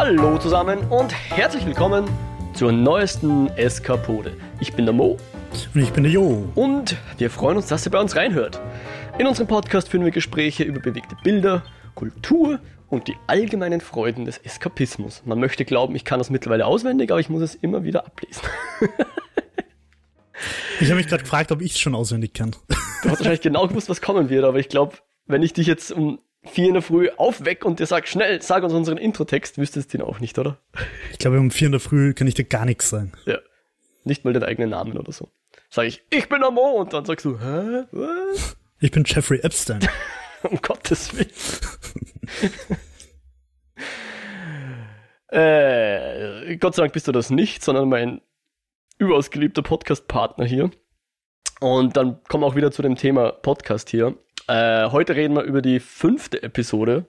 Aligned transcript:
Hallo 0.00 0.38
zusammen 0.38 0.78
und 0.90 1.12
herzlich 1.12 1.66
willkommen 1.66 2.08
zur 2.54 2.70
neuesten 2.70 3.48
Eskapode. 3.56 4.36
Ich 4.60 4.72
bin 4.72 4.84
der 4.84 4.94
Mo. 4.94 5.16
Und 5.74 5.82
ich 5.82 5.92
bin 5.92 6.04
der 6.04 6.12
Jo. 6.12 6.48
Und 6.54 6.96
wir 7.16 7.30
freuen 7.30 7.56
uns, 7.56 7.66
dass 7.66 7.84
ihr 7.84 7.90
bei 7.90 7.98
uns 7.98 8.14
reinhört. 8.14 8.60
In 9.18 9.26
unserem 9.26 9.48
Podcast 9.48 9.88
führen 9.88 10.04
wir 10.04 10.12
Gespräche 10.12 10.62
über 10.62 10.78
bewegte 10.78 11.16
Bilder, 11.24 11.64
Kultur 11.96 12.60
und 12.88 13.08
die 13.08 13.16
allgemeinen 13.26 13.80
Freuden 13.80 14.24
des 14.24 14.38
Eskapismus. 14.38 15.22
Man 15.24 15.40
möchte 15.40 15.64
glauben, 15.64 15.96
ich 15.96 16.04
kann 16.04 16.20
das 16.20 16.30
mittlerweile 16.30 16.66
auswendig, 16.66 17.10
aber 17.10 17.18
ich 17.18 17.28
muss 17.28 17.42
es 17.42 17.56
immer 17.56 17.82
wieder 17.82 18.06
ablesen. 18.06 18.42
ich 20.80 20.86
habe 20.90 20.98
mich 20.98 21.08
gerade 21.08 21.24
gefragt, 21.24 21.50
ob 21.50 21.60
ich 21.60 21.72
es 21.72 21.80
schon 21.80 21.96
auswendig 21.96 22.34
kann. 22.34 22.52
Du 23.02 23.08
hast 23.08 23.18
wahrscheinlich 23.18 23.40
genau 23.40 23.66
gewusst, 23.66 23.88
was 23.88 24.00
kommen 24.00 24.30
wird, 24.30 24.44
aber 24.44 24.60
ich 24.60 24.68
glaube, 24.68 24.98
wenn 25.26 25.42
ich 25.42 25.54
dich 25.54 25.66
jetzt 25.66 25.90
um 25.90 26.20
vier 26.44 26.68
in 26.68 26.74
der 26.74 26.82
Früh 26.82 27.10
aufweck 27.16 27.64
und 27.64 27.80
dir 27.80 27.86
sag, 27.86 28.08
schnell, 28.08 28.40
sag 28.42 28.62
uns 28.62 28.72
unseren 28.72 28.98
Introtext, 28.98 29.58
wüsstest 29.58 29.92
du 29.92 29.98
den 29.98 30.06
auch 30.06 30.20
nicht, 30.20 30.38
oder? 30.38 30.58
Ich 31.12 31.18
glaube, 31.18 31.38
um 31.38 31.50
vier 31.50 31.66
in 31.66 31.72
der 31.72 31.80
Früh 31.80 32.14
kann 32.14 32.26
ich 32.26 32.34
dir 32.34 32.44
gar 32.44 32.64
nichts 32.64 32.88
sagen. 32.90 33.12
Ja. 33.26 33.38
Nicht 34.04 34.24
mal 34.24 34.32
den 34.32 34.44
eigenen 34.44 34.70
Namen 34.70 34.96
oder 34.96 35.12
so. 35.12 35.28
Sag 35.70 35.86
ich, 35.86 36.02
ich 36.10 36.28
bin 36.28 36.40
der 36.40 36.50
Mo 36.50 36.80
und 36.80 36.92
dann 36.92 37.04
sagst 37.04 37.24
du, 37.24 37.38
hä? 37.38 37.84
Was? 37.90 38.56
Ich 38.80 38.90
bin 38.90 39.04
Jeffrey 39.04 39.40
Epstein. 39.40 39.80
um 40.42 40.60
Gottes 40.62 41.12
Willen. 41.14 41.30
äh, 45.28 46.56
Gott 46.56 46.74
sei 46.74 46.82
Dank 46.82 46.92
bist 46.92 47.08
du 47.08 47.12
das 47.12 47.30
nicht, 47.30 47.62
sondern 47.62 47.88
mein 47.88 48.20
überaus 48.98 49.30
geliebter 49.30 49.62
Podcast-Partner 49.62 50.44
hier. 50.44 50.70
Und 51.60 51.96
dann 51.96 52.22
kommen 52.24 52.44
wir 52.44 52.46
auch 52.46 52.56
wieder 52.56 52.70
zu 52.70 52.82
dem 52.82 52.96
Thema 52.96 53.32
Podcast 53.32 53.90
hier. 53.90 54.16
Äh, 54.48 54.90
heute 54.92 55.14
reden 55.14 55.36
wir 55.36 55.42
über 55.42 55.60
die 55.60 55.78
fünfte 55.78 56.42
Episode 56.42 57.06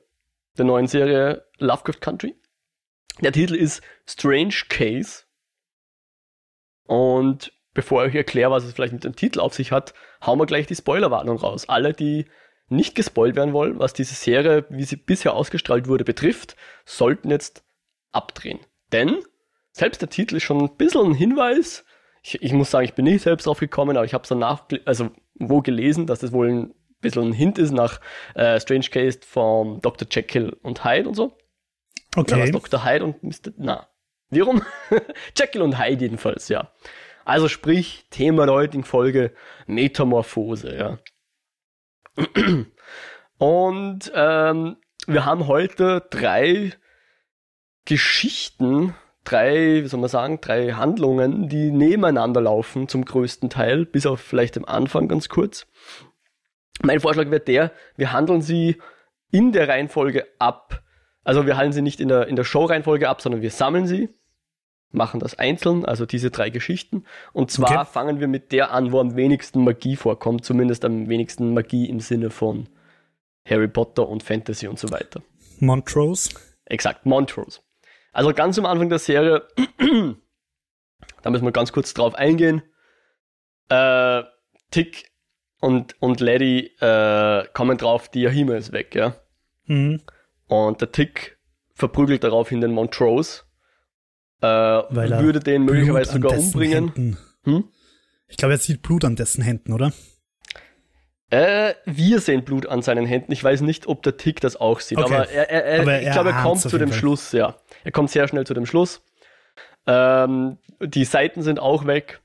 der 0.58 0.66
neuen 0.66 0.88
Serie 0.88 1.46
Lovecraft 1.58 2.02
Country. 2.02 2.36
Der 3.22 3.32
Titel 3.32 3.56
ist 3.56 3.82
Strange 4.06 4.56
Case. 4.68 5.24
Und 6.86 7.54
bevor 7.74 8.04
ich 8.04 8.10
euch 8.10 8.16
erkläre, 8.16 8.52
was 8.52 8.66
es 8.66 8.74
vielleicht 8.74 8.92
mit 8.92 9.06
dem 9.06 9.16
Titel 9.16 9.40
auf 9.40 9.54
sich 9.54 9.72
hat, 9.72 9.94
hauen 10.26 10.38
wir 10.38 10.48
gleich 10.48 10.68
die 10.68 10.76
Spoilerwarnung 10.76 11.38
raus. 11.38 11.70
Alle, 11.70 11.94
die 11.94 12.26
nicht 12.68 12.94
gespoilt 12.94 13.38
werden 13.38 13.54
wollen, 13.54 13.80
was 13.80 13.94
diese 13.94 14.16
Serie, 14.16 14.66
wie 14.70 14.84
sie 14.84 14.98
bisher 14.98 15.34
ausgestrahlt 15.34 15.88
wurde, 15.88 16.04
betrifft, 16.04 16.58
sollten 16.84 17.32
jetzt 17.32 17.64
abdrehen. 18.12 18.60
Denn 18.92 19.18
selbst 19.72 20.02
der 20.02 20.10
Titel 20.10 20.36
ist 20.36 20.44
schon 20.44 20.60
ein 20.60 20.76
bisschen 20.76 21.12
ein 21.12 21.14
Hinweis. 21.14 21.86
Ich, 22.22 22.42
ich 22.42 22.52
muss 22.52 22.70
sagen, 22.70 22.84
ich 22.84 22.96
bin 22.96 23.06
nicht 23.06 23.22
selbst 23.22 23.48
drauf 23.48 23.60
gekommen, 23.60 23.96
aber 23.96 24.06
ich 24.06 24.14
habe 24.14 24.24
es 24.24 24.30
danach, 24.30 24.66
also 24.84 25.12
wo 25.36 25.62
gelesen, 25.62 26.06
dass 26.06 26.20
das 26.20 26.34
wohl 26.34 26.50
ein 26.50 26.74
bisschen 27.02 27.30
ein 27.30 27.34
Hint 27.34 27.58
ist 27.58 27.72
nach 27.72 28.00
äh, 28.36 28.60
Strange 28.60 28.88
Case 28.92 29.20
von 29.26 29.82
Dr. 29.82 30.08
Jekyll 30.10 30.58
und 30.62 30.84
Hyde 30.84 31.08
und 31.08 31.16
so. 31.16 31.38
Okay. 32.16 32.42
Oder 32.42 32.52
Dr. 32.52 32.86
Hyde 32.86 33.06
und 33.06 33.24
Mr. 33.24 33.52
Na. 33.58 33.88
Wie 34.30 34.42
rum? 34.42 34.62
Jekyll 35.38 35.62
und 35.62 35.80
Hyde 35.80 36.06
jedenfalls, 36.06 36.50
ja. 36.50 36.72
Also 37.26 37.48
sprich, 37.48 38.06
Thema 38.10 38.46
der 38.46 38.56
heutigen 38.56 38.84
Folge 38.84 39.34
Metamorphose, 39.68 40.76
ja. 40.76 40.98
Und 43.38 44.12
ähm, 44.14 44.78
wir 45.08 45.26
haben 45.26 45.48
heute 45.48 46.06
drei 46.10 46.74
Geschichten, 47.86 48.96
drei, 49.24 49.84
wie 49.84 49.88
soll 49.88 50.00
man 50.00 50.10
sagen, 50.10 50.42
drei 50.42 50.74
Handlungen, 50.74 51.48
die 51.48 51.72
nebeneinander 51.72 52.42
laufen 52.42 52.88
zum 52.88 53.06
größten 53.06 53.50
Teil, 53.50 53.86
bis 53.86 54.06
auf 54.06 54.20
vielleicht 54.20 54.58
am 54.58 54.66
Anfang 54.66 55.08
ganz 55.08 55.30
kurz. 55.30 55.68
Mein 56.82 57.00
Vorschlag 57.00 57.30
wäre 57.30 57.42
der, 57.42 57.72
wir 57.98 58.14
handeln 58.14 58.42
sie 58.42 58.78
in 59.32 59.52
der 59.52 59.68
Reihenfolge 59.68 60.28
ab. 60.40 60.84
Also 61.24 61.46
wir 61.46 61.58
handeln 61.58 61.74
sie 61.74 61.82
nicht 61.82 62.00
in 62.00 62.08
der, 62.08 62.28
in 62.28 62.36
der 62.36 62.44
Show-Reihenfolge 62.44 63.10
ab, 63.10 63.22
sondern 63.22 63.42
wir 63.42 63.52
sammeln 63.52 63.86
sie 63.86 64.10
machen 64.92 65.20
das 65.20 65.38
einzeln, 65.38 65.86
also 65.86 66.06
diese 66.06 66.32
drei 66.32 66.50
Geschichten. 66.50 67.06
Und 67.34 67.52
zwar 67.52 67.82
okay. 67.82 67.90
fangen 67.92 68.20
wir 68.20 68.28
mit 68.28 68.52
der 68.52 68.72
an, 68.72 68.92
wo 68.92 69.00
am 69.00 69.16
wenigsten 69.16 69.64
Magie 69.64 69.96
vorkommt, 69.96 70.46
zumindest 70.46 70.84
am 70.86 71.10
wenigsten 71.10 71.54
Magie 71.54 71.88
im 71.88 72.00
Sinne 72.00 72.30
von 72.30 72.70
Harry 73.46 73.68
Potter 73.68 74.08
und 74.08 74.24
Fantasy 74.24 74.68
und 74.68 74.80
so 74.80 74.92
weiter. 74.92 75.22
Montrose? 75.60 76.32
Exakt, 76.66 77.06
Montrose. 77.06 77.62
Also 78.12 78.34
ganz 78.34 78.58
am 78.58 78.66
Anfang 78.66 78.90
der 78.90 79.00
Serie, 79.00 79.48
da 81.22 81.30
müssen 81.30 81.46
wir 81.46 81.52
ganz 81.52 81.72
kurz 81.72 81.94
drauf 81.94 82.16
eingehen. 82.16 82.64
Äh, 83.70 84.24
Tick 84.72 85.09
und, 85.60 85.96
und 86.02 86.20
Lady 86.20 86.72
äh, 86.80 87.46
kommen 87.54 87.78
drauf, 87.78 88.10
die 88.10 88.22
Yahima 88.22 88.56
ist 88.56 88.72
weg, 88.72 88.96
ja. 88.96 89.16
Mhm. 89.66 90.02
Und 90.48 90.82
der 90.82 90.92
Tick 90.92 91.38
verprügelt 91.74 92.24
daraufhin 92.24 92.62
den 92.62 92.72
Montrose 92.72 93.44
äh, 94.42 94.48
würde 94.48 95.40
den 95.40 95.64
möglicherweise 95.64 96.14
sogar 96.14 96.38
umbringen. 96.38 97.18
Hm? 97.44 97.66
Ich 98.28 98.38
glaube, 98.38 98.54
er 98.54 98.58
sieht 98.58 98.82
Blut 98.82 99.04
an 99.04 99.16
dessen 99.16 99.44
Händen, 99.44 99.74
oder? 99.74 99.92
Äh, 101.30 101.74
wir 101.86 102.20
sehen 102.22 102.44
Blut 102.44 102.66
an 102.66 102.82
seinen 102.82 103.06
Händen. 103.06 103.32
Ich 103.32 103.44
weiß 103.44 103.62
nicht, 103.62 103.88
ob 103.88 104.02
der 104.04 104.18
Tick 104.18 104.40
das 104.42 104.56
auch 104.56 104.80
sieht, 104.80 104.98
okay. 104.98 105.14
aber, 105.14 105.30
er, 105.30 105.50
er, 105.50 105.66
er, 105.66 105.82
aber 105.82 106.02
ich 106.02 106.12
glaube, 106.12 106.30
er 106.32 106.42
kommt 106.42 106.62
zu 106.62 106.78
dem 106.78 106.90
Fall. 106.90 106.98
Schluss, 106.98 107.32
ja. 107.34 107.56
Er 107.84 107.92
kommt 107.92 108.10
sehr 108.10 108.28
schnell 108.28 108.46
zu 108.46 108.54
dem 108.54 108.66
Schluss. 108.66 109.04
Ähm, 109.86 110.58
die 110.82 111.06
Seiten 111.06 111.42
sind 111.42 111.60
auch 111.60 111.86
weg. 111.86 112.22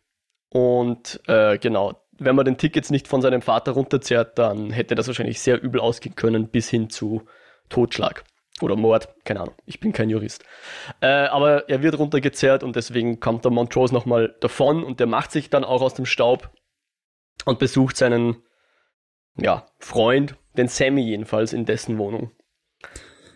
Und 0.50 1.20
äh, 1.26 1.58
genau, 1.58 2.00
wenn 2.24 2.36
man 2.36 2.44
den 2.44 2.58
Tick 2.58 2.76
jetzt 2.76 2.90
nicht 2.90 3.08
von 3.08 3.22
seinem 3.22 3.42
Vater 3.42 3.72
runterzerrt, 3.72 4.38
dann 4.38 4.70
hätte 4.70 4.94
das 4.94 5.06
wahrscheinlich 5.06 5.40
sehr 5.40 5.62
übel 5.62 5.80
ausgehen 5.80 6.14
können, 6.14 6.48
bis 6.48 6.68
hin 6.68 6.90
zu 6.90 7.22
Totschlag. 7.68 8.24
Oder 8.60 8.76
Mord, 8.76 9.08
keine 9.24 9.40
Ahnung, 9.40 9.54
ich 9.66 9.80
bin 9.80 9.92
kein 9.92 10.10
Jurist. 10.10 10.44
Äh, 11.00 11.06
aber 11.06 11.68
er 11.68 11.82
wird 11.82 11.98
runtergezerrt 11.98 12.62
und 12.62 12.76
deswegen 12.76 13.18
kommt 13.18 13.44
der 13.44 13.50
Montrose 13.50 13.92
nochmal 13.92 14.36
davon 14.40 14.84
und 14.84 15.00
der 15.00 15.08
macht 15.08 15.32
sich 15.32 15.50
dann 15.50 15.64
auch 15.64 15.82
aus 15.82 15.94
dem 15.94 16.06
Staub 16.06 16.50
und 17.44 17.58
besucht 17.58 17.96
seinen 17.96 18.36
ja, 19.36 19.66
Freund, 19.78 20.36
den 20.56 20.68
Sammy 20.68 21.02
jedenfalls, 21.02 21.52
in 21.52 21.64
dessen 21.64 21.98
Wohnung. 21.98 22.30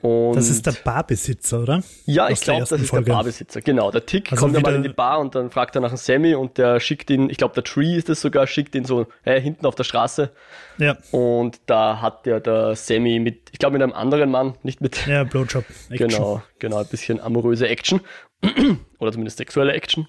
Und 0.00 0.36
das 0.36 0.48
ist 0.48 0.64
der 0.64 0.72
Barbesitzer, 0.72 1.60
oder? 1.60 1.82
Ja, 2.06 2.28
ich 2.28 2.40
glaube, 2.40 2.60
das 2.60 2.72
ist 2.72 2.90
Folge. 2.90 3.06
der 3.06 3.12
Barbesitzer. 3.12 3.60
Genau, 3.60 3.90
der 3.90 4.06
Tick 4.06 4.30
also 4.30 4.44
kommt 4.44 4.54
ja 4.54 4.60
mal 4.60 4.74
in 4.74 4.82
die 4.82 4.88
Bar 4.90 5.18
und 5.18 5.34
dann 5.34 5.50
fragt 5.50 5.74
er 5.74 5.80
nach 5.80 5.88
einem 5.88 5.96
Sammy 5.96 6.34
und 6.34 6.58
der 6.58 6.78
schickt 6.78 7.10
ihn, 7.10 7.30
ich 7.30 7.36
glaube, 7.36 7.54
der 7.54 7.64
Tree 7.64 7.96
ist 7.96 8.08
es 8.08 8.20
sogar, 8.20 8.46
schickt 8.46 8.74
ihn 8.74 8.84
so 8.84 9.06
äh, 9.24 9.40
hinten 9.40 9.66
auf 9.66 9.74
der 9.74 9.84
Straße. 9.84 10.30
Ja. 10.78 10.96
Und 11.10 11.60
da 11.66 12.00
hat 12.00 12.26
der, 12.26 12.40
der 12.40 12.76
Sammy 12.76 13.18
mit, 13.18 13.50
ich 13.52 13.58
glaube, 13.58 13.72
mit 13.74 13.82
einem 13.82 13.92
anderen 13.92 14.30
Mann, 14.30 14.54
nicht 14.62 14.80
mit. 14.80 15.06
Ja, 15.06 15.24
Blowjob. 15.24 15.64
Action. 15.90 16.08
Genau, 16.08 16.42
genau, 16.58 16.76
ein 16.78 16.86
bisschen 16.86 17.20
amoröse 17.20 17.68
Action. 17.68 18.00
oder 18.98 19.10
zumindest 19.10 19.38
sexuelle 19.38 19.72
Action. 19.72 20.06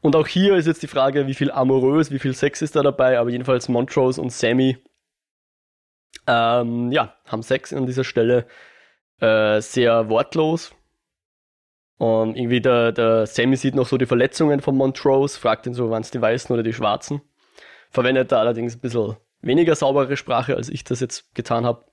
Und 0.00 0.16
auch 0.16 0.26
hier 0.26 0.56
ist 0.56 0.66
jetzt 0.66 0.82
die 0.82 0.86
Frage, 0.86 1.26
wie 1.26 1.34
viel 1.34 1.50
amorös, 1.50 2.10
wie 2.10 2.18
viel 2.18 2.34
Sex 2.34 2.62
ist 2.62 2.76
da 2.76 2.82
dabei, 2.82 3.18
aber 3.18 3.30
jedenfalls 3.30 3.68
Montrose 3.68 4.20
und 4.20 4.32
Sammy 4.32 4.78
ähm, 6.26 6.92
ja, 6.92 7.14
haben 7.26 7.42
Sex 7.42 7.72
an 7.72 7.86
dieser 7.86 8.04
Stelle 8.04 8.46
äh, 9.20 9.60
sehr 9.60 10.08
wortlos. 10.08 10.72
Und 11.98 12.36
irgendwie 12.36 12.60
der, 12.60 12.92
der 12.92 13.26
Sammy 13.26 13.56
sieht 13.56 13.74
noch 13.74 13.86
so 13.86 13.96
die 13.96 14.06
Verletzungen 14.06 14.60
von 14.60 14.76
Montrose, 14.76 15.38
fragt 15.38 15.66
ihn 15.66 15.74
so, 15.74 15.90
waren 15.90 16.02
es 16.02 16.10
die 16.10 16.20
Weißen 16.20 16.52
oder 16.52 16.62
die 16.62 16.74
Schwarzen. 16.74 17.22
Verwendet 17.90 18.32
da 18.32 18.40
allerdings 18.40 18.76
ein 18.76 18.80
bisschen 18.80 19.16
weniger 19.40 19.74
saubere 19.74 20.16
Sprache, 20.16 20.56
als 20.56 20.68
ich 20.68 20.84
das 20.84 21.00
jetzt 21.00 21.34
getan 21.34 21.64
habe. 21.64 21.86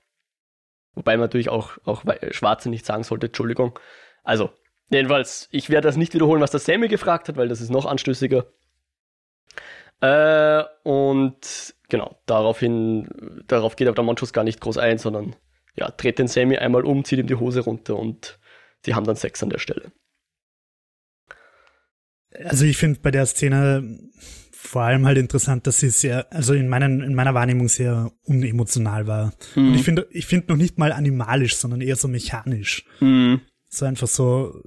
Wobei 0.94 1.12
man 1.12 1.22
natürlich 1.22 1.48
auch, 1.48 1.78
auch 1.84 2.04
Schwarze 2.30 2.68
nicht 2.68 2.84
sagen 2.84 3.02
sollte, 3.02 3.26
Entschuldigung. 3.26 3.78
Also, 4.22 4.50
jedenfalls, 4.90 5.48
ich 5.50 5.70
werde 5.70 5.88
das 5.88 5.96
nicht 5.96 6.14
wiederholen, 6.14 6.42
was 6.42 6.50
der 6.50 6.60
Sammy 6.60 6.88
gefragt 6.88 7.28
hat, 7.28 7.36
weil 7.36 7.48
das 7.48 7.60
ist 7.60 7.70
noch 7.70 7.86
anstößiger. 7.86 8.46
Äh, 10.04 10.64
und 10.82 11.74
genau, 11.88 12.20
daraufhin, 12.26 13.08
darauf 13.46 13.76
geht 13.76 13.88
aber 13.88 13.94
der 13.94 14.04
Monchus 14.04 14.34
gar 14.34 14.44
nicht 14.44 14.60
groß 14.60 14.76
ein, 14.76 14.98
sondern 14.98 15.34
ja, 15.76 15.90
dreht 15.90 16.18
den 16.18 16.28
Sammy 16.28 16.58
einmal 16.58 16.84
um, 16.84 17.04
zieht 17.04 17.18
ihm 17.18 17.26
die 17.26 17.36
Hose 17.36 17.60
runter 17.60 17.96
und 17.96 18.38
die 18.84 18.94
haben 18.94 19.06
dann 19.06 19.16
Sex 19.16 19.42
an 19.42 19.48
der 19.48 19.58
Stelle. 19.58 19.92
Also 22.34 22.66
ich 22.66 22.76
finde 22.76 23.00
bei 23.00 23.10
der 23.10 23.24
Szene 23.24 23.98
vor 24.52 24.82
allem 24.82 25.06
halt 25.06 25.16
interessant, 25.16 25.66
dass 25.66 25.78
sie 25.78 25.88
sehr, 25.88 26.30
also 26.32 26.52
in, 26.52 26.68
meinen, 26.68 27.00
in 27.00 27.14
meiner 27.14 27.32
Wahrnehmung 27.32 27.68
sehr 27.68 28.10
unemotional 28.24 29.06
war. 29.06 29.32
Mhm. 29.54 29.68
Und 29.68 29.74
ich 29.74 29.84
finde, 29.84 30.06
ich 30.10 30.26
finde 30.26 30.48
noch 30.48 30.56
nicht 30.56 30.78
mal 30.78 30.92
animalisch, 30.92 31.56
sondern 31.56 31.80
eher 31.80 31.96
so 31.96 32.08
mechanisch. 32.08 32.84
Mhm. 33.00 33.40
So 33.68 33.86
einfach 33.86 34.08
so, 34.08 34.62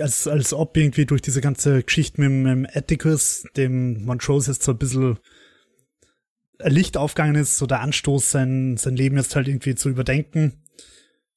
als, 0.00 0.26
als 0.26 0.52
ob 0.52 0.76
irgendwie 0.76 1.06
durch 1.06 1.22
diese 1.22 1.40
ganze 1.40 1.82
Geschichte 1.82 2.20
mit, 2.20 2.30
mit 2.30 2.52
dem 2.52 2.66
Atticus, 2.72 3.44
dem 3.56 4.04
Montrose 4.04 4.52
jetzt 4.52 4.62
so 4.62 4.72
ein 4.72 4.78
bisschen 4.78 5.18
Licht 6.62 6.96
aufgegangen 6.96 7.36
ist, 7.36 7.56
so 7.56 7.66
der 7.66 7.80
Anstoß, 7.80 8.30
sein, 8.30 8.76
sein 8.76 8.96
Leben 8.96 9.16
jetzt 9.16 9.34
halt 9.34 9.48
irgendwie 9.48 9.74
zu 9.74 9.88
überdenken 9.88 10.62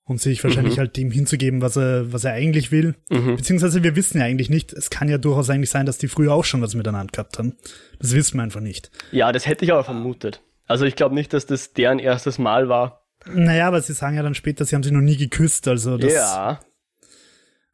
und 0.06 0.20
sich 0.20 0.44
wahrscheinlich 0.44 0.76
mhm. 0.76 0.80
halt 0.80 0.98
dem 0.98 1.12
hinzugeben, 1.12 1.62
was 1.62 1.78
er, 1.78 2.12
was 2.12 2.26
er 2.26 2.34
eigentlich 2.34 2.72
will. 2.72 2.96
Mhm. 3.10 3.38
Beziehungsweise 3.38 3.84
wir 3.84 3.96
wissen 3.96 4.20
ja 4.20 4.26
eigentlich 4.26 4.50
nicht, 4.50 4.74
es 4.74 4.90
kann 4.90 5.08
ja 5.08 5.18
durchaus 5.18 5.50
eigentlich 5.50 5.70
sein, 5.70 5.86
dass 5.86 5.98
die 5.98 6.10
früher 6.10 6.34
auch 6.34 6.44
schon 6.44 6.62
was 6.62 6.76
miteinander 6.76 7.12
gehabt 7.12 7.40
haben. 7.40 7.56
Das 8.00 8.14
wissen 8.14 8.38
wir 8.38 8.44
einfach 8.44 8.60
nicht. 8.60 8.92
Ja, 9.12 9.32
das 9.32 9.48
hätte 9.48 9.64
ich 9.64 9.72
aber 9.72 9.84
vermutet. 9.84 10.42
Also 10.68 10.86
ich 10.86 10.96
glaube 10.96 11.16
nicht, 11.16 11.34
dass 11.34 11.46
das 11.46 11.74
deren 11.74 12.00
erstes 12.00 12.38
Mal 12.38 12.68
war. 12.68 13.06
Naja, 13.26 13.68
aber 13.68 13.82
sie 13.82 13.94
sagen 13.94 14.18
ja 14.18 14.24
dann 14.24 14.36
später, 14.36 14.66
sie 14.66 14.76
haben 14.76 14.84
sich 14.84 14.92
noch 14.92 15.02
nie 15.02 15.16
geküsst, 15.16 15.68
also 15.70 15.98
das. 15.98 16.14
Ja. 16.14 16.60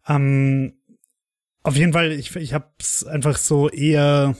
Ähm, 0.09 0.73
auf 1.63 1.75
jeden 1.75 1.93
Fall, 1.93 2.11
ich, 2.11 2.35
ich 2.35 2.53
hab's 2.53 3.05
einfach 3.05 3.37
so 3.37 3.69
eher 3.69 4.35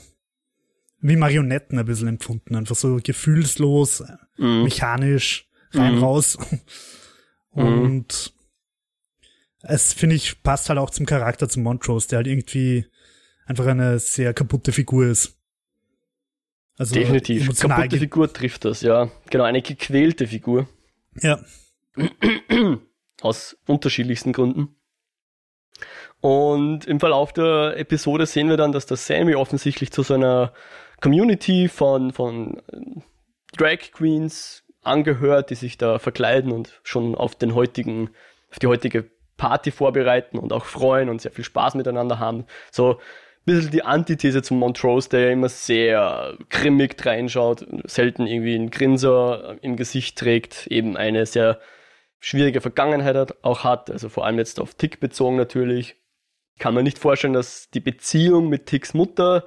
wie 1.00 1.16
Marionetten 1.16 1.78
ein 1.78 1.86
bisschen 1.86 2.08
empfunden. 2.08 2.56
Einfach 2.56 2.76
so 2.76 2.98
gefühlslos, 3.02 4.02
mhm. 4.36 4.64
mechanisch, 4.64 5.48
rein 5.72 5.96
mhm. 5.96 6.02
raus. 6.02 6.36
Und 7.50 8.32
mhm. 8.32 9.62
es, 9.62 9.92
finde 9.92 10.16
ich, 10.16 10.42
passt 10.42 10.68
halt 10.68 10.78
auch 10.78 10.90
zum 10.90 11.06
Charakter 11.06 11.48
zum 11.48 11.62
Montrose, 11.62 12.08
der 12.08 12.18
halt 12.18 12.26
irgendwie 12.26 12.86
einfach 13.46 13.66
eine 13.66 13.98
sehr 13.98 14.34
kaputte 14.34 14.72
Figur 14.72 15.06
ist. 15.06 15.36
Also 16.78 16.94
Definitiv. 16.94 17.58
Kaputte 17.58 17.98
Figur 17.98 18.32
trifft 18.32 18.64
das, 18.64 18.80
ja. 18.80 19.10
Genau, 19.28 19.44
eine 19.44 19.60
gequälte 19.60 20.26
Figur. 20.26 20.68
Ja. 21.20 21.44
Aus 23.20 23.58
unterschiedlichsten 23.66 24.32
Gründen. 24.32 24.79
Und 26.20 26.86
im 26.86 27.00
Verlauf 27.00 27.32
der 27.32 27.74
Episode 27.76 28.26
sehen 28.26 28.48
wir 28.48 28.56
dann, 28.56 28.72
dass 28.72 28.86
der 28.86 28.96
Sammy 28.96 29.34
offensichtlich 29.34 29.90
zu 29.90 30.02
so 30.02 30.14
einer 30.14 30.52
Community 31.00 31.68
von, 31.68 32.12
von 32.12 32.62
äh, 32.72 33.00
Drag 33.56 33.92
Queens 33.92 34.64
angehört, 34.82 35.50
die 35.50 35.54
sich 35.54 35.78
da 35.78 35.98
verkleiden 35.98 36.52
und 36.52 36.80
schon 36.82 37.14
auf 37.14 37.34
den 37.34 37.54
heutigen, 37.54 38.10
auf 38.50 38.58
die 38.58 38.66
heutige 38.66 39.10
Party 39.36 39.70
vorbereiten 39.70 40.38
und 40.38 40.52
auch 40.52 40.64
freuen 40.64 41.08
und 41.08 41.20
sehr 41.20 41.32
viel 41.32 41.44
Spaß 41.44 41.74
miteinander 41.74 42.18
haben. 42.18 42.44
So 42.70 42.92
ein 42.92 42.96
bisschen 43.44 43.70
die 43.70 43.82
Antithese 43.82 44.42
zum 44.42 44.58
Montrose, 44.58 45.08
der 45.08 45.20
ja 45.20 45.30
immer 45.30 45.48
sehr 45.48 46.36
grimmig 46.50 46.96
reinschaut, 47.04 47.66
selten 47.84 48.26
irgendwie 48.26 48.54
einen 48.54 48.70
Grinser 48.70 49.56
im 49.62 49.76
Gesicht 49.76 50.18
trägt, 50.18 50.66
eben 50.66 50.96
eine 50.96 51.24
sehr 51.24 51.58
schwierige 52.20 52.60
Vergangenheit 52.60 53.42
auch 53.44 53.64
hat, 53.64 53.90
also 53.90 54.08
vor 54.08 54.26
allem 54.26 54.38
jetzt 54.38 54.60
auf 54.60 54.74
Tick 54.74 55.00
bezogen 55.00 55.36
natürlich. 55.36 55.96
Kann 56.58 56.74
man 56.74 56.84
nicht 56.84 56.98
vorstellen, 56.98 57.32
dass 57.32 57.70
die 57.70 57.80
Beziehung 57.80 58.48
mit 58.48 58.66
Ticks 58.66 58.94
Mutter 58.94 59.46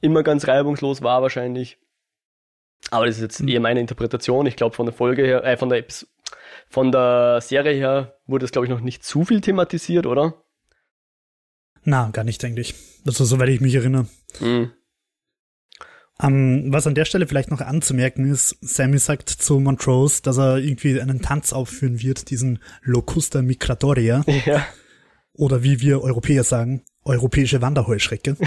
immer 0.00 0.22
ganz 0.22 0.46
reibungslos 0.46 1.02
war 1.02 1.22
wahrscheinlich. 1.22 1.78
Aber 2.90 3.06
das 3.06 3.16
ist 3.16 3.22
jetzt 3.22 3.40
mhm. 3.40 3.48
eher 3.48 3.60
meine 3.60 3.80
Interpretation. 3.80 4.46
Ich 4.46 4.56
glaube, 4.56 4.74
von 4.76 4.86
der 4.86 4.94
Folge 4.94 5.24
her, 5.24 5.44
äh, 5.44 5.56
von 5.56 5.68
der 5.68 5.78
Eps 5.78 6.06
von 6.68 6.92
der 6.92 7.40
Serie 7.40 7.74
her 7.74 8.18
wurde 8.26 8.44
es, 8.44 8.52
glaube 8.52 8.66
ich, 8.66 8.70
noch 8.70 8.80
nicht 8.80 9.04
zu 9.04 9.24
viel 9.24 9.40
thematisiert, 9.40 10.06
oder? 10.06 10.44
Na, 11.82 12.10
gar 12.10 12.24
nicht, 12.24 12.44
eigentlich. 12.44 12.74
Also, 13.06 13.24
soweit 13.24 13.48
ich 13.48 13.60
mich 13.60 13.74
erinnere. 13.74 14.06
Mhm. 14.38 14.72
Um, 16.22 16.32
ähm, 16.32 16.64
was 16.72 16.86
an 16.86 16.94
der 16.94 17.04
Stelle 17.06 17.26
vielleicht 17.26 17.50
noch 17.50 17.60
anzumerken 17.60 18.30
ist, 18.30 18.56
Sammy 18.60 18.98
sagt 18.98 19.30
zu 19.30 19.58
Montrose, 19.58 20.22
dass 20.22 20.38
er 20.38 20.58
irgendwie 20.58 21.00
einen 21.00 21.22
Tanz 21.22 21.52
aufführen 21.52 22.02
wird, 22.02 22.30
diesen 22.30 22.58
Locusta 22.82 23.42
Migratoria. 23.42 24.24
Ja. 24.46 24.64
Oder 25.32 25.62
wie 25.62 25.80
wir 25.80 26.02
Europäer 26.02 26.44
sagen, 26.44 26.82
europäische 27.04 27.62
Wanderheuschrecke. 27.62 28.36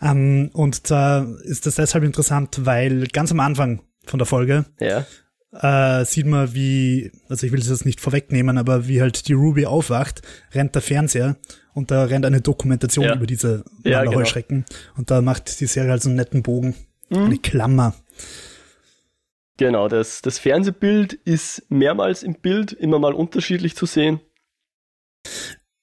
Ähm, 0.00 0.50
und 0.52 0.90
da 0.90 1.26
ist 1.42 1.66
das 1.66 1.76
deshalb 1.76 2.04
interessant, 2.04 2.64
weil 2.64 3.06
ganz 3.08 3.32
am 3.32 3.40
Anfang 3.40 3.82
von 4.06 4.18
der 4.18 4.26
Folge 4.26 4.64
ja. 4.80 5.04
äh, 5.52 6.04
sieht 6.04 6.26
man, 6.26 6.54
wie, 6.54 7.10
also 7.28 7.46
ich 7.46 7.52
will 7.52 7.60
es 7.60 7.68
jetzt 7.68 7.84
nicht 7.84 8.00
vorwegnehmen, 8.00 8.58
aber 8.58 8.86
wie 8.86 9.00
halt 9.00 9.28
die 9.28 9.32
Ruby 9.32 9.66
aufwacht, 9.66 10.22
rennt 10.52 10.74
der 10.74 10.82
Fernseher 10.82 11.36
und 11.78 11.90
da 11.90 12.04
rennt 12.04 12.26
eine 12.26 12.40
Dokumentation 12.40 13.06
ja. 13.06 13.14
über 13.14 13.26
diese 13.26 13.64
ja. 13.84 14.04
Genau. 14.04 14.22
Und 14.96 15.10
da 15.10 15.22
macht 15.22 15.60
die 15.60 15.66
Serie 15.66 15.90
halt 15.90 16.02
so 16.02 16.08
einen 16.08 16.16
netten 16.16 16.42
Bogen. 16.42 16.74
Mhm. 17.08 17.16
Eine 17.24 17.38
Klammer. 17.38 17.94
Genau, 19.56 19.88
das, 19.88 20.22
das 20.22 20.38
Fernsehbild 20.38 21.14
ist 21.14 21.64
mehrmals 21.68 22.22
im 22.22 22.34
Bild, 22.34 22.72
immer 22.72 22.98
mal 22.98 23.12
unterschiedlich 23.12 23.74
zu 23.74 23.86
sehen. 23.86 24.20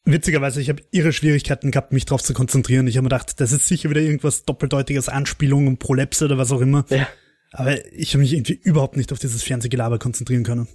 Witzigerweise, 0.06 0.62
ich 0.62 0.70
habe 0.70 0.84
ihre 0.92 1.12
Schwierigkeiten 1.12 1.72
gehabt, 1.72 1.92
mich 1.92 2.06
darauf 2.06 2.22
zu 2.22 2.34
konzentrieren. 2.34 2.88
Ich 2.88 2.96
habe 2.96 3.04
mir 3.04 3.10
gedacht, 3.10 3.42
das 3.42 3.52
ist 3.52 3.68
sicher 3.68 3.90
wieder 3.90 4.02
irgendwas 4.02 4.44
doppeldeutiges, 4.46 5.10
Anspielung, 5.10 5.78
Prolepse 5.78 6.26
oder 6.26 6.38
was 6.38 6.52
auch 6.52 6.62
immer. 6.62 6.86
Ja. 6.90 7.08
Aber 7.52 7.74
ich 7.94 8.14
habe 8.14 8.22
mich 8.22 8.34
irgendwie 8.34 8.54
überhaupt 8.54 8.98
nicht 8.98 9.12
auf 9.12 9.20
dieses 9.20 9.44
Fernsehgelaber 9.44 9.98
konzentrieren 9.98 10.44
können. 10.44 10.68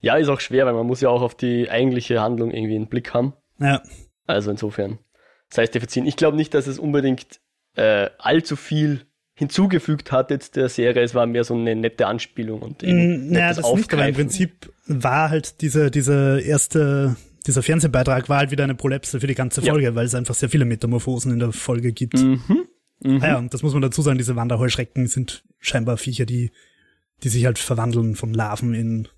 Ja, 0.00 0.16
ist 0.16 0.28
auch 0.28 0.40
schwer, 0.40 0.66
weil 0.66 0.74
man 0.74 0.86
muss 0.86 1.00
ja 1.00 1.08
auch 1.08 1.22
auf 1.22 1.36
die 1.36 1.70
eigentliche 1.70 2.20
Handlung 2.20 2.50
irgendwie 2.50 2.74
einen 2.74 2.88
Blick 2.88 3.14
haben. 3.14 3.34
Ja. 3.60 3.80
Also 4.26 4.50
insofern, 4.50 4.98
sei 5.48 5.64
es 5.64 5.70
dir 5.70 5.80
verziehen. 5.80 6.06
Ich 6.06 6.16
glaube 6.16 6.36
nicht, 6.36 6.54
dass 6.54 6.66
es 6.66 6.78
unbedingt 6.78 7.40
äh, 7.74 8.10
allzu 8.18 8.56
viel 8.56 9.06
hinzugefügt 9.34 10.12
hat 10.12 10.30
jetzt 10.30 10.56
der 10.56 10.68
Serie. 10.68 11.02
Es 11.02 11.14
war 11.14 11.26
mehr 11.26 11.44
so 11.44 11.54
eine 11.54 11.74
nette 11.74 12.06
Anspielung 12.06 12.60
und 12.62 12.82
eben 12.82 13.28
mm, 13.28 13.32
Naja, 13.32 13.54
das 13.54 13.72
nicht, 13.72 13.92
aber 13.92 14.06
im 14.06 14.14
Prinzip 14.14 14.72
war 14.86 15.30
halt 15.30 15.60
diese, 15.62 15.90
diese 15.90 16.40
erste 16.40 17.16
dieser 17.46 17.62
Fernsehbeitrag 17.62 18.28
war 18.28 18.38
halt 18.38 18.50
wieder 18.50 18.64
eine 18.64 18.74
Prolepse 18.74 19.20
für 19.20 19.26
die 19.26 19.34
ganze 19.34 19.62
Folge, 19.62 19.86
ja. 19.86 19.94
weil 19.94 20.06
es 20.06 20.14
einfach 20.14 20.34
sehr 20.34 20.48
viele 20.48 20.64
Metamorphosen 20.64 21.32
in 21.32 21.38
der 21.40 21.52
Folge 21.52 21.92
gibt. 21.92 22.18
Mhm. 22.18 22.68
Mhm. 23.00 23.22
Ah 23.22 23.26
ja, 23.26 23.38
und 23.38 23.52
das 23.52 23.62
muss 23.62 23.72
man 23.72 23.82
dazu 23.82 24.02
sagen, 24.02 24.18
diese 24.18 24.36
Wanderheuschrecken 24.36 25.08
sind 25.08 25.44
scheinbar 25.58 25.96
Viecher, 25.96 26.24
die, 26.24 26.52
die 27.24 27.28
sich 27.28 27.44
halt 27.44 27.58
verwandeln 27.58 28.14
von 28.14 28.32
Larven 28.32 28.74
in, 28.74 29.08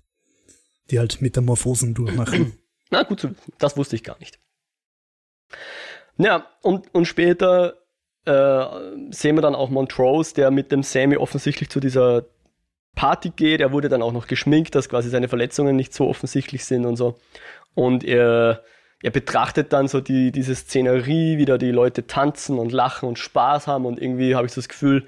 die 0.89 0.97
halt 0.97 1.21
Metamorphosen 1.21 1.93
durchmachen. 1.93 2.53
Na 2.89 3.03
gut, 3.03 3.27
das 3.59 3.77
wusste 3.77 3.95
ich 3.95 4.03
gar 4.03 4.17
nicht. 4.19 4.39
Ja, 6.17 6.47
und, 6.61 6.93
und 6.93 7.05
später 7.05 7.75
äh, 8.25 8.65
sehen 9.11 9.35
wir 9.35 9.41
dann 9.41 9.55
auch 9.55 9.69
Montrose, 9.69 10.33
der 10.33 10.51
mit 10.51 10.71
dem 10.71 10.83
Sammy 10.83 11.17
offensichtlich 11.17 11.69
zu 11.69 11.79
dieser 11.79 12.25
Party 12.95 13.31
geht. 13.35 13.61
Er 13.61 13.71
wurde 13.71 13.89
dann 13.89 14.01
auch 14.01 14.13
noch 14.13 14.27
geschminkt, 14.27 14.73
dass 14.75 14.89
quasi 14.89 15.09
seine 15.09 15.27
Verletzungen 15.27 15.75
nicht 15.75 15.93
so 15.93 16.07
offensichtlich 16.07 16.65
sind 16.65 16.85
und 16.85 16.95
so. 16.95 17.19
Und 17.73 18.03
er, 18.03 18.63
er 19.03 19.11
betrachtet 19.11 19.73
dann 19.73 19.87
so 19.87 19.99
die, 19.99 20.31
diese 20.31 20.55
Szenerie, 20.55 21.37
wie 21.37 21.45
da 21.45 21.57
die 21.57 21.71
Leute 21.71 22.07
tanzen 22.07 22.57
und 22.57 22.71
lachen 22.71 23.07
und 23.07 23.19
Spaß 23.19 23.67
haben 23.67 23.85
und 23.85 24.01
irgendwie 24.01 24.35
habe 24.35 24.47
ich 24.47 24.53
so 24.53 24.61
das 24.61 24.69
Gefühl, 24.69 25.07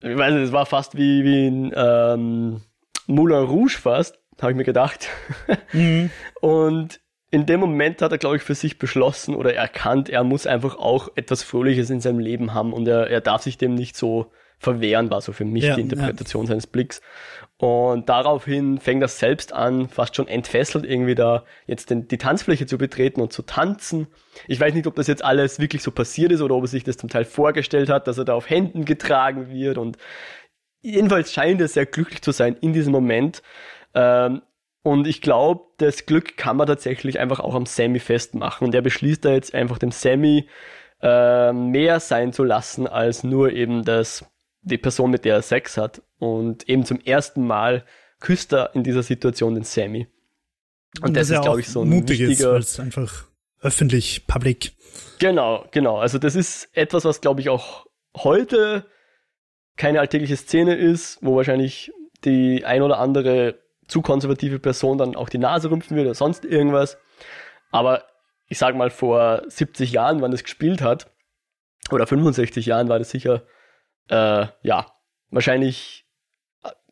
ich 0.00 0.18
weiß 0.18 0.34
nicht, 0.34 0.44
es 0.44 0.52
war 0.52 0.66
fast 0.66 0.96
wie, 0.96 1.24
wie 1.24 1.46
ein 1.46 1.72
ähm, 1.74 2.62
Moulin 3.06 3.44
Rouge 3.44 3.78
fast, 3.80 4.18
habe 4.40 4.52
ich 4.52 4.56
mir 4.56 4.64
gedacht. 4.64 5.08
Mhm. 5.72 6.10
Und 6.40 7.00
in 7.34 7.46
dem 7.46 7.58
Moment 7.58 8.00
hat 8.00 8.12
er, 8.12 8.18
glaube 8.18 8.36
ich, 8.36 8.42
für 8.42 8.54
sich 8.54 8.78
beschlossen 8.78 9.34
oder 9.34 9.52
erkannt, 9.52 10.08
er 10.08 10.22
muss 10.22 10.46
einfach 10.46 10.76
auch 10.76 11.08
etwas 11.16 11.42
Fröhliches 11.42 11.90
in 11.90 12.00
seinem 12.00 12.20
Leben 12.20 12.54
haben 12.54 12.72
und 12.72 12.86
er, 12.86 13.10
er 13.10 13.20
darf 13.20 13.42
sich 13.42 13.58
dem 13.58 13.74
nicht 13.74 13.96
so 13.96 14.30
verwehren, 14.60 15.10
war 15.10 15.20
so 15.20 15.32
für 15.32 15.44
mich 15.44 15.64
ja, 15.64 15.74
die 15.74 15.80
Interpretation 15.80 16.44
ja. 16.44 16.50
seines 16.50 16.68
Blicks. 16.68 17.02
Und 17.56 18.08
daraufhin 18.08 18.78
fängt 18.78 19.02
er 19.02 19.08
selbst 19.08 19.52
an, 19.52 19.88
fast 19.88 20.14
schon 20.14 20.28
entfesselt 20.28 20.84
irgendwie 20.84 21.16
da 21.16 21.44
jetzt 21.66 21.90
den, 21.90 22.06
die 22.06 22.18
Tanzfläche 22.18 22.66
zu 22.66 22.78
betreten 22.78 23.20
und 23.20 23.32
zu 23.32 23.42
tanzen. 23.42 24.06
Ich 24.46 24.60
weiß 24.60 24.72
nicht, 24.72 24.86
ob 24.86 24.94
das 24.94 25.08
jetzt 25.08 25.24
alles 25.24 25.58
wirklich 25.58 25.82
so 25.82 25.90
passiert 25.90 26.30
ist 26.30 26.40
oder 26.40 26.54
ob 26.54 26.62
er 26.62 26.68
sich 26.68 26.84
das 26.84 26.98
zum 26.98 27.08
Teil 27.08 27.24
vorgestellt 27.24 27.88
hat, 27.88 28.06
dass 28.06 28.16
er 28.16 28.24
da 28.24 28.34
auf 28.34 28.48
Händen 28.48 28.84
getragen 28.84 29.50
wird 29.50 29.76
und 29.76 29.98
jedenfalls 30.82 31.32
scheint 31.32 31.60
er 31.60 31.66
sehr 31.66 31.86
glücklich 31.86 32.22
zu 32.22 32.30
sein 32.30 32.56
in 32.60 32.72
diesem 32.72 32.92
Moment. 32.92 33.42
Ähm, 33.92 34.42
und 34.84 35.06
ich 35.06 35.22
glaube, 35.22 35.64
das 35.78 36.04
Glück 36.04 36.36
kann 36.36 36.58
man 36.58 36.66
tatsächlich 36.66 37.18
einfach 37.18 37.40
auch 37.40 37.54
am 37.54 37.64
Sammy 37.64 38.00
festmachen. 38.00 38.66
Und 38.66 38.74
er 38.74 38.82
beschließt 38.82 39.24
da 39.24 39.32
jetzt 39.32 39.54
einfach 39.54 39.78
dem 39.78 39.90
Sammy 39.90 40.46
äh, 41.00 41.54
mehr 41.54 42.00
sein 42.00 42.34
zu 42.34 42.44
lassen 42.44 42.86
als 42.86 43.24
nur 43.24 43.50
eben 43.50 43.82
das 43.82 44.26
die 44.60 44.76
Person, 44.76 45.10
mit 45.10 45.24
der 45.24 45.36
er 45.36 45.42
Sex 45.42 45.78
hat. 45.78 46.02
Und 46.18 46.68
eben 46.68 46.84
zum 46.84 47.00
ersten 47.00 47.46
Mal 47.46 47.86
küsst 48.20 48.52
er 48.52 48.74
in 48.74 48.82
dieser 48.82 49.02
Situation 49.02 49.54
den 49.54 49.64
Sammy. 49.64 50.06
Und, 51.00 51.08
und 51.08 51.16
das, 51.16 51.30
ist, 51.30 51.40
glaube 51.40 51.60
ich, 51.60 51.68
so 51.68 51.80
ein 51.80 51.88
mutig 51.88 52.20
wichtiger... 52.20 52.58
Ist, 52.58 52.78
einfach 52.78 53.24
öffentlich, 53.62 54.26
public. 54.26 54.72
Genau, 55.18 55.64
genau. 55.70 55.96
Also 55.96 56.18
das 56.18 56.34
ist 56.34 56.68
etwas, 56.76 57.06
was, 57.06 57.22
glaube 57.22 57.40
ich, 57.40 57.48
auch 57.48 57.86
heute 58.14 58.84
keine 59.76 60.00
alltägliche 60.00 60.36
Szene 60.36 60.74
ist, 60.74 61.20
wo 61.22 61.36
wahrscheinlich 61.36 61.90
die 62.26 62.66
ein 62.66 62.82
oder 62.82 62.98
andere 62.98 63.63
zu 63.86 64.02
konservative 64.02 64.58
Person 64.58 64.98
dann 64.98 65.16
auch 65.16 65.28
die 65.28 65.38
Nase 65.38 65.70
rümpfen 65.70 65.96
würde 65.96 66.10
oder 66.10 66.14
sonst 66.14 66.44
irgendwas. 66.44 66.96
Aber 67.70 68.04
ich 68.48 68.58
sage 68.58 68.76
mal, 68.76 68.90
vor 68.90 69.42
70 69.46 69.92
Jahren, 69.92 70.20
wann 70.20 70.30
das 70.30 70.44
gespielt 70.44 70.82
hat, 70.82 71.10
oder 71.90 72.06
65 72.06 72.66
Jahren 72.66 72.88
war 72.88 72.98
das 72.98 73.10
sicher 73.10 73.42
äh, 74.08 74.46
ja, 74.62 74.86
wahrscheinlich 75.30 76.04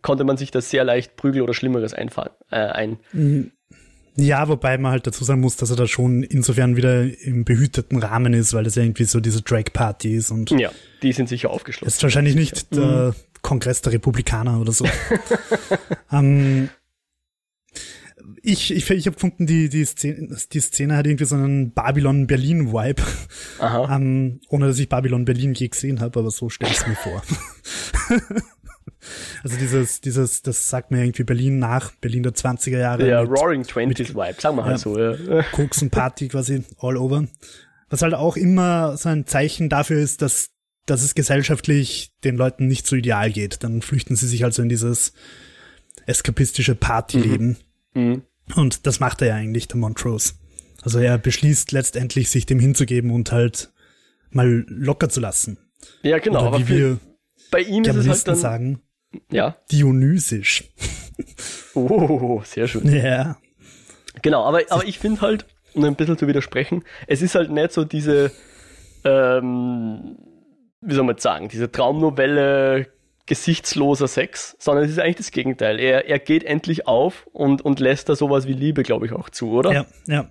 konnte 0.01 0.25
man 0.25 0.37
sich 0.37 0.51
das 0.51 0.71
sehr 0.71 0.85
leicht 0.85 1.17
Prügel 1.17 1.43
oder 1.43 1.55
Schlimmeres 1.55 1.95
einfallen, 1.95 2.33
äh, 2.51 2.57
ein. 2.57 2.99
Mhm. 3.13 3.53
Ja, 4.15 4.47
wobei 4.49 4.77
man 4.77 4.93
halt 4.93 5.07
dazu 5.07 5.25
sagen 5.25 5.41
muss, 5.41 5.57
dass 5.57 5.71
er 5.71 5.77
da 5.77 5.87
schon 5.87 6.23
insofern 6.23 6.77
wieder 6.77 7.03
im 7.23 7.47
behüteten 7.47 8.03
Rahmen 8.03 8.35
ist, 8.35 8.53
weil 8.53 8.65
das 8.65 8.75
ja 8.75 8.83
irgendwie 8.83 9.05
so 9.05 9.21
diese 9.21 9.41
Drag-Party 9.41 10.15
ist 10.15 10.31
und. 10.31 10.51
Ja, 10.51 10.71
die 11.03 11.13
sind 11.13 11.31
sicher 11.31 11.49
aufgeschlossen. 11.49 11.89
Ist 11.89 12.03
wahrscheinlich 12.03 12.35
nicht 12.35 12.75
der 12.75 13.15
mhm. 13.15 13.15
Kongress 13.41 13.81
der 13.81 13.95
Republikaner 13.95 14.61
oder 14.61 14.73
so. 14.73 14.87
ähm, 16.13 16.69
ich, 18.43 18.73
ich, 18.73 18.91
ich 18.91 19.07
habe 19.07 19.15
gefunden, 19.15 19.47
die, 19.47 19.69
die, 19.69 19.85
Szene, 19.85 20.37
die 20.53 20.61
Szene 20.61 20.97
hat 20.97 21.07
irgendwie 21.07 21.25
so 21.25 21.37
einen 21.37 21.73
Babylon-Berlin-Vibe. 21.73 23.03
Um, 23.61 24.41
ohne 24.49 24.67
dass 24.67 24.79
ich 24.79 24.89
Babylon-Berlin 24.89 25.55
je 25.55 25.69
gesehen 25.69 26.01
habe, 26.01 26.19
aber 26.19 26.31
so 26.31 26.49
stelle 26.49 26.73
ich 26.73 26.79
es 26.79 26.87
mir 26.87 26.97
vor. 26.97 27.23
Also 29.43 29.57
dieses, 29.57 30.01
dieses, 30.01 30.43
das 30.43 30.69
sagt 30.69 30.93
mir 30.93 31.03
irgendwie 31.03 31.25
Berlin 31.25 31.59
nach, 31.59 31.93
Berlin 31.97 32.23
der 32.23 32.35
20er 32.35 32.79
Jahre. 32.79 33.09
Ja, 33.09 33.23
mit, 33.23 33.31
Roaring 33.31 33.65
Twenties 33.65 34.15
Vibe, 34.15 34.37
sagen 34.39 34.57
wir 34.57 34.65
halt 34.65 34.75
ja, 34.75 34.79
so. 34.79 34.99
Ja. 34.99 35.43
Koks 35.53 35.83
und 35.83 35.91
Party 35.91 36.29
quasi 36.29 36.63
all 36.79 36.97
over. 36.97 37.27
Was 37.91 38.03
halt 38.03 38.15
auch 38.15 38.37
immer 38.37 38.97
so 38.97 39.09
ein 39.09 39.27
Zeichen 39.27 39.69
dafür 39.69 39.99
ist, 39.99 40.23
dass, 40.23 40.51
dass 40.87 41.03
es 41.03 41.15
gesellschaftlich 41.15 42.15
den 42.23 42.37
Leuten 42.37 42.69
nicht 42.69 42.87
so 42.87 42.95
ideal 42.95 43.33
geht. 43.33 43.65
Dann 43.65 43.83
flüchten 43.83 44.15
sie 44.15 44.29
sich 44.29 44.45
also 44.45 44.63
in 44.63 44.69
dieses 44.69 45.13
eskapistische 46.07 46.77
Partyleben. 46.77 47.57
Mhm. 47.95 48.03
Mhm. 48.03 48.23
Und 48.57 48.87
das 48.87 49.01
macht 49.01 49.23
er 49.23 49.29
ja 49.29 49.35
eigentlich, 49.35 49.69
der 49.69 49.79
Montrose. 49.79 50.35
Also 50.83 50.99
er 50.99 51.17
beschließt 51.19 51.73
letztendlich, 51.73 52.31
sich 52.31 52.47
dem 52.47 52.59
hinzugeben 52.59 53.11
und 53.11 53.33
halt 53.33 53.73
mal 54.31 54.65
locker 54.67 55.09
zu 55.09 55.21
lassen. 55.21 55.59
Ja, 56.03 56.19
genau. 56.19 56.49
Oder 56.49 56.59
wie 56.59 56.69
wir 56.69 56.99
bei 57.51 57.61
ihm 57.61 57.85
ist 57.85 57.97
es 57.97 58.09
halt 58.09 58.29
dann, 58.29 58.37
sagen, 58.37 58.83
ja. 59.31 59.57
Dionysisch. 59.71 60.65
Oh, 61.75 62.43
sehr 62.45 62.67
schön. 62.67 62.89
Ja. 62.93 63.37
Genau, 64.21 64.45
aber, 64.45 64.61
aber 64.69 64.85
ich 64.85 64.99
finde 64.99 65.21
halt, 65.23 65.47
um 65.75 65.85
ein 65.85 65.97
bisschen 65.97 66.19
zu 66.19 66.27
widersprechen, 66.27 66.85
es 67.07 67.23
ist 67.23 67.35
halt 67.35 67.51
nicht 67.51 67.73
so 67.73 67.85
diese, 67.85 68.31
ähm, 69.05 70.19
wie 70.81 70.95
soll 70.95 71.05
man 71.05 71.17
sagen, 71.19 71.49
diese 71.49 71.73
Traumnovelle 71.73 72.89
gesichtsloser 73.33 74.09
Sex, 74.09 74.57
sondern 74.59 74.85
es 74.85 74.91
ist 74.91 74.99
eigentlich 74.99 75.17
das 75.17 75.31
Gegenteil. 75.31 75.81
Er, 75.81 76.07
er 76.07 76.19
geht 76.19 76.45
endlich 76.45 76.87
auf 76.87 77.27
und, 77.33 77.63
und 77.63 77.81
lässt 77.81 78.11
da 78.11 78.15
sowas 78.15 78.47
wie 78.47 78.53
Liebe, 78.53 78.83
glaube 78.83 79.07
ich, 79.07 79.13
auch 79.13 79.31
zu, 79.31 79.53
oder? 79.53 79.73
Ja, 79.73 79.87
ja. 80.07 80.29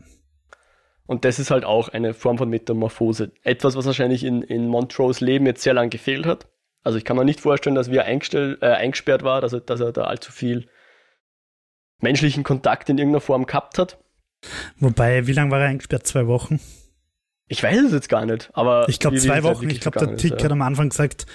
Und 1.08 1.26
das 1.26 1.40
ist 1.40 1.50
halt 1.50 1.66
auch 1.66 1.90
eine 1.90 2.14
Form 2.14 2.38
von 2.38 2.48
Metamorphose. 2.48 3.32
Etwas, 3.42 3.76
was 3.76 3.88
wahrscheinlich 3.88 4.24
in, 4.24 4.44
in 4.44 4.68
Montrose 4.68 5.26
Leben 5.26 5.48
jetzt 5.48 5.64
sehr 5.64 5.74
lang 5.74 5.90
gefehlt 5.90 6.28
hat. 6.28 6.48
Also 6.84 7.00
ich 7.00 7.04
kann 7.04 7.18
mir 7.18 7.26
nicht 7.26 7.42
vorstellen, 7.42 7.76
dass 7.76 7.90
wir 7.90 8.06
eingestell, 8.06 8.60
äh, 8.62 8.68
eingesperrt 8.68 9.24
war, 9.24 9.42
dass 9.42 9.54
er, 9.54 9.62
dass 9.62 9.80
er 9.80 9.92
da 9.94 10.04
allzu 10.04 10.32
viel 10.32 10.68
menschlichen 12.02 12.44
Kontakt 12.44 12.88
in 12.88 13.00
irgendeiner 13.00 13.22
Form 13.22 13.48
gehabt 13.48 13.80
hat. 13.80 13.98
Wobei, 14.78 15.26
wie 15.26 15.34
lange 15.34 15.50
war 15.50 15.60
er 15.60 15.70
eingesperrt? 15.70 16.06
Zwei 16.06 16.28
Wochen? 16.28 16.60
Ich 17.48 17.64
weiß 17.64 17.82
es 17.82 17.94
jetzt 17.94 18.10
gar 18.10 18.26
nicht, 18.28 18.52
aber. 18.54 18.88
Ich 18.88 19.00
glaube 19.00 19.18
zwei 19.18 19.42
Wochen. 19.42 19.70
Ich 19.72 19.82
glaube, 19.82 20.00
der 20.00 20.16
Tick 20.18 20.34
ist, 20.34 20.40
ja. 20.40 20.46
hat 20.46 20.52
am 20.52 20.62
Anfang 20.62 20.90
gesagt, 20.90 21.26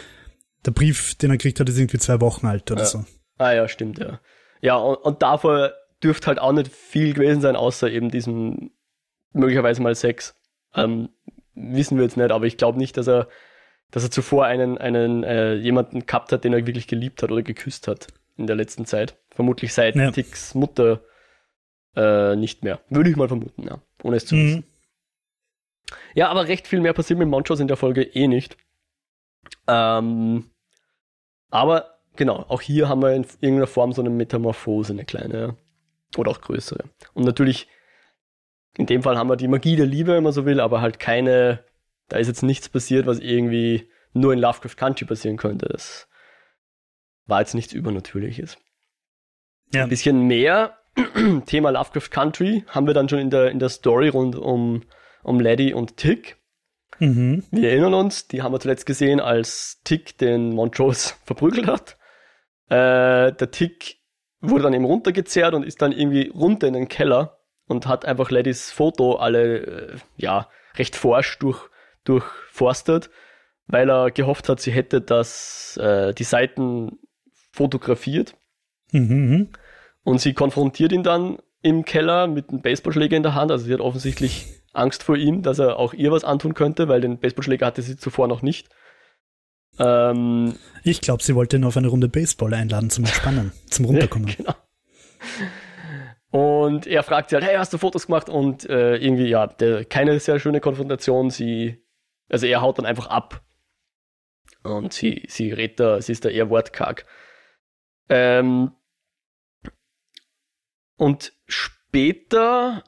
der 0.64 0.70
Brief, 0.72 1.14
den 1.16 1.30
er 1.30 1.36
gekriegt 1.36 1.60
hat, 1.60 1.68
ist 1.68 1.78
irgendwie 1.78 1.98
zwei 1.98 2.20
Wochen 2.20 2.46
alt 2.46 2.70
oder 2.70 2.80
ja. 2.80 2.86
so. 2.86 3.04
Ah 3.38 3.52
ja, 3.52 3.68
stimmt, 3.68 3.98
ja. 3.98 4.20
Ja, 4.60 4.76
und, 4.76 4.96
und 4.96 5.22
davor 5.22 5.72
dürfte 6.02 6.28
halt 6.28 6.38
auch 6.38 6.52
nicht 6.52 6.72
viel 6.72 7.14
gewesen 7.14 7.40
sein, 7.40 7.56
außer 7.56 7.90
eben 7.90 8.10
diesem 8.10 8.70
möglicherweise 9.32 9.82
mal 9.82 9.94
Sex. 9.94 10.34
Ähm, 10.75 11.10
wissen 11.54 11.96
wir 11.96 12.04
jetzt 12.04 12.16
nicht, 12.16 12.30
aber 12.30 12.46
ich 12.46 12.56
glaube 12.56 12.78
nicht, 12.78 12.96
dass 12.96 13.06
er, 13.06 13.28
dass 13.90 14.02
er 14.02 14.10
zuvor 14.10 14.46
einen, 14.46 14.78
einen 14.78 15.25
äh, 15.25 15.54
jemanden 15.54 16.06
gehabt 16.06 16.32
hat, 16.32 16.44
den 16.44 16.52
er 16.52 16.66
wirklich 16.66 16.86
geliebt 16.86 17.22
hat 17.22 17.30
oder 17.30 17.42
geküsst 17.42 17.88
hat 17.88 18.08
in 18.36 18.46
der 18.46 18.56
letzten 18.56 18.86
Zeit. 18.86 19.18
Vermutlich 19.30 19.72
seit 19.72 19.96
ja. 19.96 20.10
Ticks 20.10 20.54
Mutter 20.54 21.02
äh, 21.94 22.36
nicht 22.36 22.64
mehr. 22.64 22.80
Würde 22.88 23.10
ich 23.10 23.16
mal 23.16 23.28
vermuten, 23.28 23.62
ja. 23.62 23.80
Ohne 24.02 24.16
es 24.16 24.26
zu 24.26 24.34
mhm. 24.34 24.46
wissen. 24.46 24.64
Ja, 26.14 26.28
aber 26.28 26.48
recht 26.48 26.66
viel 26.66 26.80
mehr 26.80 26.92
passiert 26.92 27.18
mit 27.18 27.28
Monchos 27.28 27.60
in 27.60 27.68
der 27.68 27.76
Folge 27.76 28.02
eh 28.02 28.26
nicht. 28.26 28.56
Ähm, 29.66 30.50
aber 31.50 31.98
genau, 32.16 32.44
auch 32.48 32.60
hier 32.60 32.88
haben 32.88 33.02
wir 33.02 33.12
in 33.12 33.26
irgendeiner 33.40 33.66
Form 33.66 33.92
so 33.92 34.02
eine 34.02 34.10
Metamorphose, 34.10 34.92
eine 34.92 35.04
kleine 35.04 35.56
oder 36.16 36.30
auch 36.30 36.40
größere. 36.40 36.84
Und 37.14 37.24
natürlich, 37.24 37.68
in 38.76 38.86
dem 38.86 39.02
Fall 39.02 39.16
haben 39.16 39.28
wir 39.28 39.36
die 39.36 39.48
Magie 39.48 39.76
der 39.76 39.86
Liebe, 39.86 40.12
wenn 40.12 40.22
man 40.22 40.32
so 40.32 40.44
will, 40.46 40.60
aber 40.60 40.80
halt 40.80 40.98
keine, 40.98 41.64
da 42.08 42.18
ist 42.18 42.28
jetzt 42.28 42.42
nichts 42.42 42.68
passiert, 42.68 43.06
was 43.06 43.18
irgendwie 43.18 43.90
nur 44.12 44.32
in 44.32 44.38
Lovecraft 44.38 44.76
Country 44.76 45.04
passieren 45.04 45.36
könnte. 45.36 45.66
Das 45.66 46.08
war 47.26 47.40
jetzt 47.40 47.54
nichts 47.54 47.72
Übernatürliches. 47.72 48.56
Ja. 49.74 49.82
Ein 49.82 49.88
bisschen 49.88 50.26
mehr 50.26 50.78
Thema 51.46 51.70
Lovecraft 51.70 52.10
Country 52.10 52.64
haben 52.68 52.86
wir 52.86 52.94
dann 52.94 53.08
schon 53.08 53.18
in 53.18 53.30
der, 53.30 53.50
in 53.50 53.58
der 53.58 53.68
Story 53.68 54.08
rund 54.08 54.36
um, 54.36 54.82
um 55.22 55.40
Laddie 55.40 55.74
und 55.74 55.96
Tick. 55.96 56.36
Mhm. 56.98 57.44
Wir 57.50 57.70
erinnern 57.70 57.94
uns, 57.94 58.28
die 58.28 58.42
haben 58.42 58.52
wir 58.52 58.60
zuletzt 58.60 58.86
gesehen, 58.86 59.20
als 59.20 59.80
Tick 59.84 60.18
den 60.18 60.50
Montrose 60.50 61.14
verprügelt 61.24 61.66
hat. 61.66 61.96
Äh, 62.68 63.32
der 63.32 63.50
Tick 63.50 63.98
wurde 64.40 64.64
dann 64.64 64.74
eben 64.74 64.84
runtergezerrt 64.84 65.54
und 65.54 65.64
ist 65.64 65.82
dann 65.82 65.92
irgendwie 65.92 66.28
runter 66.28 66.66
in 66.66 66.74
den 66.74 66.88
Keller 66.88 67.38
und 67.66 67.86
hat 67.86 68.04
einfach 68.04 68.30
Ladys 68.30 68.70
Foto 68.70 69.16
alle, 69.16 69.58
äh, 69.58 69.96
ja, 70.16 70.48
recht 70.76 70.96
forsch 70.96 71.38
durch, 71.38 71.68
durchforstet, 72.04 73.10
weil 73.66 73.90
er 73.90 74.10
gehofft 74.10 74.48
hat, 74.48 74.60
sie 74.60 74.72
hätte 74.72 75.00
das, 75.00 75.76
äh, 75.82 76.14
die 76.14 76.24
Seiten 76.24 76.98
fotografiert. 77.52 78.34
Mhm. 78.92 79.48
Und 80.04 80.20
sie 80.20 80.34
konfrontiert 80.34 80.92
ihn 80.92 81.02
dann 81.02 81.38
im 81.62 81.84
Keller 81.84 82.28
mit 82.28 82.50
einem 82.50 82.62
Baseballschläger 82.62 83.16
in 83.16 83.24
der 83.24 83.34
Hand. 83.34 83.50
Also 83.50 83.64
sie 83.64 83.72
hat 83.72 83.80
offensichtlich 83.80 84.46
Angst 84.76 85.02
vor 85.02 85.16
ihm, 85.16 85.42
dass 85.42 85.59
er 85.59 85.78
auch 85.78 85.95
ihr 85.95 86.11
was 86.12 86.25
antun 86.25 86.54
könnte, 86.54 86.88
weil 86.88 87.00
den 87.00 87.18
Baseballschläger 87.18 87.66
hatte 87.66 87.83
sie 87.83 87.97
zuvor 87.97 88.28
noch 88.28 88.42
nicht. 88.42 88.68
Ähm, 89.78 90.54
ich 90.85 91.00
glaube, 91.00 91.23
sie 91.23 91.35
wollte 91.35 91.56
ihn 91.56 91.64
auf 91.64 91.76
eine 91.76 91.88
Runde 91.88 92.09
Baseball 92.09 92.54
einladen 92.54 92.90
zum 92.90 93.04
Entspannen, 93.04 93.52
zum 93.71 93.85
Runterkommen. 93.87 94.35
genau. 94.35 94.54
Und 96.30 96.87
er 96.87 97.02
fragt 97.02 97.30
sie 97.30 97.37
halt, 97.37 97.45
hey, 97.45 97.56
hast 97.56 97.73
du 97.73 97.78
Fotos 97.78 98.06
gemacht? 98.06 98.28
Und 98.28 98.68
äh, 98.68 98.97
irgendwie, 98.97 99.28
ja, 99.28 99.47
der, 99.47 99.85
keine 99.85 100.18
sehr 100.21 100.38
schöne 100.38 100.61
Konfrontation. 100.61 101.30
Sie, 101.30 101.83
also 102.28 102.47
er 102.47 102.61
haut 102.61 102.78
dann 102.78 102.87
einfach 102.87 103.06
ab. 103.06 103.42
Und 104.62 104.92
sie, 104.92 105.25
sie 105.28 105.52
redet 105.52 105.80
da, 105.80 106.00
sie 106.00 106.12
ist 106.12 106.25
da 106.25 106.28
eher 106.28 106.50
wortkarg. 106.50 107.06
Ähm, 108.09 108.73
und 110.97 111.33
später 111.47 112.83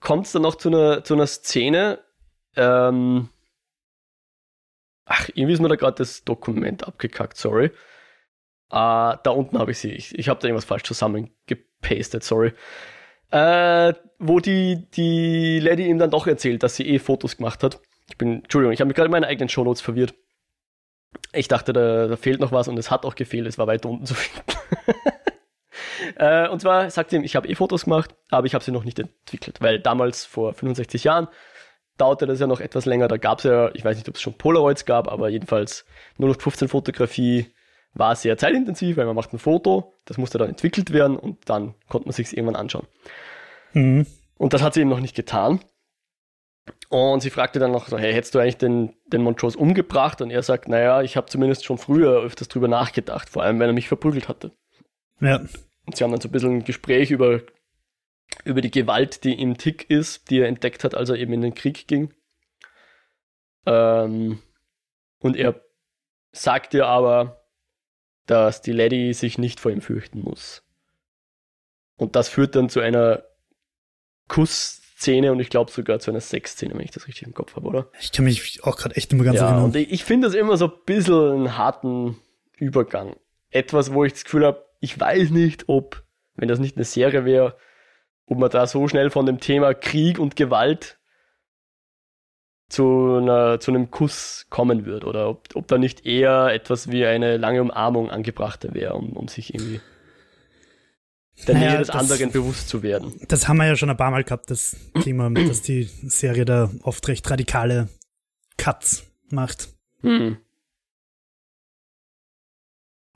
kommt 0.00 0.26
es 0.26 0.32
dann 0.32 0.42
noch 0.42 0.56
zu 0.56 0.68
einer, 0.68 1.04
zu 1.04 1.14
einer 1.14 1.26
Szene. 1.26 2.00
Ähm, 2.56 3.28
ach, 5.04 5.28
irgendwie 5.34 5.54
ist 5.54 5.60
mir 5.60 5.68
da 5.68 5.76
gerade 5.76 5.96
das 5.96 6.24
Dokument 6.24 6.86
abgekackt, 6.86 7.36
sorry. 7.36 7.70
Uh, 8.68 9.14
da 9.22 9.30
unten 9.30 9.58
habe 9.58 9.70
ich 9.70 9.78
sie. 9.78 9.92
Ich, 9.92 10.18
ich 10.18 10.28
habe 10.28 10.40
da 10.40 10.48
irgendwas 10.48 10.64
falsch 10.64 10.82
zusammengepastet, 10.82 12.24
sorry. 12.24 12.52
Äh, 13.30 13.94
wo 14.18 14.40
die, 14.40 14.88
die 14.92 15.60
Lady 15.60 15.86
ihm 15.86 15.98
dann 15.98 16.10
doch 16.10 16.26
erzählt, 16.26 16.62
dass 16.62 16.76
sie 16.76 16.88
eh 16.88 16.98
Fotos 16.98 17.36
gemacht 17.36 17.62
hat. 17.62 17.80
Ich 18.08 18.18
bin, 18.18 18.42
Entschuldigung, 18.42 18.72
ich 18.72 18.80
habe 18.80 18.88
mich 18.88 18.96
gerade 18.96 19.06
in 19.06 19.12
meinen 19.12 19.24
eigenen 19.24 19.48
Shownotes 19.48 19.80
verwirrt. 19.80 20.14
Ich 21.32 21.48
dachte, 21.48 21.72
da, 21.72 22.08
da, 22.08 22.16
fehlt 22.16 22.40
noch 22.40 22.52
was 22.52 22.68
und 22.68 22.78
es 22.78 22.90
hat 22.90 23.04
auch 23.04 23.14
gefehlt, 23.14 23.46
es 23.46 23.58
war 23.58 23.66
weit 23.66 23.84
unten 23.86 24.06
zu 24.06 24.14
finden. 24.14 24.42
Äh, 26.16 26.48
und 26.48 26.60
zwar 26.60 26.90
sagt 26.90 27.10
sie 27.10 27.16
ihm, 27.16 27.24
ich 27.24 27.36
habe 27.36 27.48
eh 27.48 27.54
Fotos 27.54 27.84
gemacht, 27.84 28.14
aber 28.30 28.46
ich 28.46 28.54
habe 28.54 28.64
sie 28.64 28.72
noch 28.72 28.84
nicht 28.84 28.98
entwickelt, 28.98 29.60
weil 29.60 29.80
damals 29.80 30.24
vor 30.24 30.54
65 30.54 31.04
Jahren 31.04 31.28
dauerte 31.98 32.26
das 32.26 32.40
ja 32.40 32.46
noch 32.46 32.60
etwas 32.60 32.84
länger. 32.86 33.08
Da 33.08 33.16
gab 33.16 33.38
es 33.38 33.44
ja, 33.44 33.70
ich 33.74 33.84
weiß 33.84 33.96
nicht, 33.96 34.08
ob 34.08 34.16
es 34.16 34.22
schon 34.22 34.34
Polaroids 34.34 34.84
gab, 34.84 35.08
aber 35.08 35.28
jedenfalls 35.28 35.84
0815 36.18 36.68
Fotografie 36.68 37.46
war 37.94 38.14
sehr 38.14 38.36
zeitintensiv, 38.36 38.96
weil 38.96 39.06
man 39.06 39.16
macht 39.16 39.32
ein 39.32 39.38
Foto, 39.38 39.94
das 40.04 40.18
musste 40.18 40.38
dann 40.38 40.50
entwickelt 40.50 40.92
werden 40.92 41.16
und 41.16 41.48
dann 41.48 41.74
konnte 41.88 42.08
man 42.08 42.12
sich 42.12 42.36
irgendwann 42.36 42.56
anschauen. 42.56 42.86
Mhm. 43.72 44.06
Und 44.36 44.52
das 44.52 44.62
hat 44.62 44.74
sie 44.74 44.80
eben 44.80 44.90
noch 44.90 45.00
nicht 45.00 45.16
getan. 45.16 45.60
Und 46.88 47.20
sie 47.20 47.30
fragte 47.30 47.58
dann 47.58 47.72
noch 47.72 47.88
so, 47.88 47.98
hey, 47.98 48.12
hättest 48.12 48.34
du 48.34 48.38
eigentlich 48.38 48.58
den, 48.58 48.94
den 49.06 49.22
Montrose 49.22 49.58
umgebracht? 49.58 50.20
Und 50.20 50.30
er 50.30 50.42
sagt, 50.42 50.68
naja, 50.68 51.02
ich 51.02 51.16
habe 51.16 51.26
zumindest 51.26 51.64
schon 51.64 51.78
früher 51.78 52.22
öfters 52.22 52.48
drüber 52.48 52.68
nachgedacht, 52.68 53.28
vor 53.28 53.42
allem 53.42 53.58
wenn 53.58 53.68
er 53.68 53.72
mich 53.72 53.88
verprügelt 53.88 54.28
hatte. 54.28 54.52
Ja. 55.20 55.40
Und 55.86 55.96
sie 55.96 56.04
haben 56.04 56.10
dann 56.10 56.20
so 56.20 56.28
ein 56.28 56.32
bisschen 56.32 56.56
ein 56.56 56.64
Gespräch 56.64 57.10
über, 57.10 57.40
über 58.44 58.60
die 58.60 58.70
Gewalt, 58.70 59.24
die 59.24 59.40
im 59.40 59.56
Tick 59.56 59.88
ist, 59.88 60.30
die 60.30 60.40
er 60.40 60.48
entdeckt 60.48 60.84
hat, 60.84 60.94
als 60.94 61.08
er 61.08 61.16
eben 61.16 61.32
in 61.32 61.40
den 61.40 61.54
Krieg 61.54 61.86
ging. 61.86 62.12
Ähm, 63.66 64.40
und 65.20 65.36
er 65.36 65.60
sagt 66.32 66.74
ihr 66.74 66.86
aber, 66.86 67.46
dass 68.26 68.60
die 68.62 68.72
Lady 68.72 69.14
sich 69.14 69.38
nicht 69.38 69.60
vor 69.60 69.70
ihm 69.70 69.80
fürchten 69.80 70.20
muss. 70.20 70.62
Und 71.96 72.16
das 72.16 72.28
führt 72.28 72.56
dann 72.56 72.68
zu 72.68 72.80
einer 72.80 73.24
Kussszene 74.28 75.32
und 75.32 75.40
ich 75.40 75.50
glaube 75.50 75.70
sogar 75.70 76.00
zu 76.00 76.10
einer 76.10 76.20
Sexszene, 76.20 76.74
wenn 76.74 76.84
ich 76.84 76.90
das 76.90 77.06
richtig 77.06 77.26
im 77.26 77.34
Kopf 77.34 77.56
habe, 77.56 77.66
oder? 77.66 77.90
Ich 78.00 78.12
kann 78.12 78.24
mich 78.24 78.64
auch 78.64 78.76
gerade 78.76 78.96
echt 78.96 79.12
immer 79.12 79.24
ganz 79.24 79.38
ja, 79.38 79.46
erinnern. 79.46 79.64
Und 79.64 79.76
ich, 79.76 79.90
ich 79.90 80.04
finde 80.04 80.26
das 80.26 80.34
immer 80.34 80.56
so 80.56 80.66
ein 80.66 80.84
bisschen 80.84 81.32
einen 81.32 81.56
harten 81.56 82.18
Übergang. 82.56 83.16
Etwas, 83.50 83.92
wo 83.92 84.04
ich 84.04 84.12
das 84.12 84.24
Gefühl 84.24 84.44
habe, 84.44 84.65
ich 84.80 84.98
weiß 84.98 85.30
nicht, 85.30 85.68
ob, 85.68 86.04
wenn 86.34 86.48
das 86.48 86.58
nicht 86.58 86.76
eine 86.76 86.84
Serie 86.84 87.24
wäre, 87.24 87.56
ob 88.26 88.38
man 88.38 88.50
da 88.50 88.66
so 88.66 88.88
schnell 88.88 89.10
von 89.10 89.26
dem 89.26 89.40
Thema 89.40 89.74
Krieg 89.74 90.18
und 90.18 90.36
Gewalt 90.36 90.98
zu, 92.68 93.18
einer, 93.22 93.60
zu 93.60 93.70
einem 93.70 93.90
Kuss 93.90 94.46
kommen 94.50 94.84
wird 94.84 95.04
oder 95.04 95.28
ob, 95.28 95.54
ob 95.54 95.68
da 95.68 95.78
nicht 95.78 96.04
eher 96.04 96.48
etwas 96.48 96.90
wie 96.90 97.06
eine 97.06 97.36
lange 97.36 97.62
Umarmung 97.62 98.10
angebrachter 98.10 98.74
wäre, 98.74 98.94
um, 98.94 99.12
um 99.12 99.28
sich 99.28 99.54
irgendwie 99.54 99.80
der 101.46 101.54
naja, 101.54 101.68
Nähe 101.70 101.78
des 101.78 101.88
das, 101.88 101.96
anderen 101.96 102.32
bewusst 102.32 102.68
zu 102.68 102.82
werden. 102.82 103.14
Das 103.28 103.46
haben 103.46 103.58
wir 103.58 103.66
ja 103.66 103.76
schon 103.76 103.90
ein 103.90 103.96
paar 103.96 104.10
Mal 104.10 104.24
gehabt, 104.24 104.50
das 104.50 104.76
Thema, 105.02 105.30
dass 105.48 105.62
die 105.62 105.84
Serie 105.84 106.44
da 106.44 106.70
oft 106.82 107.06
recht 107.08 107.28
radikale 107.30 107.88
Cuts 108.56 109.06
macht. 109.30 109.68
Hm. 110.00 110.38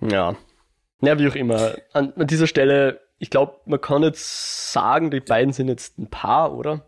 Ja. 0.00 0.36
Ja, 1.02 1.18
wie 1.18 1.28
auch 1.28 1.34
immer. 1.34 1.74
An, 1.92 2.12
an 2.14 2.26
dieser 2.26 2.46
Stelle, 2.46 3.00
ich 3.18 3.30
glaube, 3.30 3.54
man 3.66 3.80
kann 3.80 4.02
jetzt 4.02 4.72
sagen, 4.72 5.10
die 5.10 5.20
beiden 5.20 5.52
sind 5.52 5.68
jetzt 5.68 5.98
ein 5.98 6.08
Paar, 6.08 6.56
oder? 6.56 6.86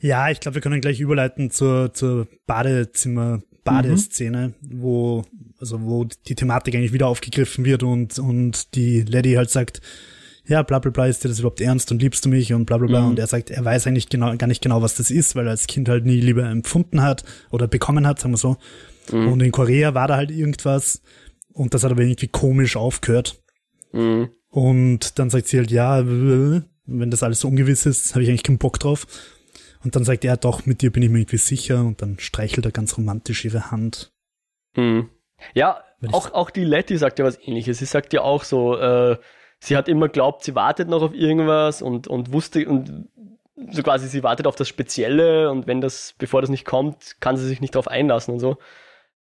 Ja, 0.00 0.30
ich 0.30 0.40
glaube, 0.40 0.56
wir 0.56 0.62
können 0.62 0.80
gleich 0.80 1.00
überleiten 1.00 1.50
zur, 1.50 1.94
zur 1.94 2.28
Badezimmer, 2.46 3.42
Badeszene, 3.64 4.54
mhm. 4.60 4.82
wo, 4.82 5.24
also 5.58 5.80
wo 5.82 6.04
die 6.04 6.34
Thematik 6.34 6.74
eigentlich 6.74 6.92
wieder 6.92 7.08
aufgegriffen 7.08 7.64
wird 7.64 7.82
und, 7.82 8.18
und 8.18 8.74
die 8.74 9.02
Lady 9.02 9.32
halt 9.32 9.50
sagt, 9.50 9.80
ja, 10.46 10.62
bla 10.62 10.78
bla 10.78 10.90
bla, 10.90 11.06
ist 11.06 11.24
dir 11.24 11.28
das 11.28 11.38
überhaupt 11.38 11.62
ernst 11.62 11.90
und 11.90 12.02
liebst 12.02 12.24
du 12.24 12.28
mich 12.28 12.52
und 12.52 12.66
bla 12.66 12.76
bla 12.76 12.86
bla. 12.86 13.00
Mhm. 13.00 13.08
Und 13.08 13.18
er 13.18 13.26
sagt, 13.26 13.50
er 13.50 13.64
weiß 13.64 13.86
eigentlich 13.86 14.10
genau, 14.10 14.36
gar 14.36 14.46
nicht 14.46 14.62
genau, 14.62 14.82
was 14.82 14.94
das 14.94 15.10
ist, 15.10 15.34
weil 15.36 15.46
er 15.46 15.52
als 15.52 15.66
Kind 15.66 15.88
halt 15.88 16.04
nie 16.04 16.20
Liebe 16.20 16.42
empfunden 16.42 17.02
hat 17.02 17.24
oder 17.50 17.66
bekommen 17.66 18.06
hat, 18.06 18.20
sagen 18.20 18.34
wir 18.34 18.38
so. 18.38 18.56
Mhm. 19.10 19.32
Und 19.32 19.42
in 19.42 19.52
Korea 19.52 19.94
war 19.94 20.08
da 20.08 20.16
halt 20.16 20.30
irgendwas 20.30 21.02
und 21.54 21.72
das 21.72 21.84
hat 21.84 21.92
aber 21.92 22.02
irgendwie 22.02 22.28
komisch 22.28 22.76
aufgehört. 22.76 23.40
Mhm. 23.92 24.30
Und 24.50 25.18
dann 25.18 25.30
sagt 25.30 25.48
sie 25.48 25.58
halt, 25.58 25.70
ja, 25.70 26.02
wenn 26.04 27.10
das 27.10 27.22
alles 27.22 27.40
so 27.40 27.48
ungewiss 27.48 27.86
ist, 27.86 28.14
habe 28.14 28.22
ich 28.22 28.28
eigentlich 28.28 28.42
keinen 28.42 28.58
Bock 28.58 28.78
drauf. 28.78 29.06
Und 29.82 29.96
dann 29.96 30.04
sagt 30.04 30.24
er, 30.24 30.36
doch, 30.36 30.66
mit 30.66 30.82
dir 30.82 30.90
bin 30.90 31.02
ich 31.02 31.10
mir 31.10 31.20
irgendwie 31.20 31.38
sicher. 31.38 31.80
Und 31.80 32.02
dann 32.02 32.18
streichelt 32.18 32.66
er 32.66 32.72
ganz 32.72 32.96
romantisch 32.96 33.44
ihre 33.44 33.70
Hand. 33.70 34.12
Mhm. 34.76 35.08
Ja, 35.54 35.82
auch, 36.12 36.32
auch 36.32 36.50
die 36.50 36.64
Letty 36.64 36.96
sagt 36.96 37.18
ja 37.18 37.24
was 37.24 37.38
ähnliches. 37.40 37.78
Sie 37.78 37.84
sagt 37.84 38.12
ja 38.12 38.22
auch 38.22 38.44
so, 38.44 38.76
äh, 38.76 39.16
sie 39.60 39.76
hat 39.76 39.88
immer 39.88 40.08
glaubt, 40.08 40.44
sie 40.44 40.54
wartet 40.54 40.88
noch 40.88 41.02
auf 41.02 41.14
irgendwas 41.14 41.82
und, 41.82 42.08
und 42.08 42.32
wusste 42.32 42.68
und 42.68 43.08
so 43.70 43.82
quasi 43.82 44.08
sie 44.08 44.22
wartet 44.22 44.46
auf 44.46 44.56
das 44.56 44.68
Spezielle 44.68 45.50
und 45.50 45.66
wenn 45.66 45.80
das, 45.80 46.14
bevor 46.18 46.40
das 46.40 46.50
nicht 46.50 46.64
kommt, 46.64 47.20
kann 47.20 47.36
sie 47.36 47.46
sich 47.46 47.60
nicht 47.60 47.74
darauf 47.74 47.88
einlassen 47.88 48.34
und 48.34 48.40
so. 48.40 48.58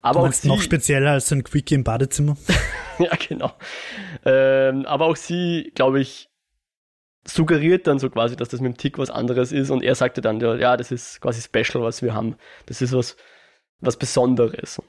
Aber 0.01 0.21
auch 0.21 0.33
sie, 0.33 0.49
noch 0.49 0.63
spezieller 0.63 1.13
als 1.13 1.31
ein 1.33 1.45
Quickie 1.45 1.75
im 1.75 1.85
Badezimmer. 1.85 2.37
ja, 2.99 3.11
genau. 3.17 3.53
Ähm, 4.25 4.87
aber 4.87 5.07
auch 5.07 5.17
sie, 5.17 5.73
glaube 5.75 6.01
ich, 6.01 6.29
suggeriert 7.27 7.87
dann 7.87 7.99
so 7.99 8.09
quasi, 8.09 8.35
dass 8.37 8.49
das 8.49 8.61
mit 8.61 8.73
dem 8.73 8.79
Tick 8.79 8.99
was 8.99 9.11
anderes 9.11 9.53
ist 9.53 9.71
und 9.71 9.83
er 9.83 9.95
sagte 9.95 10.21
dann, 10.21 10.41
ja, 10.41 10.77
das 10.77 10.91
ist 10.91 11.21
quasi 11.21 11.43
special, 11.43 11.85
was 11.85 12.03
wir 12.03 12.15
haben. 12.15 12.37
Das 12.67 12.81
ist 12.81 12.93
was, 12.93 13.17
was 13.81 13.97
Besonderes. 13.97 14.81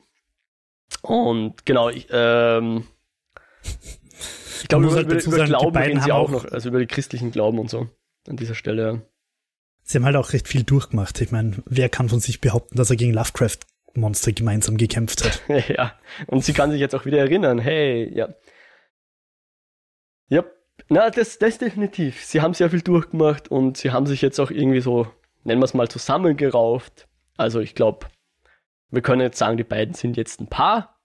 Und 1.02 1.66
genau, 1.66 1.90
ich, 1.90 2.08
ähm, 2.12 2.86
ich 3.64 4.68
glaube, 4.68 4.86
über, 4.86 5.02
über, 5.02 5.24
über 5.24 5.46
Glauben 5.46 5.78
reden 5.78 6.02
sie 6.02 6.12
auch 6.12 6.30
noch, 6.30 6.46
also 6.46 6.70
über 6.70 6.80
die 6.80 6.88
christlichen 6.88 7.32
Glauben 7.32 7.60
und 7.60 7.70
so 7.70 7.90
an 8.28 8.38
dieser 8.38 8.56
Stelle. 8.56 9.08
Sie 9.84 9.98
haben 9.98 10.06
halt 10.06 10.16
auch 10.16 10.34
recht 10.34 10.48
viel 10.48 10.64
durchgemacht. 10.64 11.20
Ich 11.22 11.32
meine, 11.32 11.64
wer 11.66 11.90
kann 11.90 12.08
von 12.08 12.20
sich 12.20 12.40
behaupten, 12.40 12.78
dass 12.78 12.90
er 12.90 12.96
gegen 12.96 13.14
Lovecraft-Monster 13.96 14.32
gemeinsam 14.34 14.78
gekämpft 14.78 15.24
hat? 15.24 15.42
ja, 15.70 15.94
und 16.28 16.44
sie 16.44 16.54
kann 16.54 16.72
sich 16.72 16.80
jetzt 16.80 16.96
auch 16.96 17.06
wieder 17.06 17.20
erinnern. 17.20 17.60
Hey, 17.60 18.12
ja. 18.16 18.30
Ja, 20.30 20.44
na, 20.90 21.10
das, 21.10 21.40
das 21.40 21.58
definitiv. 21.58 22.24
Sie 22.24 22.42
haben 22.42 22.54
sehr 22.54 22.70
viel 22.70 22.82
durchgemacht 22.82 23.50
und 23.50 23.78
sie 23.78 23.92
haben 23.92 24.06
sich 24.06 24.22
jetzt 24.22 24.40
auch 24.40 24.52
irgendwie 24.52 24.82
so, 24.82 25.08
nennen 25.44 25.62
wir 25.62 25.66
es 25.66 25.74
mal, 25.74 25.88
zusammengerauft. 25.88 27.08
Also 27.38 27.60
ich 27.60 27.76
glaube, 27.76 28.08
wir 28.90 29.02
können 29.02 29.22
jetzt 29.22 29.38
sagen, 29.38 29.58
die 29.58 29.64
beiden 29.64 29.94
sind 29.94 30.18
jetzt 30.18 30.40
ein 30.40 30.48
Paar. 30.48 31.00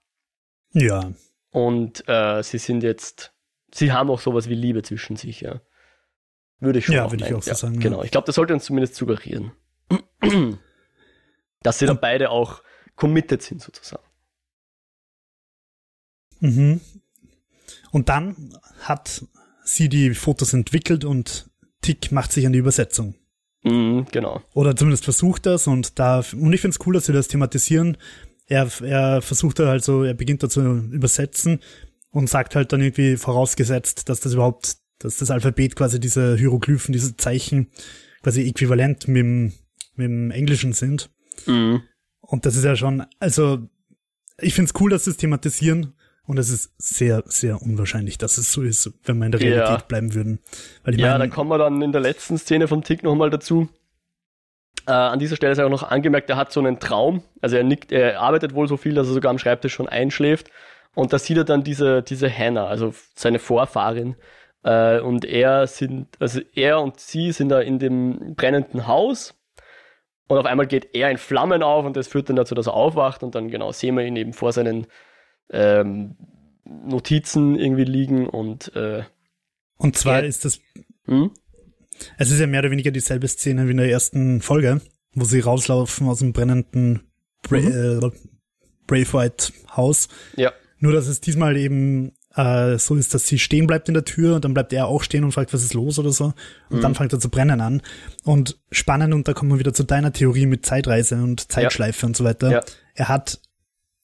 Ja. 0.71 1.11
Und 1.51 2.03
äh, 2.07 2.43
sie 2.43 2.57
sind 2.57 2.83
jetzt 2.83 3.33
sie 3.73 3.91
haben 3.91 4.09
auch 4.09 4.19
sowas 4.19 4.49
wie 4.49 4.55
Liebe 4.55 4.83
zwischen 4.83 5.15
sich, 5.15 5.41
ja. 5.41 5.61
Würde 6.59 6.79
ich 6.79 6.85
schon 6.85 6.95
Ja, 6.95 7.11
würde 7.11 7.25
ich 7.25 7.33
auch 7.33 7.43
so 7.43 7.51
ja, 7.51 7.55
sagen. 7.55 7.79
Genau, 7.79 8.03
ich 8.03 8.11
glaube, 8.11 8.25
das 8.25 8.35
sollte 8.35 8.53
uns 8.53 8.65
zumindest 8.65 8.95
suggerieren. 8.95 9.51
Dass 11.61 11.79
sie 11.79 11.85
dann 11.85 11.99
beide 11.99 12.29
auch 12.29 12.63
committed 12.97 13.41
sind, 13.41 13.61
sozusagen. 13.61 14.03
Mhm. 16.41 16.81
Und 17.91 18.09
dann 18.09 18.53
hat 18.81 19.25
sie 19.63 19.87
die 19.87 20.13
Fotos 20.13 20.53
entwickelt 20.53 21.05
und 21.05 21.49
Tick 21.81 22.11
macht 22.11 22.33
sich 22.33 22.45
an 22.45 22.53
die 22.53 22.59
Übersetzung. 22.59 23.15
Mhm, 23.63 24.07
genau. 24.11 24.41
Oder 24.53 24.75
zumindest 24.75 25.05
versucht 25.05 25.45
das 25.45 25.67
und 25.67 25.99
da, 25.99 26.23
und 26.33 26.53
ich 26.53 26.61
finde 26.61 26.77
es 26.77 26.85
cool, 26.85 26.93
dass 26.93 27.05
sie 27.05 27.13
das 27.13 27.27
thematisieren. 27.27 27.97
Er, 28.45 28.69
er 28.81 29.21
versucht 29.21 29.59
halt 29.59 29.83
so, 29.83 30.03
er 30.03 30.13
beginnt 30.13 30.43
da 30.43 30.49
zu 30.49 30.61
übersetzen 30.61 31.61
und 32.11 32.29
sagt 32.29 32.55
halt 32.55 32.71
dann 32.71 32.81
irgendwie 32.81 33.17
vorausgesetzt, 33.17 34.09
dass 34.09 34.21
das 34.21 34.33
überhaupt, 34.33 34.77
dass 34.99 35.17
das 35.17 35.31
Alphabet 35.31 35.75
quasi 35.75 35.99
diese 35.99 36.37
Hieroglyphen, 36.37 36.93
diese 36.93 37.17
Zeichen 37.17 37.71
quasi 38.23 38.47
äquivalent 38.47 39.07
mit 39.07 39.17
dem, 39.17 39.53
mit 39.95 40.07
dem 40.07 40.31
Englischen 40.31 40.73
sind. 40.73 41.09
Mhm. 41.45 41.83
Und 42.27 42.45
das 42.45 42.55
ist 42.55 42.65
ja 42.65 42.75
schon, 42.75 43.05
also 43.19 43.59
ich 44.39 44.53
finde 44.53 44.71
es 44.73 44.81
cool, 44.81 44.91
dass 44.91 45.05
sie 45.05 45.11
es 45.11 45.17
thematisieren 45.17 45.93
und 46.25 46.37
es 46.37 46.49
ist 46.49 46.73
sehr, 46.77 47.23
sehr 47.25 47.61
unwahrscheinlich, 47.61 48.17
dass 48.17 48.37
es 48.37 48.51
so 48.51 48.61
ist, 48.61 48.91
wenn 49.05 49.17
wir 49.17 49.25
in 49.25 49.31
der 49.31 49.41
Realität 49.41 49.79
ja. 49.79 49.85
bleiben 49.87 50.13
würden. 50.13 50.39
Weil 50.83 50.95
ich 50.95 50.99
ja, 50.99 51.17
mein, 51.17 51.29
da 51.29 51.33
kommen 51.33 51.49
wir 51.49 51.57
dann 51.57 51.81
in 51.81 51.93
der 51.93 52.01
letzten 52.01 52.37
Szene 52.37 52.67
vom 52.67 52.83
Tick 52.83 53.01
nochmal 53.01 53.29
dazu. 53.29 53.69
Äh, 54.85 54.91
an 54.91 55.19
dieser 55.19 55.37
Stelle 55.37 55.53
ist 55.53 55.59
auch 55.59 55.69
noch 55.69 55.83
angemerkt, 55.83 56.29
er 56.29 56.35
hat 56.35 56.51
so 56.51 56.59
einen 56.59 56.79
Traum. 56.79 57.23
Also 57.41 57.55
er 57.55 57.63
nickt, 57.63 57.93
er 57.93 58.19
arbeitet 58.19 58.53
wohl 58.53 58.67
so 58.67 58.75
viel, 58.75 58.93
dass 58.93 59.07
er 59.07 59.13
sogar 59.13 59.29
am 59.29 59.39
Schreibtisch 59.39 59.73
schon 59.73 59.87
einschläft. 59.87 60.51
Und 60.93 61.13
da 61.13 61.19
sieht 61.19 61.37
er 61.37 61.45
dann 61.45 61.63
diese, 61.63 62.03
diese 62.03 62.29
Hannah, 62.29 62.67
also 62.67 62.93
seine 63.15 63.39
Vorfahrin. 63.39 64.17
Äh, 64.63 64.99
und 64.99 65.23
er 65.23 65.65
sind, 65.67 66.09
also 66.19 66.41
er 66.53 66.81
und 66.81 66.99
sie 66.99 67.31
sind 67.31 67.49
da 67.49 67.61
in 67.61 67.79
dem 67.79 68.35
brennenden 68.35 68.85
Haus. 68.85 69.33
Und 70.27 70.37
auf 70.37 70.45
einmal 70.45 70.67
geht 70.67 70.89
er 70.93 71.09
in 71.09 71.17
Flammen 71.17 71.63
auf 71.63 71.85
und 71.85 71.95
das 71.95 72.07
führt 72.07 72.29
dann 72.29 72.35
dazu, 72.35 72.53
dass 72.53 72.67
er 72.67 72.73
aufwacht 72.73 73.23
und 73.23 73.35
dann 73.35 73.49
genau 73.49 73.71
sehen 73.71 73.95
wir 73.95 74.05
ihn 74.05 74.15
eben 74.15 74.33
vor 74.33 74.51
seinen 74.51 74.87
ähm, 75.49 76.17
Notizen 76.65 77.55
irgendwie 77.55 77.85
liegen 77.85 78.27
und 78.27 78.75
äh, 78.75 79.03
und 79.77 79.95
zwar 79.95 80.23
ist 80.23 80.43
das 80.43 80.59
hm? 81.05 81.31
es 82.17 82.31
ist 82.31 82.39
ja 82.39 82.47
mehr 82.47 82.59
oder 82.61 82.71
weniger 82.71 82.91
dieselbe 82.91 83.27
Szene 83.27 83.67
wie 83.67 83.71
in 83.71 83.77
der 83.77 83.89
ersten 83.89 84.41
Folge, 84.41 84.81
wo 85.13 85.23
sie 85.23 85.39
rauslaufen 85.39 86.07
aus 86.07 86.19
dem 86.19 86.33
brennenden 86.33 87.03
Bra 87.43 87.59
mhm. 87.59 88.01
äh, 88.03 88.11
Brave 88.85 89.13
White 89.13 89.53
Haus. 89.75 90.07
Ja. 90.35 90.51
Nur, 90.79 90.93
dass 90.93 91.07
es 91.07 91.21
diesmal 91.21 91.57
eben 91.57 92.13
äh, 92.35 92.77
so 92.77 92.95
ist, 92.95 93.13
dass 93.13 93.27
sie 93.27 93.39
stehen 93.39 93.67
bleibt 93.67 93.87
in 93.87 93.93
der 93.93 94.05
Tür 94.05 94.35
und 94.35 94.45
dann 94.45 94.53
bleibt 94.53 94.73
er 94.73 94.87
auch 94.87 95.03
stehen 95.03 95.23
und 95.23 95.31
fragt, 95.31 95.53
was 95.53 95.63
ist 95.63 95.73
los 95.73 95.97
oder 95.99 96.11
so. 96.11 96.33
Und 96.69 96.77
mhm. 96.77 96.81
dann 96.81 96.95
fängt 96.95 97.13
er 97.13 97.19
zu 97.19 97.29
brennen 97.29 97.61
an. 97.61 97.81
Und 98.23 98.59
spannend, 98.71 99.13
und 99.13 99.27
da 99.27 99.33
kommen 99.33 99.51
wir 99.51 99.59
wieder 99.59 99.73
zu 99.73 99.83
deiner 99.83 100.13
Theorie 100.13 100.45
mit 100.45 100.65
Zeitreise 100.65 101.15
und 101.15 101.51
Zeitschleife 101.51 102.03
ja. 102.03 102.07
und 102.07 102.17
so 102.17 102.23
weiter. 102.23 102.51
Ja. 102.51 102.61
Er 102.93 103.07
hat 103.09 103.39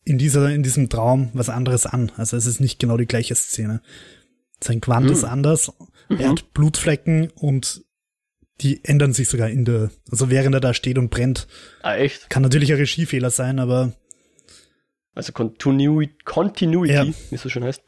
in 0.06 0.18
dieser, 0.18 0.50
in 0.50 0.64
diesem 0.64 0.90
Traum 0.90 1.30
was 1.34 1.50
anderes 1.50 1.86
an. 1.86 2.12
Also 2.18 2.36
es 2.36 2.46
ist 2.46 2.60
nicht 2.60 2.80
genau 2.80 2.98
die 2.98 3.06
gleiche 3.06 3.36
Szene. 3.36 3.82
Sein 4.62 4.82
Quant 4.82 5.06
mhm. 5.06 5.12
ist 5.12 5.24
anders. 5.24 5.72
Mhm. 6.10 6.18
Er 6.18 6.30
hat 6.30 6.54
Blutflecken 6.54 7.30
und 7.36 7.84
die 8.62 8.84
ändern 8.84 9.14
sich 9.14 9.30
sogar 9.30 9.50
in 9.50 9.66
der, 9.66 9.90
also 10.12 10.30
während 10.30 10.56
er 10.56 10.62
da 10.62 10.74
steht 10.74 10.98
und 10.98 11.10
brennt. 11.10 11.48
Ah, 11.82 11.96
echt? 11.96 12.30
Kann 12.30 12.44
natürlich 12.44 12.72
ein 12.72 12.78
Regiefehler 12.78 13.30
sein, 13.30 13.60
aber 13.60 13.94
also 15.16 15.32
Continuity, 15.32 16.16
Continuity 16.26 16.94
ja. 16.94 17.06
wie 17.06 17.36
es 17.36 17.42
so 17.42 17.50
schön 17.50 17.64
heißt. 17.64 17.84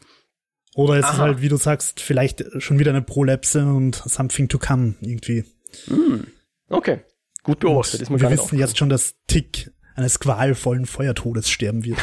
Oder 0.76 0.96
es 0.98 1.06
Aha. 1.06 1.14
ist 1.14 1.20
halt, 1.20 1.42
wie 1.42 1.48
du 1.48 1.56
sagst, 1.56 2.02
vielleicht 2.02 2.44
schon 2.62 2.80
wieder 2.80 2.92
eine 2.92 3.02
Prolapse 3.02 3.66
und 3.66 3.96
something 3.96 4.50
to 4.50 4.60
come 4.60 4.96
irgendwie. 5.00 5.46
Mm. 5.88 6.28
Okay, 6.68 7.00
gut 7.44 7.60
beobachtet. 7.60 8.02
Ist 8.02 8.10
mir 8.10 8.20
wir 8.20 8.30
wissen 8.30 8.60
jetzt 8.60 8.78
schon, 8.78 8.90
dass 8.90 9.16
Tick 9.26 9.72
eines 9.96 10.20
qualvollen 10.20 10.86
Feuertodes 10.86 11.50
sterben 11.50 11.86
wird. 11.86 12.00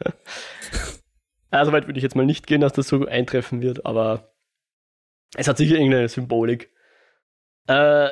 also 1.50 1.72
weit 1.72 1.86
würde 1.86 1.98
ich 1.98 2.02
jetzt 2.02 2.14
mal 2.14 2.26
nicht 2.26 2.46
gehen, 2.46 2.60
dass 2.60 2.74
das 2.74 2.88
so 2.88 3.06
eintreffen 3.06 3.62
wird, 3.62 3.86
aber 3.86 4.34
es 5.34 5.48
hat 5.48 5.56
sicher 5.56 5.76
irgendeine 5.76 6.08
Symbolik. 6.08 6.70
Äh, 7.68 8.10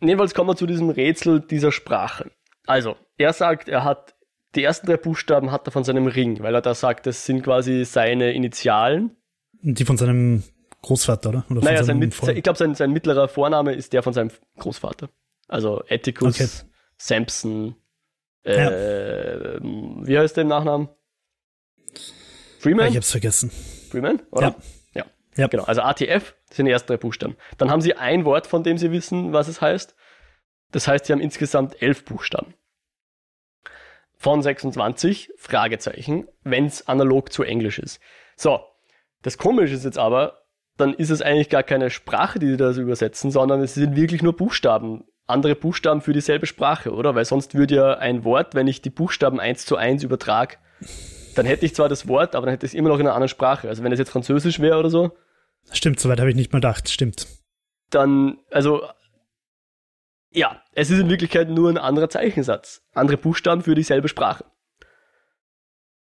jedenfalls 0.00 0.34
kommen 0.34 0.50
wir 0.50 0.56
zu 0.56 0.66
diesem 0.66 0.90
Rätsel 0.90 1.40
dieser 1.40 1.70
Sprache. 1.70 2.32
Also, 2.66 2.96
er 3.16 3.32
sagt, 3.32 3.68
er 3.68 3.84
hat 3.84 4.16
die 4.54 4.64
ersten 4.64 4.86
drei 4.86 4.96
Buchstaben 4.96 5.52
hat 5.52 5.68
er 5.68 5.70
von 5.70 5.84
seinem 5.84 6.08
Ring, 6.08 6.42
weil 6.42 6.54
er 6.54 6.62
da 6.62 6.74
sagt, 6.74 7.06
das 7.06 7.24
sind 7.24 7.42
quasi 7.42 7.84
seine 7.84 8.32
Initialen. 8.32 9.16
Die 9.62 9.84
von 9.84 9.96
seinem 9.96 10.42
Großvater, 10.82 11.30
oder? 11.30 11.44
oder 11.50 11.60
naja, 11.60 11.82
sein 11.82 12.10
Vor 12.12 12.28
ich 12.28 12.42
glaube, 12.42 12.58
sein, 12.58 12.74
sein 12.74 12.92
mittlerer 12.92 13.28
Vorname 13.28 13.74
ist 13.74 13.92
der 13.92 14.02
von 14.02 14.12
seinem 14.12 14.30
Großvater. 14.58 15.08
Also 15.48 15.82
Atticus, 15.88 16.34
okay. 16.34 16.48
Sampson, 16.96 17.74
äh, 18.44 19.56
ja. 19.56 19.60
wie 19.62 20.18
heißt 20.18 20.36
der 20.36 20.42
im 20.42 20.48
Nachnamen? 20.48 20.88
Freeman? 22.58 22.88
Ich 22.88 22.96
hab's 22.96 23.10
vergessen. 23.10 23.50
Freeman, 23.90 24.22
oder? 24.30 24.56
Ja. 24.94 25.02
ja. 25.02 25.06
ja. 25.36 25.46
Genau, 25.48 25.64
also 25.64 25.82
ATF 25.82 26.34
sind 26.50 26.66
die 26.66 26.72
ersten 26.72 26.88
drei 26.88 26.96
Buchstaben. 26.96 27.36
Dann 27.56 27.70
haben 27.70 27.80
sie 27.80 27.94
ein 27.94 28.24
Wort, 28.24 28.46
von 28.46 28.62
dem 28.62 28.78
sie 28.78 28.92
wissen, 28.92 29.32
was 29.32 29.48
es 29.48 29.60
heißt. 29.60 29.94
Das 30.70 30.86
heißt, 30.86 31.06
sie 31.06 31.12
haben 31.12 31.20
insgesamt 31.20 31.80
elf 31.82 32.04
Buchstaben 32.04 32.54
von 34.18 34.42
26, 34.42 35.30
Fragezeichen, 35.36 36.28
wenn 36.42 36.66
es 36.66 36.88
analog 36.88 37.32
zu 37.32 37.44
Englisch 37.44 37.78
ist. 37.78 38.00
So, 38.36 38.60
das 39.22 39.38
Komische 39.38 39.74
ist 39.74 39.84
jetzt 39.84 39.98
aber, 39.98 40.42
dann 40.76 40.94
ist 40.94 41.10
es 41.10 41.22
eigentlich 41.22 41.48
gar 41.48 41.62
keine 41.62 41.90
Sprache, 41.90 42.38
die 42.38 42.46
sie 42.46 42.56
da 42.56 42.70
übersetzen, 42.70 43.30
sondern 43.30 43.60
es 43.60 43.74
sind 43.74 43.96
wirklich 43.96 44.22
nur 44.22 44.36
Buchstaben. 44.36 45.04
Andere 45.26 45.54
Buchstaben 45.54 46.00
für 46.00 46.12
dieselbe 46.12 46.46
Sprache, 46.46 46.92
oder? 46.92 47.14
Weil 47.14 47.24
sonst 47.24 47.54
würde 47.54 47.74
ja 47.74 47.94
ein 47.94 48.24
Wort, 48.24 48.54
wenn 48.54 48.66
ich 48.66 48.80
die 48.80 48.90
Buchstaben 48.90 49.40
eins 49.40 49.66
zu 49.66 49.76
eins 49.76 50.02
übertrage, 50.02 50.56
dann 51.34 51.46
hätte 51.46 51.66
ich 51.66 51.74
zwar 51.74 51.88
das 51.88 52.08
Wort, 52.08 52.34
aber 52.34 52.46
dann 52.46 52.52
hätte 52.52 52.64
ich 52.64 52.72
es 52.72 52.78
immer 52.78 52.88
noch 52.88 52.98
in 52.98 53.06
einer 53.06 53.14
anderen 53.14 53.28
Sprache. 53.28 53.68
Also 53.68 53.82
wenn 53.82 53.92
es 53.92 53.98
jetzt 53.98 54.10
Französisch 54.10 54.60
wäre 54.60 54.78
oder 54.78 54.90
so. 54.90 55.12
Stimmt, 55.72 56.00
soweit 56.00 56.20
habe 56.20 56.30
ich 56.30 56.36
nicht 56.36 56.52
mal 56.52 56.58
gedacht, 56.58 56.88
stimmt. 56.88 57.26
Dann, 57.90 58.38
also, 58.50 58.82
ja, 60.30 60.62
es 60.72 60.90
ist 60.90 60.98
in 60.98 61.10
Wirklichkeit 61.10 61.50
nur 61.50 61.68
ein 61.70 61.78
anderer 61.78 62.08
Zeichensatz. 62.08 62.82
Andere 62.94 63.16
Buchstaben 63.16 63.62
für 63.62 63.74
dieselbe 63.74 64.08
Sprache. 64.08 64.44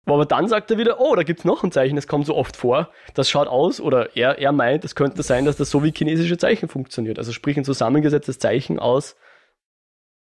Aber 0.05 0.25
dann 0.25 0.47
sagt 0.47 0.71
er 0.71 0.77
wieder, 0.77 0.99
oh, 0.99 1.15
da 1.15 1.23
gibt's 1.23 1.45
noch 1.45 1.63
ein 1.63 1.71
Zeichen, 1.71 1.95
das 1.95 2.07
kommt 2.07 2.25
so 2.25 2.35
oft 2.35 2.57
vor. 2.57 2.89
Das 3.13 3.29
schaut 3.29 3.47
aus, 3.47 3.79
oder 3.79 4.15
er, 4.15 4.39
er 4.39 4.51
meint, 4.51 4.83
es 4.83 4.95
könnte 4.95 5.21
sein, 5.23 5.45
dass 5.45 5.57
das 5.57 5.69
so 5.69 5.83
wie 5.83 5.93
chinesische 5.95 6.37
Zeichen 6.37 6.67
funktioniert. 6.67 7.19
Also 7.19 7.31
sprich 7.31 7.55
ein 7.57 7.63
zusammengesetztes 7.63 8.39
Zeichen 8.39 8.79
aus 8.79 9.15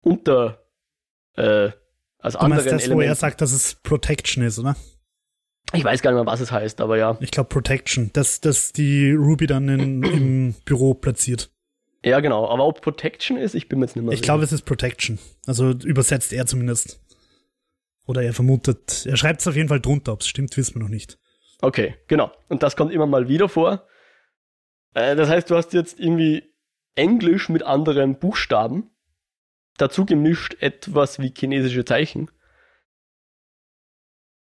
unter 0.01 0.63
äh, 1.35 1.71
als 2.19 2.33
du 2.33 2.39
anderen 2.39 2.65
meinst 2.65 2.87
das, 2.87 2.93
wo 2.93 3.01
er 3.01 3.15
sagt, 3.15 3.41
dass 3.41 3.51
es 3.53 3.75
Protection 3.75 4.43
ist, 4.43 4.59
oder? 4.59 4.75
Ich 5.73 5.83
weiß 5.83 6.01
gar 6.01 6.11
nicht 6.11 6.23
mehr, 6.23 6.31
was 6.31 6.41
es 6.41 6.51
heißt, 6.51 6.81
aber 6.81 6.97
ja. 6.97 7.17
Ich 7.21 7.31
glaube 7.31 7.49
Protection, 7.49 8.09
dass, 8.13 8.41
dass 8.41 8.73
die 8.73 9.11
Ruby 9.11 9.47
dann 9.47 9.69
in, 9.69 10.03
im 10.03 10.55
Büro 10.65 10.93
platziert. 10.93 11.51
Ja, 12.03 12.19
genau. 12.21 12.47
Aber 12.47 12.65
ob 12.65 12.81
Protection 12.81 13.37
ist, 13.37 13.55
ich 13.55 13.69
bin 13.69 13.79
mir 13.79 13.85
jetzt 13.85 13.95
nicht 13.95 14.05
mehr 14.05 14.13
Ich 14.13 14.21
glaube, 14.21 14.43
es 14.43 14.51
ist 14.51 14.63
Protection. 14.63 15.19
Also 15.45 15.71
übersetzt 15.71 16.33
er 16.33 16.45
zumindest. 16.45 16.99
Oder 18.09 18.23
er 18.23 18.33
vermutet, 18.33 19.05
er 19.05 19.17
schreibt 19.17 19.41
es 19.41 19.47
auf 19.47 19.55
jeden 19.55 19.69
Fall 19.69 19.81
drunter, 19.81 20.13
ob 20.13 20.21
es 20.21 20.27
stimmt, 20.27 20.57
wissen 20.57 20.73
wir 20.73 20.81
noch 20.81 20.89
nicht. 20.89 21.19
Okay, 21.61 21.93
genau. 22.07 22.31
Und 22.47 22.63
das 22.63 22.75
kommt 22.75 22.91
immer 22.91 23.05
mal 23.05 23.29
wieder 23.29 23.47
vor. 23.47 23.85
Äh, 24.95 25.15
das 25.15 25.29
heißt, 25.29 25.47
du 25.51 25.55
hast 25.55 25.73
jetzt 25.73 25.99
irgendwie 25.99 26.51
Englisch 26.95 27.49
mit 27.49 27.61
anderen 27.61 28.17
Buchstaben 28.17 28.89
dazu 29.77 30.07
gemischt 30.07 30.57
etwas 30.59 31.19
wie 31.19 31.31
chinesische 31.37 31.85
Zeichen. 31.85 32.31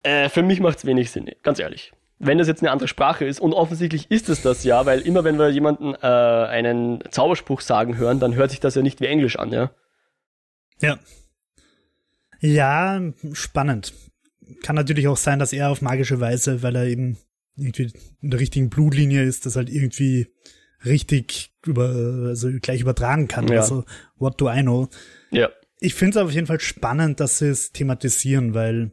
Äh, 0.03 0.29
für 0.29 0.43
mich 0.43 0.61
macht 0.61 0.77
es 0.77 0.85
wenig 0.85 1.11
Sinn, 1.11 1.29
ganz 1.43 1.59
ehrlich. 1.59 1.91
Wenn 2.19 2.37
das 2.37 2.47
jetzt 2.47 2.61
eine 2.61 2.71
andere 2.71 2.87
Sprache 2.87 3.25
ist, 3.25 3.41
und 3.41 3.51
offensichtlich 3.51 4.09
ist 4.09 4.29
es 4.29 4.41
das 4.41 4.63
ja, 4.63 4.85
weil 4.85 5.01
immer 5.01 5.25
wenn 5.25 5.37
wir 5.37 5.49
jemanden 5.49 5.93
äh, 5.95 6.07
einen 6.07 7.03
Zauberspruch 7.11 7.59
sagen 7.59 7.97
hören, 7.97 8.21
dann 8.21 8.33
hört 8.33 8.51
sich 8.51 8.61
das 8.61 8.75
ja 8.75 8.81
nicht 8.81 9.01
wie 9.01 9.07
Englisch 9.07 9.37
an, 9.37 9.51
ja? 9.51 9.71
Ja, 10.79 10.97
ja, 12.41 13.01
spannend. 13.33 13.93
Kann 14.63 14.75
natürlich 14.75 15.07
auch 15.07 15.17
sein, 15.17 15.39
dass 15.39 15.53
er 15.53 15.69
auf 15.69 15.81
magische 15.81 16.19
Weise, 16.19 16.61
weil 16.61 16.75
er 16.75 16.85
eben 16.85 17.17
irgendwie 17.55 17.93
in 18.21 18.31
der 18.31 18.39
richtigen 18.39 18.69
Blutlinie 18.69 19.23
ist, 19.23 19.45
das 19.45 19.55
halt 19.55 19.69
irgendwie 19.69 20.27
richtig 20.83 21.53
über, 21.65 21.89
also 22.27 22.49
gleich 22.61 22.81
übertragen 22.81 23.27
kann. 23.27 23.47
Ja. 23.47 23.61
Also, 23.61 23.85
what 24.17 24.41
do 24.41 24.49
I 24.49 24.61
know? 24.61 24.89
Ja. 25.29 25.49
Ich 25.79 25.93
finde 25.93 26.19
es 26.19 26.25
auf 26.25 26.31
jeden 26.31 26.47
Fall 26.47 26.59
spannend, 26.59 27.19
dass 27.19 27.37
sie 27.37 27.47
es 27.47 27.71
thematisieren, 27.71 28.53
weil 28.53 28.91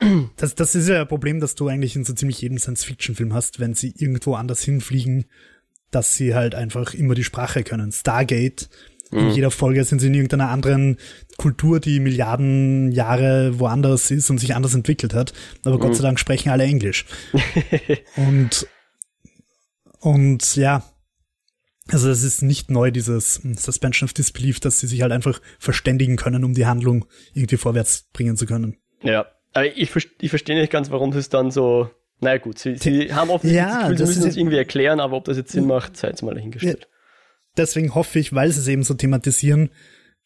das, 0.36 0.54
das 0.54 0.74
ist 0.74 0.88
ja 0.88 1.02
ein 1.02 1.08
Problem, 1.08 1.40
dass 1.40 1.54
du 1.54 1.68
eigentlich 1.68 1.94
in 1.94 2.04
so 2.04 2.14
ziemlich 2.14 2.40
jedem 2.40 2.58
Science-Fiction-Film 2.58 3.34
hast, 3.34 3.60
wenn 3.60 3.74
sie 3.74 3.94
irgendwo 3.96 4.34
anders 4.34 4.62
hinfliegen, 4.62 5.26
dass 5.90 6.14
sie 6.14 6.34
halt 6.34 6.54
einfach 6.54 6.94
immer 6.94 7.14
die 7.14 7.24
Sprache 7.24 7.62
können. 7.62 7.92
Stargate 7.92 8.68
in 9.12 9.26
mhm. 9.26 9.30
jeder 9.30 9.50
Folge 9.50 9.84
sind 9.84 10.00
sie 10.00 10.06
in 10.06 10.14
irgendeiner 10.14 10.48
anderen 10.48 10.96
Kultur, 11.36 11.80
die 11.80 12.00
Milliarden 12.00 12.90
Jahre 12.92 13.58
woanders 13.58 14.10
ist 14.10 14.30
und 14.30 14.38
sich 14.38 14.54
anders 14.54 14.74
entwickelt 14.74 15.12
hat. 15.12 15.34
Aber 15.64 15.78
Gott 15.78 15.90
mhm. 15.90 15.94
sei 15.94 16.02
Dank 16.02 16.18
sprechen 16.18 16.48
alle 16.48 16.64
Englisch. 16.64 17.04
und, 18.16 18.66
und 20.00 20.56
ja, 20.56 20.82
also 21.88 22.08
es 22.08 22.22
ist 22.22 22.42
nicht 22.42 22.70
neu, 22.70 22.90
dieses 22.90 23.34
Suspension 23.56 24.06
of 24.06 24.14
Disbelief, 24.14 24.60
dass 24.60 24.80
sie 24.80 24.86
sich 24.86 25.02
halt 25.02 25.12
einfach 25.12 25.40
verständigen 25.58 26.16
können, 26.16 26.42
um 26.42 26.54
die 26.54 26.66
Handlung 26.66 27.04
irgendwie 27.34 27.58
vorwärts 27.58 28.08
bringen 28.14 28.36
zu 28.36 28.46
können. 28.46 28.78
Ja, 29.02 29.26
aber 29.52 29.66
ich, 29.66 29.94
ich 30.20 30.30
verstehe 30.30 30.58
nicht 30.58 30.72
ganz, 30.72 30.90
warum 30.90 31.12
sie 31.12 31.18
es 31.18 31.28
dann 31.28 31.50
so. 31.50 31.90
naja, 32.20 32.38
gut, 32.38 32.58
sie, 32.58 32.76
sie 32.76 33.12
haben 33.12 33.28
offensichtlich 33.28 33.62
ja, 33.62 33.80
das 33.80 33.90
Gefühl, 33.90 33.98
sie 33.98 34.04
müssen 34.06 34.28
es 34.28 34.36
irgendwie 34.38 34.56
erklären, 34.56 35.00
aber 35.00 35.18
ob 35.18 35.24
das 35.26 35.36
jetzt 35.36 35.52
Sinn 35.52 35.66
macht, 35.66 35.98
sei 35.98 36.08
jetzt 36.08 36.22
mal 36.22 36.34
dahingestellt 36.34 36.88
deswegen 37.56 37.94
hoffe 37.94 38.18
ich, 38.18 38.32
weil 38.32 38.50
sie 38.50 38.60
es 38.60 38.68
eben 38.68 38.82
so 38.82 38.94
thematisieren, 38.94 39.70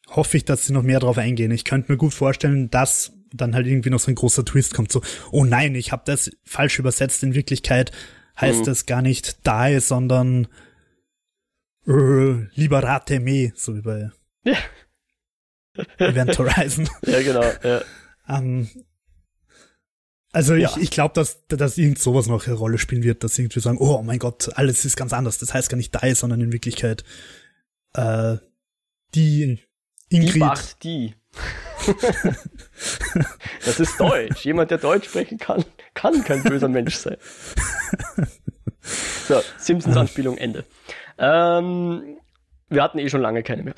hoffe 0.09 0.37
ich, 0.37 0.45
dass 0.45 0.67
sie 0.67 0.73
noch 0.73 0.83
mehr 0.83 1.01
drauf 1.01 1.19
eingehen. 1.19 1.51
Ich 1.51 1.65
könnte 1.65 1.91
mir 1.91 1.99
gut 1.99 2.15
vorstellen, 2.15 2.71
dass 2.71 3.13
dann 3.33 3.55
halt 3.55 3.67
irgendwie 3.67 3.91
noch 3.91 3.99
so 3.99 4.11
ein 4.11 4.15
großer 4.15 4.45
Twist 4.45 4.75
kommt, 4.75 4.93
so, 4.93 5.03
oh 5.31 5.45
nein, 5.45 5.75
ich 5.75 5.93
habe 5.93 6.03
das 6.07 6.31
falsch 6.45 6.79
übersetzt. 6.79 7.23
In 7.23 7.35
Wirklichkeit 7.35 7.93
heißt 8.41 8.61
mhm. 8.61 8.65
das 8.65 8.87
gar 8.87 9.03
nicht 9.03 9.47
die, 9.47 9.81
sondern 9.81 10.49
äh, 11.87 12.47
Liberate 12.55 13.21
me, 13.21 13.53
so 13.55 13.77
wie 13.77 13.83
bei 13.83 14.11
ja. 14.45 14.57
Event 15.99 16.39
Horizon. 16.39 16.89
ja, 17.03 17.23
genau. 17.23 17.45
Ja. 17.63 17.83
ähm, 18.29 18.69
also 20.37 20.55
ja. 20.55 20.69
ich, 20.69 20.83
ich 20.83 20.91
glaube, 20.91 21.15
dass, 21.15 21.47
dass 21.49 21.79
irgend 21.79 21.99
sowas 21.99 22.27
noch 22.27 22.47
eine 22.47 22.57
Rolle 22.57 22.77
spielen 22.77 23.03
wird, 23.03 23.25
dass 23.25 23.39
irgendwie 23.39 23.59
sagen, 23.59 23.79
oh 23.81 24.03
mein 24.03 24.19
Gott, 24.19 24.51
alles 24.55 24.85
ist 24.85 24.95
ganz 24.95 25.15
anders. 25.15 25.39
Das 25.39 25.55
heißt 25.55 25.71
gar 25.71 25.79
nicht 25.79 25.95
die, 25.95 26.15
sondern 26.15 26.43
in 26.43 26.53
Wirklichkeit 26.53 27.05
äh, 27.95 28.37
die 29.15 29.59
Ingrid. 30.11 30.35
Die 30.35 30.39
macht 30.39 30.85
die. 30.85 31.15
das 33.65 33.81
ist 33.81 33.99
Deutsch. 33.99 34.45
Jemand, 34.45 34.71
der 34.71 34.77
Deutsch 34.77 35.09
sprechen 35.09 35.39
kann, 35.39 35.65
kann 35.95 36.23
kein 36.23 36.43
böser 36.43 36.69
Mensch 36.69 36.97
sein. 36.97 37.17
So, 39.27 39.41
Simpsons-Anspielung 39.57 40.37
Ende. 40.37 40.67
Ähm, 41.17 42.19
wir 42.69 42.83
hatten 42.83 42.99
eh 42.99 43.09
schon 43.09 43.23
lange 43.23 43.43
keine 43.43 43.63
mehr. 43.63 43.75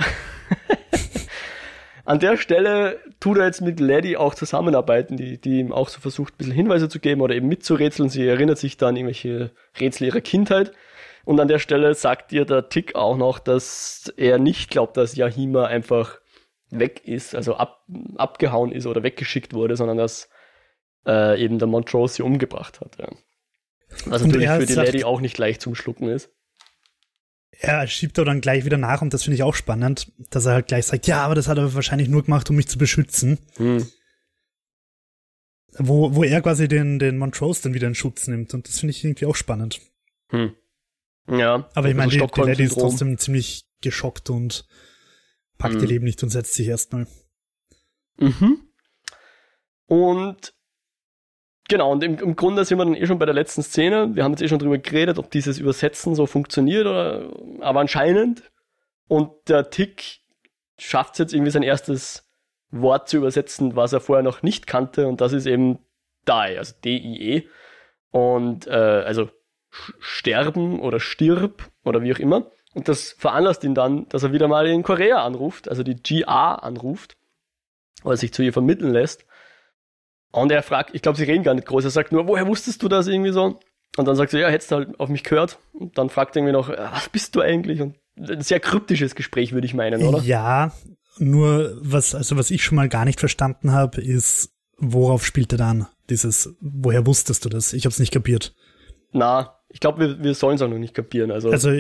An 2.09 2.21
der 2.21 2.38
Stelle 2.38 3.01
tut 3.21 3.37
er 3.37 3.44
jetzt 3.44 3.61
mit 3.61 3.81
Lady 3.81 4.16
auch 4.16 4.35
zusammenarbeiten, 4.35 5.18
die, 5.18 5.38
die 5.38 5.59
ihm 5.59 5.73
auch 5.73 5.90
so 5.90 6.01
versucht, 6.01 6.33
ein 6.33 6.37
bisschen 6.38 6.55
Hinweise 6.55 6.88
zu 6.88 7.01
geben 7.01 7.21
oder 7.21 7.35
eben 7.35 7.49
mitzurätseln. 7.49 8.09
Sie 8.09 8.27
erinnert 8.27 8.57
sich 8.57 8.79
dann 8.79 8.88
an 8.88 8.97
irgendwelche 8.97 9.51
Rätsel 9.79 10.07
ihrer 10.07 10.23
Kindheit. 10.23 10.73
Und 11.27 11.38
an 11.38 11.49
der 11.49 11.59
Stelle 11.59 11.92
sagt 11.92 12.33
ihr 12.33 12.47
der 12.47 12.71
Tick 12.71 12.94
auch 12.94 13.18
noch, 13.18 13.38
dass 13.38 14.11
er 14.16 14.38
nicht 14.38 14.71
glaubt, 14.71 14.97
dass 14.97 15.16
Yahima 15.16 15.66
einfach 15.66 16.18
weg 16.71 17.03
ist, 17.05 17.35
also 17.35 17.57
ab, 17.57 17.85
abgehauen 18.16 18.73
ist 18.73 18.87
oder 18.87 19.03
weggeschickt 19.03 19.53
wurde, 19.53 19.77
sondern 19.77 19.99
dass 19.99 20.31
äh, 21.07 21.38
eben 21.38 21.59
der 21.59 21.68
Montrose 21.68 22.14
sie 22.14 22.23
umgebracht 22.23 22.81
hat. 22.81 22.97
Ja. 22.99 23.11
Was 24.07 24.25
natürlich 24.25 24.49
für 24.49 24.64
die 24.64 24.73
Lady 24.73 25.05
auch 25.05 25.21
nicht 25.21 25.37
leicht 25.37 25.61
zum 25.61 25.75
Schlucken 25.75 26.09
ist 26.09 26.31
er 27.61 27.87
schiebt 27.88 28.18
aber 28.18 28.27
dann 28.27 28.40
gleich 28.40 28.64
wieder 28.64 28.79
nach 28.79 29.03
und 29.03 29.12
das 29.12 29.25
finde 29.25 29.35
ich 29.35 29.42
auch 29.42 29.55
spannend, 29.55 30.12
dass 30.31 30.47
er 30.47 30.55
halt 30.55 30.68
gleich 30.68 30.87
sagt, 30.87 31.07
ja, 31.07 31.25
aber 31.25 31.35
das 31.35 31.49
hat 31.49 31.59
er 31.59 31.75
wahrscheinlich 31.75 32.09
nur 32.09 32.23
gemacht, 32.23 32.49
um 32.51 32.57
mich 32.57 32.68
zu 32.68 32.79
beschützen. 32.79 33.38
Hm. 33.57 33.87
Wo, 35.77 36.14
wo 36.14 36.25
er 36.25 36.40
quasi 36.40 36.68
den, 36.68 36.99
den 36.99 37.18
Montrose 37.18 37.62
dann 37.62 37.75
wieder 37.75 37.88
in 37.88 37.94
Schutz 37.94 38.27
nimmt 38.27 38.55
und 38.55 38.68
das 38.68 38.79
finde 38.79 38.92
ich 38.92 39.05
irgendwie 39.05 39.27
auch 39.27 39.37
spannend. 39.37 39.81
Hm. 40.31 40.55
Ja. 41.29 41.68
Aber 41.75 41.88
ich 41.88 41.94
meine, 41.94 42.11
die, 42.11 42.18
die 42.18 42.40
Lady 42.40 42.64
ist 42.64 42.75
trotzdem 42.75 43.18
ziemlich 43.18 43.66
geschockt 43.81 44.31
und 44.31 44.66
packt 45.59 45.75
hm. 45.75 45.83
ihr 45.83 45.88
Leben 45.88 46.05
nicht 46.05 46.23
und 46.23 46.31
setzt 46.31 46.55
sich 46.55 46.68
erstmal. 46.68 47.07
Mhm. 48.18 48.68
Und 49.87 50.55
Genau, 51.68 51.92
und 51.92 52.02
im, 52.02 52.18
im 52.18 52.35
Grunde 52.35 52.64
sind 52.64 52.78
wir 52.78 52.85
dann 52.87 52.94
eh 52.94 53.07
schon 53.07 53.18
bei 53.18 53.26
der 53.26 53.35
letzten 53.35 53.62
Szene. 53.62 54.14
Wir 54.14 54.24
haben 54.24 54.33
jetzt 54.33 54.42
eh 54.42 54.48
schon 54.48 54.59
drüber 54.59 54.78
geredet, 54.78 55.18
ob 55.18 55.31
dieses 55.31 55.59
Übersetzen 55.59 56.14
so 56.14 56.26
funktioniert, 56.26 56.87
oder, 56.87 57.31
aber 57.61 57.81
anscheinend. 57.81 58.50
Und 59.07 59.31
der 59.48 59.68
Tick 59.68 60.20
schafft 60.78 61.14
es 61.14 61.18
jetzt 61.18 61.35
irgendwie 61.35 61.50
sein 61.50 61.62
erstes 61.62 62.26
Wort 62.70 63.09
zu 63.09 63.18
übersetzen, 63.18 63.76
was 63.76 63.92
er 63.92 64.00
vorher 64.00 64.22
noch 64.22 64.42
nicht 64.42 64.66
kannte, 64.66 65.07
und 65.07 65.20
das 65.20 65.33
ist 65.33 65.46
eben 65.46 65.78
die, 66.26 66.33
also 66.33 66.74
D-I-E. 66.85 67.46
Und 68.11 68.66
äh, 68.66 68.70
also 68.70 69.28
sterben 69.70 70.81
oder 70.81 71.00
stirb 71.00 71.70
oder 71.85 72.02
wie 72.02 72.14
auch 72.14 72.18
immer. 72.18 72.50
Und 72.74 72.88
das 72.88 73.12
veranlasst 73.12 73.64
ihn 73.64 73.74
dann, 73.74 74.09
dass 74.09 74.22
er 74.22 74.33
wieder 74.33 74.48
mal 74.48 74.66
in 74.66 74.83
Korea 74.83 75.24
anruft, 75.24 75.68
also 75.68 75.83
die 75.83 75.96
GA 75.96 76.54
anruft, 76.54 77.16
oder 78.04 78.16
sich 78.16 78.33
zu 78.33 78.42
ihr 78.42 78.52
vermitteln 78.52 78.92
lässt. 78.92 79.26
Und 80.31 80.53
er 80.53 80.62
fragt, 80.62 80.95
ich 80.95 81.03
glaube, 81.03 81.19
sie 81.19 81.25
reden 81.25 81.43
gar 81.43 81.55
nicht 81.55 81.67
groß. 81.67 81.85
Er 81.85 81.91
sagt 81.91 82.12
nur, 82.12 82.27
woher 82.27 82.47
wusstest 82.47 82.83
du 82.83 82.88
das 82.88 83.07
irgendwie 83.07 83.33
so? 83.33 83.59
Und 83.97 84.07
dann 84.07 84.17
sagt 84.17 84.31
sie, 84.31 84.38
ja, 84.38 84.49
hättest 84.49 84.71
du 84.71 84.77
halt 84.77 85.01
auf 85.01 85.09
mich 85.09 85.25
gehört. 85.25 85.59
Und 85.73 85.97
dann 85.99 86.11
fragt 86.11 86.37
er 86.37 86.41
irgendwie 86.41 86.53
noch, 86.53 86.69
was 86.69 87.09
bist 87.09 87.35
du 87.35 87.41
eigentlich? 87.41 87.81
Und 87.81 87.97
ein 88.17 88.43
sehr 88.43 88.61
kryptisches 88.61 89.14
Gespräch, 89.14 89.53
würde 89.53 89.67
ich 89.67 89.75
meinen, 89.75 90.03
oder? 90.03 90.21
Ja, 90.21 90.73
nur 91.19 91.79
was, 91.81 92.14
also 92.14 92.37
was 92.37 92.51
ich 92.51 92.62
schon 92.62 92.77
mal 92.77 92.88
gar 92.88 93.05
nicht 93.05 93.21
verstanden 93.21 93.73
habe, 93.73 94.01
ist, 94.01 94.51
worauf 94.77 95.25
spielt 95.25 95.53
er 95.53 95.59
dann? 95.59 95.87
Dieses, 96.11 96.55
woher 96.61 97.07
wusstest 97.07 97.45
du 97.45 97.49
das? 97.49 97.73
Ich 97.73 97.85
habe 97.85 97.93
es 97.93 97.99
nicht 97.99 98.12
kapiert. 98.12 98.55
Na, 99.12 99.59
ich 99.69 99.81
glaube, 99.81 100.01
wir, 100.01 100.23
wir 100.23 100.35
sollen 100.35 100.57
es 100.57 100.62
auch 100.62 100.69
noch 100.69 100.79
nicht 100.79 100.95
kapieren. 100.95 101.31
Also, 101.31 101.51
also 101.51 101.71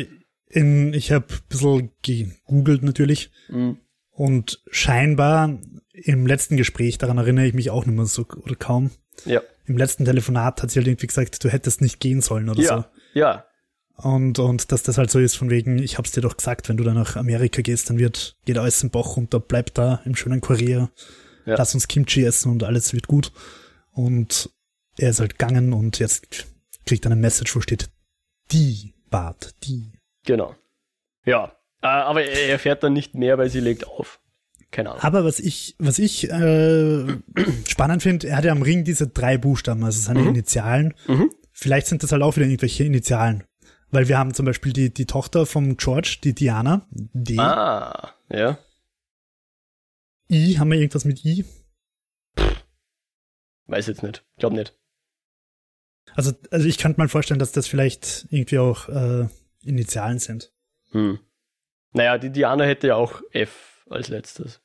in, 0.48 0.92
ich 0.94 1.12
habe 1.12 1.26
ein 1.30 1.40
bisschen 1.48 1.90
gegoogelt 2.02 2.82
natürlich. 2.82 3.30
Mhm. 3.48 3.78
Und 4.10 4.62
scheinbar 4.70 5.58
im 6.04 6.26
letzten 6.26 6.56
Gespräch, 6.56 6.98
daran 6.98 7.18
erinnere 7.18 7.46
ich 7.46 7.54
mich 7.54 7.70
auch 7.70 7.86
nicht 7.86 7.94
mehr 7.94 8.06
so 8.06 8.26
oder 8.42 8.54
kaum. 8.54 8.90
Ja. 9.24 9.42
Im 9.66 9.76
letzten 9.76 10.04
Telefonat 10.04 10.62
hat 10.62 10.70
sie 10.70 10.78
halt 10.78 10.86
irgendwie 10.86 11.06
gesagt, 11.06 11.42
du 11.44 11.48
hättest 11.48 11.80
nicht 11.80 12.00
gehen 12.00 12.20
sollen 12.20 12.48
oder 12.48 12.62
ja. 12.62 12.76
so. 12.76 12.84
Ja. 13.18 13.44
Und, 13.96 14.38
und 14.38 14.70
dass 14.70 14.84
das 14.84 14.96
halt 14.96 15.10
so 15.10 15.18
ist, 15.18 15.36
von 15.36 15.50
wegen, 15.50 15.78
ich 15.82 15.98
hab's 15.98 16.12
dir 16.12 16.20
doch 16.20 16.36
gesagt, 16.36 16.68
wenn 16.68 16.76
du 16.76 16.84
da 16.84 16.94
nach 16.94 17.16
Amerika 17.16 17.62
gehst, 17.62 17.90
dann 17.90 17.98
wird, 17.98 18.36
geht 18.44 18.56
alles 18.56 18.82
im 18.82 18.90
Bach 18.90 19.16
runter, 19.16 19.40
bleib 19.40 19.74
da 19.74 20.00
im 20.04 20.14
schönen 20.14 20.40
Korea, 20.40 20.90
ja. 21.46 21.56
lass 21.56 21.74
uns 21.74 21.88
Kimchi 21.88 22.24
essen 22.24 22.52
und 22.52 22.62
alles 22.62 22.92
wird 22.92 23.08
gut. 23.08 23.32
Und 23.90 24.50
er 24.96 25.10
ist 25.10 25.18
halt 25.18 25.38
gegangen 25.38 25.72
und 25.72 25.98
jetzt 25.98 26.46
kriegt 26.86 27.06
er 27.06 27.10
eine 27.10 27.20
Message, 27.20 27.54
wo 27.56 27.60
steht 27.60 27.90
die 28.52 28.94
Bart, 29.10 29.54
die. 29.64 29.92
Genau. 30.24 30.54
Ja, 31.24 31.52
äh, 31.82 31.86
aber 31.88 32.22
er 32.22 32.50
erfährt 32.50 32.82
dann 32.82 32.92
nicht 32.92 33.14
mehr, 33.14 33.36
weil 33.36 33.50
sie 33.50 33.60
legt 33.60 33.86
auf. 33.86 34.20
Keine 34.70 34.90
Ahnung. 34.90 35.02
Aber 35.02 35.24
was 35.24 35.40
ich, 35.40 35.74
was 35.78 35.98
ich 35.98 36.30
äh, 36.30 37.06
spannend 37.66 38.02
finde, 38.02 38.28
er 38.28 38.36
hat 38.36 38.44
ja 38.44 38.52
am 38.52 38.62
Ring 38.62 38.84
diese 38.84 39.08
drei 39.08 39.38
Buchstaben, 39.38 39.82
also 39.84 40.00
seine 40.00 40.20
mhm. 40.20 40.28
Initialen. 40.28 40.94
Mhm. 41.06 41.30
Vielleicht 41.52 41.86
sind 41.86 42.02
das 42.02 42.12
halt 42.12 42.22
auch 42.22 42.36
wieder 42.36 42.46
irgendwelche 42.46 42.84
Initialen. 42.84 43.44
Weil 43.90 44.08
wir 44.08 44.18
haben 44.18 44.34
zum 44.34 44.44
Beispiel 44.44 44.72
die, 44.72 44.92
die 44.92 45.06
Tochter 45.06 45.46
vom 45.46 45.76
George, 45.78 46.18
die 46.22 46.34
Diana. 46.34 46.86
D. 46.90 47.38
Ah, 47.38 48.14
ja. 48.28 48.58
I, 50.30 50.58
haben 50.58 50.70
wir 50.70 50.78
irgendwas 50.78 51.06
mit 51.06 51.24
I? 51.24 51.46
Weiß 53.66 53.86
jetzt 53.86 54.02
nicht. 54.02 54.24
Glaub 54.36 54.52
nicht. 54.52 54.76
Also, 56.14 56.32
also 56.50 56.66
ich 56.66 56.78
könnte 56.78 57.00
mal 57.00 57.08
vorstellen, 57.08 57.40
dass 57.40 57.52
das 57.52 57.66
vielleicht 57.66 58.26
irgendwie 58.30 58.58
auch 58.58 58.88
äh, 58.88 59.28
Initialen 59.64 60.18
sind. 60.18 60.52
Hm. 60.90 61.18
Naja, 61.92 62.18
die 62.18 62.30
Diana 62.30 62.64
hätte 62.64 62.88
ja 62.88 62.96
auch 62.96 63.22
F 63.32 63.77
als 63.90 64.08
letztes. 64.08 64.60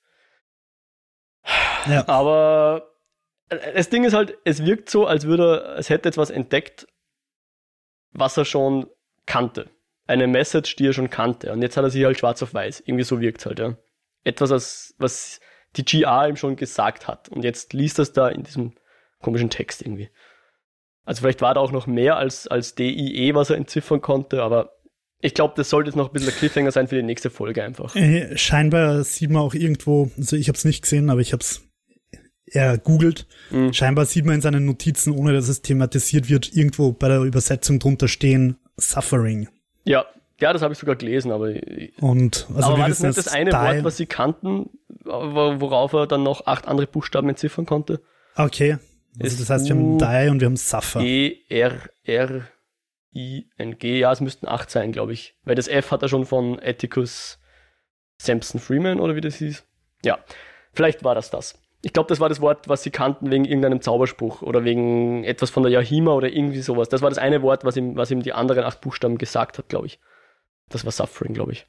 Ja. 1.88 2.08
Aber 2.08 2.94
äh, 3.50 3.74
das 3.74 3.90
Ding 3.90 4.04
ist 4.04 4.14
halt, 4.14 4.38
es 4.46 4.66
wirkt 4.66 4.90
so, 4.90 5.06
als 5.06 5.26
würde 5.26 5.64
er, 5.64 5.78
es 5.78 5.90
hätte 5.90 6.10
etwas 6.10 6.30
entdeckt, 6.30 6.88
was 8.12 8.38
er 8.38 8.46
schon 8.46 8.88
kannte. 9.26 9.70
Eine 10.06 10.28
Message, 10.28 10.76
die 10.76 10.88
er 10.88 10.94
schon 10.94 11.10
kannte. 11.10 11.52
Und 11.52 11.62
jetzt 11.62 11.78
hat 11.78 11.84
er 11.84 11.90
sie 11.90 12.06
halt 12.06 12.20
schwarz 12.20 12.44
auf 12.44 12.54
weiß. 12.54 12.82
Irgendwie 12.82 13.04
so 13.04 13.22
wirkt 13.22 13.46
halt, 13.46 13.60
ja. 13.60 13.78
Etwas, 14.24 14.50
was, 14.52 14.96
was 14.98 15.40
die 15.76 15.86
GR 15.86 16.28
ihm 16.28 16.36
schon 16.36 16.56
gesagt 16.56 17.08
hat. 17.08 17.30
Und 17.30 17.44
jetzt 17.44 17.74
liest 17.74 18.00
er 18.00 18.04
es 18.04 18.14
da 18.14 18.30
in 18.30 18.44
diesem 18.44 18.74
komischen 19.22 19.50
Text 19.50 19.82
irgendwie. 19.82 20.10
Also 21.06 21.22
vielleicht 21.22 21.42
war 21.42 21.54
da 21.54 21.60
auch 21.60 21.72
noch 21.72 21.88
mehr 21.88 22.18
als, 22.18 22.48
als 22.48 22.76
DIE, 22.76 23.34
was 23.36 23.50
er 23.50 23.58
entziffern 23.58 24.02
konnte, 24.02 24.42
aber 24.42 24.78
ich 25.24 25.34
glaube, 25.34 25.54
das 25.56 25.70
sollte 25.70 25.90
jetzt 25.90 25.96
noch 25.96 26.10
ein 26.10 26.14
bisschen 26.14 26.30
ein 26.30 26.36
Cliffhanger 26.36 26.72
sein 26.72 26.88
für 26.88 26.96
die 26.96 27.04
nächste 27.04 27.30
Folge 27.30 27.64
einfach. 27.64 27.96
Äh, 27.96 28.38
scheinbar 28.38 29.04
sieht 29.04 29.30
man 29.32 29.42
auch 29.42 29.54
irgendwo, 29.54 30.12
also 30.18 30.36
ich 30.36 30.50
habe 30.50 30.58
es 30.58 30.66
nicht 30.66 30.84
gesehen, 30.84 31.10
aber 31.10 31.22
ich 31.22 31.32
habe 31.32 31.42
es 31.42 31.62
er 32.46 32.78
googelt. 32.78 33.26
Mhm. 33.50 33.74
Scheinbar 33.74 34.06
sieht 34.06 34.26
man 34.26 34.36
in 34.36 34.42
seinen 34.42 34.66
Notizen, 34.66 35.12
ohne 35.12 35.34
dass 35.34 35.48
es 35.48 35.62
thematisiert 35.62 36.30
wird, 36.30 36.54
irgendwo 36.54 36.92
bei 36.92 37.08
der 37.08 37.22
Übersetzung 37.22 37.80
drunter 37.80 38.08
stehen 38.08 38.58
Suffering. 38.78 39.48
Ja, 39.86 40.06
ja, 40.40 40.52
das 40.52 40.62
habe 40.62 40.74
ich 40.74 40.80
sogar 40.80 40.96
gelesen, 40.98 41.32
aber. 41.32 41.54
Und 42.02 42.48
also 42.54 42.70
aber 42.70 42.80
war 42.80 42.90
das 42.90 43.02
nicht 43.02 43.18
das 43.18 43.30
eine 43.30 43.52
Style. 43.52 43.78
Wort, 43.78 43.86
was 43.86 43.98
sie 43.98 44.06
kannten, 44.06 44.70
worauf 45.06 45.94
er 45.94 46.06
dann 46.06 46.24
noch 46.24 46.46
acht 46.46 46.68
andere 46.68 46.86
Buchstaben 46.86 47.30
entziffern 47.30 47.66
konnte? 47.66 48.02
Okay. 48.36 48.78
Also 49.22 49.38
das 49.38 49.50
heißt, 49.50 49.68
wir 49.68 49.76
haben 49.76 49.98
Die 49.98 50.30
und 50.30 50.42
wir 50.42 50.48
haben 50.48 50.58
Suffer. 50.58 51.02
E 51.02 51.38
R 51.48 51.74
R 52.04 52.48
I 53.16 53.50
N 53.58 53.78
G. 53.78 54.00
Ja, 54.00 54.12
es 54.12 54.22
müssten 54.22 54.48
acht 54.48 54.70
sein, 54.70 54.92
glaube 54.92 55.14
ich, 55.14 55.36
weil 55.44 55.56
das 55.56 55.68
F 55.68 55.92
hat 55.92 56.02
er 56.02 56.10
schon 56.10 56.26
von 56.26 56.60
Atticus 56.60 57.40
Sampson 58.18 58.60
Freeman 58.60 59.00
oder 59.00 59.16
wie 59.16 59.22
das 59.22 59.36
hieß. 59.36 59.66
Ja, 60.04 60.20
vielleicht 60.74 61.04
war 61.04 61.16
das 61.16 61.30
das. 61.30 61.60
Ich 61.82 61.92
glaube, 61.92 62.08
das 62.08 62.22
war 62.22 62.30
das 62.30 62.40
Wort, 62.40 62.70
was 62.70 62.82
sie 62.82 62.92
kannten 62.92 63.30
wegen 63.30 63.44
irgendeinem 63.44 63.82
Zauberspruch 63.82 64.42
oder 64.42 64.64
wegen 64.64 65.26
etwas 65.26 65.50
von 65.50 65.64
der 65.64 65.72
Yahima 65.72 66.14
oder 66.14 66.30
irgendwie 66.30 66.62
sowas. 66.62 66.88
Das 66.88 67.02
war 67.02 67.10
das 67.10 67.18
eine 67.18 67.42
Wort, 67.42 67.66
was 67.66 67.76
ihm, 67.76 67.98
was 67.98 68.10
ihm 68.10 68.22
die 68.22 68.32
anderen 68.32 68.64
acht 68.64 68.80
Buchstaben 68.80 69.18
gesagt 69.18 69.58
hat, 69.58 69.68
glaube 69.68 69.88
ich. 69.88 70.00
Das 70.70 70.86
war 70.86 70.94
Suffering, 70.94 71.34
glaube 71.34 71.52
ich. 71.52 71.68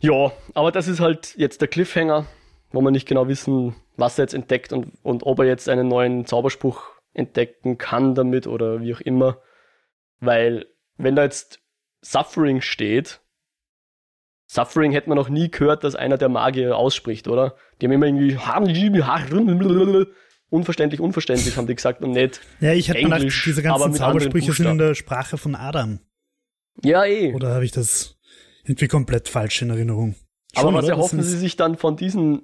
Ja, 0.00 0.32
aber 0.52 0.70
das 0.70 0.86
ist 0.86 1.00
halt 1.00 1.34
jetzt 1.38 1.62
der 1.62 1.68
Cliffhanger, 1.68 2.26
wo 2.72 2.82
wir 2.82 2.90
nicht 2.90 3.08
genau 3.08 3.26
wissen, 3.26 3.74
was 3.96 4.18
er 4.18 4.24
jetzt 4.24 4.34
entdeckt 4.34 4.74
und, 4.74 4.92
und 5.02 5.22
ob 5.22 5.38
er 5.38 5.46
jetzt 5.46 5.68
einen 5.70 5.88
neuen 5.88 6.26
Zauberspruch 6.26 6.82
entdecken 7.14 7.78
kann 7.78 8.14
damit 8.14 8.46
oder 8.46 8.80
wie 8.82 8.94
auch 8.94 9.00
immer. 9.00 9.40
Weil, 10.20 10.66
wenn 10.96 11.16
da 11.16 11.24
jetzt 11.24 11.60
Suffering 12.02 12.60
steht, 12.60 13.20
Suffering 14.46 14.92
hätte 14.92 15.08
man 15.08 15.16
noch 15.16 15.28
nie 15.28 15.50
gehört, 15.50 15.84
dass 15.84 15.94
einer 15.94 16.18
der 16.18 16.28
Magier 16.28 16.76
ausspricht, 16.76 17.28
oder? 17.28 17.56
Die 17.80 17.86
haben 17.86 17.92
immer 17.92 18.06
irgendwie 18.06 18.36
unverständlich, 20.50 21.00
unverständlich, 21.00 21.56
haben 21.56 21.66
die 21.66 21.74
gesagt 21.74 22.02
und 22.02 22.12
nicht. 22.12 22.40
Ja, 22.60 22.72
ich 22.72 22.88
hätte 22.88 22.98
Englisch, 22.98 23.44
gedacht, 23.44 23.46
diese 23.46 23.62
ganzen 23.62 23.94
Zaubersprüche 23.94 24.52
sind 24.52 24.66
in 24.66 24.78
der 24.78 24.94
Sprache 24.94 25.38
von 25.38 25.54
Adam. 25.54 26.00
Ja, 26.82 27.04
eh. 27.04 27.32
Oder 27.34 27.54
habe 27.54 27.64
ich 27.64 27.72
das 27.72 28.16
irgendwie 28.64 28.88
komplett 28.88 29.28
falsch 29.28 29.62
in 29.62 29.70
Erinnerung? 29.70 30.14
Schon, 30.54 30.68
Aber 30.68 30.78
was 30.78 30.84
oder? 30.84 30.94
erhoffen 30.94 31.22
sie 31.22 31.38
sich 31.38 31.56
dann 31.56 31.76
von 31.76 31.96
diesen, 31.96 32.42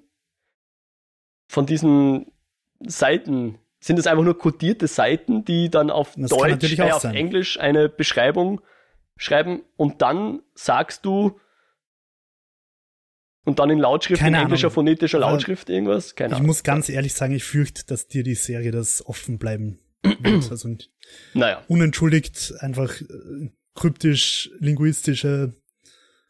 von 1.48 1.66
diesen 1.66 2.33
Seiten? 2.80 3.59
Sind 3.81 3.99
es 3.99 4.07
einfach 4.07 4.25
nur 4.25 4.37
kodierte 4.37 4.87
Seiten, 4.87 5.45
die 5.45 5.71
dann 5.71 5.90
auf 5.90 6.14
das 6.16 6.31
Deutsch, 6.31 6.79
äh, 6.79 6.90
auf 6.90 7.05
Englisch 7.05 7.59
eine 7.59 7.88
Beschreibung 7.88 8.61
schreiben 9.16 9.62
und 9.77 10.03
dann 10.03 10.43
sagst 10.55 11.05
du, 11.05 11.38
und 13.45 13.59
dann 13.59 13.71
in 13.71 13.79
Lautschrift, 13.79 14.21
Keine 14.21 14.37
in 14.37 14.43
englischer 14.45 14.66
Ahnung. 14.66 14.75
phonetischer 14.75 15.19
Lautschrift 15.19 15.71
irgendwas? 15.71 16.14
Keine 16.14 16.31
ich 16.31 16.37
Ahnung. 16.37 16.47
muss 16.47 16.62
ganz 16.62 16.88
ehrlich 16.88 17.14
sagen, 17.14 17.35
ich 17.35 17.45
fürchte, 17.45 17.85
dass 17.87 18.07
dir 18.07 18.23
die 18.23 18.35
Serie 18.35 18.71
das 18.71 19.05
offen 19.07 19.38
bleiben 19.38 19.81
wird. 20.03 20.51
Also 20.51 20.77
naja. 21.35 21.62
unentschuldigt 21.66 22.55
einfach 22.61 23.01
äh, 23.01 23.51
kryptisch, 23.75 24.51
linguistische 24.59 25.55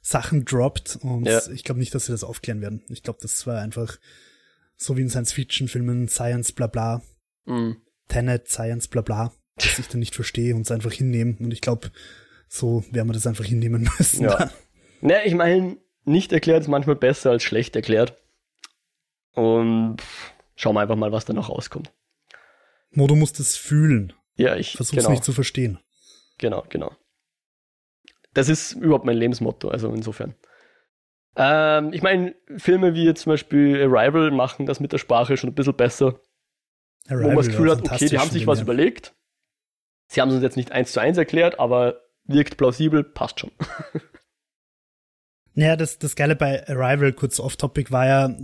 Sachen 0.00 0.44
droppt 0.44 0.98
und 1.02 1.26
ja. 1.26 1.40
ich 1.52 1.64
glaube 1.64 1.80
nicht, 1.80 1.94
dass 1.94 2.06
sie 2.06 2.12
das 2.12 2.24
aufklären 2.24 2.60
werden. 2.60 2.82
Ich 2.88 3.02
glaube, 3.02 3.18
das 3.20 3.46
war 3.46 3.60
einfach 3.60 3.98
so 4.76 4.96
wie 4.96 5.02
in 5.02 5.10
Science-Fiction-Filmen, 5.10 6.08
Science 6.08 6.52
bla 6.52 6.68
bla, 6.68 7.02
mhm. 7.44 7.76
Tenet, 8.08 8.48
Science 8.48 8.88
bla 8.88 9.02
bla, 9.02 9.32
dass 9.56 9.78
ich 9.78 9.88
dann 9.88 10.00
nicht 10.00 10.14
verstehe 10.14 10.54
und 10.54 10.62
es 10.62 10.70
einfach 10.70 10.92
hinnehmen. 10.92 11.36
Und 11.38 11.52
ich 11.52 11.60
glaube, 11.60 11.90
so 12.48 12.84
werden 12.90 13.08
wir 13.08 13.14
das 13.14 13.26
einfach 13.26 13.44
hinnehmen 13.44 13.88
müssen. 13.98 14.24
Ja. 14.24 14.50
Ne, 15.00 15.24
ich 15.24 15.34
meine, 15.34 15.78
nicht 16.04 16.32
erklärt 16.32 16.62
ist 16.62 16.68
manchmal 16.68 16.96
besser 16.96 17.30
als 17.30 17.42
schlecht 17.42 17.76
erklärt. 17.76 18.16
Und 19.32 19.98
schauen 20.56 20.74
wir 20.74 20.80
einfach 20.80 20.96
mal, 20.96 21.12
was 21.12 21.24
da 21.24 21.32
noch 21.32 21.48
rauskommt. 21.48 21.92
Mo, 22.90 23.06
du 23.06 23.14
musst 23.14 23.38
es 23.38 23.56
fühlen. 23.56 24.12
Ja, 24.34 24.56
ich 24.56 24.76
versuch's 24.76 24.96
genau. 24.96 25.10
nicht 25.10 25.24
zu 25.24 25.32
verstehen. 25.32 25.78
Genau, 26.38 26.64
genau. 26.68 26.92
Das 28.34 28.48
ist 28.48 28.72
überhaupt 28.72 29.04
mein 29.04 29.16
Lebensmotto, 29.16 29.68
also 29.68 29.92
insofern. 29.92 30.34
Ähm, 31.36 31.92
ich 31.92 32.02
meine, 32.02 32.34
Filme 32.56 32.94
wie 32.94 33.04
jetzt 33.04 33.22
zum 33.22 33.32
Beispiel 33.32 33.82
Arrival 33.82 34.30
machen 34.30 34.66
das 34.66 34.80
mit 34.80 34.92
der 34.92 34.98
Sprache 34.98 35.36
schon 35.36 35.50
ein 35.50 35.54
bisschen 35.54 35.76
besser. 35.76 36.20
Arrival 37.06 37.24
wo 37.24 37.28
man 37.28 37.36
das 37.36 37.48
Gefühl 37.48 37.70
hat, 37.70 37.82
okay, 37.82 38.06
die 38.06 38.18
haben 38.18 38.30
sich 38.30 38.46
was 38.46 38.58
ja. 38.58 38.64
überlegt. 38.64 39.14
Sie 40.08 40.20
haben 40.20 40.28
es 40.28 40.34
uns 40.34 40.42
jetzt 40.42 40.56
nicht 40.56 40.72
eins 40.72 40.92
zu 40.92 41.00
eins 41.00 41.18
erklärt, 41.18 41.58
aber 41.58 42.00
wirkt 42.24 42.56
plausibel, 42.56 43.04
passt 43.04 43.40
schon. 43.40 43.50
Naja, 45.54 45.76
das, 45.76 45.98
das 45.98 46.16
Geile 46.16 46.36
bei 46.36 46.66
Arrival, 46.68 47.12
kurz 47.12 47.40
off-topic, 47.40 47.90
war 47.90 48.06
ja, 48.06 48.36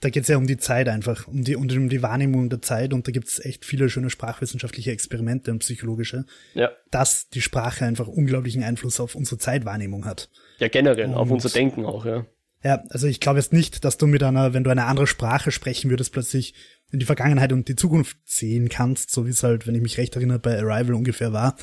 da 0.00 0.10
geht's 0.10 0.28
ja 0.28 0.36
um 0.36 0.46
die 0.46 0.58
Zeit 0.58 0.88
einfach, 0.88 1.26
um 1.26 1.42
die, 1.42 1.56
um 1.56 1.66
die 1.66 2.02
Wahrnehmung 2.02 2.50
der 2.50 2.62
Zeit 2.62 2.92
und 2.92 3.06
da 3.06 3.12
gibt's 3.12 3.38
echt 3.44 3.64
viele 3.64 3.88
schöne 3.88 4.10
sprachwissenschaftliche 4.10 4.90
Experimente 4.90 5.50
und 5.50 5.60
psychologische, 5.60 6.24
ja. 6.54 6.70
dass 6.90 7.28
die 7.30 7.40
Sprache 7.40 7.84
einfach 7.84 8.06
unglaublichen 8.06 8.62
Einfluss 8.62 9.00
auf 9.00 9.14
unsere 9.14 9.38
Zeitwahrnehmung 9.38 10.04
hat. 10.04 10.30
Ja, 10.58 10.68
generell, 10.68 11.06
und, 11.06 11.14
auf 11.14 11.30
unser 11.30 11.48
Denken 11.48 11.86
auch, 11.86 12.04
ja. 12.04 12.26
Ja, 12.64 12.82
also 12.90 13.06
ich 13.06 13.20
glaube 13.20 13.38
jetzt 13.38 13.52
nicht, 13.52 13.84
dass 13.84 13.98
du 13.98 14.08
mit 14.08 14.22
einer, 14.22 14.52
wenn 14.52 14.64
du 14.64 14.70
eine 14.70 14.86
andere 14.86 15.06
Sprache 15.06 15.52
sprechen 15.52 15.90
würdest, 15.90 16.12
plötzlich 16.12 16.54
in 16.90 16.98
die 16.98 17.06
Vergangenheit 17.06 17.52
und 17.52 17.68
die 17.68 17.76
Zukunft 17.76 18.16
sehen 18.24 18.68
kannst, 18.68 19.10
so 19.10 19.26
wie 19.26 19.30
es 19.30 19.42
halt, 19.42 19.66
wenn 19.66 19.74
ich 19.74 19.82
mich 19.82 19.98
recht 19.98 20.16
erinnere, 20.16 20.38
bei 20.38 20.58
Arrival 20.58 20.94
ungefähr 20.94 21.32
war. 21.32 21.56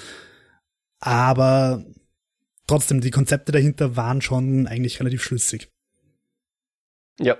Aber 0.99 1.85
trotzdem, 2.67 3.01
die 3.01 3.11
Konzepte 3.11 3.51
dahinter 3.51 3.95
waren 3.95 4.21
schon 4.21 4.67
eigentlich 4.67 4.99
relativ 4.99 5.23
schlüssig. 5.23 5.71
Ja. 7.19 7.37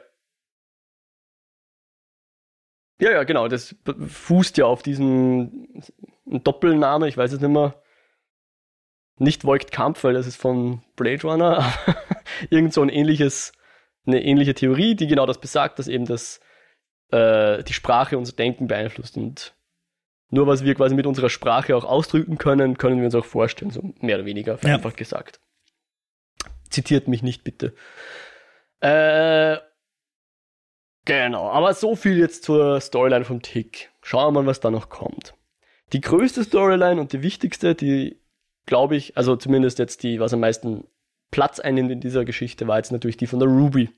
Ja, 3.00 3.12
ja, 3.12 3.24
genau. 3.24 3.48
Das 3.48 3.76
fußt 4.08 4.58
ja 4.58 4.65
auf 4.65 4.82
diesen 4.82 5.84
Doppelname, 6.26 7.08
ich 7.08 7.17
weiß 7.17 7.34
es 7.34 7.41
nicht 7.41 7.50
mehr. 7.50 7.82
Nicht 9.17 9.45
Voigt 9.45 9.71
Kampf, 9.71 10.04
weil 10.04 10.13
das 10.13 10.28
ist 10.28 10.38
von 10.38 10.82
Blade 10.95 11.21
Runner. 11.24 11.74
Irgend 12.50 12.74
so 12.74 12.82
ein 12.82 12.89
ähnliches, 12.89 13.52
eine 14.06 14.24
ähnliche 14.24 14.54
Theorie, 14.54 14.95
die 14.95 15.08
genau 15.08 15.26
das 15.26 15.39
besagt, 15.39 15.80
dass 15.80 15.88
eben 15.88 16.06
das, 16.06 16.39
äh, 17.15 17.63
die 17.63 17.73
Sprache 17.73 18.17
unser 18.17 18.34
Denken 18.34 18.67
beeinflusst 18.67 19.17
und 19.17 19.54
nur 20.32 20.47
was 20.47 20.63
wir 20.63 20.75
quasi 20.75 20.95
mit 20.95 21.06
unserer 21.06 21.30
Sprache 21.30 21.75
auch 21.75 21.86
ausdrücken 21.86 22.38
können, 22.38 22.78
können 22.78 22.97
wir 22.97 23.06
uns 23.06 23.15
auch 23.15 23.25
vorstellen, 23.25 23.71
so 23.71 23.93
mehr 24.01 24.17
oder 24.17 24.25
weniger, 24.25 24.58
vereinfacht 24.58 24.95
ja. 24.95 24.97
gesagt. 24.97 25.39
Zitiert 26.69 27.08
mich 27.08 27.23
nicht 27.23 27.43
bitte. 27.43 27.73
Äh, 28.82 29.58
genau, 31.06 31.49
aber 31.49 31.73
so 31.73 31.95
viel 31.95 32.17
jetzt 32.17 32.43
zur 32.43 32.82
Storyline 32.82 33.23
vom 33.23 33.41
Tick. 33.41 33.91
Schauen 34.01 34.34
wir 34.34 34.41
mal, 34.41 34.47
was 34.47 34.60
da 34.60 34.71
noch 34.71 34.89
kommt. 34.89 35.36
Die 35.93 36.01
größte 36.01 36.43
Storyline 36.43 36.99
und 36.99 37.13
die 37.13 37.21
wichtigste, 37.21 37.75
die 37.75 38.19
glaube 38.65 38.95
ich, 38.95 39.15
also 39.15 39.36
zumindest 39.36 39.80
jetzt 39.80 40.04
die, 40.04 40.19
was 40.19 40.34
am 40.34 40.39
meisten 40.39 40.86
Platz 41.32 41.60
einnimmt 41.60 41.91
in 41.91 41.99
dieser 41.99 42.25
Geschichte, 42.25 42.67
war 42.67 42.78
jetzt 42.78 42.91
natürlich 42.91 43.17
die 43.17 43.28
von 43.28 43.39
der 43.39 43.47
Ruby. 43.47 43.89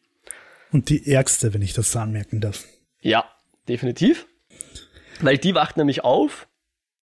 Und 0.71 0.89
die 0.89 1.09
ärgste, 1.09 1.53
wenn 1.53 1.61
ich 1.61 1.73
das 1.73 1.91
so 1.91 1.99
anmerken 1.99 2.41
darf. 2.41 2.65
Ja, 3.01 3.25
definitiv. 3.67 4.27
Weil 5.21 5.37
die 5.37 5.55
wacht 5.55 5.77
nämlich 5.77 6.03
auf 6.03 6.47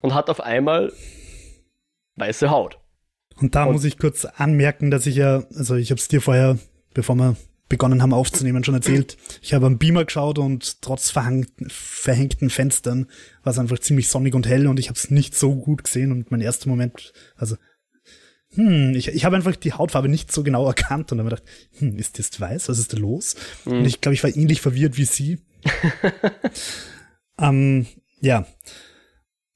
und 0.00 0.14
hat 0.14 0.30
auf 0.30 0.40
einmal 0.40 0.92
weiße 2.16 2.50
Haut. 2.50 2.78
Und 3.36 3.54
da 3.54 3.64
und 3.64 3.72
muss 3.72 3.84
ich 3.84 3.98
kurz 3.98 4.24
anmerken, 4.24 4.90
dass 4.90 5.06
ich 5.06 5.16
ja, 5.16 5.44
also 5.54 5.76
ich 5.76 5.90
habe 5.90 6.00
es 6.00 6.08
dir 6.08 6.20
vorher, 6.20 6.58
bevor 6.94 7.16
wir 7.16 7.36
begonnen 7.68 8.02
haben 8.02 8.14
aufzunehmen, 8.14 8.64
schon 8.64 8.74
erzählt. 8.74 9.18
Ich 9.42 9.52
habe 9.52 9.66
am 9.66 9.78
Beamer 9.78 10.06
geschaut 10.06 10.38
und 10.38 10.80
trotz 10.80 11.10
verhängten 11.10 12.50
Fenstern 12.50 13.06
war 13.42 13.52
es 13.52 13.58
einfach 13.58 13.78
ziemlich 13.78 14.08
sonnig 14.08 14.34
und 14.34 14.46
hell 14.46 14.66
und 14.66 14.80
ich 14.80 14.88
habe 14.88 14.96
es 14.98 15.10
nicht 15.10 15.36
so 15.36 15.54
gut 15.54 15.84
gesehen 15.84 16.10
und 16.10 16.30
mein 16.30 16.40
erster 16.40 16.68
Moment, 16.68 17.12
also 17.36 17.56
hm, 18.54 18.94
ich, 18.94 19.08
ich 19.08 19.24
habe 19.26 19.36
einfach 19.36 19.54
die 19.56 19.74
Hautfarbe 19.74 20.08
nicht 20.08 20.32
so 20.32 20.42
genau 20.42 20.66
erkannt 20.66 21.12
und 21.12 21.18
dann 21.18 21.26
habe 21.26 21.36
ich 21.36 21.42
gedacht, 21.42 21.80
hm, 21.80 21.98
ist 21.98 22.18
das 22.18 22.40
weiß? 22.40 22.70
Was 22.70 22.78
ist 22.78 22.94
da 22.94 22.96
los? 22.96 23.36
Mhm. 23.66 23.72
Und 23.72 23.84
ich 23.84 24.00
glaube, 24.00 24.14
ich 24.14 24.24
war 24.24 24.34
ähnlich 24.34 24.62
verwirrt 24.62 24.96
wie 24.96 25.04
sie. 25.04 25.38
ähm, 27.38 27.86
ja. 28.20 28.46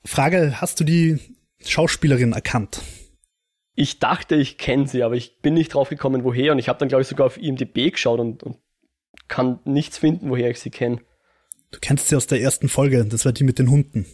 Frage, 0.05 0.61
hast 0.61 0.81
du 0.81 0.85
die 0.85 1.19
Schauspielerin 1.65 2.33
erkannt? 2.33 2.83
Ich 3.75 3.99
dachte, 3.99 4.35
ich 4.35 4.59
kenne 4.59 4.87
sie, 4.87 5.03
aber 5.03 5.15
ich 5.15 5.41
bin 5.41 5.55
nicht 5.55 5.75
drauf 5.75 5.88
gekommen, 5.88 6.25
woher. 6.25 6.53
Und 6.53 6.59
ich 6.59 6.69
habe 6.69 6.79
dann, 6.79 6.88
glaube 6.88 7.03
ich, 7.03 7.09
sogar 7.09 7.27
auf 7.27 7.38
IMDb 7.38 7.91
geschaut 7.91 8.21
und, 8.21 8.43
und 8.43 8.59
kann 9.29 9.61
nichts 9.65 9.99
finden, 9.99 10.29
woher 10.29 10.51
ich 10.51 10.61
sie 10.61 10.71
kenne. 10.71 11.01
Du 11.71 11.79
kennst 11.81 12.09
sie 12.09 12.17
aus 12.17 12.27
der 12.27 12.41
ersten 12.41 12.69
Folge. 12.69 13.05
Das 13.07 13.25
war 13.25 13.33
die 13.33 13.45
mit 13.45 13.59
den 13.59 13.71
Hunden. 13.71 14.07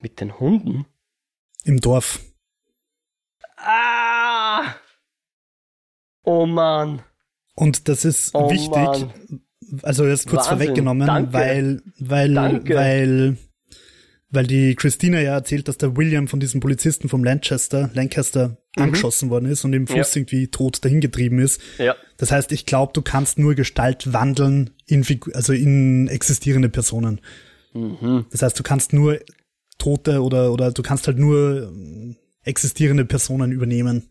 Mit 0.00 0.20
den 0.20 0.38
Hunden? 0.38 0.86
Im 1.64 1.80
Dorf. 1.80 2.20
Ah! 3.56 4.74
Oh 6.24 6.46
Mann. 6.46 7.02
Und 7.54 7.88
das 7.88 8.04
ist 8.04 8.34
oh 8.34 8.50
wichtig. 8.50 8.70
Mann. 8.70 9.42
Also 9.82 10.06
jetzt 10.06 10.26
kurz 10.28 10.48
Wahnsinn. 10.48 10.58
vorweggenommen, 10.58 11.06
Danke. 11.06 11.32
weil, 11.32 11.82
weil, 11.98 12.34
Danke. 12.34 12.74
weil 12.74 13.36
weil 14.32 14.46
die 14.46 14.74
Christina 14.74 15.20
ja 15.20 15.34
erzählt, 15.34 15.68
dass 15.68 15.76
der 15.76 15.94
William 15.96 16.26
von 16.26 16.40
diesem 16.40 16.60
Polizisten 16.60 17.10
vom 17.10 17.22
Lancaster, 17.22 17.90
Lancaster 17.92 18.56
mhm. 18.76 18.82
angeschossen 18.82 19.28
worden 19.28 19.44
ist 19.44 19.62
und 19.64 19.74
im 19.74 19.86
Fluss 19.86 20.14
ja. 20.14 20.20
irgendwie 20.20 20.48
tot 20.48 20.82
dahingetrieben 20.82 21.38
ist. 21.38 21.60
Ja. 21.78 21.94
Das 22.16 22.32
heißt, 22.32 22.50
ich 22.50 22.64
glaube, 22.64 22.92
du 22.94 23.02
kannst 23.02 23.38
nur 23.38 23.54
Gestalt 23.54 24.12
wandeln 24.12 24.70
in, 24.86 25.04
also 25.34 25.52
in 25.52 26.08
existierende 26.08 26.70
Personen. 26.70 27.20
Mhm. 27.74 28.24
Das 28.30 28.40
heißt, 28.40 28.58
du 28.58 28.62
kannst 28.62 28.94
nur 28.94 29.20
tote 29.78 30.22
oder, 30.22 30.52
oder 30.52 30.72
du 30.72 30.82
kannst 30.82 31.06
halt 31.06 31.18
nur 31.18 31.68
ähm, 31.68 32.16
existierende 32.42 33.04
Personen 33.04 33.52
übernehmen. 33.52 34.08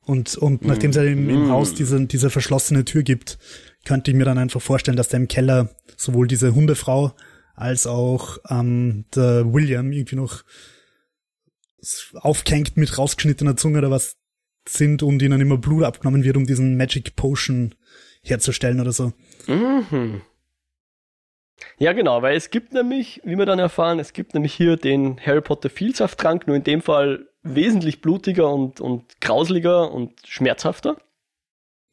Und, 0.00 0.36
und 0.36 0.62
mhm. 0.62 0.68
nachdem 0.68 0.90
es 0.90 0.96
ja 0.96 1.04
im, 1.04 1.30
im 1.30 1.44
mhm. 1.44 1.50
Haus 1.50 1.74
diese, 1.74 2.04
diese 2.06 2.30
verschlossene 2.30 2.84
Tür 2.84 3.04
gibt, 3.04 3.38
könnte 3.86 4.10
ich 4.10 4.16
mir 4.16 4.24
dann 4.24 4.38
einfach 4.38 4.60
vorstellen, 4.60 4.96
dass 4.96 5.08
da 5.08 5.16
im 5.16 5.28
Keller 5.28 5.70
sowohl 5.96 6.26
diese 6.26 6.54
Hundefrau 6.54 7.14
als 7.54 7.86
auch 7.86 8.36
ähm, 8.50 9.06
der 9.14 9.50
William 9.52 9.92
irgendwie 9.92 10.16
noch 10.16 10.44
aufgehängt 12.14 12.76
mit 12.76 12.98
rausgeschnittener 12.98 13.56
Zunge 13.56 13.78
oder 13.78 13.90
was 13.90 14.16
sind 14.68 15.02
und 15.02 15.22
ihnen 15.22 15.40
immer 15.40 15.56
Blut 15.56 15.84
abgenommen 15.84 16.24
wird, 16.24 16.36
um 16.36 16.46
diesen 16.46 16.76
Magic 16.76 17.16
Potion 17.16 17.74
herzustellen 18.22 18.80
oder 18.80 18.92
so. 18.92 19.12
Mhm. 19.46 20.20
Ja, 21.78 21.92
genau, 21.92 22.22
weil 22.22 22.36
es 22.36 22.50
gibt 22.50 22.72
nämlich, 22.72 23.20
wie 23.24 23.38
wir 23.38 23.46
dann 23.46 23.58
erfahren, 23.58 23.98
es 23.98 24.12
gibt 24.12 24.34
nämlich 24.34 24.52
hier 24.52 24.76
den 24.76 25.18
Harry 25.24 25.40
Potter 25.40 25.70
Vielsafttrank, 25.70 26.46
nur 26.46 26.56
in 26.56 26.64
dem 26.64 26.82
Fall 26.82 27.28
wesentlich 27.42 28.00
blutiger 28.00 28.52
und, 28.52 28.80
und 28.80 29.20
grausliger 29.20 29.92
und 29.92 30.12
schmerzhafter. 30.26 30.96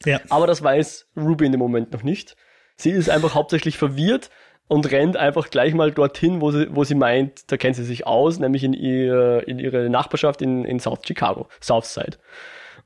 Ja. 0.06 0.20
Aber 0.30 0.48
das 0.48 0.62
weiß 0.62 1.10
Ruby 1.16 1.46
in 1.46 1.52
dem 1.52 1.60
Moment 1.60 1.92
noch 1.92 2.04
nicht. 2.04 2.36
Sie 2.76 2.92
ist 2.92 3.10
einfach 3.10 3.36
hauptsächlich 3.36 3.78
verwirrt 3.78 4.30
und 4.68 4.92
rennt 4.92 5.18
einfach 5.18 5.50
gleich 5.50 5.74
mal 5.74 5.92
dorthin, 5.92 6.42
wo 6.42 6.52
sie, 6.52 6.68
wo 6.72 6.84
sie 6.84 6.96
meint, 6.96 7.52
da 7.52 7.58
kennt 7.58 7.76
sie 7.76 7.84
sich 7.84 8.08
aus, 8.08 8.40
nämlich 8.40 8.64
in, 8.64 8.74
ihr, 8.74 9.44
in 9.48 9.60
ihre 9.60 9.90
Nachbarschaft 9.90 10.42
in, 10.42 10.66
in 10.66 10.80
South 10.80 11.00
Chicago, 11.06 11.48
Southside. 11.62 12.18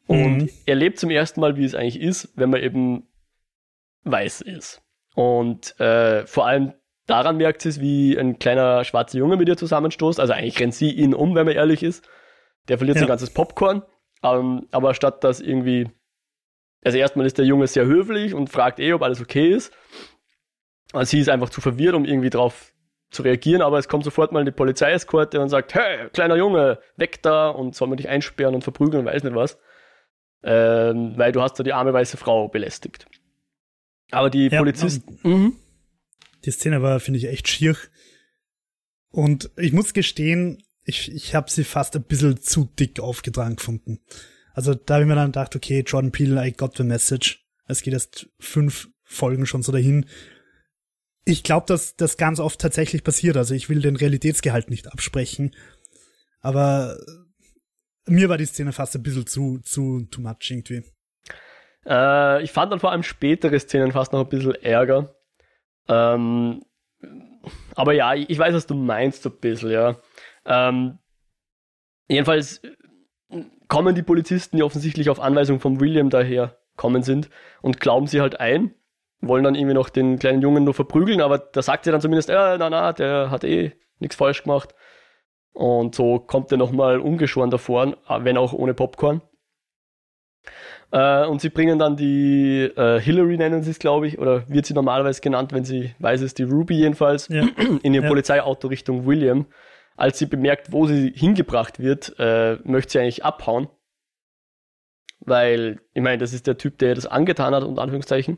Und 0.08 0.38
mhm. 0.38 0.50
erlebt 0.66 1.00
zum 1.00 1.10
ersten 1.10 1.42
Mal, 1.42 1.58
wie 1.58 1.66
es 1.66 1.76
eigentlich 1.76 2.00
ist, 2.00 2.30
wenn 2.36 2.50
man 2.50 2.62
eben 2.62 3.08
weiß 4.04 4.42
ist. 4.42 4.82
Und 5.16 5.80
äh, 5.80 6.26
vor 6.26 6.46
allem 6.46 6.74
daran 7.08 7.38
merkt 7.38 7.62
sie 7.62 7.70
es, 7.70 7.82
wie 7.82 8.18
ein 8.18 8.40
kleiner 8.40 8.84
schwarzer 8.84 9.18
Junge 9.18 9.38
mit 9.38 9.48
ihr 9.48 9.58
zusammenstoßt. 9.58 10.20
Also 10.20 10.34
eigentlich 10.34 10.60
rennt 10.60 10.76
sie 10.76 10.92
ihn 10.92 11.14
um, 11.14 11.36
wenn 11.36 11.46
man 11.46 11.56
ehrlich 11.56 11.84
ist. 11.84 12.08
Der 12.68 12.78
verliert 12.78 12.98
ja. 12.98 13.02
sein 13.02 13.08
ganzes 13.08 13.32
Popcorn. 13.32 13.84
Ähm, 14.24 14.68
aber 14.72 14.94
statt 14.94 15.24
dass 15.24 15.40
irgendwie, 15.40 15.90
also 16.84 16.98
erstmal 16.98 17.26
ist 17.26 17.38
der 17.38 17.46
Junge 17.46 17.68
sehr 17.68 17.86
höflich 17.86 18.34
und 18.34 18.50
fragt 18.50 18.80
eh, 18.80 18.94
ob 18.94 19.02
alles 19.02 19.22
okay 19.22 19.50
ist. 19.50 19.74
Also 20.94 21.12
sie 21.12 21.20
ist 21.20 21.30
einfach 21.30 21.50
zu 21.50 21.62
verwirrt, 21.62 21.96
um 21.96 22.06
irgendwie 22.06 22.30
drauf 22.30 22.74
zu 23.10 23.24
reagieren, 23.24 23.62
aber 23.62 23.78
es 23.78 23.88
kommt 23.88 24.04
sofort 24.04 24.32
mal 24.32 24.40
eine 24.40 24.52
Polizeieskorte 24.52 25.40
und 25.40 25.50
sagt, 25.50 25.74
hey, 25.74 26.10
kleiner 26.10 26.36
Junge, 26.36 26.80
weg 26.98 27.22
da 27.22 27.50
und 27.50 27.76
soll 27.76 27.88
man 27.88 27.98
dich 27.98 28.10
einsperren 28.10 28.56
und 28.56 28.63
verprügeln, 28.63 29.06
weiß 29.06 29.24
nicht 29.24 29.36
was. 29.36 29.58
Ähm, 30.44 31.13
weil 31.18 31.32
du 31.32 31.42
hast 31.42 31.56
da 31.56 31.63
die 31.63 31.74
arme 31.74 31.94
weiße 31.94 32.18
Frau 32.18 32.48
belästigt. 32.48 33.08
Aber 34.12 34.30
die 34.30 34.48
ja, 34.48 34.60
Polizisten. 34.60 35.20
Mhm. 35.24 35.54
Die 36.46 36.52
Szene 36.52 36.82
war, 36.82 37.00
finde 37.00 37.20
ich, 37.20 37.28
echt 37.28 37.48
schier. 37.48 37.76
Und 39.10 39.50
ich 39.58 39.74
muss 39.74 39.94
gestehen, 39.94 40.63
ich, 40.84 41.12
ich 41.12 41.36
habe 41.36 41.50
sie 41.50 41.63
fast 41.63 41.96
ein 41.96 42.04
bisschen 42.04 42.42
zu 42.42 42.66
dick 42.80 43.00
aufgetragen 43.00 43.56
gefunden. 43.56 44.00
Also 44.58 44.74
da 44.74 44.96
habe 44.96 45.04
ich 45.04 45.08
mir 45.08 45.13
dann 45.13 45.28
gedacht, 45.28 45.56
okay, 45.56 45.84
Jordan 45.86 46.12
Peele, 46.12 46.43
I 46.43 46.52
got 46.52 46.76
the 46.78 46.84
message. 46.84 47.46
Es 47.67 47.84
geht 47.84 47.93
erst 47.93 48.28
fünf 48.39 48.89
Folgen 49.04 49.46
schon 49.46 49.62
so 49.62 49.72
dahin. 49.72 50.08
Ich 51.26 51.43
glaube, 51.43 51.67
dass 51.67 51.96
das 51.96 52.17
ganz 52.17 52.39
oft 52.39 52.60
tatsächlich 52.60 53.04
passiert. 53.04 53.38
Also 53.38 53.54
ich 53.54 53.70
will 53.70 53.84
den 53.84 53.96
Realitätsgehalt 53.96 54.72
nicht 54.72 54.91
absprechen. 54.91 55.56
Aber 56.41 56.98
mir 58.08 58.30
war 58.30 58.39
die 58.39 58.48
Szene 58.48 58.72
fast 58.72 58.96
ein 58.96 59.04
bisschen 59.04 59.28
zu, 59.28 59.60
zu, 59.60 60.08
too 60.10 60.22
much 60.22 60.50
irgendwie. 60.50 60.84
Äh, 61.86 62.41
ich 62.41 62.52
fand 62.52 62.72
dann 62.72 62.80
vor 62.80 62.91
allem 62.91 63.04
spätere 63.04 63.60
Szenen 63.60 63.91
fast 63.91 64.12
noch 64.12 64.22
ein 64.22 64.30
bisschen 64.30 64.56
ärger. 64.56 65.15
Ähm, 65.88 66.63
aber 67.76 67.93
ja, 67.93 68.15
ich 68.15 68.39
weiß, 68.39 68.56
was 68.56 68.65
du 68.65 68.74
meinst, 68.74 69.22
so 69.22 69.30
ein 69.30 69.38
bisschen, 69.39 69.70
ja. 69.70 70.02
Ähm, 70.46 70.98
jedenfalls 72.08 72.60
kommen 73.68 73.96
die 73.96 74.04
Polizisten, 74.04 74.58
die 74.58 74.63
offensichtlich 74.63 75.10
auf 75.10 75.20
Anweisung 75.20 75.60
von 75.60 75.80
William 75.80 76.10
daher 76.10 76.58
kommen 76.76 77.04
sind 77.04 77.30
und 77.62 77.80
glauben 77.80 78.08
sie 78.08 78.22
halt 78.22 78.40
ein 78.40 78.74
wollen 79.22 79.44
dann 79.44 79.56
irgendwie 79.56 79.74
noch 79.74 79.90
den 79.90 80.20
kleinen 80.20 80.42
Jungen 80.42 80.63
nur 80.63 80.74
verprügeln, 80.74 81.22
aber 81.22 81.38
da 81.40 81.62
sagt 81.62 81.86
sie 81.86 81.92
dann 81.92 82.02
zumindest, 82.02 82.30
ja, 82.30 82.58
na, 82.58 82.70
na, 82.70 82.94
der 82.94 83.32
hat 83.32 83.44
eh 83.44 83.74
nichts 84.00 84.16
falsch 84.16 84.44
gemacht. 84.44 84.76
Und 85.54 85.96
so 85.96 86.20
kommt 86.20 86.52
er 86.52 86.58
nochmal 86.58 87.00
ungeschoren 87.00 87.50
davor, 87.50 87.98
wenn 88.08 88.38
auch 88.38 88.54
ohne 88.54 88.76
Popcorn. 88.76 89.22
Äh, 90.92 91.26
und 91.26 91.42
sie 91.42 91.50
bringen 91.50 91.80
dann 91.80 91.98
die 91.98 92.72
äh, 92.76 93.00
Hillary, 93.00 93.38
nennen 93.38 93.63
sie 93.63 93.72
es, 93.72 93.80
glaube 93.80 94.08
ich, 94.08 94.20
oder 94.20 94.48
wird 94.48 94.68
sie 94.68 94.76
normalerweise 94.76 95.20
genannt, 95.20 95.52
wenn 95.52 95.66
sie 95.66 95.96
weiß 96.00 96.22
ist, 96.22 96.38
die 96.38 96.44
Ruby 96.44 96.76
jedenfalls, 96.76 97.28
ja. 97.28 97.44
in 97.82 97.94
ihr 97.94 98.04
ja. 98.04 98.08
Polizeiauto 98.08 98.68
Richtung 98.68 99.06
William. 99.08 99.48
Als 99.98 100.20
sie 100.20 100.28
bemerkt, 100.28 100.72
wo 100.72 100.86
sie 100.86 101.12
hingebracht 101.14 101.80
wird, 101.80 102.16
äh, 102.20 102.58
möchte 102.64 102.94
sie 102.94 103.00
eigentlich 103.00 103.26
abhauen. 103.26 103.68
Weil, 105.20 105.82
ich 105.94 106.04
meine, 106.04 106.20
das 106.20 106.34
ist 106.34 106.46
der 106.46 106.60
Typ, 106.60 106.78
der 106.78 106.94
das 106.94 107.08
angetan 107.08 107.56
hat, 107.56 107.64
unter 107.64 107.82
Anführungszeichen. 107.82 108.38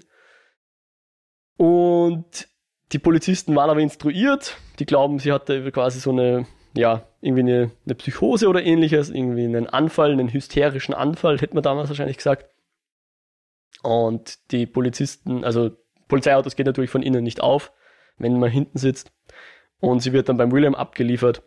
Und 1.58 2.48
die 2.94 3.00
Polizisten 3.00 3.56
waren 3.58 3.70
aber 3.70 3.82
instruiert. 3.82 4.56
Die 4.80 4.86
glauben, 4.86 5.20
sie 5.20 5.34
hatte 5.34 5.70
quasi 5.74 6.00
so 6.00 6.12
eine, 6.12 6.48
ja, 6.74 7.06
irgendwie 7.20 7.42
eine, 7.42 7.72
eine 7.86 7.96
Psychose 7.96 8.48
oder 8.48 8.64
ähnliches, 8.64 9.10
irgendwie 9.10 9.44
einen 9.44 9.68
Anfall, 9.68 10.14
einen 10.14 10.32
hysterischen 10.32 10.94
Anfall, 10.94 11.40
hätte 11.40 11.56
man 11.56 11.64
damals 11.64 11.90
wahrscheinlich 11.90 12.18
gesagt. 12.18 12.50
Und 13.84 14.52
die 14.52 14.66
Polizisten, 14.66 15.44
also 15.44 15.72
Polizeiautos 16.08 16.56
geht 16.56 16.66
natürlich 16.66 16.90
von 16.90 17.04
innen 17.04 17.24
nicht 17.26 17.42
auf, 17.42 17.74
wenn 18.18 18.40
man 18.40 18.50
hinten 18.50 18.78
sitzt. 18.78 19.12
Und 19.82 20.00
sie 20.00 20.14
wird 20.14 20.30
dann 20.30 20.38
beim 20.38 20.54
William 20.54 20.76
abgeliefert 20.76 21.44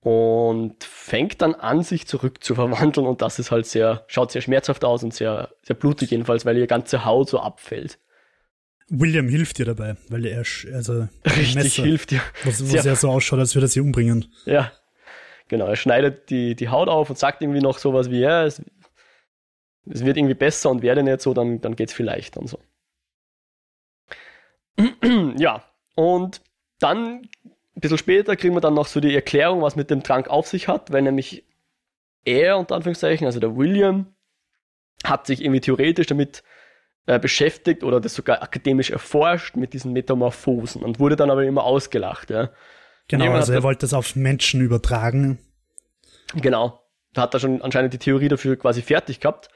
und 0.00 0.82
fängt 0.82 1.42
dann 1.42 1.54
an, 1.54 1.82
sich 1.82 2.06
zurück 2.06 2.42
zu 2.42 2.54
verwandeln. 2.54 3.06
Und 3.06 3.22
das 3.22 3.38
ist 3.38 3.50
halt 3.50 3.66
sehr, 3.66 4.04
schaut 4.06 4.32
sehr 4.32 4.40
schmerzhaft 4.40 4.84
aus 4.84 5.02
und 5.02 5.12
sehr, 5.12 5.50
sehr 5.62 5.76
blutig 5.76 6.10
jedenfalls, 6.10 6.46
weil 6.46 6.56
ihr 6.56 6.66
ganze 6.66 7.04
Haut 7.04 7.28
so 7.28 7.40
abfällt. 7.40 7.98
William 8.88 9.28
hilft 9.28 9.58
dir 9.58 9.66
dabei, 9.66 9.96
weil 10.08 10.26
er, 10.26 10.44
also, 10.74 11.08
richtig 11.24 11.54
Messer, 11.54 11.82
hilft 11.84 12.10
dir. 12.10 12.20
Was, 12.44 12.72
was 12.72 12.84
ja 12.84 12.96
so 12.96 13.08
ausschaut, 13.08 13.38
als 13.38 13.54
würde 13.54 13.66
er 13.66 13.68
sie 13.68 13.80
umbringen. 13.80 14.32
Ja, 14.46 14.72
genau. 15.46 15.66
Er 15.66 15.76
schneidet 15.76 16.28
die, 16.30 16.56
die 16.56 16.68
Haut 16.70 16.88
auf 16.88 17.08
und 17.08 17.16
sagt 17.16 17.40
irgendwie 17.40 17.60
noch 17.60 17.78
sowas 17.78 18.10
wie, 18.10 18.18
ja, 18.18 18.44
es, 18.44 18.60
es 19.88 20.04
wird 20.04 20.16
irgendwie 20.16 20.34
besser 20.34 20.70
und 20.70 20.82
werde 20.82 21.04
nicht 21.04 21.20
so, 21.20 21.34
dann, 21.34 21.60
dann 21.60 21.76
geht's 21.76 21.92
vielleicht 21.92 22.36
und 22.36 22.48
so. 22.48 22.58
ja, 25.36 25.62
und 25.94 26.40
dann, 26.80 27.28
ein 27.80 27.88
bisschen 27.88 27.98
später, 27.98 28.36
kriegen 28.36 28.54
wir 28.54 28.60
dann 28.60 28.74
noch 28.74 28.86
so 28.86 29.00
die 29.00 29.14
Erklärung, 29.14 29.62
was 29.62 29.74
mit 29.74 29.90
dem 29.90 30.02
Trank 30.02 30.28
auf 30.28 30.46
sich 30.46 30.68
hat, 30.68 30.92
weil 30.92 31.00
nämlich 31.00 31.44
er, 32.24 32.58
unter 32.58 32.74
Anführungszeichen, 32.74 33.26
also 33.26 33.40
der 33.40 33.56
William, 33.56 34.14
hat 35.02 35.26
sich 35.26 35.42
irgendwie 35.42 35.60
theoretisch 35.60 36.06
damit 36.06 36.42
äh, 37.06 37.18
beschäftigt 37.18 37.82
oder 37.82 37.98
das 37.98 38.14
sogar 38.14 38.42
akademisch 38.42 38.90
erforscht 38.90 39.56
mit 39.56 39.72
diesen 39.72 39.94
Metamorphosen 39.94 40.82
und 40.82 41.00
wurde 41.00 41.16
dann 41.16 41.30
aber 41.30 41.44
immer 41.44 41.64
ausgelacht. 41.64 42.28
Ja. 42.28 42.50
Genau, 43.08 43.32
also 43.32 43.54
er 43.54 43.62
wollte 43.62 43.80
das 43.80 43.94
auf 43.94 44.14
Menschen 44.14 44.60
übertragen. 44.60 45.38
Genau. 46.34 46.84
Da 47.14 47.22
hat 47.22 47.34
er 47.34 47.40
schon 47.40 47.62
anscheinend 47.62 47.94
die 47.94 47.98
Theorie 47.98 48.28
dafür 48.28 48.56
quasi 48.56 48.82
fertig 48.82 49.20
gehabt 49.20 49.48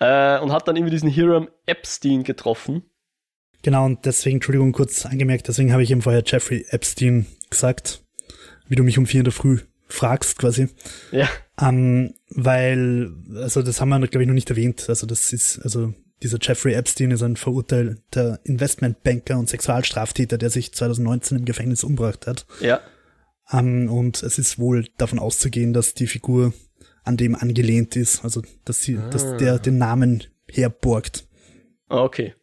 äh, 0.00 0.38
und 0.38 0.52
hat 0.52 0.66
dann 0.66 0.76
irgendwie 0.76 0.90
diesen 0.90 1.10
Hiram 1.10 1.50
Epstein 1.66 2.24
getroffen. 2.24 2.90
Genau, 3.62 3.84
und 3.84 4.06
deswegen, 4.06 4.36
Entschuldigung, 4.36 4.72
kurz 4.72 5.06
angemerkt, 5.06 5.46
deswegen 5.46 5.72
habe 5.72 5.82
ich 5.82 5.90
eben 5.90 6.02
vorher 6.02 6.24
Jeffrey 6.26 6.64
Epstein 6.70 7.26
gesagt, 7.52 8.04
wie 8.68 8.76
du 8.76 8.82
mich 8.82 8.98
um 8.98 9.06
vier 9.06 9.20
in 9.20 9.24
der 9.24 9.32
Früh 9.32 9.58
fragst 9.88 10.38
quasi. 10.38 10.68
Ja. 11.10 11.28
Ähm, 11.60 12.14
weil, 12.30 13.12
also 13.36 13.62
das 13.62 13.80
haben 13.80 13.90
wir, 13.90 14.00
glaube 14.00 14.22
ich, 14.22 14.28
noch 14.28 14.34
nicht 14.34 14.50
erwähnt. 14.50 14.88
Also 14.88 15.06
das 15.06 15.32
ist, 15.32 15.60
also 15.62 15.94
dieser 16.22 16.38
Jeffrey 16.40 16.74
Epstein 16.74 17.10
ist 17.10 17.22
ein 17.22 17.36
verurteilter 17.36 18.40
Investmentbanker 18.44 19.38
und 19.38 19.48
Sexualstraftäter, 19.48 20.38
der 20.38 20.50
sich 20.50 20.72
2019 20.72 21.38
im 21.38 21.44
Gefängnis 21.44 21.84
umgebracht 21.84 22.26
hat. 22.26 22.46
Ja. 22.60 22.80
Um, 23.50 23.90
und 23.90 24.22
es 24.22 24.38
ist 24.38 24.58
wohl 24.58 24.86
davon 24.96 25.18
auszugehen, 25.18 25.72
dass 25.72 25.94
die 25.94 26.06
Figur 26.06 26.54
an 27.04 27.16
dem 27.16 27.34
angelehnt 27.34 27.96
ist, 27.96 28.24
also 28.24 28.42
dass 28.64 28.82
sie, 28.82 28.96
ah. 28.96 29.10
dass 29.10 29.36
der 29.36 29.58
den 29.58 29.76
Namen 29.78 30.24
herborgt. 30.48 31.26
Okay. 31.88 32.34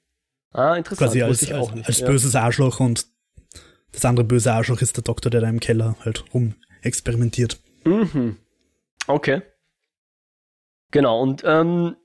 Ah, 0.52 0.76
interessant. 0.76 1.12
Quasi 1.12 1.22
als, 1.22 1.52
als, 1.52 1.88
als 1.88 2.00
ja. 2.00 2.08
böses 2.08 2.36
Arschloch 2.36 2.80
und 2.80 3.08
das 3.92 4.06
andere 4.06 4.26
böse 4.26 4.54
Arschloch 4.54 4.82
ist 4.82 4.98
der 4.98 5.04
Doktor, 5.04 5.30
der 5.30 5.42
da 5.42 5.50
im 5.50 5.60
Keller 5.60 5.96
halt 6.04 6.24
rum 6.34 6.56
experimentiert. 6.82 7.60
Mhm. 7.86 8.38
Okay. 9.08 9.42
Genau, 10.92 11.22
und 11.22 11.44
ähm, 11.46 11.96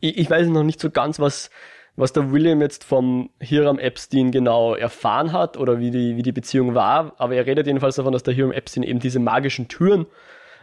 ich, 0.00 0.18
ich 0.18 0.30
weiß 0.30 0.48
noch 0.48 0.62
nicht 0.62 0.80
so 0.80 0.90
ganz, 0.90 1.18
was, 1.18 1.50
was 1.96 2.12
der 2.12 2.32
William 2.32 2.60
jetzt 2.60 2.84
vom 2.84 3.30
Hiram 3.40 3.78
Epstein 3.78 4.30
genau 4.30 4.74
erfahren 4.74 5.32
hat 5.32 5.56
oder 5.56 5.78
wie 5.78 5.90
die, 5.90 6.16
wie 6.16 6.22
die 6.22 6.32
Beziehung 6.32 6.74
war, 6.74 7.14
aber 7.18 7.34
er 7.34 7.46
redet 7.46 7.66
jedenfalls 7.66 7.96
davon, 7.96 8.12
dass 8.12 8.22
der 8.22 8.34
Hiram 8.34 8.52
Epstein 8.52 8.82
eben 8.82 9.00
diese 9.00 9.18
magischen 9.18 9.68
Türen, 9.68 10.06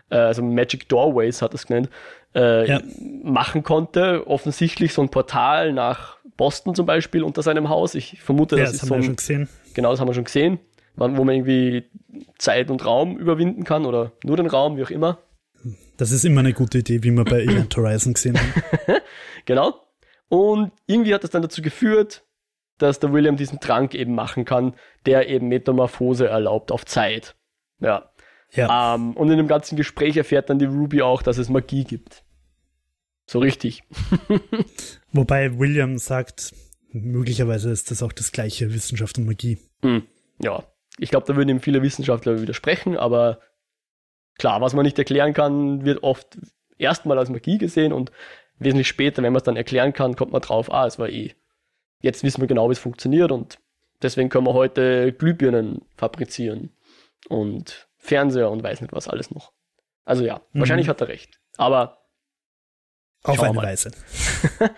äh, 0.10 0.18
also 0.18 0.44
Magic 0.44 0.90
Doorways 0.90 1.42
hat 1.42 1.52
er 1.52 1.56
es 1.56 1.68
genannt, 1.68 1.90
äh, 2.36 2.68
ja. 2.68 2.82
machen 3.24 3.64
konnte. 3.64 4.28
Offensichtlich 4.28 4.94
so 4.94 5.02
ein 5.02 5.10
Portal 5.10 5.74
nach 5.74 6.18
Boston 6.38 6.76
zum 6.76 6.86
Beispiel 6.86 7.24
unter 7.24 7.42
seinem 7.42 7.70
Haus. 7.70 7.96
Ich 7.96 8.22
vermute, 8.22 8.56
ja, 8.56 8.64
das, 8.64 8.74
das 8.74 8.84
ist 8.84 8.90
so 8.90 8.96
ein, 8.96 9.04
schon 9.04 9.16
gesehen. 9.16 9.50
Genau, 9.74 9.92
das 9.92 10.00
haben 10.00 10.08
wir 10.08 10.14
schon 10.14 10.24
gesehen, 10.26 10.60
wo 10.96 11.08
man 11.08 11.36
irgendwie 11.36 11.86
Zeit 12.38 12.70
und 12.70 12.86
Raum 12.86 13.18
überwinden 13.18 13.64
kann 13.64 13.86
oder 13.86 14.12
nur 14.24 14.38
den 14.38 14.48
Raum, 14.48 14.78
wie 14.78 14.84
auch 14.84 14.90
immer. 14.90 15.20
Das 15.98 16.12
ist 16.12 16.24
immer 16.24 16.40
eine 16.40 16.54
gute 16.54 16.80
Idee, 16.80 17.04
wie 17.04 17.12
wir 17.12 17.26
bei 17.26 17.42
Event 17.44 17.76
Horizon 17.76 18.14
gesehen 18.14 18.38
haben. 18.40 19.02
genau. 19.46 19.86
Und 20.30 20.72
irgendwie 20.86 21.14
hat 21.14 21.24
das 21.24 21.32
dann 21.32 21.42
dazu 21.42 21.62
geführt, 21.62 22.24
dass 22.78 23.00
der 23.00 23.12
William 23.12 23.36
diesen 23.36 23.60
Trank 23.60 23.94
eben 23.94 24.16
machen 24.16 24.46
kann, 24.46 24.74
der 25.06 25.28
eben 25.28 25.48
Metamorphose 25.48 26.28
erlaubt 26.28 26.72
auf 26.72 26.86
Zeit. 26.86 27.36
Ja. 27.80 28.10
ja. 28.54 28.96
Ähm, 28.96 29.14
und 29.14 29.30
in 29.30 29.38
dem 29.38 29.48
ganzen 29.48 29.76
Gespräch 29.76 30.16
erfährt 30.18 30.50
dann 30.50 30.60
die 30.60 30.66
Ruby 30.66 31.02
auch, 31.02 31.22
dass 31.22 31.38
es 31.38 31.50
Magie 31.50 31.84
gibt. 31.84 32.24
So 33.26 33.40
richtig. 33.40 33.84
Wobei 35.12 35.60
William 35.60 35.98
sagt, 35.98 36.54
möglicherweise 36.92 37.72
ist 37.72 37.92
das 37.92 38.04
auch 38.04 38.14
das 38.14 38.32
gleiche 38.32 38.74
Wissenschaft 38.74 39.18
und 39.18 39.26
Magie. 39.26 39.58
Hm. 39.82 40.04
Ja. 40.42 40.64
Ich 40.98 41.10
glaube, 41.10 41.26
da 41.28 41.36
würden 41.36 41.50
ihm 41.50 41.62
viele 41.62 41.82
Wissenschaftler 41.82 42.42
widersprechen, 42.42 42.98
aber 42.98 43.40
klar, 44.38 44.60
was 44.62 44.74
man 44.74 44.84
nicht 44.84 45.00
erklären 45.00 45.34
kann, 45.34 45.86
wird 45.86 46.04
oft 46.04 46.38
erstmal 46.78 47.18
als 47.18 47.30
Magie 47.30 47.58
gesehen 47.58 47.94
und 47.94 48.12
wesentlich 48.58 48.88
später, 48.88 49.24
wenn 49.24 49.32
man 49.32 49.38
es 49.38 49.44
dann 49.44 49.56
erklären 49.56 49.94
kann, 49.94 50.16
kommt 50.16 50.32
man 50.32 50.42
drauf, 50.42 50.72
ah, 50.74 50.86
es 50.86 51.00
war 51.00 51.10
eh. 51.10 51.34
Jetzt 52.02 52.24
wissen 52.24 52.42
wir 52.42 52.48
genau, 52.48 52.70
wie 52.70 52.74
es 52.74 52.80
funktioniert 52.80 53.32
und 53.32 53.60
deswegen 54.02 54.30
können 54.30 54.46
wir 54.46 54.54
heute 54.54 55.14
Glühbirnen 55.14 55.82
fabrizieren 55.96 56.72
und 57.30 57.88
Fernseher 57.98 58.50
und 58.50 58.64
weiß 58.64 58.82
nicht 58.82 58.94
was 58.94 59.08
alles 59.08 59.32
noch. 59.32 59.54
Also 60.06 60.26
ja, 60.26 60.42
mhm. 60.52 60.60
wahrscheinlich 60.60 60.90
hat 60.90 61.02
er 61.02 61.08
recht. 61.08 61.40
Aber 61.58 62.00
auf 63.24 63.42
eine 63.42 63.56
Weise. 63.58 63.92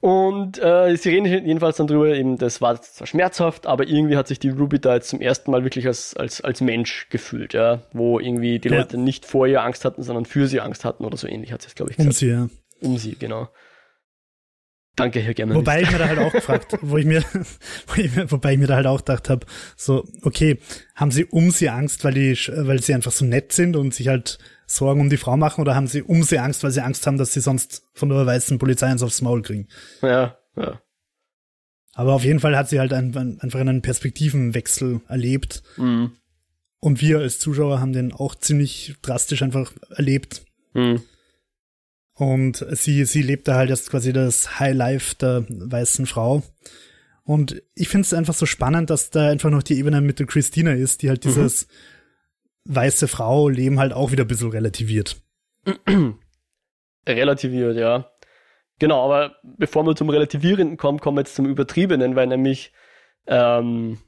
Und 0.00 0.58
äh, 0.62 0.96
sie 0.96 1.10
reden 1.10 1.26
jedenfalls 1.26 1.76
dann 1.76 1.86
drüber, 1.86 2.08
eben, 2.08 2.38
das 2.38 2.62
war 2.62 2.80
zwar 2.80 3.06
schmerzhaft, 3.06 3.66
aber 3.66 3.86
irgendwie 3.86 4.16
hat 4.16 4.28
sich 4.28 4.38
die 4.38 4.48
Ruby 4.48 4.78
da 4.78 4.94
jetzt 4.94 5.10
zum 5.10 5.20
ersten 5.20 5.50
Mal 5.50 5.62
wirklich 5.62 5.86
als, 5.86 6.16
als, 6.16 6.40
als 6.40 6.62
Mensch 6.62 7.08
gefühlt, 7.10 7.52
ja. 7.52 7.82
Wo 7.92 8.18
irgendwie 8.18 8.58
die 8.58 8.70
ja. 8.70 8.78
Leute 8.78 8.96
nicht 8.96 9.26
vor 9.26 9.46
ihr 9.46 9.62
Angst 9.62 9.84
hatten, 9.84 10.02
sondern 10.02 10.24
für 10.24 10.46
sie 10.46 10.60
Angst 10.60 10.86
hatten 10.86 11.04
oder 11.04 11.18
so 11.18 11.28
ähnlich 11.28 11.52
hat 11.52 11.60
sie 11.60 11.68
es, 11.68 11.74
glaube 11.74 11.90
ich, 11.90 11.98
gesagt. 11.98 12.14
Um 12.14 12.18
sie, 12.18 12.28
ja. 12.28 12.48
Um 12.80 12.96
sie, 12.96 13.16
genau. 13.16 13.48
Danke, 14.96 15.20
Herr 15.20 15.34
Gemmer. 15.34 15.54
Wobei 15.54 15.82
ich 15.82 15.90
mir 15.90 15.98
da 15.98 16.08
halt 16.08 16.18
auch 16.18 16.32
gefragt, 16.32 16.76
wo 16.82 16.96
ich 16.96 17.06
mir, 17.06 17.22
wo 17.86 18.00
ich 18.00 18.14
mir, 18.14 18.30
wobei 18.30 18.52
ich 18.52 18.58
mir 18.58 18.66
da 18.66 18.76
halt 18.76 18.86
auch 18.86 18.98
gedacht 18.98 19.30
habe, 19.30 19.46
so, 19.76 20.06
okay, 20.22 20.58
haben 20.94 21.10
sie 21.10 21.24
um 21.24 21.50
sie 21.50 21.70
Angst, 21.70 22.04
weil 22.04 22.14
die, 22.14 22.36
weil 22.48 22.82
sie 22.82 22.94
einfach 22.94 23.12
so 23.12 23.24
nett 23.24 23.52
sind 23.52 23.76
und 23.76 23.94
sich 23.94 24.08
halt 24.08 24.38
Sorgen 24.66 25.00
um 25.00 25.10
die 25.10 25.16
Frau 25.16 25.36
machen 25.36 25.60
oder 25.62 25.74
haben 25.74 25.86
sie 25.86 26.02
um 26.02 26.22
sie 26.22 26.38
Angst, 26.38 26.62
weil 26.62 26.70
sie 26.70 26.82
Angst 26.82 27.06
haben, 27.06 27.18
dass 27.18 27.32
sie 27.32 27.40
sonst 27.40 27.82
von 27.94 28.08
der 28.08 28.24
weißen 28.26 28.58
Polizei 28.58 28.86
eins 28.86 29.02
aufs 29.02 29.22
Maul 29.22 29.42
kriegen? 29.42 29.68
Ja, 30.02 30.36
ja. 30.56 30.80
Aber 31.94 32.14
auf 32.14 32.24
jeden 32.24 32.40
Fall 32.40 32.56
hat 32.56 32.68
sie 32.68 32.78
halt 32.78 32.92
ein, 32.92 33.16
ein, 33.16 33.40
einfach 33.40 33.60
einen 33.60 33.82
Perspektivenwechsel 33.82 35.00
erlebt. 35.08 35.62
Mhm. 35.76 36.12
Und 36.78 37.00
wir 37.00 37.18
als 37.18 37.38
Zuschauer 37.38 37.80
haben 37.80 37.92
den 37.92 38.12
auch 38.12 38.34
ziemlich 38.34 38.94
drastisch 39.02 39.42
einfach 39.42 39.72
erlebt. 39.90 40.44
Mhm. 40.72 41.02
Und 42.20 42.64
sie, 42.72 43.04
sie 43.04 43.22
lebt 43.22 43.48
da 43.48 43.54
halt 43.54 43.70
jetzt 43.70 43.90
quasi 43.90 44.12
das 44.12 44.60
High 44.60 44.74
Life 44.74 45.14
der 45.16 45.44
weißen 45.48 46.06
Frau. 46.06 46.42
Und 47.24 47.62
ich 47.74 47.88
finde 47.88 48.04
es 48.06 48.14
einfach 48.14 48.34
so 48.34 48.46
spannend, 48.46 48.90
dass 48.90 49.10
da 49.10 49.28
einfach 49.28 49.50
noch 49.50 49.62
die 49.62 49.78
Ebene 49.78 50.00
mit 50.00 50.18
der 50.18 50.26
Christina 50.26 50.72
ist, 50.72 51.02
die 51.02 51.08
halt 51.08 51.24
mhm. 51.24 51.28
dieses 51.28 51.66
mhm 51.66 51.72
weiße 52.64 53.08
Frau 53.08 53.48
Leben 53.48 53.78
halt 53.78 53.92
auch 53.92 54.12
wieder 54.12 54.24
ein 54.24 54.28
bisschen 54.28 54.50
relativiert. 54.50 55.20
relativiert, 57.08 57.76
ja. 57.76 58.10
Genau, 58.78 59.04
aber 59.04 59.36
bevor 59.42 59.84
wir 59.84 59.94
zum 59.94 60.08
Relativierenden 60.08 60.76
kommen, 60.76 61.00
kommen 61.00 61.16
wir 61.16 61.22
jetzt 61.22 61.34
zum 61.34 61.46
Übertriebenen, 61.46 62.16
weil 62.16 62.26
nämlich, 62.26 62.72
ähm, 63.26 63.98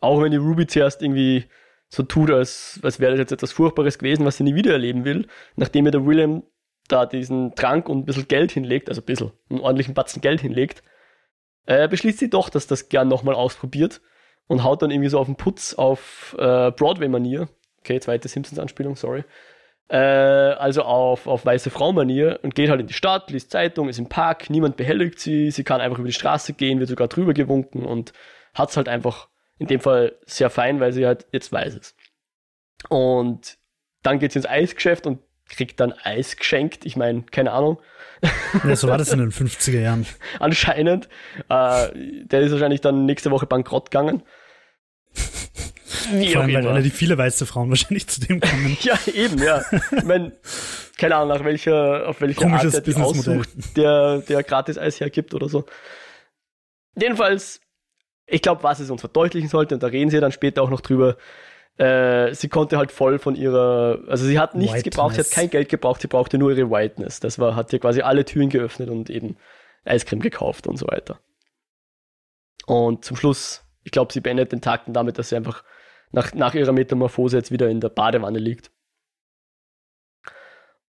auch 0.00 0.22
wenn 0.22 0.30
die 0.30 0.36
Ruby 0.36 0.66
zuerst 0.66 1.02
irgendwie 1.02 1.44
so 1.88 2.02
tut, 2.02 2.30
als, 2.30 2.78
als 2.82 3.00
wäre 3.00 3.12
das 3.12 3.20
jetzt 3.20 3.32
etwas 3.32 3.52
Furchtbares 3.52 3.98
gewesen, 3.98 4.26
was 4.26 4.36
sie 4.36 4.44
nie 4.44 4.54
wieder 4.54 4.72
erleben 4.72 5.04
will, 5.04 5.26
nachdem 5.56 5.86
ihr 5.86 5.92
der 5.92 6.04
William 6.04 6.42
da 6.92 7.06
diesen 7.06 7.54
Trank 7.54 7.88
und 7.88 7.98
ein 7.98 8.04
bisschen 8.04 8.28
Geld 8.28 8.52
hinlegt, 8.52 8.88
also 8.88 9.00
ein 9.00 9.06
bisschen, 9.06 9.32
einen 9.48 9.60
ordentlichen 9.60 9.94
Batzen 9.94 10.20
Geld 10.20 10.40
hinlegt, 10.40 10.82
äh, 11.66 11.88
beschließt 11.88 12.18
sie 12.18 12.30
doch, 12.30 12.48
dass 12.48 12.66
das 12.66 12.88
gern 12.88 13.08
nochmal 13.08 13.34
ausprobiert 13.34 14.00
und 14.46 14.64
haut 14.64 14.82
dann 14.82 14.90
irgendwie 14.90 15.08
so 15.08 15.18
auf 15.18 15.26
den 15.26 15.36
Putz 15.36 15.74
auf 15.74 16.34
äh, 16.38 16.70
Broadway-Manier 16.70 17.48
Okay, 17.80 17.98
zweite 18.00 18.28
Simpsons-Anspielung, 18.28 18.96
sorry. 18.96 19.24
Äh, 19.88 19.96
also 19.96 20.82
auf, 20.82 21.26
auf 21.26 21.44
weiße 21.44 21.70
Frau-Manier 21.70 22.40
und 22.42 22.54
geht 22.54 22.70
halt 22.70 22.80
in 22.80 22.86
die 22.86 22.94
Stadt, 22.94 23.30
liest 23.30 23.50
Zeitung, 23.50 23.88
ist 23.88 23.98
im 23.98 24.08
Park, 24.08 24.50
niemand 24.50 24.76
behelligt 24.76 25.18
sie, 25.18 25.50
sie 25.50 25.64
kann 25.64 25.80
einfach 25.80 25.98
über 25.98 26.06
die 26.06 26.14
Straße 26.14 26.52
gehen, 26.52 26.78
wird 26.78 26.90
sogar 26.90 27.08
drüber 27.08 27.34
gewunken 27.34 27.84
und 27.84 28.12
hat 28.54 28.70
es 28.70 28.76
halt 28.76 28.88
einfach 28.88 29.28
in 29.58 29.66
dem 29.66 29.80
Fall 29.80 30.16
sehr 30.26 30.50
fein, 30.50 30.80
weil 30.80 30.92
sie 30.92 31.06
halt 31.06 31.26
jetzt 31.32 31.52
weiß 31.52 31.74
ist. 31.74 31.96
Und 32.88 33.58
dann 34.02 34.18
geht 34.18 34.32
sie 34.32 34.38
ins 34.38 34.48
Eisgeschäft 34.48 35.06
und 35.06 35.20
kriegt 35.50 35.80
dann 35.80 35.92
Eis 35.92 36.36
geschenkt. 36.36 36.86
Ich 36.86 36.96
meine, 36.96 37.22
keine 37.22 37.52
Ahnung. 37.52 37.78
Ja, 38.64 38.76
so 38.76 38.88
war 38.88 38.98
das 38.98 39.12
in 39.12 39.18
den 39.18 39.32
50er 39.32 39.80
Jahren. 39.80 40.06
Anscheinend. 40.40 41.08
Äh, 41.48 41.88
der 42.26 42.40
ist 42.40 42.52
wahrscheinlich 42.52 42.82
dann 42.82 43.06
nächste 43.06 43.30
Woche 43.30 43.46
bankrott 43.46 43.90
gegangen. 43.90 44.22
Wie 46.12 46.32
Vor 46.32 46.42
allem, 46.42 46.54
weil 46.54 46.66
relativ 46.66 46.94
viele 46.94 47.16
weiße 47.16 47.46
Frauen 47.46 47.70
wahrscheinlich 47.70 48.08
zu 48.08 48.20
dem 48.20 48.40
kommen. 48.40 48.76
ja, 48.82 48.98
eben, 49.14 49.38
ja. 49.38 49.62
Ich 49.96 50.04
meine, 50.04 50.32
keine 50.98 51.16
Ahnung, 51.16 51.28
nach 51.28 51.44
welcher, 51.44 52.08
auf 52.08 52.20
welche 52.20 52.40
Komisches 52.40 52.74
Art 52.74 52.86
der 52.86 52.96
aussucht, 52.98 53.48
der, 53.76 54.18
der 54.18 54.42
gratis 54.42 54.76
Eis 54.76 55.00
hergibt 55.00 55.32
oder 55.32 55.48
so. 55.48 55.64
Jedenfalls, 57.00 57.60
ich 58.26 58.42
glaube, 58.42 58.62
was 58.62 58.80
es 58.80 58.90
uns 58.90 59.00
verdeutlichen 59.00 59.48
sollte, 59.48 59.74
und 59.74 59.82
da 59.82 59.86
reden 59.86 60.10
sie 60.10 60.20
dann 60.20 60.32
später 60.32 60.62
auch 60.62 60.70
noch 60.70 60.80
drüber, 60.80 61.16
äh, 61.80 62.34
sie 62.34 62.48
konnte 62.48 62.76
halt 62.76 62.92
voll 62.92 63.18
von 63.18 63.34
ihrer, 63.34 64.00
also 64.06 64.26
sie 64.26 64.38
hat 64.38 64.54
nichts 64.54 64.74
Whiteness. 64.74 64.84
gebraucht, 64.84 65.14
sie 65.14 65.20
hat 65.22 65.30
kein 65.30 65.48
Geld 65.48 65.70
gebraucht, 65.70 66.02
sie 66.02 66.08
brauchte 66.08 66.36
nur 66.36 66.50
ihre 66.50 66.70
Whiteness. 66.70 67.20
Das 67.20 67.38
war, 67.38 67.56
hat 67.56 67.72
ihr 67.72 67.78
quasi 67.78 68.02
alle 68.02 68.26
Türen 68.26 68.50
geöffnet 68.50 68.90
und 68.90 69.08
eben 69.08 69.36
Eiscreme 69.86 70.20
gekauft 70.20 70.66
und 70.66 70.76
so 70.76 70.86
weiter. 70.88 71.20
Und 72.66 73.06
zum 73.06 73.16
Schluss, 73.16 73.64
ich 73.82 73.92
glaube, 73.92 74.12
sie 74.12 74.20
beendet 74.20 74.52
den 74.52 74.60
Tag 74.60 74.84
dann 74.84 74.92
damit, 74.92 75.18
dass 75.18 75.30
sie 75.30 75.36
einfach 75.36 75.64
nach, 76.12 76.34
nach 76.34 76.54
ihrer 76.54 76.72
Metamorphose 76.72 77.38
jetzt 77.38 77.50
wieder 77.50 77.70
in 77.70 77.80
der 77.80 77.88
Badewanne 77.88 78.38
liegt. 78.38 78.70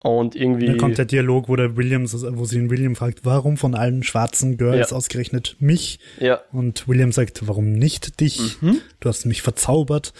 Und 0.04 0.36
irgendwie. 0.36 0.66
Da 0.66 0.76
kommt 0.76 0.98
der 0.98 1.06
Dialog, 1.06 1.48
wo 1.48 1.56
der 1.56 1.78
Williams, 1.78 2.14
wo 2.32 2.44
sie 2.44 2.58
den 2.58 2.70
William 2.70 2.96
fragt, 2.98 3.24
warum 3.24 3.56
von 3.56 3.76
allen 3.76 4.04
schwarzen 4.04 4.58
Girls 4.58 4.90
ja. 4.90 4.98
ausgerechnet 4.98 5.56
mich? 5.60 6.00
Ja. 6.20 6.42
Und 6.52 6.88
William 6.90 7.14
sagt, 7.14 7.48
warum 7.48 7.72
nicht 7.72 8.20
dich? 8.20 8.62
Mhm. 8.62 8.82
Du 9.00 9.08
hast 9.08 9.26
mich 9.26 9.42
verzaubert. 9.42 10.12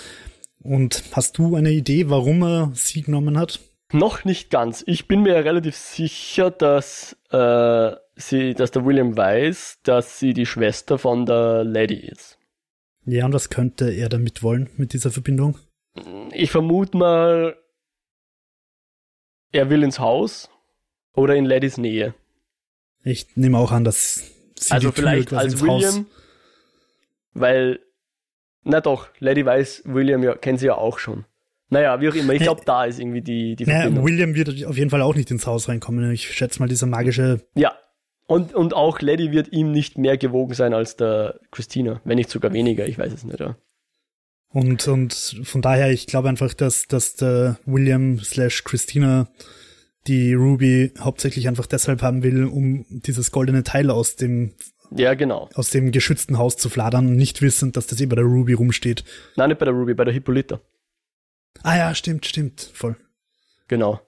Und 0.64 1.04
hast 1.14 1.38
du 1.38 1.56
eine 1.56 1.72
Idee, 1.72 2.10
warum 2.10 2.44
er 2.44 2.72
sie 2.74 3.02
genommen 3.02 3.38
hat? 3.38 3.60
Noch 3.94 4.24
nicht 4.24 4.50
ganz. 4.50 4.84
Ich 4.88 5.08
bin 5.08 5.24
mir 5.24 5.36
relativ 5.44 5.76
sicher, 5.76 6.52
dass 6.52 7.18
äh, 7.32 7.92
sie, 8.16 8.54
dass 8.54 8.72
der 8.72 8.86
William 8.86 9.18
weiß, 9.18 9.80
dass 9.84 10.20
sie 10.20 10.34
die 10.34 10.46
Schwester 10.46 10.98
von 10.98 11.26
der 11.26 11.64
Lady 11.64 11.96
ist. 11.96 12.38
Ja, 13.06 13.26
und 13.26 13.34
was 13.34 13.50
könnte 13.50 13.90
er 13.90 14.10
damit 14.10 14.44
wollen, 14.44 14.70
mit 14.78 14.94
dieser 14.94 15.12
Verbindung? 15.12 15.58
Ich 16.32 16.52
vermute 16.52 16.96
mal, 16.96 17.58
er 19.52 19.70
will 19.70 19.84
ins 19.84 20.00
Haus 20.00 20.50
oder 21.14 21.36
in 21.36 21.46
Ladys 21.46 21.78
Nähe. 21.78 22.14
Ich 23.04 23.36
nehme 23.36 23.58
auch 23.58 23.72
an, 23.72 23.84
dass 23.84 24.32
sie 24.58 24.72
Also 24.72 24.92
vielleicht 24.92 25.34
als 25.34 25.60
William, 25.60 25.82
Haus 25.82 26.02
weil, 27.34 27.80
na 28.64 28.82
doch, 28.82 29.08
Lady 29.20 29.46
weiß, 29.46 29.84
William 29.86 30.24
ja, 30.24 30.36
kennt 30.36 30.60
sie 30.60 30.68
ja 30.68 30.76
auch 30.76 31.00
schon. 31.00 31.26
Naja, 31.70 32.02
wie 32.02 32.10
auch 32.10 32.16
immer, 32.16 32.34
ich 32.34 32.42
glaube, 32.42 32.62
da 32.66 32.84
ist 32.86 33.00
irgendwie 33.00 33.22
die, 33.22 33.56
die 33.56 33.66
Verbindung. 33.66 33.94
Naja, 33.94 34.06
William 34.06 34.36
wird 34.36 34.66
auf 34.66 34.78
jeden 34.78 34.90
Fall 34.90 35.02
auch 35.02 35.16
nicht 35.16 35.32
ins 35.32 35.48
Haus 35.48 35.70
reinkommen. 35.70 36.12
Ich 36.12 36.30
schätze 36.34 36.60
mal, 36.60 36.68
dieser 36.68 36.86
magische. 36.86 37.42
Ja. 37.56 37.74
Und, 38.28 38.54
und 38.54 38.74
auch 38.74 39.02
Lady 39.02 39.32
wird 39.32 39.52
ihm 39.52 39.72
nicht 39.72 39.98
mehr 39.98 40.18
gewogen 40.18 40.54
sein 40.54 40.74
als 40.74 40.96
der 40.96 41.40
Christina, 41.50 42.02
wenn 42.04 42.18
nicht 42.18 42.30
sogar 42.30 42.54
weniger, 42.54 42.88
ich 42.88 42.98
weiß 42.98 43.12
es 43.14 43.24
nicht, 43.24 43.40
ja. 43.40 43.56
Und, 44.50 44.88
und 44.88 45.14
von 45.44 45.62
daher, 45.62 45.92
ich 45.92 46.08
glaube 46.08 46.28
einfach, 46.28 46.54
dass, 46.54 46.88
dass 46.88 47.16
der 47.16 47.58
William 47.66 48.20
slash 48.20 48.64
Christina 48.66 49.30
die 50.08 50.34
Ruby 50.34 50.92
hauptsächlich 51.00 51.48
einfach 51.48 51.68
deshalb 51.68 52.02
haben 52.02 52.24
will, 52.24 52.46
um 52.46 52.86
dieses 52.90 53.32
goldene 53.32 53.64
Teil 53.64 53.90
aus 53.90 54.16
dem 54.18 54.54
ja, 54.96 55.14
genau. 55.14 55.50
Aus 55.56 55.70
dem 55.70 55.92
geschützten 55.92 56.38
Haus 56.38 56.58
zu 56.58 56.70
fladern, 56.70 57.16
nicht 57.16 57.42
wissend, 57.42 57.78
dass 57.78 57.88
das 57.88 58.02
eh 58.02 58.06
bei 58.06 58.16
der 58.16 58.26
Ruby 58.26 58.54
rumsteht. 58.54 59.04
Nein, 59.36 59.50
nicht 59.50 59.60
bei 59.60 59.66
der 59.66 59.74
Ruby, 59.74 59.94
bei 59.94 60.04
der 60.04 60.14
Hippolyta. 60.14 60.60
Ah 61.64 61.78
ja, 61.78 61.96
stimmt, 61.96 62.26
stimmt, 62.26 62.62
voll. 62.74 62.96
Genau. 63.68 64.02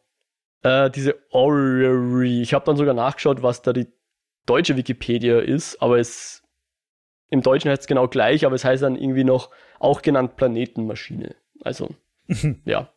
Äh, 0.62 0.90
diese 0.90 1.16
Orrery, 1.32 2.42
ich 2.42 2.54
habe 2.54 2.66
dann 2.66 2.78
sogar 2.78 2.94
nachgeschaut, 2.94 3.44
was 3.44 3.62
da 3.62 3.74
die 3.74 3.88
deutsche 4.46 4.76
Wikipedia 4.76 5.40
ist, 5.40 5.82
aber 5.82 6.00
es 6.00 6.44
im 7.30 7.42
Deutschen 7.42 7.72
heißt 7.72 7.82
es 7.82 7.88
genau 7.88 8.08
gleich, 8.08 8.46
aber 8.46 8.56
es 8.56 8.64
heißt 8.64 8.84
dann 8.84 8.96
irgendwie 8.96 9.24
noch 9.24 9.50
auch 9.80 10.02
genannt 10.02 10.36
Planetenmaschine. 10.36 11.36
Also, 11.62 11.90
ja. 12.66 12.94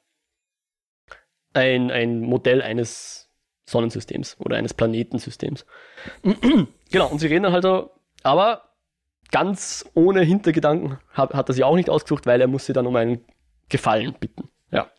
Ein, 1.53 1.91
ein 1.91 2.20
Modell 2.20 2.61
eines 2.61 3.25
Sonnensystems 3.66 4.36
oder 4.38 4.56
eines 4.56 4.74
Planetensystems. 4.74 5.66
genau, 6.90 7.08
und 7.08 7.18
sie 7.18 7.26
reden 7.26 7.44
dann 7.44 7.52
halt 7.52 7.64
so, 7.64 7.90
aber 8.22 8.62
ganz 9.30 9.84
ohne 9.94 10.22
Hintergedanken 10.22 10.98
hat, 11.10 11.34
hat 11.34 11.48
er 11.48 11.54
sie 11.54 11.64
auch 11.64 11.76
nicht 11.76 11.90
ausgesucht, 11.90 12.26
weil 12.26 12.40
er 12.40 12.46
muss 12.46 12.66
sie 12.66 12.72
dann 12.72 12.86
um 12.86 12.96
einen 12.96 13.24
Gefallen 13.68 14.14
bitten. 14.18 14.48
Ja. 14.70 14.90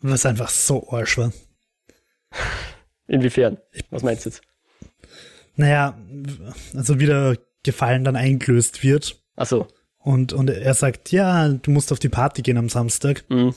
Was 0.00 0.26
einfach 0.26 0.48
so 0.48 0.88
arsch 0.90 1.18
war. 1.18 1.32
Inwiefern? 3.08 3.58
Was 3.90 4.02
meinst 4.02 4.24
du 4.24 4.30
jetzt? 4.30 4.42
Naja, 5.56 5.98
also 6.74 7.00
wie 7.00 7.06
der 7.06 7.36
Gefallen 7.64 8.04
dann 8.04 8.14
eingelöst 8.14 8.84
wird. 8.84 9.20
Ach 9.34 9.46
so. 9.46 9.66
Und, 9.98 10.32
und 10.32 10.48
er 10.48 10.74
sagt, 10.74 11.10
ja, 11.10 11.48
du 11.48 11.70
musst 11.70 11.90
auf 11.90 11.98
die 11.98 12.08
Party 12.08 12.42
gehen 12.42 12.58
am 12.58 12.68
Samstag. 12.68 13.24
Mhm. 13.28 13.54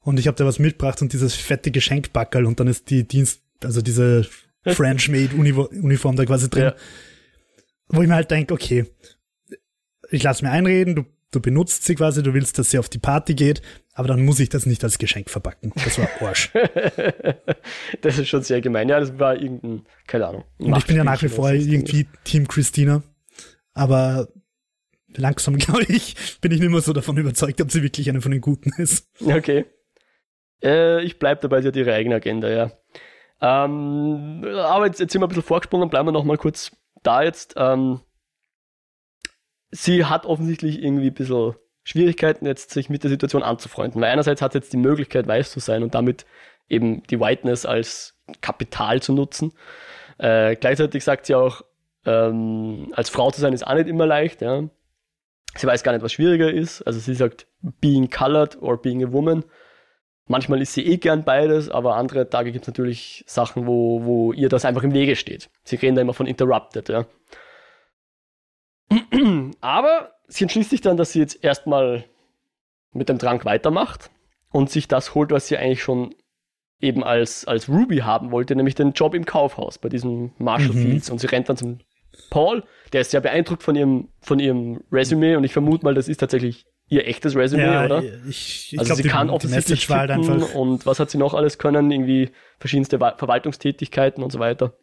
Und 0.00 0.18
ich 0.18 0.26
habe 0.26 0.36
dir 0.36 0.46
was 0.46 0.58
mitgebracht 0.58 1.00
und 1.02 1.12
dieses 1.12 1.34
fette 1.34 1.70
Geschenkbackerl 1.70 2.46
und 2.46 2.60
dann 2.60 2.66
ist 2.66 2.90
die 2.90 3.06
Dienst, 3.06 3.42
also 3.64 3.82
diese 3.82 4.26
French-Made-Uniform 4.66 6.16
da 6.16 6.24
quasi 6.24 6.50
drin. 6.50 6.64
Ja. 6.64 6.74
Wo 7.88 8.02
ich 8.02 8.08
mir 8.08 8.14
halt 8.14 8.30
denke, 8.30 8.52
okay, 8.52 8.86
ich 10.10 10.22
lasse 10.22 10.44
mir 10.44 10.50
einreden, 10.50 10.96
du 10.96 11.04
du 11.30 11.40
benutzt 11.40 11.84
sie 11.84 11.94
quasi, 11.94 12.22
du 12.22 12.34
willst, 12.34 12.58
dass 12.58 12.70
sie 12.70 12.78
auf 12.78 12.88
die 12.88 12.98
Party 12.98 13.34
geht, 13.34 13.62
aber 13.92 14.08
dann 14.08 14.24
muss 14.24 14.40
ich 14.40 14.48
das 14.48 14.66
nicht 14.66 14.82
als 14.84 14.98
Geschenk 14.98 15.30
verpacken. 15.30 15.72
Das 15.84 15.98
war 15.98 16.08
Arsch. 16.20 16.50
das 18.00 18.18
ist 18.18 18.28
schon 18.28 18.42
sehr 18.42 18.60
gemein. 18.60 18.88
Ja, 18.88 19.00
das 19.00 19.18
war 19.18 19.36
irgendein, 19.36 19.84
keine 20.06 20.26
Ahnung. 20.28 20.44
Und 20.58 20.76
ich 20.76 20.86
bin 20.86 20.96
ja 20.96 21.04
nach 21.04 21.22
wie 21.22 21.28
vor 21.28 21.50
irgendwie 21.50 22.06
Team 22.24 22.48
Christina, 22.48 23.02
aber 23.74 24.28
langsam, 25.14 25.56
glaube 25.58 25.84
ich, 25.88 26.16
bin 26.40 26.52
ich 26.52 26.60
nicht 26.60 26.70
mehr 26.70 26.80
so 26.80 26.92
davon 26.92 27.16
überzeugt, 27.16 27.60
ob 27.60 27.70
sie 27.70 27.82
wirklich 27.82 28.08
eine 28.08 28.20
von 28.20 28.32
den 28.32 28.40
Guten 28.40 28.70
ist. 28.80 29.08
Okay. 29.20 29.66
Äh, 30.62 31.02
ich 31.04 31.18
bleibe 31.18 31.42
dabei, 31.42 31.60
sie 31.60 31.68
hat 31.68 31.76
ihre 31.76 31.92
eigene 31.92 32.16
Agenda, 32.16 32.50
ja. 32.50 32.72
Ähm, 33.40 34.44
aber 34.44 34.86
jetzt, 34.86 35.00
jetzt 35.00 35.12
sind 35.12 35.20
wir 35.20 35.26
ein 35.26 35.28
bisschen 35.28 35.42
vorgesprungen, 35.42 35.90
bleiben 35.90 36.08
wir 36.08 36.12
noch 36.12 36.24
mal 36.24 36.38
kurz 36.38 36.72
da 37.02 37.22
jetzt. 37.22 37.54
Ähm, 37.56 38.00
sie 39.70 40.04
hat 40.04 40.26
offensichtlich 40.26 40.82
irgendwie 40.82 41.08
ein 41.08 41.14
bisschen 41.14 41.54
Schwierigkeiten, 41.84 42.46
jetzt 42.46 42.70
sich 42.70 42.88
mit 42.88 43.04
der 43.04 43.10
Situation 43.10 43.42
anzufreunden. 43.42 44.00
Weil 44.00 44.10
einerseits 44.10 44.42
hat 44.42 44.52
sie 44.52 44.58
jetzt 44.58 44.72
die 44.72 44.78
Möglichkeit, 44.78 45.26
weiß 45.26 45.50
zu 45.50 45.60
sein 45.60 45.82
und 45.82 45.94
damit 45.94 46.26
eben 46.68 47.02
die 47.04 47.20
Whiteness 47.20 47.64
als 47.64 48.18
Kapital 48.40 49.00
zu 49.00 49.12
nutzen. 49.12 49.52
Äh, 50.18 50.56
gleichzeitig 50.56 51.04
sagt 51.04 51.26
sie 51.26 51.34
auch, 51.34 51.62
ähm, 52.04 52.92
als 52.94 53.08
Frau 53.08 53.30
zu 53.30 53.40
sein 53.40 53.52
ist 53.52 53.66
auch 53.66 53.74
nicht 53.74 53.88
immer 53.88 54.06
leicht. 54.06 54.40
Ja. 54.40 54.64
Sie 55.56 55.66
weiß 55.66 55.82
gar 55.82 55.92
nicht, 55.92 56.02
was 56.02 56.12
schwieriger 56.12 56.52
ist. 56.52 56.82
Also 56.82 56.98
sie 56.98 57.14
sagt, 57.14 57.46
being 57.80 58.10
colored 58.10 58.60
or 58.60 58.80
being 58.80 59.04
a 59.04 59.12
woman. 59.12 59.44
Manchmal 60.28 60.60
ist 60.60 60.74
sie 60.74 60.84
eh 60.84 60.96
gern 60.96 61.24
beides, 61.24 61.70
aber 61.70 61.94
andere 61.96 62.28
Tage 62.28 62.50
gibt 62.50 62.64
es 62.64 62.68
natürlich 62.68 63.24
Sachen, 63.28 63.66
wo, 63.66 64.04
wo 64.04 64.32
ihr 64.32 64.48
das 64.48 64.64
einfach 64.64 64.82
im 64.82 64.92
Wege 64.92 65.14
steht. 65.14 65.48
Sie 65.62 65.76
reden 65.76 65.94
da 65.94 66.02
immer 66.02 66.14
von 66.14 66.26
interrupted, 66.26 66.88
ja. 66.88 67.06
Aber 69.60 70.12
sie 70.28 70.44
entschließt 70.44 70.70
sich 70.70 70.80
dann, 70.80 70.96
dass 70.96 71.12
sie 71.12 71.18
jetzt 71.20 71.42
erstmal 71.42 72.04
mit 72.92 73.08
dem 73.08 73.18
Trank 73.18 73.44
weitermacht 73.44 74.10
und 74.50 74.70
sich 74.70 74.88
das 74.88 75.14
holt, 75.14 75.30
was 75.30 75.48
sie 75.48 75.56
eigentlich 75.56 75.82
schon 75.82 76.14
eben 76.80 77.04
als, 77.04 77.46
als 77.46 77.68
Ruby 77.68 77.98
haben 77.98 78.30
wollte, 78.30 78.54
nämlich 78.54 78.74
den 78.74 78.92
Job 78.92 79.14
im 79.14 79.24
Kaufhaus 79.24 79.78
bei 79.78 79.88
diesem 79.88 80.32
Marshall 80.38 80.74
mhm. 80.74 80.82
Fields. 80.82 81.10
Und 81.10 81.20
sie 81.20 81.26
rennt 81.26 81.48
dann 81.48 81.56
zum 81.56 81.78
Paul, 82.30 82.64
der 82.92 83.02
ist 83.02 83.10
sehr 83.10 83.20
beeindruckt 83.20 83.62
von 83.62 83.76
ihrem, 83.76 84.08
von 84.20 84.38
ihrem 84.38 84.82
Resümee 84.90 85.36
und 85.36 85.44
ich 85.44 85.52
vermute 85.52 85.84
mal, 85.84 85.94
das 85.94 86.08
ist 86.08 86.18
tatsächlich 86.18 86.66
ihr 86.88 87.06
echtes 87.06 87.34
Resümee, 87.34 87.64
ja, 87.64 87.84
oder? 87.84 88.02
Ich, 88.28 88.72
ich 88.72 88.78
also 88.78 88.94
glaub, 88.94 89.02
sie 89.02 89.08
kann 89.08 89.30
offensichtlich 89.30 89.88
halt 89.88 90.10
einfach 90.10 90.54
und 90.54 90.86
was 90.86 91.00
hat 91.00 91.10
sie 91.10 91.18
noch 91.18 91.34
alles 91.34 91.58
können? 91.58 91.90
Irgendwie 91.90 92.30
verschiedenste 92.58 92.98
Verwaltungstätigkeiten 92.98 94.22
und 94.22 94.30
so 94.30 94.38
weiter. 94.38 94.74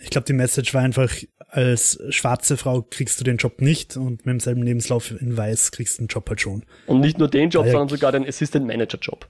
Ich 0.00 0.10
glaube, 0.10 0.26
die 0.26 0.32
Message 0.32 0.74
war 0.74 0.82
einfach, 0.82 1.12
als 1.48 2.00
schwarze 2.10 2.56
Frau 2.56 2.82
kriegst 2.82 3.20
du 3.20 3.24
den 3.24 3.36
Job 3.36 3.60
nicht 3.60 3.96
und 3.96 4.24
mit 4.24 4.26
demselben 4.26 4.62
Lebenslauf 4.62 5.10
in 5.10 5.36
weiß 5.36 5.72
kriegst 5.72 5.98
du 5.98 6.04
den 6.04 6.08
Job 6.08 6.28
halt 6.28 6.40
schon. 6.40 6.64
Und 6.86 7.00
nicht 7.00 7.18
nur 7.18 7.28
den 7.28 7.50
Job, 7.50 7.66
ja, 7.66 7.72
sondern 7.72 7.88
sogar 7.88 8.12
den 8.12 8.26
Assistant 8.26 8.66
Manager 8.66 8.98
Job. 8.98 9.28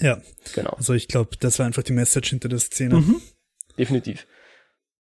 Ja. 0.00 0.20
Genau. 0.54 0.70
Also 0.70 0.94
ich 0.94 1.06
glaube, 1.06 1.36
das 1.38 1.58
war 1.58 1.66
einfach 1.66 1.82
die 1.82 1.92
Message 1.92 2.30
hinter 2.30 2.48
der 2.48 2.58
Szene. 2.58 2.96
Mhm. 2.96 3.20
Definitiv. 3.78 4.26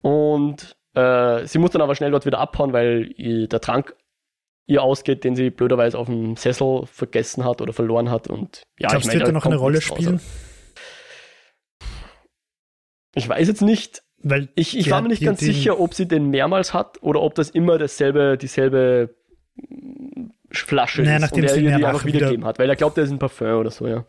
Und 0.01 0.77
äh, 0.95 1.47
sie 1.47 1.59
muss 1.59 1.71
dann 1.71 1.83
aber 1.83 1.95
schnell 1.95 2.11
dort 2.11 2.27
wieder 2.27 2.39
abhauen, 2.39 2.73
weil 2.73 3.13
ihr, 3.17 3.49
der 3.49 3.61
Trank 3.61 3.95
ihr 4.67 4.83
ausgeht, 4.83 5.25
den 5.25 5.37
sie 5.37 5.51
blöderweise 5.51 5.99
auf 5.99 6.07
dem 6.07 6.37
Sessel 6.37 6.87
vergessen 6.87 7.45
hat 7.45 7.61
oder 7.61 7.73
verloren 7.73 8.11
hat. 8.11 8.29
Und 8.29 8.63
ja, 8.79 8.89
Glaubst, 8.89 9.07
ich 9.07 9.09
meine, 9.09 9.21
wird 9.21 9.29
er 9.29 9.33
noch 9.33 9.47
eine 9.47 9.57
Rolle 9.57 9.81
spielen? 9.81 10.21
Ich 13.15 13.29
weiß 13.29 13.47
jetzt 13.47 13.63
nicht. 13.63 14.03
Weil 14.27 14.49
ich, 14.55 14.77
ich 14.77 14.91
war 14.91 15.03
mir 15.03 15.09
nicht 15.09 15.23
ganz 15.23 15.41
sicher, 15.41 15.79
ob 15.79 15.93
sie 15.93 16.09
den 16.09 16.31
mehrmals 16.31 16.73
hat 16.73 17.03
oder 17.03 17.21
ob 17.21 17.35
das 17.35 17.51
immer 17.51 17.77
dasselbe, 17.77 18.39
dieselbe 18.39 19.15
Flasche 20.51 21.03
naja, 21.03 21.27
ist 21.27 21.33
und 21.33 21.45
er 21.45 21.57
ihr 21.57 21.77
die 21.77 21.85
einfach 21.85 22.07
wiedergegeben 22.07 22.39
wieder 22.39 22.49
hat, 22.49 22.59
weil 22.59 22.71
er 22.71 22.77
glaubt, 22.77 22.97
er 22.97 23.05
ist 23.05 23.11
ein 23.11 23.19
Parfum 23.19 23.59
oder 23.59 23.71
so, 23.71 23.87
ja. 23.87 24.07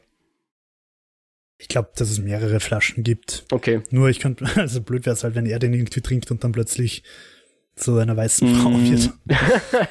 Ich 1.58 1.68
glaube, 1.68 1.90
dass 1.96 2.10
es 2.10 2.20
mehrere 2.20 2.60
Flaschen 2.60 3.04
gibt. 3.04 3.46
Okay. 3.52 3.82
Nur 3.90 4.10
ich 4.10 4.20
könnte, 4.20 4.46
also 4.56 4.82
blöd 4.82 5.06
wäre 5.06 5.16
es 5.16 5.24
halt, 5.24 5.36
wenn 5.36 5.46
er 5.46 5.60
den 5.60 5.74
irgendwie 5.74 6.02
trinkt 6.02 6.32
und 6.32 6.44
dann 6.44 6.54
plötzlich 6.54 7.04
zu 7.76 7.98
einer 7.98 8.16
weißen 8.16 8.56
Frau 8.56 8.70
mm. 8.70 8.90
wird. 8.90 9.10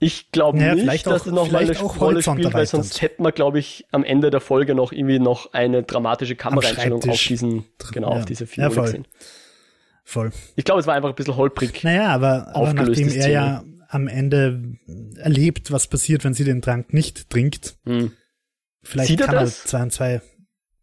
Ich 0.00 0.30
glaube 0.30 0.58
naja, 0.58 0.74
nicht, 0.76 1.06
dass 1.06 1.26
es 1.26 1.32
noch 1.32 1.50
mal 1.50 1.62
eine 1.62 1.76
Rolle 1.76 2.22
spielt, 2.22 2.54
weil 2.54 2.66
sonst 2.66 3.02
hätten 3.02 3.24
wir, 3.24 3.32
glaube 3.32 3.58
ich, 3.58 3.84
am 3.90 4.04
Ende 4.04 4.30
der 4.30 4.40
Folge 4.40 4.76
noch 4.76 4.92
irgendwie 4.92 5.18
noch 5.18 5.52
eine 5.52 5.82
dramatische 5.82 6.36
Kameraeinstellung 6.36 7.02
auf 7.08 7.20
diesen, 7.20 7.64
genau, 7.92 8.12
ja. 8.12 8.18
auf 8.20 8.24
diese 8.24 8.46
Figur 8.46 8.64
ja, 8.64 8.70
voll. 8.70 8.84
gesehen. 8.84 9.08
Voll. 10.04 10.30
Ich 10.54 10.64
glaube, 10.64 10.80
es 10.80 10.86
war 10.86 10.94
einfach 10.94 11.08
ein 11.08 11.14
bisschen 11.16 11.36
holprig. 11.36 11.82
Naja, 11.82 12.08
aber, 12.08 12.54
aber 12.54 12.72
nachdem 12.72 13.08
er 13.08 13.28
ja 13.28 13.64
am 13.88 14.06
Ende 14.06 14.76
erlebt, 15.16 15.72
was 15.72 15.88
passiert, 15.88 16.24
wenn 16.24 16.34
sie 16.34 16.44
den 16.44 16.62
Trank 16.62 16.94
nicht 16.94 17.28
trinkt, 17.28 17.76
hm. 17.84 18.12
vielleicht 18.82 19.08
Sieht 19.08 19.20
kann 19.20 19.34
er, 19.34 19.40
das? 19.40 19.64
er 19.64 19.66
zwei 19.66 19.82
und 19.82 19.92
zwei. 19.92 20.22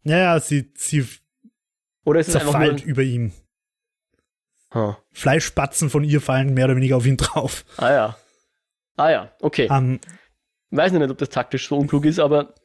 Naja, 0.04 0.40
sie, 0.40 0.72
sie 0.76 1.08
Oder 2.04 2.20
ist 2.20 2.32
zerfällt 2.32 2.84
über 2.84 3.02
ihm. 3.02 3.32
Huh. 4.74 4.94
Fleischspatzen 5.12 5.90
von 5.90 6.04
ihr 6.04 6.20
fallen 6.20 6.54
mehr 6.54 6.66
oder 6.66 6.76
weniger 6.76 6.98
auf 6.98 7.06
ihn 7.06 7.18
drauf. 7.18 7.64
Ah 7.78 7.92
ja. 7.92 8.18
Ah 8.96 9.10
ja, 9.10 9.32
okay. 9.42 9.70
Um, 9.70 10.00
Weiß 10.72 10.92
nicht, 10.92 11.10
ob 11.10 11.18
das 11.18 11.30
taktisch 11.30 11.68
so 11.68 11.78
unklug 11.78 12.06
ist, 12.06 12.20
aber 12.20 12.56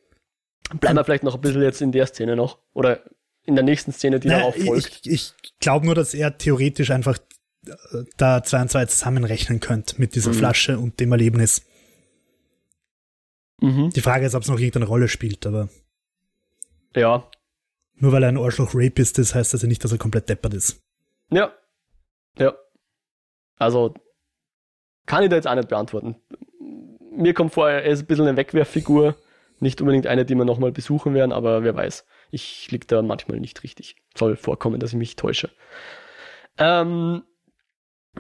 bleiben 0.78 0.97
wir 0.97 1.05
vielleicht 1.05 1.22
noch 1.22 1.35
ein 1.35 1.41
bisschen 1.41 1.62
jetzt 1.62 1.81
in 1.81 1.93
der 1.93 2.07
Szene 2.07 2.37
noch. 2.37 2.59
Oder 2.72 3.01
in 3.45 3.55
der 3.55 3.64
nächsten 3.64 3.93
Szene, 3.93 4.20
die 4.20 4.28
naja, 4.28 4.41
darauf 4.41 4.57
folgt. 4.57 5.07
Ich, 5.07 5.12
ich 5.12 5.35
glaube 5.61 5.87
nur, 5.87 5.95
dass 5.95 6.14
er 6.14 6.37
theoretisch 6.39 6.91
einfach 6.91 7.18
äh, 7.66 7.72
da 8.16 8.43
zwei 8.43 8.62
und 8.62 8.70
zwei 8.70 8.87
zusammenrechnen 8.87 9.61
könnte 9.61 9.97
mit 9.99 10.14
dieser 10.14 10.31
mhm. 10.31 10.35
Flasche 10.35 10.78
und 10.78 11.01
dem 11.01 11.12
Erlebnis. 11.12 11.62
Mhm. 13.61 13.91
Die 13.91 14.01
Frage 14.01 14.26
ist, 14.26 14.35
ob 14.35 14.43
es 14.43 14.49
noch 14.49 14.59
irgendeine 14.59 14.87
Rolle 14.87 15.09
spielt, 15.09 15.47
aber. 15.47 15.68
Ja. 16.95 17.28
Nur 17.97 18.12
weil 18.12 18.22
er 18.22 18.31
ein 18.31 18.39
Arschloch-Rapist 18.39 19.18
ist, 19.18 19.35
heißt 19.35 19.53
das 19.53 19.62
ja 19.62 19.68
nicht, 19.68 19.85
dass 19.85 19.93
er 19.93 19.99
komplett 19.99 20.28
deppert 20.28 20.55
ist. 20.55 20.81
Ja, 21.31 21.53
Ja. 22.39 22.55
Also, 23.57 23.95
kann 25.07 25.22
ich 25.22 25.30
da 25.30 25.36
jetzt 25.36 25.48
auch 25.48 25.55
nicht 25.55 25.68
beantworten. 25.68 26.16
Mir 27.12 27.34
kommt 27.34 27.53
vor, 27.53 27.68
er 27.68 27.84
ist 27.84 28.03
ein 28.03 28.07
bisschen 28.07 28.26
eine 28.26 28.36
Wegwerffigur. 28.36 29.16
Nicht 29.59 29.80
unbedingt 29.80 30.07
eine, 30.07 30.24
die 30.24 30.34
wir 30.34 30.44
nochmal 30.44 30.72
besuchen 30.72 31.12
werden, 31.12 31.32
aber 31.32 31.62
wer 31.62 31.76
weiß. 31.76 32.07
Ich 32.30 32.70
liege 32.70 32.86
da 32.86 33.03
manchmal 33.03 33.40
nicht 33.40 33.62
richtig. 33.62 33.96
Soll 34.16 34.36
vorkommen, 34.36 34.80
dass 34.80 34.90
ich 34.90 34.96
mich 34.96 35.16
täusche. 35.16 35.51
Ähm, 36.57 37.22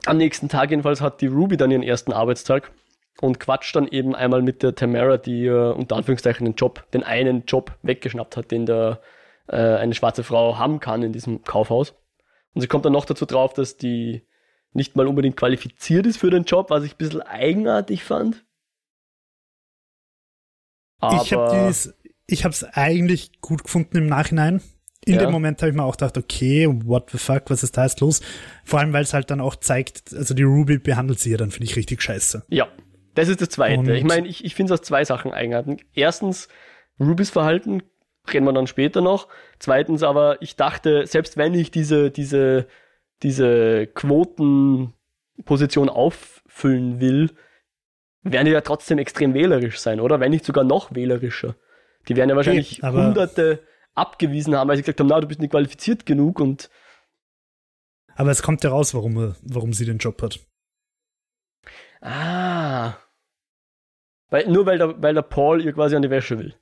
am 0.04 0.16
nächsten 0.16 0.48
Tag 0.48 0.70
jedenfalls 0.70 1.00
hat 1.00 1.20
die 1.20 1.26
Ruby 1.28 1.56
dann 1.56 1.70
ihren 1.70 1.82
ersten 1.82 2.12
Arbeitstag 2.12 2.72
und 3.20 3.40
quatscht 3.40 3.74
dann 3.74 3.88
eben 3.88 4.14
einmal 4.14 4.42
mit 4.42 4.62
der 4.62 4.74
Tamara, 4.74 5.16
die 5.16 5.46
äh, 5.46 5.72
unter 5.72 5.96
Anführungszeichen 5.96 6.44
den 6.44 6.54
Job, 6.54 6.86
den 6.92 7.02
einen 7.02 7.44
Job 7.46 7.72
weggeschnappt 7.82 8.36
hat, 8.36 8.50
den 8.50 8.66
der, 8.66 9.00
äh, 9.48 9.56
eine 9.56 9.94
schwarze 9.94 10.24
Frau 10.24 10.58
haben 10.58 10.80
kann 10.80 11.02
in 11.02 11.12
diesem 11.12 11.42
Kaufhaus. 11.42 11.94
Und 12.54 12.60
sie 12.60 12.66
kommt 12.66 12.84
dann 12.84 12.92
noch 12.92 13.04
dazu 13.04 13.26
drauf, 13.26 13.52
dass 13.54 13.76
die 13.76 14.22
nicht 14.72 14.96
mal 14.96 15.06
unbedingt 15.06 15.36
qualifiziert 15.36 16.06
ist 16.06 16.18
für 16.18 16.30
den 16.30 16.44
Job, 16.44 16.70
was 16.70 16.84
ich 16.84 16.94
ein 16.94 16.98
bisschen 16.98 17.22
eigenartig 17.22 18.04
fand. 18.04 18.44
Aber 20.98 21.22
ich 21.22 21.32
habe 22.44 22.52
es 22.52 22.64
eigentlich 22.64 23.40
gut 23.40 23.64
gefunden 23.64 23.96
im 23.96 24.06
Nachhinein. 24.06 24.60
In 25.06 25.14
ja. 25.14 25.20
dem 25.20 25.32
Moment 25.32 25.60
habe 25.62 25.70
ich 25.70 25.76
mir 25.76 25.82
auch 25.82 25.96
gedacht, 25.96 26.18
okay, 26.18 26.68
what 26.84 27.10
the 27.10 27.18
fuck, 27.18 27.44
was 27.48 27.62
ist 27.62 27.76
da 27.76 27.84
jetzt 27.84 28.00
los? 28.00 28.20
Vor 28.64 28.80
allem, 28.80 28.92
weil 28.92 29.02
es 29.02 29.14
halt 29.14 29.30
dann 29.30 29.40
auch 29.40 29.56
zeigt, 29.56 30.14
also 30.14 30.34
die 30.34 30.42
Ruby 30.42 30.78
behandelt 30.78 31.18
sie 31.20 31.30
ja 31.30 31.38
dann, 31.38 31.50
finde 31.50 31.64
ich, 31.64 31.76
richtig 31.76 32.02
scheiße. 32.02 32.44
Ja, 32.48 32.68
das 33.14 33.28
ist 33.28 33.40
das 33.40 33.48
Zweite. 33.48 33.80
Und 33.80 33.88
ich 33.88 34.04
meine, 34.04 34.28
ich, 34.28 34.44
ich 34.44 34.54
finde 34.54 34.74
es 34.74 34.80
aus 34.80 34.86
zwei 34.86 35.04
Sachen 35.04 35.32
eigenartig. 35.32 35.86
Erstens, 35.94 36.48
Rubys 37.00 37.30
Verhalten, 37.30 37.82
reden 38.30 38.44
wir 38.44 38.52
dann 38.52 38.66
später 38.66 39.00
noch. 39.00 39.28
Zweitens 39.58 40.02
aber, 40.02 40.42
ich 40.42 40.56
dachte, 40.56 41.06
selbst 41.06 41.38
wenn 41.38 41.54
ich 41.54 41.70
diese, 41.70 42.10
diese, 42.10 42.66
diese 43.22 43.86
Quotenposition 43.88 45.88
auffüllen 45.88 47.00
will, 47.00 47.30
werden 48.22 48.46
die 48.46 48.52
ja 48.52 48.60
trotzdem 48.60 48.98
extrem 48.98 49.34
wählerisch 49.34 49.78
sein, 49.78 50.00
oder? 50.00 50.20
Wenn 50.20 50.30
nicht 50.30 50.44
sogar 50.44 50.64
noch 50.64 50.94
wählerischer. 50.94 51.56
Die 52.08 52.16
werden 52.16 52.30
ja 52.30 52.36
wahrscheinlich 52.36 52.82
okay, 52.82 52.92
hunderte 52.92 53.62
abgewiesen 53.94 54.56
haben, 54.56 54.68
weil 54.68 54.76
sie 54.76 54.82
gesagt 54.82 55.00
haben, 55.00 55.08
na, 55.08 55.20
du 55.20 55.28
bist 55.28 55.40
nicht 55.40 55.50
qualifiziert 55.50 56.06
genug 56.06 56.40
und. 56.40 56.70
Aber 58.14 58.30
es 58.30 58.42
kommt 58.42 58.64
ja 58.64 58.70
raus, 58.70 58.94
warum, 58.94 59.34
warum 59.42 59.72
sie 59.72 59.86
den 59.86 59.98
Job 59.98 60.20
hat. 60.22 60.40
Ah. 62.00 62.94
Weil, 64.28 64.48
nur 64.48 64.66
weil 64.66 64.78
der, 64.78 65.02
weil 65.02 65.14
der 65.14 65.22
Paul 65.22 65.64
ihr 65.64 65.72
quasi 65.72 65.96
an 65.96 66.02
die 66.02 66.10
Wäsche 66.10 66.38
will. 66.38 66.54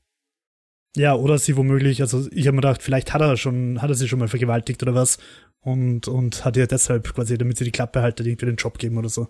Ja, 0.96 1.14
oder 1.14 1.38
sie 1.38 1.56
womöglich, 1.56 2.00
also 2.00 2.26
ich 2.32 2.46
habe 2.46 2.56
mir 2.56 2.62
gedacht, 2.62 2.82
vielleicht 2.82 3.12
hat 3.12 3.20
er 3.20 3.36
schon, 3.36 3.82
hat 3.82 3.90
er 3.90 3.94
sie 3.94 4.08
schon 4.08 4.18
mal 4.18 4.28
vergewaltigt 4.28 4.82
oder 4.82 4.94
was 4.94 5.18
und, 5.68 6.08
und 6.08 6.44
hat 6.44 6.56
ihr 6.56 6.66
deshalb 6.66 7.14
quasi, 7.14 7.38
damit 7.38 7.58
sie 7.58 7.64
die 7.64 7.72
Klappe 7.72 8.02
haltet, 8.02 8.26
irgendwie 8.26 8.46
den 8.46 8.56
Job 8.56 8.78
geben 8.78 8.98
oder 8.98 9.08
so. 9.08 9.28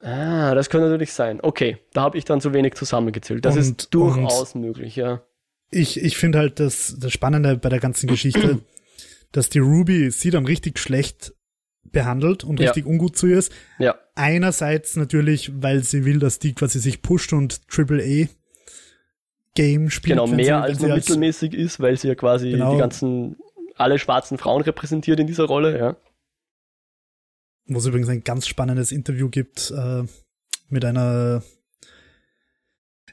Ah, 0.00 0.54
das 0.54 0.68
könnte 0.68 0.88
natürlich 0.88 1.12
sein. 1.12 1.40
Okay, 1.42 1.78
da 1.92 2.02
habe 2.02 2.18
ich 2.18 2.24
dann 2.24 2.40
zu 2.40 2.52
wenig 2.52 2.74
zusammengezählt. 2.74 3.44
Das 3.44 3.54
und, 3.54 3.60
ist 3.60 3.94
durchaus 3.94 4.54
möglich, 4.54 4.96
ja 4.96 5.22
ich, 5.74 6.00
ich 6.00 6.16
finde 6.16 6.38
halt 6.38 6.60
das, 6.60 6.96
das 6.98 7.12
Spannende 7.12 7.56
bei 7.56 7.68
der 7.68 7.80
ganzen 7.80 8.06
Geschichte, 8.06 8.60
dass 9.32 9.50
die 9.50 9.58
Ruby 9.58 10.10
sie 10.10 10.30
dann 10.30 10.46
richtig 10.46 10.78
schlecht 10.78 11.34
behandelt 11.84 12.44
und 12.44 12.60
ja. 12.60 12.66
richtig 12.66 12.86
ungut 12.86 13.16
zu 13.16 13.26
ihr 13.26 13.38
ist. 13.38 13.52
Ja. 13.78 13.96
Einerseits 14.14 14.96
natürlich, 14.96 15.52
weil 15.60 15.82
sie 15.82 16.04
will, 16.04 16.18
dass 16.18 16.38
die 16.38 16.54
quasi 16.54 16.78
sich 16.78 17.02
pusht 17.02 17.32
und 17.32 17.68
Triple 17.68 18.02
A 18.02 18.28
Game 19.54 19.90
spielt. 19.90 20.18
Genau, 20.18 20.26
mehr 20.26 20.44
sie, 20.44 20.52
als 20.52 20.80
nur 20.80 20.94
mittelmäßig 20.94 21.54
ist, 21.54 21.80
weil 21.80 21.96
sie 21.96 22.08
ja 22.08 22.14
quasi 22.14 22.50
genau, 22.50 22.72
die 22.72 22.78
ganzen, 22.78 23.36
alle 23.76 23.98
schwarzen 23.98 24.38
Frauen 24.38 24.62
repräsentiert 24.62 25.20
in 25.20 25.26
dieser 25.26 25.44
Rolle, 25.44 25.78
ja. 25.78 25.96
Wo 27.66 27.78
es 27.78 27.86
übrigens 27.86 28.08
ein 28.08 28.24
ganz 28.24 28.46
spannendes 28.46 28.92
Interview 28.92 29.30
gibt 29.30 29.70
äh, 29.70 30.04
mit 30.68 30.84
einer 30.84 31.42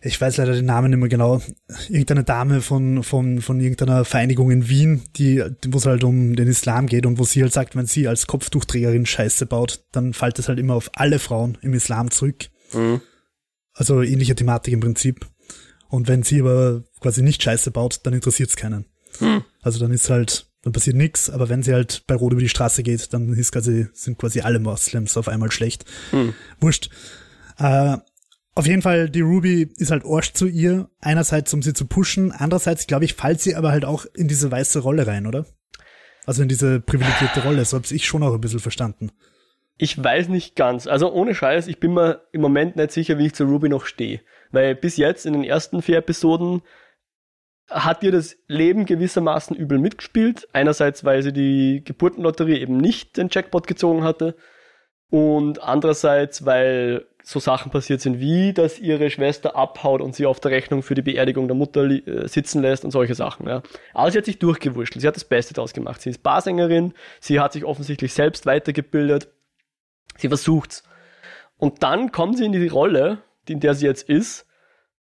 ich 0.03 0.20
weiß 0.20 0.38
leider 0.38 0.53
den 0.53 0.66
Namen 0.66 0.89
nicht 0.89 0.99
mehr 0.99 1.09
genau, 1.09 1.41
irgendeine 1.88 2.24
Dame 2.24 2.62
von, 2.62 3.03
von, 3.03 3.41
von 3.41 3.59
irgendeiner 3.59 4.03
Vereinigung 4.03 4.49
in 4.49 4.68
Wien, 4.68 5.03
die, 5.16 5.43
wo 5.68 5.78
es 5.78 5.86
halt 5.86 6.03
um 6.03 6.36
den 6.36 6.47
Islam 6.47 6.88
geht 6.88 7.05
und 7.05 7.20
wo 7.20 7.24
sie 7.24 7.43
halt 7.43 7.53
sagt, 7.53 7.76
wenn 7.76 7.86
sie 7.86 8.07
als 8.07 8.26
Kopftuchträgerin 8.26 9.05
Scheiße 9.05 9.45
baut, 9.45 9.84
dann 9.91 10.14
fällt 10.14 10.39
es 10.39 10.47
halt 10.47 10.57
immer 10.57 10.74
auf 10.74 10.89
alle 10.95 11.20
Frauen 11.20 11.57
im 11.62 11.74
Islam 11.74 12.09
zurück. 12.09 12.49
Mhm. 12.74 13.01
Also 13.74 14.01
ähnliche 14.01 14.36
Thematik 14.36 14.74
im 14.74 14.80
Prinzip. 14.80 15.28
Und 15.88 16.07
wenn 16.07 16.24
sie 16.24 16.41
aber 16.41 16.84
quasi 16.99 17.22
nicht 17.22 17.43
Scheiße 17.43 17.70
baut, 17.70 17.99
dann 18.03 18.14
interessiert 18.14 18.49
es 18.49 18.55
keinen. 18.55 18.86
Mhm. 19.20 19.43
Also 19.62 19.80
dann 19.80 19.91
ist 19.91 20.09
halt, 20.09 20.50
dann 20.64 20.74
passiert 20.74 20.95
nichts, 20.95 21.30
aber 21.30 21.49
wenn 21.49 21.64
sie 21.64 21.74
halt 21.74 22.03
bei 22.07 22.16
Rot 22.16 22.34
über 22.34 22.41
die 22.41 22.49
Straße 22.49 22.84
geht, 22.84 23.14
dann 23.14 23.34
ist 23.34 23.51
quasi, 23.51 23.88
sind 23.93 24.18
quasi 24.18 24.41
alle 24.41 24.59
Moslems 24.59 25.18
auf 25.18 25.28
einmal 25.28 25.51
schlecht. 25.51 25.86
Mhm. 26.12 26.34
Wurscht. 26.59 26.89
Äh, 27.57 27.97
auf 28.53 28.68
jeden 28.68 28.82
Fall, 28.82 29.09
die 29.09 29.22
Ruby 29.22 29.70
ist 29.78 29.91
halt 29.91 30.03
Arsch 30.05 30.34
zu 30.34 30.45
ihr. 30.45 30.89
Einerseits, 30.99 31.53
um 31.53 31.62
sie 31.62 31.74
zu 31.74 31.86
pushen. 31.86 32.32
Andererseits, 32.32 32.86
glaube 32.86 33.05
ich, 33.05 33.14
fällt 33.14 33.41
sie 33.41 33.55
aber 33.55 33.72
halt 33.72 33.86
auch 33.86 34.05
in 34.14 34.28
diese 34.28 34.51
weiße 34.51 34.80
Rolle 34.80 35.07
rein, 35.07 35.26
oder? 35.26 35.45
Also 36.26 36.43
in 36.43 36.49
diese 36.49 36.80
privilegierte 36.80 37.43
Rolle. 37.43 37.64
So 37.66 37.78
habe 37.78 37.88
ich 37.89 38.05
schon 38.05 38.24
auch 38.24 38.34
ein 38.34 38.41
bisschen 38.41 38.59
verstanden. 38.59 39.12
Ich 39.78 40.01
weiß 40.01 40.28
nicht 40.28 40.55
ganz. 40.55 40.86
Also 40.86 41.12
ohne 41.12 41.34
Scheiß, 41.34 41.68
ich 41.68 41.80
bin 41.80 41.93
mir 41.93 42.22
im 42.34 42.41
Moment 42.41 42.76
nicht 42.76 42.91
sicher, 42.91 43.18
wie 43.18 43.28
ich 43.28 43.34
zu 43.34 43.45
Ruby 43.45 43.70
noch 43.70 43.86
stehe. 43.86 44.22
Weil 44.51 44.76
bis 44.76 44.97
jetzt 44.97 45.26
in 45.26 45.34
den 45.34 45.43
ersten 45.43 45.82
vier 45.82 45.97
Episoden 45.97 46.62
hat 47.72 48.03
ihr 48.03 48.11
das 48.11 48.38
Leben 48.47 48.86
gewissermaßen 48.86 49.55
übel 49.55 49.80
mitgespielt. 49.80 50.47
Einerseits, 50.53 51.03
weil 51.03 51.24
sie 51.24 51.34
die 51.34 51.84
Geburtenlotterie 51.84 52.59
eben 52.59 52.78
nicht 52.78 53.17
den 53.17 53.30
Jackpot 53.32 53.67
gezogen 53.67 54.03
hatte. 54.03 54.36
Und 55.09 55.61
andererseits, 55.61 56.45
weil 56.45 57.05
so 57.24 57.39
Sachen 57.39 57.72
passiert 57.72 58.01
sind, 58.01 58.19
wie 58.19 58.53
dass 58.53 58.80
ihre 58.80 59.09
Schwester 59.09 59.55
abhaut 59.55 60.01
und 60.01 60.15
sie 60.15 60.26
auf 60.26 60.39
der 60.39 60.51
Rechnung 60.51 60.84
für 60.84 60.95
die 60.95 61.01
Beerdigung 61.01 61.47
der 61.47 61.55
Mutter 61.55 61.84
äh, 61.84 62.28
sitzen 62.28 62.61
lässt 62.61 62.84
und 62.84 62.91
solche 62.91 63.15
Sachen. 63.15 63.47
Ja. 63.47 63.61
Aber 63.93 64.11
sie 64.11 64.17
hat 64.17 64.26
sich 64.26 64.39
durchgewurschtelt, 64.39 65.01
sie 65.01 65.07
hat 65.07 65.15
das 65.15 65.26
Beste 65.26 65.53
daraus 65.53 65.74
gemacht. 65.74 66.01
Sie 66.01 66.09
ist 66.09 66.24
Barsängerin, 66.24 66.93
sie 67.19 67.39
hat 67.39 67.53
sich 67.53 67.65
offensichtlich 67.65 68.13
selbst 68.13 68.45
weitergebildet, 68.45 69.28
sie 70.17 70.28
versucht's. 70.28 70.84
Und 71.57 71.84
dann 71.84 72.11
kommt 72.11 72.38
sie 72.38 72.45
in 72.45 72.53
die 72.53 72.67
Rolle, 72.67 73.19
in 73.47 73.59
der 73.59 73.76
sie 73.76 73.86
jetzt 73.86 74.09
ist, 74.09 74.47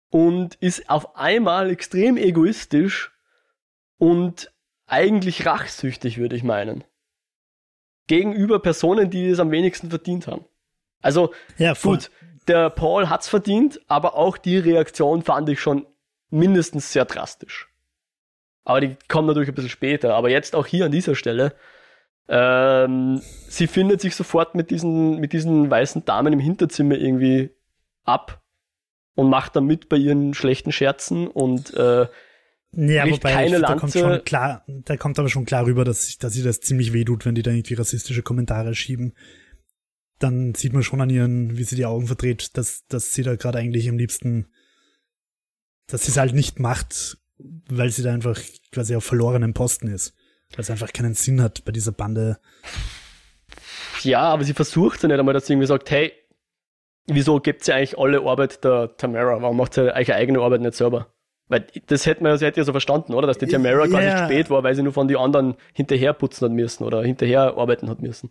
und 0.09 0.55
ist 0.55 0.89
auf 0.89 1.15
einmal 1.15 1.69
extrem 1.69 2.17
egoistisch 2.17 3.11
und 3.97 4.51
eigentlich 4.87 5.45
rachsüchtig, 5.45 6.17
würde 6.17 6.35
ich 6.35 6.43
meinen. 6.43 6.83
Gegenüber 8.07 8.59
Personen, 8.59 9.09
die 9.09 9.27
es 9.27 9.39
am 9.39 9.51
wenigsten 9.51 9.89
verdient 9.89 10.27
haben. 10.27 10.45
Also 11.01 11.33
ja, 11.57 11.73
gut, 11.73 12.09
der 12.47 12.69
Paul 12.71 13.09
hat's 13.09 13.29
verdient, 13.29 13.79
aber 13.87 14.15
auch 14.15 14.37
die 14.37 14.57
Reaktion 14.57 15.21
fand 15.21 15.47
ich 15.49 15.59
schon 15.59 15.85
mindestens 16.31 16.91
sehr 16.91 17.05
drastisch. 17.05 17.69
Aber 18.63 18.81
die 18.81 18.97
kommen 19.07 19.27
natürlich 19.27 19.49
ein 19.49 19.55
bisschen 19.55 19.69
später. 19.69 20.15
Aber 20.15 20.29
jetzt 20.29 20.55
auch 20.55 20.67
hier 20.67 20.85
an 20.85 20.91
dieser 20.91 21.15
Stelle. 21.15 21.55
Ähm, 22.27 23.19
sie 23.47 23.65
findet 23.65 24.01
sich 24.01 24.15
sofort 24.15 24.53
mit 24.53 24.69
diesen, 24.69 25.19
mit 25.19 25.33
diesen 25.33 25.71
weißen 25.71 26.05
Damen 26.05 26.33
im 26.33 26.39
Hinterzimmer 26.39 26.95
irgendwie 26.95 27.49
ab 28.03 28.38
und 29.15 29.29
macht 29.29 29.55
dann 29.55 29.65
mit 29.65 29.89
bei 29.89 29.97
ihren 29.97 30.33
schlechten 30.33 30.71
Scherzen 30.71 31.27
und 31.27 31.73
äh, 31.73 32.07
ja, 32.71 33.09
wobei 33.09 33.33
keine 33.33 33.55
ich, 33.57 33.61
da 33.63 33.75
kommt 33.75 33.93
schon 33.93 34.23
klar, 34.23 34.63
da 34.67 34.95
kommt 34.95 35.17
aber 35.17 35.29
schon 35.29 35.45
klar 35.45 35.65
rüber, 35.65 35.85
dass, 35.85 36.17
dass 36.17 36.33
sie 36.33 36.43
das 36.43 36.59
ziemlich 36.59 36.93
weh 36.93 37.03
tut, 37.03 37.25
wenn 37.25 37.33
die 37.33 37.41
da 37.41 37.51
irgendwie 37.51 37.73
rassistische 37.73 38.21
Kommentare 38.21 38.75
schieben 38.75 39.13
dann 40.19 40.53
sieht 40.53 40.73
man 40.73 40.83
schon 40.83 41.01
an 41.01 41.09
ihren, 41.09 41.57
wie 41.57 41.63
sie 41.63 41.77
die 41.77 41.85
Augen 41.85 42.07
verdreht, 42.07 42.57
dass, 42.57 42.85
dass 42.87 43.13
sie 43.13 43.23
da 43.23 43.35
gerade 43.35 43.57
eigentlich 43.57 43.89
am 43.89 43.97
liebsten, 43.97 44.47
dass 45.87 46.03
sie 46.03 46.11
es 46.11 46.17
halt 46.17 46.33
nicht 46.33 46.59
macht, 46.59 47.17
weil 47.37 47.89
sie 47.89 48.03
da 48.03 48.13
einfach 48.13 48.39
quasi 48.71 48.95
auf 48.95 49.05
verlorenen 49.05 49.53
Posten 49.53 49.87
ist. 49.87 50.13
Weil 50.51 50.61
es 50.61 50.69
einfach 50.69 50.91
keinen 50.91 51.13
Sinn 51.13 51.41
hat 51.41 51.63
bei 51.63 51.71
dieser 51.71 51.93
Bande. 51.93 52.39
Ja, 54.03 54.21
aber 54.21 54.43
sie 54.43 54.53
versucht 54.53 55.01
ja 55.01 55.07
nicht 55.07 55.19
einmal, 55.19 55.33
dass 55.33 55.47
sie 55.47 55.53
irgendwie 55.53 55.67
sagt, 55.67 55.89
hey, 55.89 56.11
wieso 57.07 57.39
gibt 57.39 57.63
sie 57.63 57.73
eigentlich 57.73 57.97
alle 57.97 58.21
Arbeit 58.21 58.63
der 58.63 58.95
Tamara? 58.97 59.41
Warum 59.41 59.57
macht 59.57 59.73
sie 59.73 59.93
eigentlich 59.93 60.13
eigene 60.13 60.39
Arbeit 60.39 60.61
nicht 60.61 60.75
selber? 60.75 61.07
Weil 61.47 61.65
das 61.87 62.05
hätte 62.05 62.21
man, 62.21 62.31
das 62.31 62.41
hätte 62.41 62.59
ja 62.59 62.63
so 62.63 62.71
verstanden, 62.71 63.15
oder? 63.15 63.27
Dass 63.27 63.39
die 63.39 63.47
Tamara 63.47 63.85
yeah. 63.85 63.87
quasi 63.87 64.25
spät 64.25 64.49
war, 64.51 64.63
weil 64.63 64.75
sie 64.75 64.83
nur 64.83 64.93
von 64.93 65.07
den 65.07 65.17
anderen 65.17 65.55
hinterher 65.73 66.13
putzen 66.13 66.45
hat 66.45 66.51
müssen 66.51 66.83
oder 66.83 67.01
hinterher 67.01 67.57
arbeiten 67.57 67.89
hat 67.89 68.01
müssen. 68.01 68.29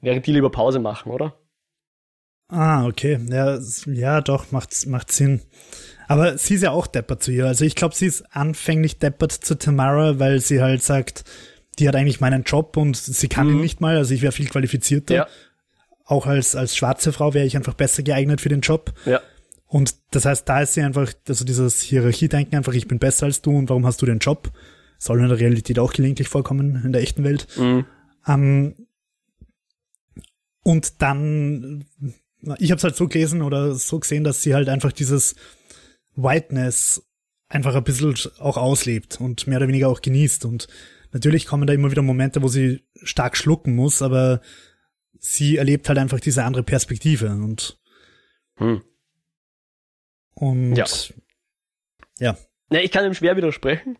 Während 0.00 0.26
die 0.26 0.32
lieber 0.32 0.50
Pause 0.50 0.78
machen, 0.78 1.10
oder? 1.10 1.34
Ah, 2.48 2.86
okay. 2.86 3.18
Ja, 3.28 3.58
ja 3.86 4.20
doch, 4.20 4.52
macht, 4.52 4.86
macht 4.86 5.10
Sinn. 5.10 5.40
Aber 6.06 6.38
sie 6.38 6.54
ist 6.54 6.62
ja 6.62 6.70
auch 6.70 6.86
deppert 6.86 7.22
zu 7.22 7.30
ihr. 7.30 7.46
Also 7.46 7.64
ich 7.64 7.74
glaube, 7.74 7.94
sie 7.94 8.06
ist 8.06 8.24
anfänglich 8.34 8.98
deppert 8.98 9.32
zu 9.32 9.58
Tamara, 9.58 10.18
weil 10.18 10.40
sie 10.40 10.62
halt 10.62 10.82
sagt, 10.82 11.24
die 11.78 11.88
hat 11.88 11.96
eigentlich 11.96 12.20
meinen 12.20 12.44
Job 12.44 12.76
und 12.76 12.96
sie 12.96 13.28
kann 13.28 13.46
mhm. 13.46 13.54
ihn 13.54 13.60
nicht 13.60 13.80
mal. 13.80 13.96
Also 13.96 14.14
ich 14.14 14.22
wäre 14.22 14.32
viel 14.32 14.48
qualifizierter. 14.48 15.14
Ja. 15.14 15.26
Auch 16.08 16.26
als, 16.26 16.56
als 16.56 16.74
schwarze 16.74 17.12
Frau 17.12 17.34
wäre 17.34 17.46
ich 17.46 17.56
einfach 17.56 17.74
besser 17.74 18.02
geeignet 18.02 18.40
für 18.40 18.48
den 18.48 18.62
Job. 18.62 18.92
Ja. 19.04 19.20
Und 19.66 19.94
das 20.10 20.24
heißt, 20.24 20.48
da 20.48 20.62
ist 20.62 20.74
sie 20.74 20.82
einfach, 20.82 21.12
also 21.28 21.44
dieses 21.44 21.82
Hierarchie-Denken 21.82 22.56
einfach, 22.56 22.72
ich 22.72 22.88
bin 22.88 22.98
besser 22.98 23.26
als 23.26 23.42
du 23.42 23.56
und 23.56 23.68
warum 23.68 23.86
hast 23.86 24.02
du 24.02 24.06
den 24.06 24.18
Job? 24.18 24.50
Soll 24.98 25.20
in 25.20 25.28
der 25.28 25.38
Realität 25.38 25.78
auch 25.78 25.92
gelegentlich 25.92 26.28
vorkommen, 26.28 26.82
in 26.84 26.92
der 26.92 27.02
echten 27.02 27.22
Welt. 27.22 27.46
Mhm. 27.56 27.84
Ähm, 28.26 28.74
Und 30.62 31.00
dann, 31.02 31.84
ich 32.58 32.70
habe 32.70 32.78
es 32.78 32.84
halt 32.84 32.96
so 32.96 33.08
gelesen 33.08 33.42
oder 33.42 33.74
so 33.74 33.98
gesehen, 34.00 34.24
dass 34.24 34.42
sie 34.42 34.54
halt 34.54 34.68
einfach 34.68 34.92
dieses 34.92 35.34
Whiteness 36.16 37.02
einfach 37.48 37.74
ein 37.74 37.84
bisschen 37.84 38.14
auch 38.38 38.56
auslebt 38.56 39.20
und 39.20 39.46
mehr 39.46 39.58
oder 39.58 39.68
weniger 39.68 39.88
auch 39.88 40.02
genießt. 40.02 40.44
Und 40.44 40.68
natürlich 41.12 41.46
kommen 41.46 41.66
da 41.66 41.72
immer 41.72 41.90
wieder 41.90 42.02
Momente, 42.02 42.42
wo 42.42 42.48
sie 42.48 42.82
stark 43.02 43.36
schlucken 43.36 43.74
muss, 43.74 44.02
aber 44.02 44.40
sie 45.18 45.56
erlebt 45.56 45.88
halt 45.88 45.98
einfach 45.98 46.20
diese 46.20 46.44
andere 46.44 46.62
Perspektive 46.62 47.28
und 47.28 47.78
hm. 48.56 48.82
und 50.34 50.76
ja. 50.76 50.86
ja. 52.18 52.36
ja. 52.70 52.80
Ich 52.80 52.90
kann 52.90 53.04
ihm 53.04 53.14
schwer 53.14 53.36
widersprechen. 53.36 53.98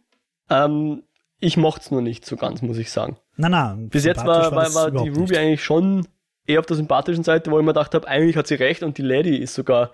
Ähm, 0.51 1.05
ich 1.41 1.57
mochte 1.57 1.83
es 1.83 1.91
nur 1.91 2.03
nicht 2.03 2.25
so 2.25 2.37
ganz, 2.37 2.63
muss 2.63 2.79
ich 2.79 2.91
sagen. 2.91 3.19
Na, 3.37 3.49
na. 3.49 3.77
Bis 3.79 4.05
jetzt 4.05 4.25
war, 4.25 4.55
war, 4.55 4.75
war 4.75 4.91
die 4.91 5.09
Ruby 5.09 5.21
nicht. 5.21 5.39
eigentlich 5.39 5.65
schon 5.65 6.09
eher 6.47 6.61
auf 6.61 6.67
der 6.67 6.77
sympathischen 6.77 7.23
Seite, 7.23 7.51
wo 7.51 7.59
ich 7.59 7.65
mir 7.65 7.73
gedacht 7.73 7.95
habe, 7.95 8.09
eigentlich 8.09 8.37
hat 8.37 8.47
sie 8.47 8.55
recht 8.55 8.83
und 8.83 8.99
die 8.99 9.03
Lady 9.03 9.37
ist 9.37 9.55
sogar 9.55 9.93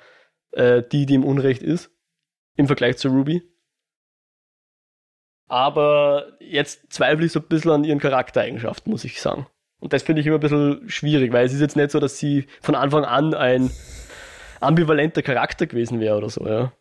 äh, 0.52 0.82
die, 0.82 1.04
die 1.04 1.14
im 1.14 1.24
Unrecht 1.24 1.62
ist. 1.62 1.90
Im 2.56 2.66
Vergleich 2.66 2.96
zu 2.96 3.08
Ruby. 3.08 3.42
Aber 5.46 6.36
jetzt 6.40 6.92
zweifle 6.92 7.26
ich 7.26 7.32
so 7.32 7.40
ein 7.40 7.48
bisschen 7.48 7.72
an 7.72 7.84
ihren 7.84 7.98
Charaktereigenschaften, 7.98 8.90
muss 8.90 9.04
ich 9.04 9.20
sagen. 9.20 9.46
Und 9.84 9.92
das 9.92 10.02
finde 10.02 10.22
ich 10.22 10.26
immer 10.26 10.38
ein 10.38 10.40
bisschen 10.40 10.88
schwierig, 10.88 11.30
weil 11.34 11.44
es 11.44 11.52
ist 11.52 11.60
jetzt 11.60 11.76
nicht 11.76 11.90
so, 11.90 12.00
dass 12.00 12.18
sie 12.18 12.46
von 12.62 12.74
Anfang 12.74 13.04
an 13.04 13.34
ein 13.34 13.70
ambivalenter 14.60 15.20
Charakter 15.20 15.66
gewesen 15.66 16.00
wäre 16.00 16.16
oder 16.16 16.30
so, 16.30 16.46
ja. 16.46 16.72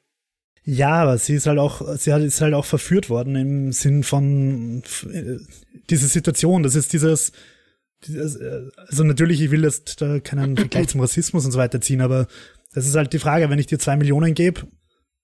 Ja, 0.63 0.93
aber 1.01 1.17
sie 1.17 1.33
ist 1.33 1.45
halt 1.45 1.59
auch, 1.59 1.81
sie 1.97 2.11
ist 2.11 2.39
halt 2.39 2.53
auch 2.53 2.63
verführt 2.63 3.09
worden 3.09 3.35
im 3.35 3.73
Sinn 3.73 4.03
von 4.03 4.83
äh, 5.11 5.35
diese 5.89 6.07
Situation. 6.07 6.63
Das 6.63 6.75
ist 6.75 6.93
dieses, 6.93 7.33
dieses 8.07 8.37
äh, 8.37 8.69
also 8.87 9.03
natürlich, 9.03 9.41
ich 9.41 9.51
will 9.51 9.65
jetzt 9.65 10.01
da 10.01 10.21
keinen 10.21 10.55
Vergleich 10.57 10.87
zum 10.87 11.01
Rassismus 11.01 11.43
und 11.43 11.51
so 11.51 11.59
weiter 11.59 11.81
ziehen, 11.81 11.99
aber 11.99 12.27
das 12.73 12.87
ist 12.87 12.95
halt 12.95 13.11
die 13.11 13.19
Frage, 13.19 13.49
wenn 13.49 13.59
ich 13.59 13.67
dir 13.67 13.79
zwei 13.79 13.97
Millionen 13.97 14.33
gebe, 14.33 14.61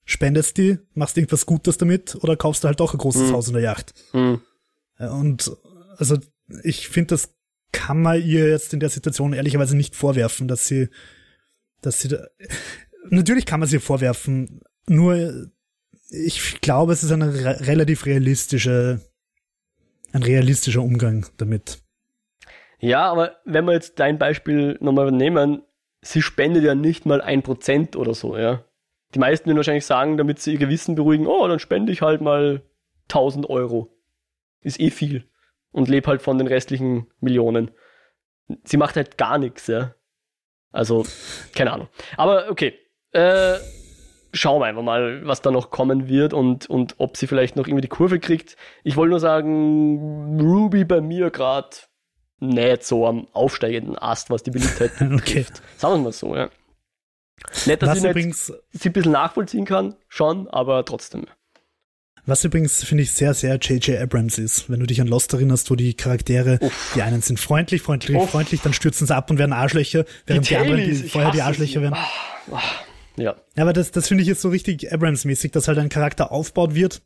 spendest 0.04 0.58
die, 0.58 0.80
machst 0.96 1.16
irgendwas 1.16 1.46
Gutes 1.46 1.78
damit 1.78 2.18
oder 2.22 2.36
kaufst 2.36 2.66
du 2.66 2.68
halt 2.68 2.82
doch 2.82 2.94
ein 2.94 2.98
großes 2.98 3.30
mhm. 3.30 3.36
Haus 3.36 3.48
in 3.48 3.54
der 3.54 3.64
Yacht? 3.64 3.94
Mhm. 4.12 4.42
Und 4.98 5.50
also 5.96 6.18
ich 6.64 6.90
finde, 6.90 7.14
das 7.14 7.39
kann 7.72 8.02
man 8.02 8.22
ihr 8.22 8.50
jetzt 8.50 8.74
in 8.74 8.80
der 8.80 8.90
Situation 8.90 9.34
ehrlicherweise 9.34 9.78
nicht 9.78 9.96
vorwerfen, 9.96 10.48
dass 10.48 10.68
sie, 10.68 10.90
dass 11.82 12.02
sie 12.02 12.10
da, 12.10 12.26
natürlich 13.10 13.46
kann 13.46 13.60
man 13.60 13.70
sie 13.70 13.80
vorwerfen, 13.80 14.62
nur, 14.88 15.50
ich 16.10 16.62
glaube, 16.62 16.94
es 16.94 17.04
ist 17.04 17.12
eine 17.12 17.34
re 17.34 17.68
relativ 17.68 18.06
realistische, 18.06 19.02
ein 20.12 20.24
realistischer 20.24 20.82
Umgang 20.82 21.28
damit. 21.38 21.82
Ja, 22.80 23.12
aber 23.12 23.38
wenn 23.46 23.66
wir 23.66 23.74
jetzt 23.74 24.00
dein 24.00 24.18
Beispiel 24.18 24.78
nochmal 24.80 25.12
nehmen, 25.12 25.62
sie 26.02 26.22
spendet 26.22 26.64
ja 26.64 26.76
nicht 26.76 27.06
mal 27.06 27.22
ein 27.22 27.44
Prozent 27.44 27.96
oder 27.96 28.14
so, 28.14 28.38
ja. 28.38 28.64
Die 29.14 29.20
meisten 29.20 29.48
würden 29.48 29.58
wahrscheinlich 29.58 29.86
sagen, 29.86 30.18
damit 30.18 30.40
sie 30.40 30.54
ihr 30.54 30.60
Gewissen 30.60 30.96
beruhigen, 30.96 31.28
oh, 31.28 31.48
dann 31.48 31.60
spende 31.60 31.92
ich 31.92 32.02
halt 32.02 32.22
mal 32.22 32.62
1000 33.10 33.50
Euro. 33.50 33.90
Ist 34.62 34.80
eh 34.80 34.92
viel. 34.92 35.26
Und 35.72 35.88
lebe 35.88 36.08
halt 36.08 36.22
von 36.22 36.38
den 36.38 36.48
restlichen 36.48 37.08
Millionen. 37.20 37.72
Sie 38.64 38.78
macht 38.78 38.96
halt 38.96 39.18
gar 39.18 39.38
nichts, 39.38 39.68
ja. 39.68 39.94
Also, 40.72 41.06
keine 41.56 41.72
Ahnung. 41.74 41.90
Aber 42.18 42.50
okay. 42.50 42.74
Äh, 43.12 43.56
schauen 44.34 44.62
wir 44.62 44.66
einfach 44.66 44.84
mal, 44.84 45.26
was 45.26 45.42
da 45.42 45.52
noch 45.52 45.72
kommen 45.72 46.08
wird 46.08 46.34
und, 46.34 46.70
und 46.70 46.96
ob 46.98 47.18
sie 47.18 47.28
vielleicht 47.28 47.56
noch 47.56 47.68
irgendwie 47.68 47.82
die 47.82 47.88
Kurve 47.88 48.20
kriegt. 48.20 48.56
Ich 48.84 48.96
wollte 48.96 49.12
nur 49.12 49.20
sagen, 49.20 50.40
Ruby 50.40 50.86
bei 50.86 51.02
mir 51.02 51.32
gerade 51.32 51.78
nicht 52.40 52.84
so 52.84 53.06
am 53.08 53.28
aufsteigenden 53.34 53.98
Ast, 53.98 54.30
was 54.30 54.44
die 54.44 54.52
Beliebtheit 54.52 54.92
betrifft. 55.00 55.22
okay. 55.22 55.46
Sagen 55.78 55.96
wir 55.96 56.04
mal 56.06 56.12
so, 56.12 56.36
ja. 56.36 56.50
Nicht, 57.66 57.82
dass 57.82 57.90
was 57.90 57.98
ich 58.04 58.10
übrigens, 58.10 58.54
sie 58.72 58.90
ein 58.90 58.94
bisschen 58.94 59.14
nachvollziehen 59.14 59.66
kann, 59.66 59.96
schon, 60.08 60.48
aber 60.50 60.86
trotzdem. 60.86 61.26
Was 62.30 62.44
übrigens, 62.44 62.84
finde 62.84 63.04
ich, 63.04 63.12
sehr, 63.12 63.34
sehr 63.34 63.56
J.J. 63.56 64.00
Abrams 64.00 64.38
ist. 64.38 64.70
Wenn 64.70 64.80
du 64.80 64.86
dich 64.86 65.02
an 65.02 65.08
Lost 65.08 65.34
erinnerst, 65.34 65.72
wo 65.72 65.76
die 65.76 65.96
Charaktere, 65.96 66.60
Uff. 66.62 66.92
die 66.96 67.02
einen 67.02 67.22
sind 67.22 67.40
freundlich, 67.40 67.82
freundlich, 67.82 68.16
Uff. 68.16 68.30
freundlich, 68.30 68.62
dann 68.62 68.74
stürzen 68.74 69.08
sie 69.08 69.16
ab 69.16 69.32
und 69.32 69.40
werden 69.40 69.52
Arschlöcher, 69.52 70.06
während 70.28 70.46
die, 70.46 70.50
die 70.50 70.58
anderen 70.58 70.86
die 70.86 70.96
vorher 70.96 71.32
die 71.32 71.42
Arschlöcher 71.42 71.82
werden. 71.82 71.96
Ah, 71.96 72.08
ah. 72.52 72.62
Ja. 73.18 73.36
ja 73.56 73.64
aber 73.64 73.74
das, 73.74 73.92
das 73.92 74.08
finde 74.08 74.22
ich 74.22 74.28
jetzt 74.28 74.42
so 74.42 74.50
richtig 74.50 74.94
Abrams-mäßig, 74.94 75.52
dass 75.52 75.68
halt 75.68 75.80
ein 75.80 75.90
Charakter 75.90 76.32
aufgebaut 76.32 76.76
wird 76.76 77.02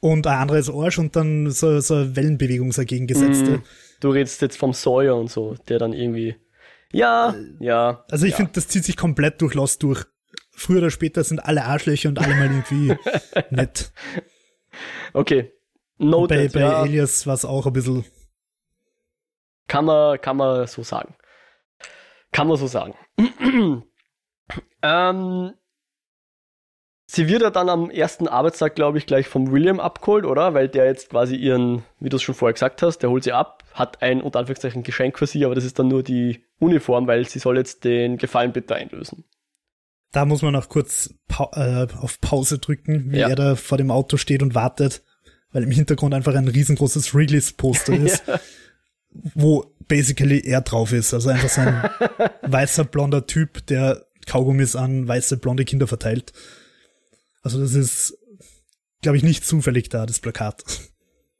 und 0.00 0.26
ein 0.26 0.38
anderes 0.38 0.70
Arsch 0.70 0.98
und 0.98 1.14
dann 1.14 1.50
so, 1.50 1.80
so 1.80 1.94
eine 1.94 2.16
Wellenbewegung 2.16 2.70
dagegen 2.70 3.06
gesetzt. 3.06 3.44
Mm, 3.46 3.56
du 4.00 4.10
redest 4.10 4.40
jetzt 4.40 4.56
vom 4.56 4.72
Sawyer 4.72 5.14
und 5.14 5.30
so, 5.30 5.56
der 5.68 5.78
dann 5.78 5.92
irgendwie. 5.92 6.36
Ja, 6.90 7.30
äh, 7.30 7.64
ja. 7.64 8.04
Also 8.10 8.24
ich 8.24 8.32
ja. 8.32 8.38
finde, 8.38 8.52
das 8.54 8.66
zieht 8.68 8.84
sich 8.84 8.96
komplett 8.96 9.42
durch 9.42 9.54
Lost 9.54 9.82
durch. 9.82 10.06
Früher 10.62 10.78
oder 10.78 10.90
später 10.90 11.24
sind 11.24 11.40
alle 11.40 11.64
Arschlöcher 11.64 12.08
und 12.08 12.20
alle 12.20 12.36
mal 12.36 12.46
irgendwie 12.46 12.96
nett. 13.50 13.92
Okay. 15.12 15.52
Noted, 15.98 16.52
bei 16.52 16.60
bei 16.60 16.64
ja. 16.64 16.84
Elias 16.84 17.26
war 17.26 17.34
es 17.34 17.44
auch 17.44 17.66
ein 17.66 17.72
bisschen. 17.72 18.04
Kann 19.66 19.86
man, 19.86 20.20
kann 20.20 20.36
man 20.36 20.68
so 20.68 20.84
sagen. 20.84 21.16
Kann 22.30 22.46
man 22.46 22.56
so 22.56 22.66
sagen. 22.66 22.94
Ähm, 24.84 25.52
sie 27.06 27.28
wird 27.28 27.42
ja 27.42 27.50
dann 27.50 27.68
am 27.68 27.88
ersten 27.88 28.26
Arbeitstag, 28.26 28.74
glaube 28.74 28.98
ich, 28.98 29.06
gleich 29.06 29.28
vom 29.28 29.52
William 29.52 29.78
abgeholt, 29.78 30.26
oder? 30.26 30.52
Weil 30.54 30.68
der 30.68 30.86
jetzt 30.86 31.10
quasi 31.10 31.36
ihren, 31.36 31.84
wie 32.00 32.08
du 32.08 32.16
es 32.16 32.22
schon 32.22 32.34
vorher 32.34 32.52
gesagt 32.52 32.82
hast, 32.82 32.98
der 32.98 33.08
holt 33.08 33.22
sie 33.22 33.32
ab, 33.32 33.62
hat 33.72 34.02
ein 34.02 34.20
unter 34.20 34.40
Anführungszeichen 34.40 34.82
Geschenk 34.82 35.18
für 35.18 35.28
sie, 35.28 35.44
aber 35.44 35.54
das 35.54 35.64
ist 35.64 35.78
dann 35.78 35.86
nur 35.86 36.02
die 36.02 36.44
Uniform, 36.58 37.06
weil 37.06 37.26
sie 37.28 37.38
soll 37.38 37.56
jetzt 37.56 37.84
den 37.84 38.18
Gefallen 38.18 38.52
bitte 38.52 38.74
einlösen. 38.74 39.24
Da 40.12 40.24
muss 40.24 40.42
man 40.42 40.52
noch 40.52 40.68
kurz 40.68 41.14
pa 41.26 41.50
äh, 41.54 41.92
auf 41.96 42.20
Pause 42.20 42.58
drücken, 42.58 43.12
wie 43.12 43.18
ja. 43.18 43.28
er 43.28 43.36
da 43.36 43.56
vor 43.56 43.78
dem 43.78 43.90
Auto 43.90 44.16
steht 44.18 44.42
und 44.42 44.54
wartet, 44.54 45.02
weil 45.52 45.62
im 45.62 45.70
Hintergrund 45.70 46.14
einfach 46.14 46.34
ein 46.34 46.48
riesengroßes 46.48 47.14
Wrigley's-Poster 47.14 47.94
ist. 47.96 48.26
ja 48.26 48.38
wo 49.12 49.74
basically 49.88 50.40
er 50.40 50.62
drauf 50.62 50.92
ist. 50.92 51.12
Also 51.14 51.30
einfach 51.30 51.48
so 51.48 51.60
ein 51.60 51.90
weißer, 52.42 52.84
blonder 52.84 53.26
Typ, 53.26 53.66
der 53.66 54.06
Kaugummis 54.26 54.76
an 54.76 55.06
weiße, 55.06 55.36
blonde 55.36 55.64
Kinder 55.64 55.86
verteilt. 55.86 56.32
Also 57.42 57.60
das 57.60 57.74
ist, 57.74 58.18
glaube 59.02 59.16
ich, 59.16 59.22
nicht 59.22 59.44
zufällig 59.44 59.88
da, 59.88 60.06
das 60.06 60.20
Plakat. 60.20 60.64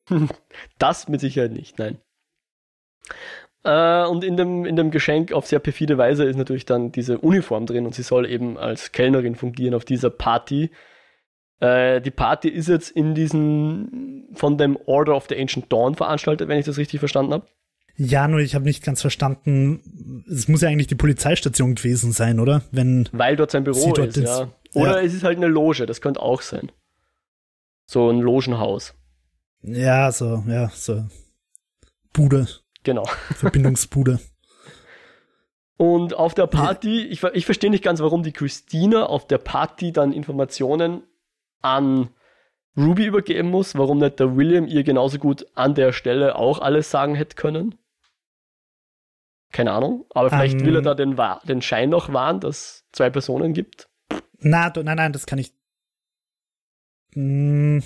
Das 0.78 1.08
mit 1.08 1.20
Sicherheit 1.20 1.52
nicht, 1.52 1.78
nein. 1.78 1.98
Äh, 3.64 4.04
und 4.06 4.24
in 4.24 4.36
dem, 4.36 4.64
in 4.64 4.76
dem 4.76 4.90
Geschenk 4.90 5.32
auf 5.32 5.46
sehr 5.46 5.60
perfide 5.60 5.98
Weise 5.98 6.24
ist 6.24 6.36
natürlich 6.36 6.66
dann 6.66 6.92
diese 6.92 7.18
Uniform 7.18 7.66
drin 7.66 7.86
und 7.86 7.94
sie 7.94 8.02
soll 8.02 8.28
eben 8.28 8.58
als 8.58 8.92
Kellnerin 8.92 9.36
fungieren 9.36 9.74
auf 9.74 9.84
dieser 9.84 10.10
Party. 10.10 10.70
Äh, 11.60 12.00
die 12.00 12.10
Party 12.10 12.48
ist 12.48 12.68
jetzt 12.68 12.90
in 12.90 13.14
diesem 13.14 14.28
von 14.34 14.58
dem 14.58 14.76
Order 14.86 15.14
of 15.14 15.26
the 15.28 15.38
Ancient 15.38 15.72
Dawn 15.72 15.94
veranstaltet, 15.94 16.48
wenn 16.48 16.58
ich 16.58 16.66
das 16.66 16.78
richtig 16.78 16.98
verstanden 16.98 17.34
habe. 17.34 17.46
Ja, 17.96 18.26
nur 18.26 18.40
ich 18.40 18.54
habe 18.54 18.64
nicht 18.64 18.82
ganz 18.82 19.00
verstanden. 19.00 20.24
Es 20.28 20.48
muss 20.48 20.62
ja 20.62 20.68
eigentlich 20.68 20.86
die 20.86 20.94
Polizeistation 20.94 21.74
gewesen 21.74 22.12
sein, 22.12 22.40
oder? 22.40 22.62
Wenn 22.72 23.08
Weil 23.12 23.36
dort 23.36 23.50
sein 23.50 23.64
Büro 23.64 23.92
dort 23.92 24.16
ist, 24.16 24.26
ja. 24.26 24.48
Oder 24.74 25.00
ja. 25.00 25.06
es 25.06 25.14
ist 25.14 25.24
halt 25.24 25.36
eine 25.36 25.46
Loge, 25.46 25.86
das 25.86 26.00
könnte 26.00 26.22
auch 26.22 26.40
sein. 26.40 26.72
So 27.86 28.10
ein 28.10 28.20
Logenhaus. 28.20 28.94
Ja, 29.62 30.10
so, 30.10 30.42
ja, 30.48 30.70
so. 30.74 31.04
Bude. 32.12 32.48
Genau. 32.82 33.04
Verbindungsbude. 33.34 34.20
Und 35.76 36.14
auf 36.14 36.34
der 36.34 36.46
Party, 36.46 37.02
ich, 37.06 37.22
ich 37.22 37.44
verstehe 37.44 37.70
nicht 37.70 37.82
ganz, 37.82 38.00
warum 38.00 38.22
die 38.22 38.32
Christina 38.32 39.06
auf 39.06 39.26
der 39.26 39.38
Party 39.38 39.92
dann 39.92 40.12
Informationen 40.12 41.02
an 41.60 42.10
Ruby 42.76 43.06
übergeben 43.06 43.50
muss, 43.50 43.74
warum 43.76 43.98
nicht 43.98 44.20
der 44.20 44.36
William 44.36 44.66
ihr 44.66 44.84
genauso 44.84 45.18
gut 45.18 45.46
an 45.54 45.74
der 45.74 45.92
Stelle 45.92 46.36
auch 46.36 46.60
alles 46.60 46.90
sagen 46.90 47.14
hätte 47.14 47.36
können. 47.36 47.74
Keine 49.50 49.72
Ahnung, 49.72 50.06
aber 50.10 50.30
vielleicht 50.30 50.60
um, 50.60 50.66
will 50.66 50.76
er 50.76 50.78
ähm. 50.78 50.84
da 50.84 50.94
den, 50.94 51.48
den 51.48 51.62
Schein 51.62 51.90
noch 51.90 52.12
wahren, 52.12 52.40
dass 52.40 52.56
es 52.56 52.84
zwei 52.92 53.10
Personen 53.10 53.52
gibt. 53.52 53.88
Na, 54.38 54.72
nein, 54.74 54.96
nein, 54.96 55.12
das 55.12 55.26
kann 55.26 55.38
ich. 55.38 55.52
Hm. 57.12 57.82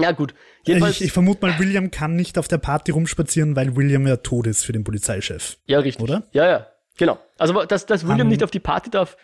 Ja, 0.00 0.12
gut. 0.12 0.34
Jedenfalls, 0.64 0.96
ich, 0.96 1.06
ich 1.06 1.12
vermute 1.12 1.46
mal, 1.46 1.58
William 1.58 1.90
kann 1.90 2.16
nicht 2.16 2.38
auf 2.38 2.48
der 2.48 2.58
Party 2.58 2.92
rumspazieren, 2.92 3.56
weil 3.56 3.76
William 3.76 4.06
ja 4.06 4.16
tot 4.16 4.46
ist 4.46 4.64
für 4.64 4.72
den 4.72 4.84
Polizeichef. 4.84 5.58
Ja, 5.66 5.78
richtig. 5.80 6.02
Oder? 6.02 6.24
Ja, 6.32 6.46
ja, 6.46 6.66
genau. 6.96 7.18
Also, 7.38 7.64
dass, 7.64 7.86
dass 7.86 8.06
William 8.06 8.26
um, 8.26 8.28
nicht 8.28 8.42
auf 8.42 8.50
die 8.50 8.60
Party 8.60 8.90
darf, 8.90 9.16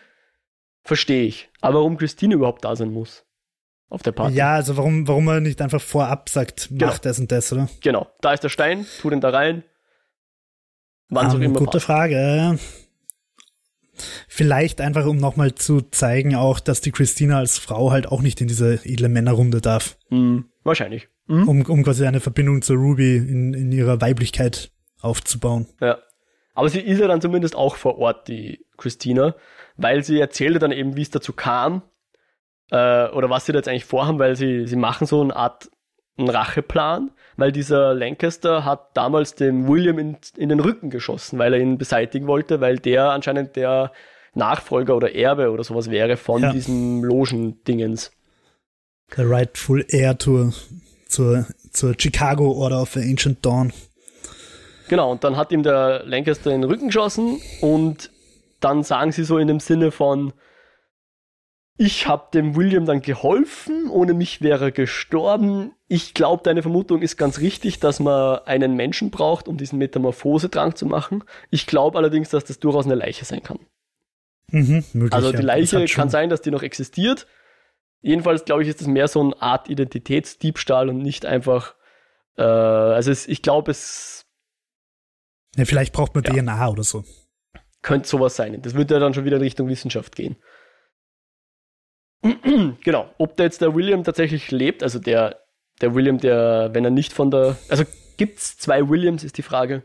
verstehe 0.83 1.25
ich. 1.25 1.49
Aber 1.61 1.79
warum 1.79 1.97
Christine 1.97 2.35
überhaupt 2.35 2.65
da 2.65 2.75
sein 2.75 2.91
muss 2.91 3.25
auf 3.89 4.03
der 4.03 4.11
Party. 4.11 4.35
Ja, 4.35 4.55
also 4.55 4.77
warum, 4.77 5.07
warum 5.07 5.27
er 5.27 5.39
nicht 5.39 5.61
einfach 5.61 5.81
vorab 5.81 6.29
sagt, 6.29 6.69
mach 6.71 6.77
genau. 6.77 6.93
das 7.01 7.19
und 7.19 7.31
das, 7.31 7.51
oder? 7.53 7.69
Genau, 7.81 8.07
da 8.21 8.33
ist 8.33 8.43
der 8.43 8.49
Stein, 8.49 8.85
tu 9.01 9.09
den 9.09 9.21
da 9.21 9.29
rein. 9.29 9.63
Wann 11.09 11.35
um, 11.35 11.41
immer 11.41 11.59
Gute 11.59 11.71
passt. 11.71 11.85
Frage. 11.85 12.59
Vielleicht 14.27 14.81
einfach, 14.81 15.05
um 15.05 15.17
nochmal 15.17 15.55
zu 15.55 15.81
zeigen, 15.81 16.35
auch, 16.35 16.59
dass 16.59 16.81
die 16.81 16.91
Christina 16.91 17.37
als 17.37 17.57
Frau 17.57 17.91
halt 17.91 18.07
auch 18.07 18.21
nicht 18.21 18.41
in 18.41 18.47
diese 18.47 18.79
edle 18.85 19.09
Männerrunde 19.09 19.61
darf. 19.61 19.97
Mhm, 20.09 20.45
wahrscheinlich. 20.63 21.07
Mhm. 21.27 21.47
Um, 21.47 21.61
um 21.63 21.83
quasi 21.83 22.05
eine 22.05 22.19
Verbindung 22.19 22.61
zu 22.61 22.73
Ruby 22.73 23.17
in, 23.17 23.53
in 23.53 23.71
ihrer 23.71 24.01
Weiblichkeit 24.01 24.71
aufzubauen. 25.01 25.67
Ja. 25.81 25.97
Aber 26.53 26.69
sie 26.69 26.79
ist 26.79 26.99
ja 26.99 27.07
dann 27.07 27.21
zumindest 27.21 27.55
auch 27.55 27.75
vor 27.75 27.97
Ort, 27.97 28.27
die 28.27 28.65
Christina, 28.77 29.35
weil 29.75 30.03
sie 30.03 30.19
erzählte 30.19 30.59
dann 30.59 30.71
eben, 30.71 30.95
wie 30.95 31.01
es 31.01 31.09
dazu 31.09 31.33
kam, 31.33 31.81
äh, 32.71 33.09
oder 33.09 33.29
was 33.29 33.45
sie 33.45 33.51
da 33.51 33.59
jetzt 33.59 33.67
eigentlich 33.67 33.85
vorhaben, 33.85 34.19
weil 34.19 34.35
sie, 34.35 34.65
sie 34.65 34.77
machen 34.77 35.05
so 35.05 35.21
eine 35.21 35.35
Art 35.35 35.69
einen 36.17 36.29
Racheplan, 36.29 37.11
weil 37.37 37.51
dieser 37.51 37.93
Lancaster 37.93 38.63
hat 38.63 38.95
damals 38.95 39.35
dem 39.35 39.67
William 39.67 39.99
in, 39.99 40.17
in 40.37 40.49
den 40.49 40.59
Rücken 40.59 40.89
geschossen, 40.89 41.39
weil 41.39 41.53
er 41.53 41.59
ihn 41.59 41.77
beseitigen 41.77 42.27
wollte, 42.27 42.61
weil 42.61 42.79
der 42.79 43.09
anscheinend 43.09 43.55
der 43.55 43.91
Nachfolger 44.33 44.95
oder 44.95 45.13
Erbe 45.15 45.51
oder 45.51 45.63
sowas 45.63 45.89
wäre 45.89 46.17
von 46.17 46.41
ja. 46.41 46.51
diesem 46.51 47.03
Logendingens. 47.03 48.11
Der 49.15 49.29
Rightful 49.29 49.85
Heir 49.89 50.17
zur, 50.17 50.53
zur, 51.07 51.45
zur 51.71 51.95
Chicago 51.97 52.51
Order 52.51 52.81
of 52.81 52.93
the 52.93 53.01
Ancient 53.01 53.45
Dawn. 53.45 53.71
Genau, 54.87 55.11
und 55.11 55.23
dann 55.23 55.35
hat 55.35 55.51
ihm 55.51 55.63
der 55.63 56.03
Lancaster 56.05 56.51
in 56.51 56.61
den 56.61 56.69
Rücken 56.69 56.87
geschossen 56.87 57.41
und 57.61 58.11
dann 58.59 58.83
sagen 58.83 59.11
sie 59.11 59.23
so 59.23 59.37
in 59.37 59.47
dem 59.47 59.59
Sinne 59.59 59.91
von, 59.91 60.33
ich 61.77 62.07
habe 62.07 62.29
dem 62.33 62.55
William 62.55 62.85
dann 62.85 63.01
geholfen, 63.01 63.89
ohne 63.89 64.13
mich 64.13 64.41
wäre 64.41 64.65
er 64.65 64.71
gestorben. 64.71 65.73
Ich 65.89 66.13
glaube, 66.13 66.41
deine 66.43 66.61
Vermutung 66.61 67.01
ist 67.01 67.17
ganz 67.17 67.39
richtig, 67.39 67.79
dass 67.79 67.99
man 67.99 68.39
einen 68.45 68.75
Menschen 68.75 69.11
braucht, 69.11 69.49
um 69.49 69.57
diesen 69.57 69.79
Metamorphosedrang 69.79 70.75
zu 70.75 70.85
machen. 70.85 71.23
Ich 71.49 71.67
glaube 71.67 71.97
allerdings, 71.97 72.29
dass 72.29 72.45
das 72.45 72.59
durchaus 72.59 72.85
eine 72.85 72.95
Leiche 72.95 73.25
sein 73.25 73.43
kann. 73.43 73.59
Mhm, 74.51 74.85
möglich, 74.93 75.13
also 75.13 75.33
die 75.33 75.41
Leiche 75.41 75.83
kann 75.85 76.09
sein, 76.09 76.29
dass 76.29 76.41
die 76.41 76.51
noch 76.51 76.63
existiert. 76.63 77.27
Jedenfalls 78.01 78.45
glaube 78.45 78.63
ich, 78.63 78.69
ist 78.69 78.79
das 78.79 78.87
mehr 78.87 79.09
so 79.09 79.19
eine 79.19 79.41
Art 79.41 79.69
Identitätsdiebstahl 79.69 80.87
und 80.89 80.99
nicht 80.99 81.25
einfach. 81.25 81.75
Äh, 82.37 82.43
also 82.43 83.11
es, 83.11 83.27
ich 83.27 83.41
glaube, 83.41 83.71
es. 83.71 84.25
Ja, 85.57 85.65
vielleicht 85.65 85.91
braucht 85.91 86.15
man 86.15 86.23
ja. 86.23 86.31
DNA 86.31 86.69
oder 86.69 86.83
so. 86.83 87.03
Könnte 87.81 88.07
sowas 88.07 88.35
sein. 88.35 88.61
Das 88.61 88.75
würde 88.75 88.93
ja 88.93 88.99
dann 88.99 89.13
schon 89.13 89.25
wieder 89.25 89.37
in 89.37 89.43
Richtung 89.43 89.67
Wissenschaft 89.67 90.15
gehen. 90.15 90.37
genau. 92.83 93.09
Ob 93.17 93.35
der 93.37 93.45
jetzt 93.45 93.61
der 93.61 93.75
William 93.75 94.03
tatsächlich 94.03 94.51
lebt, 94.51 94.83
also 94.83 94.99
der, 94.99 95.39
der 95.81 95.93
William, 95.93 96.17
der, 96.17 96.69
wenn 96.73 96.85
er 96.85 96.91
nicht 96.91 97.13
von 97.13 97.31
der. 97.31 97.57
Also 97.69 97.83
gibt 98.17 98.39
es 98.39 98.57
zwei 98.57 98.89
Williams, 98.89 99.23
ist 99.23 99.37
die 99.37 99.43
Frage. 99.43 99.83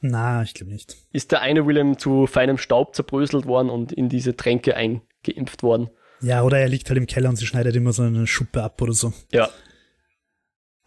Na, 0.00 0.42
ich 0.42 0.54
glaube 0.54 0.72
nicht. 0.72 0.96
Ist 1.12 1.32
der 1.32 1.40
eine 1.40 1.66
William 1.66 1.98
zu 1.98 2.26
feinem 2.26 2.58
Staub 2.58 2.94
zerbröselt 2.94 3.46
worden 3.46 3.70
und 3.70 3.92
in 3.92 4.08
diese 4.08 4.36
Tränke 4.36 4.76
eingeimpft 4.76 5.62
worden? 5.62 5.88
Ja, 6.20 6.42
oder 6.42 6.58
er 6.58 6.68
liegt 6.68 6.88
halt 6.88 6.98
im 6.98 7.06
Keller 7.06 7.28
und 7.28 7.36
sie 7.36 7.46
schneidet 7.46 7.74
immer 7.74 7.92
so 7.92 8.02
eine 8.02 8.26
Schuppe 8.26 8.62
ab 8.62 8.80
oder 8.80 8.92
so. 8.92 9.12
Ja. 9.32 9.48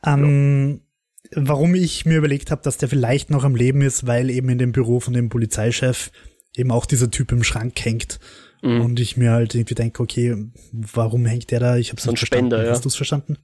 Ähm, 0.06 0.82
ja. 1.32 1.44
Warum 1.44 1.76
ich 1.76 2.06
mir 2.06 2.18
überlegt 2.18 2.52
habe, 2.52 2.62
dass 2.62 2.78
der 2.78 2.90
vielleicht 2.90 3.30
noch 3.30 3.44
am 3.44 3.56
Leben 3.56 3.82
ist, 3.82 4.08
weil 4.08 4.30
eben 4.30 4.50
in 4.50 4.58
dem 4.58 4.72
Büro 4.72 5.00
von 5.00 5.14
dem 5.14 5.30
Polizeichef 5.30 6.12
eben 6.56 6.72
auch 6.72 6.86
dieser 6.86 7.12
Typ 7.12 7.32
im 7.32 7.44
Schrank 7.44 7.74
hängt. 7.84 8.20
Mhm. 8.68 8.82
Und 8.82 9.00
ich 9.00 9.16
mir 9.16 9.32
halt 9.32 9.56
irgendwie 9.56 9.76
denke, 9.76 10.04
okay, 10.04 10.36
warum 10.74 11.26
hängt 11.26 11.52
der 11.52 11.60
da? 11.60 11.78
Ich 11.78 11.90
habe 11.90 12.00
es 12.00 12.06
nicht 12.06 12.18
verstanden. 12.18 12.48
Spender, 12.48 12.66
ja. 12.66 12.72
Hast 12.72 12.84
du 12.84 12.90
es 12.90 12.96
verstanden? 12.96 13.38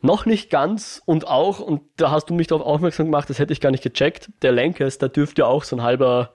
Noch 0.00 0.26
nicht 0.26 0.50
ganz 0.50 1.02
und 1.06 1.26
auch, 1.26 1.60
und 1.60 1.82
da 1.96 2.10
hast 2.10 2.26
du 2.30 2.34
mich 2.34 2.46
darauf 2.46 2.64
aufmerksam 2.64 3.06
gemacht, 3.06 3.30
das 3.30 3.38
hätte 3.38 3.52
ich 3.52 3.60
gar 3.60 3.70
nicht 3.70 3.82
gecheckt, 3.82 4.30
der 4.42 4.52
Lancaster 4.52 5.08
dürfte 5.08 5.42
ja 5.42 5.46
auch 5.46 5.64
so 5.64 5.76
ein 5.76 5.82
halber 5.82 6.34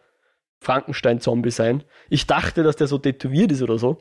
Frankenstein-Zombie 0.60 1.52
sein. 1.52 1.84
Ich 2.10 2.28
dachte, 2.28 2.64
dass 2.64 2.76
der 2.76 2.88
so 2.88 2.98
tätowiert 2.98 3.52
ist 3.52 3.62
oder 3.62 3.78
so. 3.78 4.00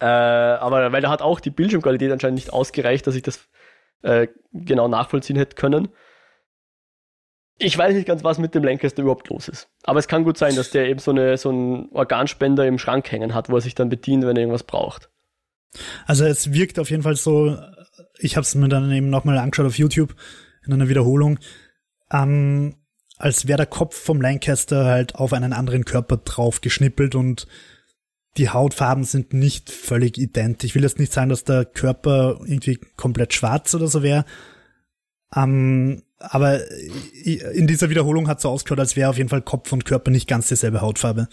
Äh, 0.00 0.06
aber 0.06 0.92
weil 0.92 1.04
er 1.04 1.10
hat 1.10 1.22
auch 1.22 1.40
die 1.40 1.50
Bildschirmqualität 1.50 2.10
anscheinend 2.10 2.34
nicht 2.34 2.52
ausgereicht, 2.52 3.06
dass 3.06 3.14
ich 3.14 3.22
das 3.22 3.48
äh, 4.02 4.26
genau 4.52 4.88
nachvollziehen 4.88 5.36
hätte 5.36 5.54
können. 5.54 5.88
Ich 7.64 7.78
weiß 7.78 7.94
nicht 7.94 8.08
ganz, 8.08 8.24
was 8.24 8.38
mit 8.38 8.54
dem 8.54 8.64
Lancaster 8.64 9.02
überhaupt 9.02 9.28
los 9.28 9.48
ist. 9.48 9.68
Aber 9.84 10.00
es 10.00 10.08
kann 10.08 10.24
gut 10.24 10.36
sein, 10.36 10.56
dass 10.56 10.70
der 10.70 10.88
eben 10.88 10.98
so, 10.98 11.12
eine, 11.12 11.36
so 11.36 11.50
einen 11.50 11.88
Organspender 11.92 12.66
im 12.66 12.78
Schrank 12.78 13.10
hängen 13.12 13.34
hat, 13.34 13.48
wo 13.48 13.54
er 13.54 13.60
sich 13.60 13.76
dann 13.76 13.88
bedient, 13.88 14.24
wenn 14.24 14.36
er 14.36 14.42
irgendwas 14.42 14.64
braucht. 14.64 15.10
Also 16.06 16.24
es 16.24 16.52
wirkt 16.52 16.78
auf 16.78 16.90
jeden 16.90 17.04
Fall 17.04 17.16
so, 17.16 17.56
ich 18.18 18.36
habe 18.36 18.42
es 18.42 18.54
mir 18.54 18.68
dann 18.68 18.90
eben 18.90 19.10
nochmal 19.10 19.38
angeschaut 19.38 19.66
auf 19.66 19.78
YouTube 19.78 20.14
in 20.66 20.72
einer 20.72 20.88
Wiederholung, 20.88 21.38
ähm, 22.12 22.74
als 23.16 23.46
wäre 23.46 23.58
der 23.58 23.66
Kopf 23.66 23.96
vom 23.96 24.20
Lancaster 24.20 24.84
halt 24.84 25.14
auf 25.14 25.32
einen 25.32 25.52
anderen 25.52 25.84
Körper 25.84 26.16
drauf 26.16 26.60
geschnippelt 26.60 27.14
und 27.14 27.46
die 28.36 28.50
Hautfarben 28.50 29.04
sind 29.04 29.34
nicht 29.34 29.70
völlig 29.70 30.18
ident. 30.18 30.64
Ich 30.64 30.74
will 30.74 30.82
jetzt 30.82 30.98
nicht 30.98 31.12
sagen, 31.12 31.28
dass 31.28 31.44
der 31.44 31.64
Körper 31.64 32.40
irgendwie 32.44 32.78
komplett 32.96 33.34
schwarz 33.34 33.74
oder 33.74 33.86
so 33.86 34.02
wäre. 34.02 34.24
Ähm, 35.34 36.02
aber 36.30 36.60
in 37.24 37.66
dieser 37.66 37.90
Wiederholung 37.90 38.28
hat 38.28 38.40
so 38.40 38.48
ausgeschaut, 38.50 38.80
als 38.80 38.96
wäre 38.96 39.10
auf 39.10 39.18
jeden 39.18 39.28
Fall 39.28 39.42
Kopf 39.42 39.72
und 39.72 39.84
Körper 39.84 40.10
nicht 40.10 40.28
ganz 40.28 40.48
dieselbe 40.48 40.80
Hautfarbe. 40.80 41.28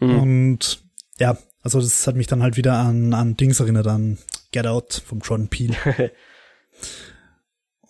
Mhm. 0.00 0.18
Und 0.18 0.82
ja, 1.18 1.38
also 1.62 1.80
das 1.80 2.06
hat 2.06 2.16
mich 2.16 2.26
dann 2.26 2.42
halt 2.42 2.56
wieder 2.56 2.74
an, 2.74 3.12
an 3.14 3.36
Dings 3.36 3.60
erinnert, 3.60 3.86
an 3.86 4.18
Get 4.52 4.66
Out 4.66 5.02
vom 5.04 5.20
Jordan 5.20 5.48
Peele. 5.48 5.76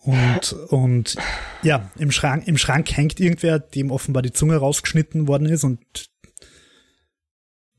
und, 0.02 0.52
und 0.70 1.16
ja, 1.62 1.90
im 1.98 2.10
Schrank, 2.10 2.48
im 2.48 2.58
Schrank 2.58 2.90
hängt 2.96 3.20
irgendwer, 3.20 3.58
dem 3.58 3.90
offenbar 3.90 4.22
die 4.22 4.32
Zunge 4.32 4.56
rausgeschnitten 4.56 5.28
worden 5.28 5.46
ist 5.46 5.64
und 5.64 5.80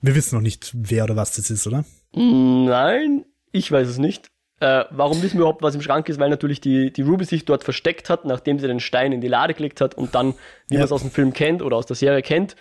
wir 0.01 0.15
wissen 0.15 0.35
noch 0.35 0.41
nicht, 0.41 0.71
wer 0.73 1.03
oder 1.03 1.15
was 1.15 1.35
das 1.35 1.49
ist, 1.49 1.67
oder? 1.67 1.83
Nein, 2.13 3.25
ich 3.51 3.71
weiß 3.71 3.87
es 3.87 3.97
nicht. 3.97 4.31
Äh, 4.59 4.85
warum 4.89 5.21
wissen 5.21 5.35
wir 5.35 5.41
überhaupt, 5.41 5.61
was 5.61 5.75
im 5.75 5.81
Schrank 5.81 6.09
ist? 6.09 6.19
Weil 6.19 6.29
natürlich 6.29 6.59
die, 6.59 6.91
die 6.91 7.01
Ruby 7.01 7.23
sich 7.23 7.45
dort 7.45 7.63
versteckt 7.63 8.09
hat, 8.09 8.25
nachdem 8.25 8.59
sie 8.59 8.67
den 8.67 8.81
Stein 8.81 9.13
in 9.13 9.21
die 9.21 9.27
Lade 9.27 9.53
gelegt 9.53 9.79
hat 9.79 9.95
und 9.95 10.15
dann, 10.15 10.33
wie 10.67 10.75
ja. 10.75 10.79
man 10.79 10.85
es 10.85 10.91
aus 10.91 11.01
dem 11.01 11.11
Film 11.11 11.33
kennt 11.33 11.61
oder 11.61 11.77
aus 11.77 11.85
der 11.85 11.95
Serie 11.95 12.21
kennt, 12.21 12.55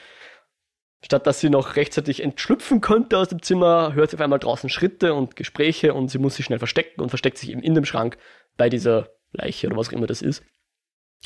statt 1.03 1.27
dass 1.27 1.41
sie 1.41 1.51
noch 1.51 1.77
rechtzeitig 1.77 2.23
entschlüpfen 2.23 2.81
könnte 2.81 3.19
aus 3.19 3.29
dem 3.29 3.43
Zimmer, 3.43 3.95
hört 3.95 4.11
sie 4.11 4.17
auf 4.17 4.21
einmal 4.21 4.39
draußen 4.39 4.71
Schritte 4.71 5.15
und 5.15 5.35
Gespräche 5.35 5.93
und 5.93 6.09
sie 6.09 6.19
muss 6.19 6.37
sich 6.37 6.45
schnell 6.45 6.59
verstecken 6.59 7.01
und 7.01 7.09
versteckt 7.09 7.39
sich 7.39 7.51
eben 7.51 7.63
in 7.63 7.75
dem 7.75 7.85
Schrank 7.85 8.17
bei 8.57 8.69
dieser 8.69 9.09
Leiche 9.33 9.67
oder 9.67 9.77
was 9.77 9.89
auch 9.89 9.93
immer 9.93 10.07
das 10.07 10.23
ist. 10.23 10.43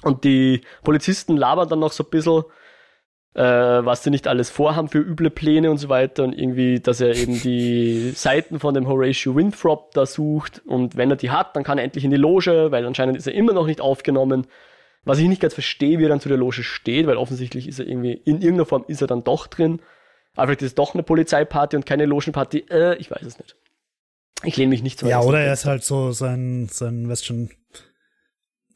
Und 0.03 0.25
die 0.25 0.63
Polizisten 0.83 1.37
labern 1.37 1.69
dann 1.69 1.81
noch 1.81 1.93
so 1.93 2.03
ein 2.05 2.11
bisschen 2.11 2.45
äh, 3.35 3.43
was 3.43 4.03
sie 4.03 4.11
nicht 4.11 4.29
alles 4.29 4.51
vorhaben 4.51 4.89
für 4.89 4.99
üble 4.99 5.31
Pläne 5.31 5.71
und 5.71 5.79
so 5.79 5.89
weiter 5.89 6.25
und 6.25 6.39
irgendwie, 6.39 6.81
dass 6.81 7.01
er 7.01 7.15
eben 7.15 7.41
die 7.41 8.11
Seiten 8.15 8.61
von 8.61 8.75
dem 8.75 8.87
Horatio 8.87 9.35
Winthrop 9.35 9.93
da 9.93 10.05
sucht 10.05 10.63
und 10.67 10.97
wenn 10.97 11.11
er 11.11 11.17
die 11.17 11.31
hat, 11.31 11.57
dann 11.57 11.65
kann 11.65 11.79
er 11.79 11.85
endlich 11.85 12.05
in 12.05 12.11
die 12.11 12.17
Loge, 12.17 12.71
weil 12.71 12.85
anscheinend 12.85 13.17
ist 13.17 13.27
er 13.27 13.35
immer 13.35 13.53
noch 13.53 13.67
nicht 13.67 13.81
aufgenommen. 13.81 14.47
Was 15.05 15.19
ich 15.19 15.27
nicht 15.27 15.43
ganz 15.43 15.55
verstehe, 15.55 15.99
wie 15.99 16.05
er 16.05 16.11
dann 16.11 16.21
zu 16.21 16.29
der 16.29 16.39
Loge 16.39 16.63
steht, 16.63 17.07
weil 17.07 17.17
offensichtlich 17.17 17.67
ist 17.67 17.81
er 17.81 17.89
irgendwie, 17.89 18.13
in 18.13 18.37
irgendeiner 18.37 18.67
Form 18.67 18.85
ist 18.87 19.01
er 19.01 19.09
dann 19.09 19.25
doch 19.25 19.49
drin. 19.49 19.81
Aber 20.37 20.47
vielleicht 20.47 20.63
ist 20.63 20.69
es 20.69 20.75
doch 20.77 20.95
eine 20.95 21.03
Polizeiparty 21.03 21.77
und 21.77 21.87
keine 21.87 22.07
Logenparty. 22.07 22.67
Äh, 22.71 22.97
ich 22.99 23.11
weiß 23.11 23.23
es 23.23 23.39
nicht. 23.39 23.57
Ich 24.45 24.57
lehne 24.57 24.71
mich 24.71 24.83
nicht 24.83 25.01
zu 25.01 25.09
Ja, 25.09 25.21
oder 25.21 25.41
er 25.41 25.53
ist 25.53 25.65
halt 25.65 25.83
so 25.83 26.13
sein, 26.13 26.69
sein, 26.71 27.09
weißt 27.09 27.27
schon, 27.27 27.51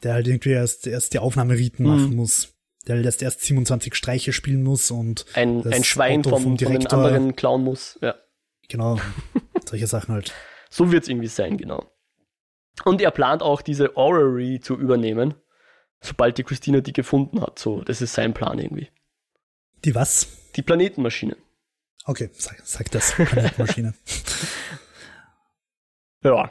der 0.03 0.15
halt 0.15 0.27
irgendwie 0.27 0.51
erst, 0.51 0.87
erst 0.87 1.15
die 1.15 1.21
Aufnahmeriten 1.21 1.85
mhm. 1.85 1.91
machen 1.91 2.17
muss 2.17 2.56
der 2.87 3.01
jetzt 3.03 3.22
erst 3.22 3.43
27 3.43 3.95
Streiche 3.95 4.32
spielen 4.32 4.62
muss 4.62 4.91
und 4.91 5.26
ein, 5.34 5.64
ein 5.66 5.84
Schwein 5.84 6.22
vom, 6.22 6.43
vom 6.43 6.57
Direktor, 6.57 6.91
von 6.91 6.99
den 7.01 7.14
anderen 7.14 7.37
klauen 7.37 7.64
muss. 7.64 7.99
Ja. 8.01 8.14
Genau, 8.68 8.99
solche 9.68 9.87
Sachen 9.87 10.14
halt. 10.14 10.32
So 10.68 10.91
wird 10.91 11.05
es 11.05 11.09
irgendwie 11.09 11.28
sein, 11.28 11.57
genau. 11.57 11.91
Und 12.84 13.01
er 13.01 13.12
plant 13.12 13.41
auch 13.41 13.62
diese 13.62 13.97
Orrery 13.97 14.59
zu 14.61 14.74
übernehmen, 14.74 15.34
sobald 16.01 16.37
die 16.37 16.43
Christina 16.43 16.80
die 16.80 16.93
gefunden 16.93 17.41
hat. 17.41 17.59
So, 17.59 17.82
das 17.82 18.03
ist 18.03 18.12
sein 18.12 18.34
Plan 18.34 18.59
irgendwie. 18.59 18.89
Die 19.84 19.95
was? 19.95 20.26
Die 20.57 20.62
Planetenmaschine. 20.62 21.37
Okay, 22.05 22.30
sag, 22.32 22.61
sag 22.64 22.91
das, 22.91 23.12
Planetenmaschine. 23.12 23.95
ja. 26.24 26.51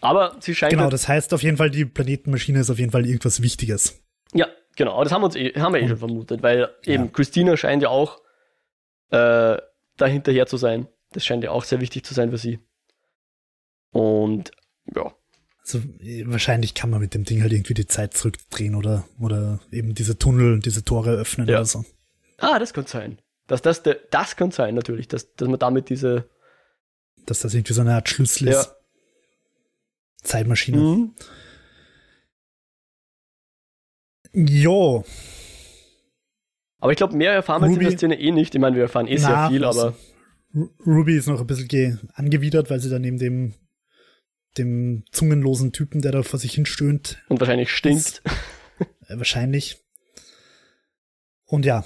Aber 0.00 0.36
sie 0.40 0.54
scheint. 0.54 0.72
Genau, 0.72 0.88
das 0.88 1.06
heißt 1.06 1.32
auf 1.34 1.42
jeden 1.42 1.58
Fall, 1.58 1.70
die 1.70 1.84
Planetenmaschine 1.84 2.60
ist 2.60 2.70
auf 2.70 2.78
jeden 2.78 2.92
Fall 2.92 3.06
irgendwas 3.06 3.42
Wichtiges. 3.42 4.02
Ja, 4.32 4.48
Genau, 4.76 5.02
das 5.02 5.12
haben 5.12 5.22
wir 5.22 5.26
uns 5.26 5.36
eh, 5.36 5.52
haben 5.58 5.74
wir 5.74 5.80
eh 5.80 5.88
schon 5.88 5.98
vermutet, 5.98 6.42
weil 6.42 6.68
eben 6.84 7.04
ja. 7.04 7.10
Christina 7.10 7.56
scheint 7.56 7.82
ja 7.82 7.88
auch 7.90 8.20
äh, 9.10 9.56
dahinterher 9.96 10.46
zu 10.46 10.56
sein. 10.56 10.88
Das 11.12 11.24
scheint 11.24 11.44
ja 11.44 11.50
auch 11.50 11.64
sehr 11.64 11.80
wichtig 11.80 12.04
zu 12.04 12.14
sein 12.14 12.30
für 12.30 12.38
sie. 12.38 12.58
Und 13.90 14.50
ja. 14.94 15.14
Also 15.62 15.80
wahrscheinlich 16.26 16.74
kann 16.74 16.90
man 16.90 17.00
mit 17.00 17.14
dem 17.14 17.24
Ding 17.24 17.40
halt 17.40 17.52
irgendwie 17.52 17.74
die 17.74 17.86
Zeit 17.86 18.14
zurückdrehen 18.14 18.74
oder, 18.74 19.06
oder 19.18 19.60
eben 19.70 19.94
diese 19.94 20.18
Tunnel, 20.18 20.60
diese 20.60 20.84
Tore 20.84 21.12
öffnen 21.12 21.48
ja. 21.48 21.56
oder 21.56 21.64
so. 21.64 21.84
Ah, 22.38 22.58
das 22.58 22.74
könnte 22.74 22.90
sein. 22.90 23.18
Dass 23.46 23.62
das, 23.62 23.82
der, 23.82 23.98
das 24.10 24.36
könnte 24.36 24.56
sein, 24.56 24.74
natürlich, 24.74 25.08
dass, 25.08 25.34
dass 25.34 25.48
man 25.48 25.58
damit 25.58 25.88
diese. 25.88 26.28
Dass 27.24 27.40
das 27.40 27.54
irgendwie 27.54 27.72
so 27.72 27.80
eine 27.80 27.94
Art 27.94 28.08
Schlüssel 28.08 28.48
ist. 28.48 28.66
Ja. 28.66 28.76
Zeitmaschine. 30.22 30.78
Mhm. 30.78 31.14
Jo. 34.34 35.04
Aber 36.80 36.92
ich 36.92 36.98
glaube, 36.98 37.16
mehr 37.16 37.32
erfahren 37.32 37.62
wir 37.62 37.70
in 37.70 37.78
der 37.78 37.96
Szene 37.96 38.20
eh 38.20 38.30
nicht. 38.30 38.54
Ich 38.54 38.60
meine, 38.60 38.76
wir 38.76 38.82
erfahren 38.82 39.06
eh 39.06 39.16
sehr 39.16 39.48
viel, 39.48 39.64
aber. 39.64 39.94
Ruby 40.86 41.16
ist 41.16 41.28
noch 41.28 41.40
ein 41.40 41.46
bisschen 41.46 42.08
angewidert, 42.14 42.70
weil 42.70 42.78
sie 42.78 42.90
dann 42.90 43.02
neben 43.02 43.18
dem, 43.18 43.54
dem 44.58 45.04
zungenlosen 45.10 45.72
Typen, 45.72 46.00
der 46.02 46.12
da 46.12 46.22
vor 46.22 46.38
sich 46.38 46.52
hin 46.52 46.66
stöhnt. 46.66 47.18
Und 47.28 47.40
wahrscheinlich 47.40 47.70
stinkt. 47.70 48.00
Ist, 48.00 48.22
äh, 49.08 49.16
wahrscheinlich. 49.16 49.78
Und 51.46 51.64
ja, 51.64 51.84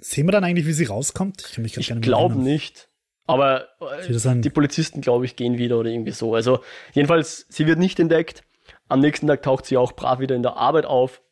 sehen 0.00 0.26
wir 0.26 0.32
dann 0.32 0.44
eigentlich, 0.44 0.66
wie 0.66 0.72
sie 0.72 0.86
rauskommt? 0.86 1.58
Ich, 1.62 1.76
ich 1.76 2.00
glaube 2.00 2.36
nicht. 2.36 2.88
Aber 3.26 3.68
äh, 3.80 4.40
die 4.40 4.50
Polizisten, 4.50 5.00
glaube 5.02 5.24
ich, 5.24 5.36
gehen 5.36 5.56
wieder 5.56 5.78
oder 5.78 5.90
irgendwie 5.90 6.10
so. 6.10 6.34
Also 6.34 6.60
jedenfalls, 6.94 7.46
sie 7.48 7.66
wird 7.66 7.78
nicht 7.78 8.00
entdeckt. 8.00 8.42
Am 8.88 9.00
nächsten 9.00 9.28
Tag 9.28 9.42
taucht 9.42 9.66
sie 9.66 9.76
auch 9.76 9.92
brav 9.92 10.18
wieder 10.18 10.34
in 10.34 10.42
der 10.42 10.56
Arbeit 10.56 10.84
auf. 10.84 11.22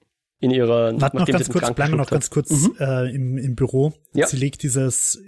In 0.40 0.50
ihrer, 0.50 1.00
Warte 1.00 1.16
noch 1.16 1.26
ganz 1.26 1.48
kurz, 1.48 1.74
bleiben 1.74 1.92
wir 1.92 1.96
noch 1.96 2.10
ganz 2.10 2.30
kurz 2.30 2.50
mhm. 2.50 2.76
äh, 2.78 3.10
im, 3.12 3.38
im 3.38 3.56
Büro. 3.56 3.92
Ja. 4.14 4.26
Sie 4.26 4.36
legt 4.36 4.62
dieses 4.62 5.20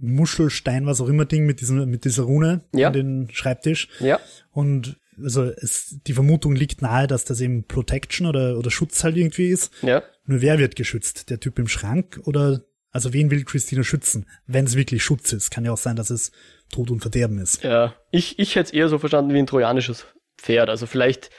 Muschelstein, 0.00 0.86
was 0.86 1.00
auch 1.00 1.08
immer 1.08 1.24
Ding 1.24 1.46
mit 1.46 1.60
diesem, 1.60 1.88
mit 1.90 2.04
dieser 2.04 2.22
Rune 2.24 2.64
ja. 2.72 2.88
an 2.88 2.92
den 2.92 3.28
Schreibtisch. 3.32 3.88
Ja. 3.98 4.20
Und 4.52 4.98
also 5.22 5.44
es, 5.44 5.98
die 6.06 6.12
Vermutung 6.12 6.54
liegt 6.54 6.82
nahe, 6.82 7.06
dass 7.06 7.24
das 7.24 7.40
eben 7.40 7.64
Protection 7.64 8.26
oder, 8.26 8.58
oder 8.58 8.70
Schutz 8.70 9.02
halt 9.02 9.16
irgendwie 9.16 9.48
ist. 9.48 9.72
Ja. 9.82 10.02
Nur 10.24 10.42
wer 10.42 10.58
wird 10.58 10.76
geschützt? 10.76 11.30
Der 11.30 11.40
Typ 11.40 11.58
im 11.58 11.68
Schrank 11.68 12.20
oder 12.24 12.62
also 12.90 13.12
wen 13.12 13.30
will 13.30 13.44
Christina 13.44 13.82
schützen? 13.82 14.26
Wenn 14.46 14.64
es 14.64 14.76
wirklich 14.76 15.02
Schutz 15.02 15.32
ist. 15.32 15.50
Kann 15.50 15.64
ja 15.64 15.72
auch 15.72 15.78
sein, 15.78 15.96
dass 15.96 16.10
es 16.10 16.32
Tod 16.72 16.90
und 16.90 17.00
Verderben 17.00 17.38
ist. 17.38 17.62
Ja, 17.62 17.94
ich, 18.10 18.38
ich 18.38 18.56
hätte 18.56 18.68
es 18.68 18.72
eher 18.72 18.88
so 18.88 18.98
verstanden 18.98 19.34
wie 19.34 19.38
ein 19.38 19.46
trojanisches 19.46 20.06
Pferd. 20.38 20.68
Also 20.68 20.86
vielleicht, 20.86 21.30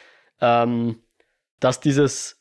ähm, 0.41 0.97
dass 1.59 1.79
dieses 1.79 2.36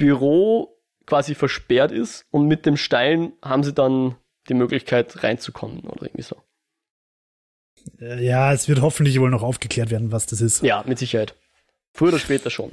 Büro 0.00 0.76
quasi 1.06 1.34
versperrt 1.34 1.92
ist 1.92 2.24
und 2.30 2.46
mit 2.46 2.66
dem 2.66 2.76
Stein 2.76 3.32
haben 3.42 3.62
sie 3.62 3.72
dann 3.72 4.16
die 4.48 4.54
Möglichkeit 4.54 5.22
reinzukommen 5.22 5.80
oder 5.80 6.06
irgendwie 6.06 6.22
so. 6.22 6.36
Äh, 8.00 8.24
ja, 8.24 8.52
es 8.52 8.68
wird 8.68 8.80
hoffentlich 8.80 9.20
wohl 9.20 9.30
noch 9.30 9.42
aufgeklärt 9.42 9.90
werden, 9.90 10.10
was 10.10 10.26
das 10.26 10.40
ist. 10.40 10.62
Ja, 10.62 10.82
mit 10.86 10.98
Sicherheit. 10.98 11.34
Früher 11.92 12.08
oder 12.08 12.18
später 12.18 12.50
schon. 12.50 12.70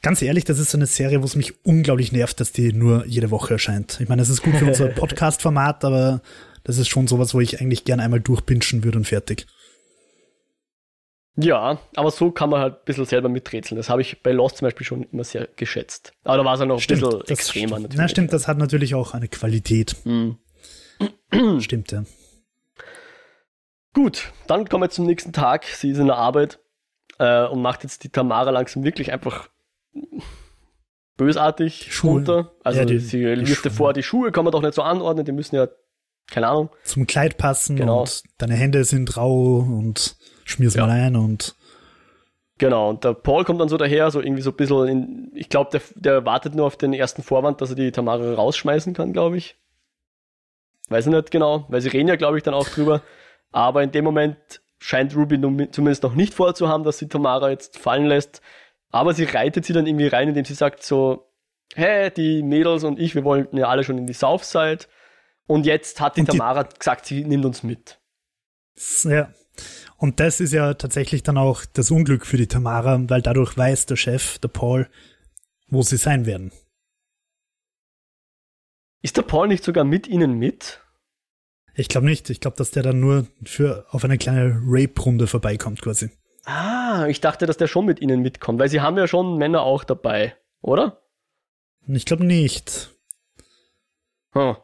Ganz 0.00 0.22
ehrlich, 0.22 0.44
das 0.44 0.58
ist 0.58 0.70
so 0.70 0.78
eine 0.78 0.86
Serie, 0.86 1.22
wo 1.22 1.24
es 1.24 1.36
mich 1.36 1.64
unglaublich 1.64 2.12
nervt, 2.12 2.40
dass 2.40 2.52
die 2.52 2.72
nur 2.72 3.06
jede 3.06 3.30
Woche 3.30 3.54
erscheint. 3.54 4.00
Ich 4.00 4.08
meine, 4.08 4.22
es 4.22 4.28
ist 4.28 4.42
gut 4.42 4.56
für 4.56 4.66
unser 4.68 4.88
Podcast-Format, 4.88 5.84
aber 5.84 6.22
das 6.64 6.78
ist 6.78 6.88
schon 6.88 7.08
sowas, 7.08 7.34
wo 7.34 7.40
ich 7.40 7.60
eigentlich 7.60 7.84
gern 7.84 8.00
einmal 8.00 8.20
durchpinschen 8.20 8.84
würde 8.84 8.98
und 8.98 9.06
fertig. 9.06 9.46
Ja, 11.36 11.78
aber 11.96 12.10
so 12.10 12.30
kann 12.30 12.50
man 12.50 12.60
halt 12.60 12.74
ein 12.74 12.84
bisschen 12.84 13.06
selber 13.06 13.28
miträtseln. 13.28 13.76
Das 13.76 13.88
habe 13.88 14.02
ich 14.02 14.22
bei 14.22 14.32
Lost 14.32 14.58
zum 14.58 14.66
Beispiel 14.66 14.86
schon 14.86 15.04
immer 15.04 15.24
sehr 15.24 15.48
geschätzt. 15.56 16.12
Aber 16.24 16.36
da 16.36 16.44
war 16.44 16.54
es 16.54 16.60
ja 16.60 16.66
noch 16.66 16.78
stimmt, 16.78 17.04
ein 17.04 17.10
bisschen 17.10 17.28
extremer 17.28 17.78
natürlich. 17.78 17.96
Na 17.96 18.08
stimmt, 18.08 18.32
das 18.32 18.48
hat 18.48 18.58
natürlich 18.58 18.94
auch 18.94 19.14
eine 19.14 19.28
Qualität. 19.28 19.96
Mhm. 20.04 20.38
stimmt, 21.60 21.92
ja. 21.92 22.04
Gut, 23.94 24.32
dann 24.46 24.68
kommen 24.68 24.84
wir 24.84 24.90
zum 24.90 25.06
nächsten 25.06 25.32
Tag. 25.32 25.64
Sie 25.64 25.90
ist 25.90 25.98
in 25.98 26.06
der 26.06 26.16
Arbeit 26.16 26.58
äh, 27.18 27.46
und 27.46 27.62
macht 27.62 27.82
jetzt 27.82 28.04
die 28.04 28.08
Tamara 28.10 28.50
langsam 28.50 28.84
wirklich 28.84 29.12
einfach 29.12 29.48
bösartig 31.16 31.92
Schuhe. 31.92 32.12
runter. 32.12 32.52
Also 32.64 32.80
ja, 32.80 32.84
die, 32.84 32.98
sie 32.98 33.24
liest 33.24 33.66
vor, 33.70 33.92
die 33.92 34.02
Schuhe 34.02 34.32
kann 34.32 34.44
man 34.44 34.52
doch 34.52 34.62
nicht 34.62 34.74
so 34.74 34.82
anordnen, 34.82 35.24
die 35.24 35.32
müssen 35.32 35.56
ja, 35.56 35.68
keine 36.30 36.48
Ahnung. 36.48 36.70
Zum 36.84 37.06
Kleid 37.06 37.38
passen 37.38 37.76
genau. 37.76 38.00
und 38.00 38.22
deine 38.38 38.54
Hände 38.54 38.84
sind 38.84 39.16
rau 39.16 39.58
und 39.58 40.16
schmier's 40.44 40.74
ja. 40.74 40.86
mal 40.86 40.92
ein 40.92 41.16
und 41.16 41.56
Genau, 42.58 42.90
und 42.90 43.02
der 43.02 43.14
Paul 43.14 43.44
kommt 43.44 43.60
dann 43.60 43.68
so 43.68 43.76
daher, 43.76 44.10
so 44.12 44.20
irgendwie 44.20 44.42
so 44.42 44.50
ein 44.50 44.56
bisschen 44.56 44.86
in, 44.86 45.32
ich 45.34 45.48
glaube, 45.48 45.70
der, 45.72 45.80
der 45.96 46.24
wartet 46.24 46.54
nur 46.54 46.66
auf 46.66 46.76
den 46.76 46.92
ersten 46.92 47.24
Vorwand, 47.24 47.60
dass 47.60 47.70
er 47.70 47.74
die 47.76 47.90
Tamara 47.90 48.34
rausschmeißen 48.34 48.94
kann, 48.94 49.12
glaube 49.12 49.36
ich. 49.36 49.56
Weiß 50.88 51.06
ich 51.06 51.12
nicht 51.12 51.32
genau, 51.32 51.66
weil 51.70 51.80
sie 51.80 51.88
reden 51.88 52.08
ja, 52.08 52.14
glaube 52.14 52.36
ich, 52.36 52.44
dann 52.44 52.54
auch 52.54 52.68
drüber. 52.68 53.02
Aber 53.50 53.82
in 53.82 53.90
dem 53.90 54.04
Moment 54.04 54.36
scheint 54.78 55.16
Ruby 55.16 55.40
zumindest 55.72 56.04
noch 56.04 56.14
nicht 56.14 56.34
vorzuhaben, 56.34 56.84
dass 56.84 56.98
sie 56.98 57.08
Tamara 57.08 57.50
jetzt 57.50 57.78
fallen 57.78 58.06
lässt. 58.06 58.42
Aber 58.90 59.12
sie 59.14 59.24
reitet 59.24 59.64
sie 59.64 59.72
dann 59.72 59.86
irgendwie 59.86 60.06
rein, 60.06 60.28
indem 60.28 60.44
sie 60.44 60.54
sagt 60.54 60.84
so, 60.84 61.32
hey, 61.74 62.12
die 62.12 62.42
Mädels 62.42 62.84
und 62.84 63.00
ich, 63.00 63.14
wir 63.14 63.24
wollten 63.24 63.56
ja 63.56 63.68
alle 63.68 63.82
schon 63.82 63.98
in 63.98 64.06
die 64.06 64.12
Southside. 64.12 64.84
Und 65.46 65.66
jetzt 65.66 66.00
hat 66.00 66.16
die, 66.16 66.24
die 66.24 66.30
Tamara 66.30 66.62
gesagt, 66.62 67.06
sie 67.06 67.24
nimmt 67.24 67.44
uns 67.44 67.62
mit. 67.62 67.98
Ja. 69.02 69.30
Und 69.96 70.20
das 70.20 70.40
ist 70.40 70.52
ja 70.52 70.74
tatsächlich 70.74 71.22
dann 71.22 71.38
auch 71.38 71.64
das 71.64 71.90
Unglück 71.90 72.26
für 72.26 72.36
die 72.36 72.48
Tamara, 72.48 73.00
weil 73.08 73.22
dadurch 73.22 73.56
weiß 73.56 73.86
der 73.86 73.96
Chef, 73.96 74.38
der 74.38 74.48
Paul, 74.48 74.88
wo 75.68 75.82
sie 75.82 75.96
sein 75.96 76.26
werden. 76.26 76.52
Ist 79.02 79.16
der 79.16 79.22
Paul 79.22 79.48
nicht 79.48 79.64
sogar 79.64 79.84
mit 79.84 80.06
ihnen 80.06 80.38
mit? 80.38 80.80
Ich 81.74 81.88
glaube 81.88 82.06
nicht. 82.06 82.30
Ich 82.30 82.40
glaube, 82.40 82.56
dass 82.56 82.70
der 82.70 82.82
dann 82.82 83.00
nur 83.00 83.26
für 83.44 83.86
auf 83.90 84.04
eine 84.04 84.18
kleine 84.18 84.60
Rape-Runde 84.64 85.26
vorbeikommt, 85.26 85.82
quasi. 85.82 86.10
Ah, 86.44 87.06
ich 87.08 87.20
dachte, 87.20 87.46
dass 87.46 87.56
der 87.56 87.68
schon 87.68 87.86
mit 87.86 88.00
ihnen 88.00 88.20
mitkommt, 88.20 88.58
weil 88.58 88.68
sie 88.68 88.80
haben 88.80 88.98
ja 88.98 89.06
schon 89.06 89.38
Männer 89.38 89.62
auch 89.62 89.84
dabei, 89.84 90.36
oder? 90.60 91.02
Ich 91.86 92.04
glaube 92.04 92.24
nicht. 92.24 92.90
Hm. 94.32 94.56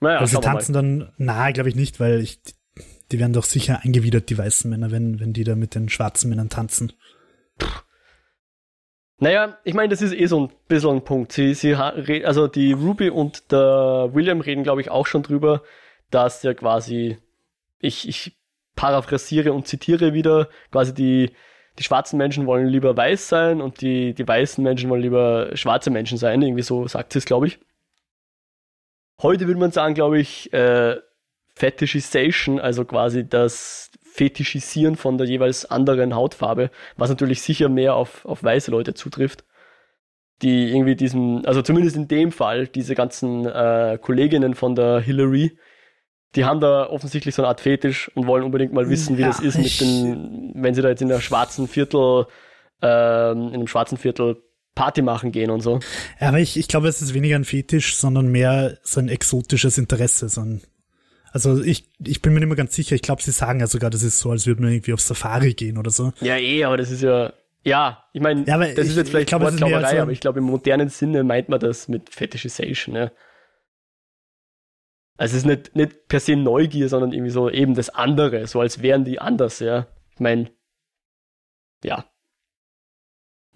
Naja, 0.00 0.18
also 0.20 0.36
sie 0.36 0.42
tanzen 0.42 0.72
dann, 0.72 1.12
na, 1.16 1.50
glaube 1.50 1.68
ich 1.68 1.74
nicht, 1.74 1.98
weil 2.00 2.20
ich, 2.20 2.40
die 3.10 3.18
werden 3.18 3.32
doch 3.32 3.44
sicher 3.44 3.80
eingewidert, 3.82 4.28
die 4.30 4.38
weißen 4.38 4.70
Männer, 4.70 4.90
wenn, 4.90 5.20
wenn 5.20 5.32
die 5.32 5.44
da 5.44 5.54
mit 5.54 5.74
den 5.74 5.88
schwarzen 5.88 6.28
Männern 6.28 6.50
tanzen. 6.50 6.92
Naja, 9.20 9.58
ich 9.64 9.74
meine, 9.74 9.88
das 9.88 10.02
ist 10.02 10.14
eh 10.14 10.26
so 10.26 10.46
ein 10.46 10.52
bisschen 10.68 10.96
ein 10.96 11.04
Punkt. 11.04 11.32
Sie, 11.32 11.54
sie, 11.54 11.74
also 11.74 12.46
die 12.46 12.72
Ruby 12.72 13.10
und 13.10 13.50
der 13.50 14.10
William 14.12 14.40
reden, 14.40 14.62
glaube 14.62 14.80
ich, 14.80 14.90
auch 14.90 15.06
schon 15.06 15.22
drüber, 15.22 15.62
dass 16.10 16.42
ja 16.42 16.54
quasi, 16.54 17.18
ich, 17.80 18.08
ich 18.08 18.36
paraphrasiere 18.76 19.52
und 19.52 19.66
zitiere 19.66 20.14
wieder, 20.14 20.48
quasi 20.70 20.94
die, 20.94 21.32
die 21.78 21.82
schwarzen 21.82 22.16
Menschen 22.16 22.46
wollen 22.46 22.66
lieber 22.66 22.96
weiß 22.96 23.28
sein 23.28 23.60
und 23.60 23.80
die, 23.80 24.14
die 24.14 24.26
weißen 24.26 24.62
Menschen 24.62 24.88
wollen 24.88 25.02
lieber 25.02 25.50
schwarze 25.56 25.90
Menschen 25.90 26.18
sein. 26.18 26.40
Irgendwie 26.40 26.62
so 26.62 26.86
sagt 26.86 27.12
sie 27.12 27.18
es, 27.18 27.24
glaube 27.24 27.48
ich. 27.48 27.58
Heute 29.20 29.48
würde 29.48 29.58
man 29.58 29.72
sagen, 29.72 29.94
glaube 29.94 30.20
ich, 30.20 30.52
äh, 30.52 30.96
Fetishization, 31.58 32.60
also 32.60 32.84
quasi 32.84 33.28
das 33.28 33.90
Fetischisieren 34.02 34.96
von 34.96 35.18
der 35.18 35.26
jeweils 35.26 35.64
anderen 35.64 36.14
Hautfarbe, 36.14 36.70
was 36.96 37.10
natürlich 37.10 37.42
sicher 37.42 37.68
mehr 37.68 37.94
auf, 37.94 38.24
auf 38.24 38.42
weiße 38.42 38.70
Leute 38.70 38.94
zutrifft, 38.94 39.44
die 40.42 40.70
irgendwie 40.70 40.94
diesen, 40.94 41.44
also 41.46 41.62
zumindest 41.62 41.96
in 41.96 42.08
dem 42.08 42.32
Fall, 42.32 42.68
diese 42.68 42.94
ganzen 42.94 43.44
äh, 43.44 43.98
Kolleginnen 44.00 44.54
von 44.54 44.76
der 44.76 45.00
Hillary, 45.00 45.58
die 46.36 46.44
haben 46.44 46.60
da 46.60 46.88
offensichtlich 46.88 47.34
so 47.34 47.42
eine 47.42 47.48
Art 47.48 47.60
Fetisch 47.60 48.08
und 48.14 48.26
wollen 48.26 48.44
unbedingt 48.44 48.72
mal 48.72 48.88
wissen, 48.88 49.18
wie 49.18 49.22
ja, 49.22 49.28
das 49.28 49.40
ist 49.40 49.58
mit 49.58 49.80
den, 49.80 50.52
wenn 50.54 50.74
sie 50.74 50.82
da 50.82 50.90
jetzt 50.90 51.02
in 51.02 51.08
der 51.08 51.20
schwarzen 51.20 51.66
Viertel, 51.66 52.26
ähm, 52.82 53.48
in 53.48 53.54
einem 53.54 53.66
schwarzen 53.66 53.98
Viertel 53.98 54.36
Party 54.76 55.02
machen 55.02 55.32
gehen 55.32 55.50
und 55.50 55.60
so. 55.60 55.80
Ja, 56.20 56.28
aber 56.28 56.38
ich, 56.38 56.56
ich 56.56 56.68
glaube, 56.68 56.86
es 56.86 57.02
ist 57.02 57.12
weniger 57.12 57.34
ein 57.34 57.44
Fetisch, 57.44 57.96
sondern 57.96 58.28
mehr 58.28 58.78
so 58.84 59.00
ein 59.00 59.08
exotisches 59.08 59.76
Interesse. 59.76 60.28
So 60.28 60.42
ein, 60.42 60.62
also 61.32 61.62
ich, 61.62 61.90
ich 62.04 62.22
bin 62.22 62.32
mir 62.32 62.40
nicht 62.40 62.48
mehr 62.48 62.56
ganz 62.56 62.74
sicher. 62.74 62.94
Ich 62.94 63.02
glaube, 63.02 63.22
sie 63.22 63.30
sagen 63.30 63.60
ja 63.60 63.66
sogar, 63.66 63.90
das 63.90 64.02
ist 64.02 64.18
so, 64.18 64.30
als 64.30 64.46
würde 64.46 64.62
man 64.62 64.72
irgendwie 64.72 64.92
auf 64.92 65.00
Safari 65.00 65.54
gehen 65.54 65.78
oder 65.78 65.90
so. 65.90 66.12
Ja, 66.20 66.36
eh, 66.36 66.64
aber 66.64 66.76
das 66.76 66.90
ist 66.90 67.02
ja, 67.02 67.32
ja, 67.64 68.04
ich 68.12 68.20
meine, 68.20 68.44
ja, 68.46 68.58
das 68.58 68.70
ich, 68.70 68.90
ist 68.90 68.96
jetzt 68.96 69.10
vielleicht 69.10 69.32
Wortklauberei, 69.32 69.96
so 69.96 70.02
aber 70.02 70.12
ich 70.12 70.20
glaube, 70.20 70.38
im 70.38 70.46
modernen 70.46 70.88
Sinne 70.88 71.24
meint 71.24 71.48
man 71.48 71.60
das 71.60 71.88
mit 71.88 72.08
Fetishization, 72.10 72.94
ja. 72.94 73.10
Also 75.16 75.36
es 75.36 75.42
ist 75.42 75.46
nicht, 75.46 75.74
nicht 75.74 76.06
per 76.06 76.20
se 76.20 76.36
Neugier, 76.36 76.88
sondern 76.88 77.12
irgendwie 77.12 77.32
so 77.32 77.50
eben 77.50 77.74
das 77.74 77.90
andere, 77.90 78.46
so 78.46 78.60
als 78.60 78.82
wären 78.82 79.04
die 79.04 79.20
anders, 79.20 79.58
ja. 79.58 79.88
Ich 80.14 80.20
meine, 80.20 80.50
ja. 81.84 82.04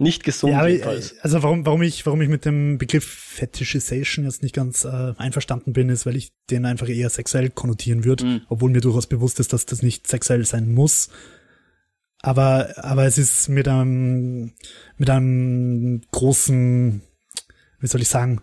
Nicht 0.02 0.24
gesund 0.24 0.52
ja, 0.52 0.66
jedenfalls. 0.66 1.18
Also 1.20 1.42
warum, 1.42 1.64
warum 1.64 1.82
ich, 1.82 2.04
warum 2.06 2.20
ich 2.22 2.28
mit 2.28 2.44
dem 2.44 2.78
Begriff 2.78 3.04
Fetishization 3.04 4.24
jetzt 4.24 4.42
nicht 4.42 4.54
ganz 4.54 4.84
äh, 4.84 5.14
einverstanden 5.16 5.72
bin, 5.72 5.88
ist, 5.88 6.06
weil 6.06 6.16
ich 6.16 6.32
den 6.50 6.64
einfach 6.66 6.88
eher 6.88 7.10
sexuell 7.10 7.50
konnotieren 7.50 8.04
würde, 8.04 8.24
mhm. 8.24 8.40
obwohl 8.48 8.70
mir 8.70 8.80
durchaus 8.80 9.06
bewusst 9.06 9.40
ist, 9.40 9.52
dass 9.52 9.66
das 9.66 9.82
nicht 9.82 10.06
sexuell 10.06 10.44
sein 10.44 10.72
muss. 10.72 11.08
Aber, 12.18 12.74
aber 12.76 13.04
es 13.04 13.18
ist 13.18 13.48
mit 13.48 13.66
einem, 13.66 14.52
mit 14.96 15.10
einem 15.10 16.02
großen, 16.12 17.02
wie 17.80 17.86
soll 17.86 18.00
ich 18.00 18.08
sagen, 18.08 18.40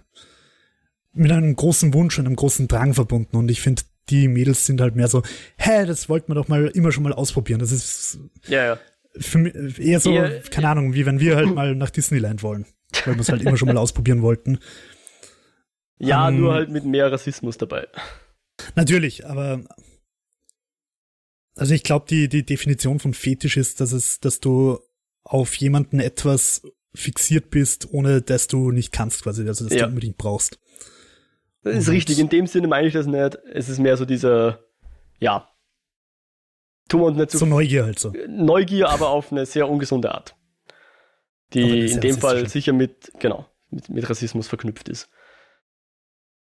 mit 1.13 1.31
einem 1.31 1.55
großen 1.55 1.93
Wunsch 1.93 2.19
und 2.19 2.25
einem 2.25 2.35
großen 2.35 2.67
Drang 2.67 2.93
verbunden. 2.93 3.37
Und 3.37 3.49
ich 3.49 3.61
finde, 3.61 3.83
die 4.09 4.27
Mädels 4.27 4.65
sind 4.65 4.81
halt 4.81 4.95
mehr 4.95 5.07
so, 5.07 5.23
hä, 5.57 5.85
das 5.85 6.09
wollten 6.09 6.29
wir 6.29 6.35
doch 6.35 6.47
mal 6.47 6.67
immer 6.67 6.91
schon 6.91 7.03
mal 7.03 7.13
ausprobieren. 7.13 7.59
Das 7.59 7.71
ist 7.71 8.19
ja, 8.47 8.65
ja. 8.65 8.79
Für 9.17 9.37
mich 9.39 9.79
eher 9.79 9.99
so, 9.99 10.11
eher, 10.11 10.41
keine 10.41 10.69
Ahnung, 10.69 10.93
wie 10.93 11.05
wenn 11.05 11.19
wir 11.19 11.35
halt 11.35 11.53
mal 11.53 11.75
nach 11.75 11.89
Disneyland 11.89 12.43
wollen. 12.43 12.65
Weil 13.05 13.15
wir 13.15 13.21
es 13.21 13.29
halt 13.29 13.41
immer 13.41 13.57
schon 13.57 13.67
mal 13.67 13.77
ausprobieren 13.77 14.21
wollten. 14.21 14.59
Ja, 15.97 16.27
um, 16.27 16.39
nur 16.39 16.53
halt 16.53 16.69
mit 16.69 16.85
mehr 16.85 17.11
Rassismus 17.11 17.57
dabei. 17.57 17.87
Natürlich, 18.75 19.25
aber 19.25 19.63
also 21.55 21.73
ich 21.73 21.83
glaube, 21.83 22.05
die, 22.09 22.29
die 22.29 22.45
Definition 22.45 22.99
von 22.99 23.13
Fetisch 23.13 23.57
ist, 23.57 23.81
dass 23.81 23.91
es, 23.91 24.19
dass 24.19 24.39
du 24.39 24.79
auf 25.23 25.55
jemanden 25.55 25.99
etwas 25.99 26.61
fixiert 26.95 27.49
bist, 27.49 27.91
ohne 27.91 28.21
dass 28.21 28.47
du 28.47 28.71
nicht 28.71 28.91
kannst, 28.91 29.23
quasi, 29.23 29.45
also 29.47 29.65
dass 29.65 29.73
ja. 29.73 29.83
du 29.83 29.89
unbedingt 29.89 30.17
brauchst. 30.17 30.59
Das 31.63 31.75
ist 31.75 31.89
richtig, 31.89 32.19
in 32.19 32.29
dem 32.29 32.47
Sinne 32.47 32.67
meine 32.67 32.87
ich 32.87 32.93
das 32.93 33.05
nicht. 33.05 33.37
Es 33.51 33.67
ist 33.67 33.79
mehr 33.79 33.97
so 33.97 34.05
diese, 34.05 34.63
ja, 35.19 35.48
tun 36.89 37.01
wir 37.01 37.07
uns 37.07 37.17
nicht 37.17 37.31
so. 37.31 37.45
Neugier 37.45 37.85
halt 37.85 37.99
so. 37.99 38.13
Neugier, 38.27 38.89
aber 38.89 39.09
auf 39.09 39.31
eine 39.31 39.45
sehr 39.45 39.69
ungesunde 39.69 40.13
Art. 40.13 40.35
Die 41.53 41.91
in 41.91 42.01
dem 42.01 42.17
Fall 42.17 42.47
sicher 42.47 42.73
mit, 42.73 43.11
genau, 43.19 43.47
mit, 43.69 43.89
mit 43.89 44.09
Rassismus 44.09 44.47
verknüpft 44.47 44.89
ist. 44.89 45.09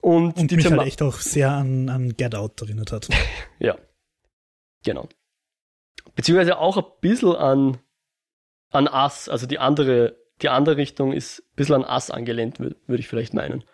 Und, 0.01 0.38
und 0.38 0.51
die 0.51 0.57
mich 0.57 0.70
halt 0.70 0.82
echt 0.82 1.03
auch 1.03 1.16
sehr 1.16 1.51
an, 1.51 1.88
an 1.88 2.16
Get 2.16 2.34
Out 2.34 2.61
erinnert 2.62 2.92
hat. 2.92 3.09
ja, 3.59 3.76
genau. 4.84 5.09
Beziehungsweise 6.14 6.59
auch 6.59 6.76
ein 6.76 6.84
bisschen 7.01 7.34
an, 7.34 7.78
an 8.70 8.86
Us, 8.86 9.28
also 9.28 9.47
die 9.47 9.59
andere, 9.59 10.16
die 10.42 10.49
andere 10.49 10.76
Richtung 10.76 11.12
ist 11.12 11.40
ein 11.40 11.57
bisschen 11.57 11.74
an 11.76 11.84
Us 11.84 12.11
angelehnt, 12.11 12.61
würde 12.61 13.01
ich 13.01 13.09
vielleicht 13.09 13.34
meinen. 13.34 13.64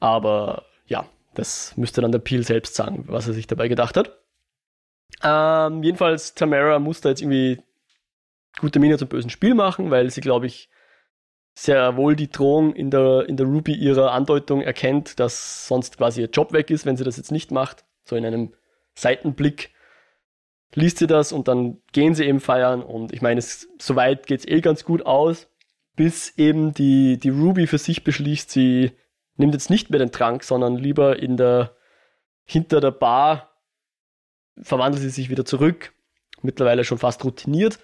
Aber 0.00 0.66
ja, 0.86 1.08
das 1.34 1.76
müsste 1.76 2.00
dann 2.00 2.12
der 2.12 2.18
Peel 2.18 2.44
selbst 2.44 2.74
sagen, 2.74 3.04
was 3.06 3.28
er 3.28 3.34
sich 3.34 3.46
dabei 3.46 3.68
gedacht 3.68 3.96
hat. 3.96 4.21
Ähm, 5.22 5.82
jedenfalls, 5.82 6.34
Tamara 6.34 6.78
muss 6.78 7.00
da 7.00 7.10
jetzt 7.10 7.22
irgendwie 7.22 7.62
gute 8.58 8.78
Miene 8.78 8.98
zum 8.98 9.08
bösen 9.08 9.30
Spiel 9.30 9.54
machen, 9.54 9.90
weil 9.90 10.10
sie, 10.10 10.20
glaube 10.20 10.46
ich, 10.46 10.68
sehr 11.54 11.96
wohl 11.96 12.16
die 12.16 12.30
Drohung 12.30 12.74
in 12.74 12.90
der, 12.90 13.28
in 13.28 13.36
der 13.36 13.46
Ruby 13.46 13.74
ihrer 13.74 14.12
Andeutung 14.12 14.62
erkennt, 14.62 15.20
dass 15.20 15.66
sonst 15.66 15.98
quasi 15.98 16.22
ihr 16.22 16.30
Job 16.30 16.52
weg 16.52 16.70
ist, 16.70 16.86
wenn 16.86 16.96
sie 16.96 17.04
das 17.04 17.16
jetzt 17.16 17.32
nicht 17.32 17.50
macht. 17.50 17.84
So 18.04 18.16
in 18.16 18.24
einem 18.24 18.54
Seitenblick 18.94 19.70
liest 20.74 20.98
sie 20.98 21.06
das 21.06 21.32
und 21.32 21.48
dann 21.48 21.82
gehen 21.92 22.14
sie 22.14 22.24
eben 22.24 22.40
feiern 22.40 22.82
und 22.82 23.12
ich 23.12 23.20
meine, 23.20 23.38
es, 23.38 23.68
soweit 23.78 24.26
geht's 24.26 24.46
eh 24.46 24.60
ganz 24.60 24.84
gut 24.84 25.04
aus, 25.04 25.48
bis 25.96 26.36
eben 26.38 26.72
die, 26.72 27.18
die 27.18 27.28
Ruby 27.28 27.66
für 27.66 27.78
sich 27.78 28.04
beschließt, 28.04 28.50
sie 28.50 28.92
nimmt 29.36 29.52
jetzt 29.52 29.70
nicht 29.70 29.90
mehr 29.90 29.98
den 29.98 30.12
Trank, 30.12 30.44
sondern 30.44 30.76
lieber 30.76 31.18
in 31.18 31.36
der, 31.36 31.76
hinter 32.44 32.80
der 32.80 32.90
Bar 32.90 33.51
verwandelt 34.60 35.02
sie 35.02 35.10
sich 35.10 35.30
wieder 35.30 35.44
zurück, 35.44 35.92
mittlerweile 36.42 36.84
schon 36.84 36.98
fast 36.98 37.24
routiniert. 37.24 37.78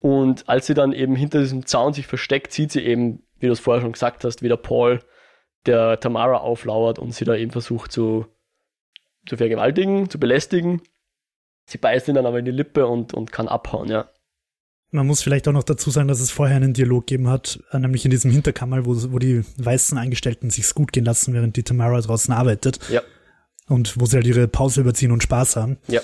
Und 0.00 0.48
als 0.48 0.66
sie 0.66 0.74
dann 0.74 0.92
eben 0.92 1.16
hinter 1.16 1.40
diesem 1.40 1.66
Zaun 1.66 1.92
sich 1.92 2.06
versteckt, 2.06 2.52
sieht 2.52 2.72
sie 2.72 2.80
eben, 2.80 3.22
wie 3.38 3.46
du 3.46 3.52
es 3.52 3.60
vorher 3.60 3.82
schon 3.82 3.92
gesagt 3.92 4.24
hast, 4.24 4.42
wie 4.42 4.48
der 4.48 4.56
Paul 4.56 5.00
der 5.66 5.98
Tamara 6.00 6.38
auflauert 6.38 6.98
und 6.98 7.14
sie 7.14 7.24
da 7.24 7.34
eben 7.34 7.50
versucht 7.50 7.92
zu, 7.92 8.26
zu 9.26 9.36
vergewaltigen, 9.36 10.08
zu 10.08 10.18
belästigen. 10.18 10.82
Sie 11.66 11.78
beißt 11.78 12.08
ihn 12.08 12.14
dann 12.14 12.26
aber 12.26 12.38
in 12.38 12.44
die 12.44 12.50
Lippe 12.50 12.86
und, 12.86 13.12
und 13.12 13.32
kann 13.32 13.48
abhauen, 13.48 13.88
ja. 13.90 14.08
Man 14.90 15.06
muss 15.06 15.22
vielleicht 15.22 15.46
auch 15.46 15.52
noch 15.52 15.64
dazu 15.64 15.90
sagen, 15.90 16.08
dass 16.08 16.20
es 16.20 16.30
vorher 16.30 16.56
einen 16.56 16.72
Dialog 16.72 17.06
gegeben 17.06 17.28
hat, 17.28 17.62
äh, 17.72 17.78
nämlich 17.78 18.06
in 18.06 18.10
diesem 18.10 18.30
Hinterkammer, 18.30 18.86
wo, 18.86 18.94
wo 19.12 19.18
die 19.18 19.44
weißen 19.58 19.98
Angestellten 19.98 20.48
sich's 20.48 20.74
gut 20.74 20.92
gehen 20.92 21.04
lassen, 21.04 21.34
während 21.34 21.56
die 21.56 21.62
Tamara 21.62 22.00
draußen 22.00 22.32
arbeitet. 22.32 22.78
Ja. 22.88 23.02
Und 23.68 24.00
wo 24.00 24.06
sie 24.06 24.16
halt 24.16 24.26
ihre 24.26 24.48
Pause 24.48 24.80
überziehen 24.80 25.12
und 25.12 25.22
Spaß 25.22 25.56
haben. 25.56 25.78
Ja. 25.88 26.00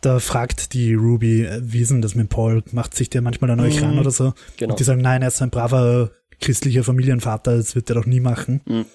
Da 0.00 0.18
fragt 0.18 0.74
die 0.74 0.94
Ruby, 0.94 1.44
äh, 1.44 1.60
wie 1.62 1.80
ist 1.80 1.90
denn 1.90 2.02
das 2.02 2.14
mit 2.14 2.28
Paul? 2.28 2.62
Macht 2.72 2.94
sich 2.94 3.10
der 3.10 3.22
manchmal 3.22 3.50
an 3.50 3.60
euch 3.60 3.80
mhm. 3.80 3.86
ran 3.86 3.98
oder 3.98 4.10
so? 4.10 4.34
Genau. 4.56 4.72
Und 4.72 4.80
die 4.80 4.84
sagen, 4.84 5.00
nein, 5.00 5.22
er 5.22 5.28
ist 5.28 5.40
ein 5.40 5.50
braver 5.50 6.10
christlicher 6.40 6.84
Familienvater, 6.84 7.56
das 7.56 7.74
wird 7.74 7.88
er 7.90 7.96
doch 7.96 8.06
nie 8.06 8.20
machen. 8.20 8.60
Mhm. 8.66 8.86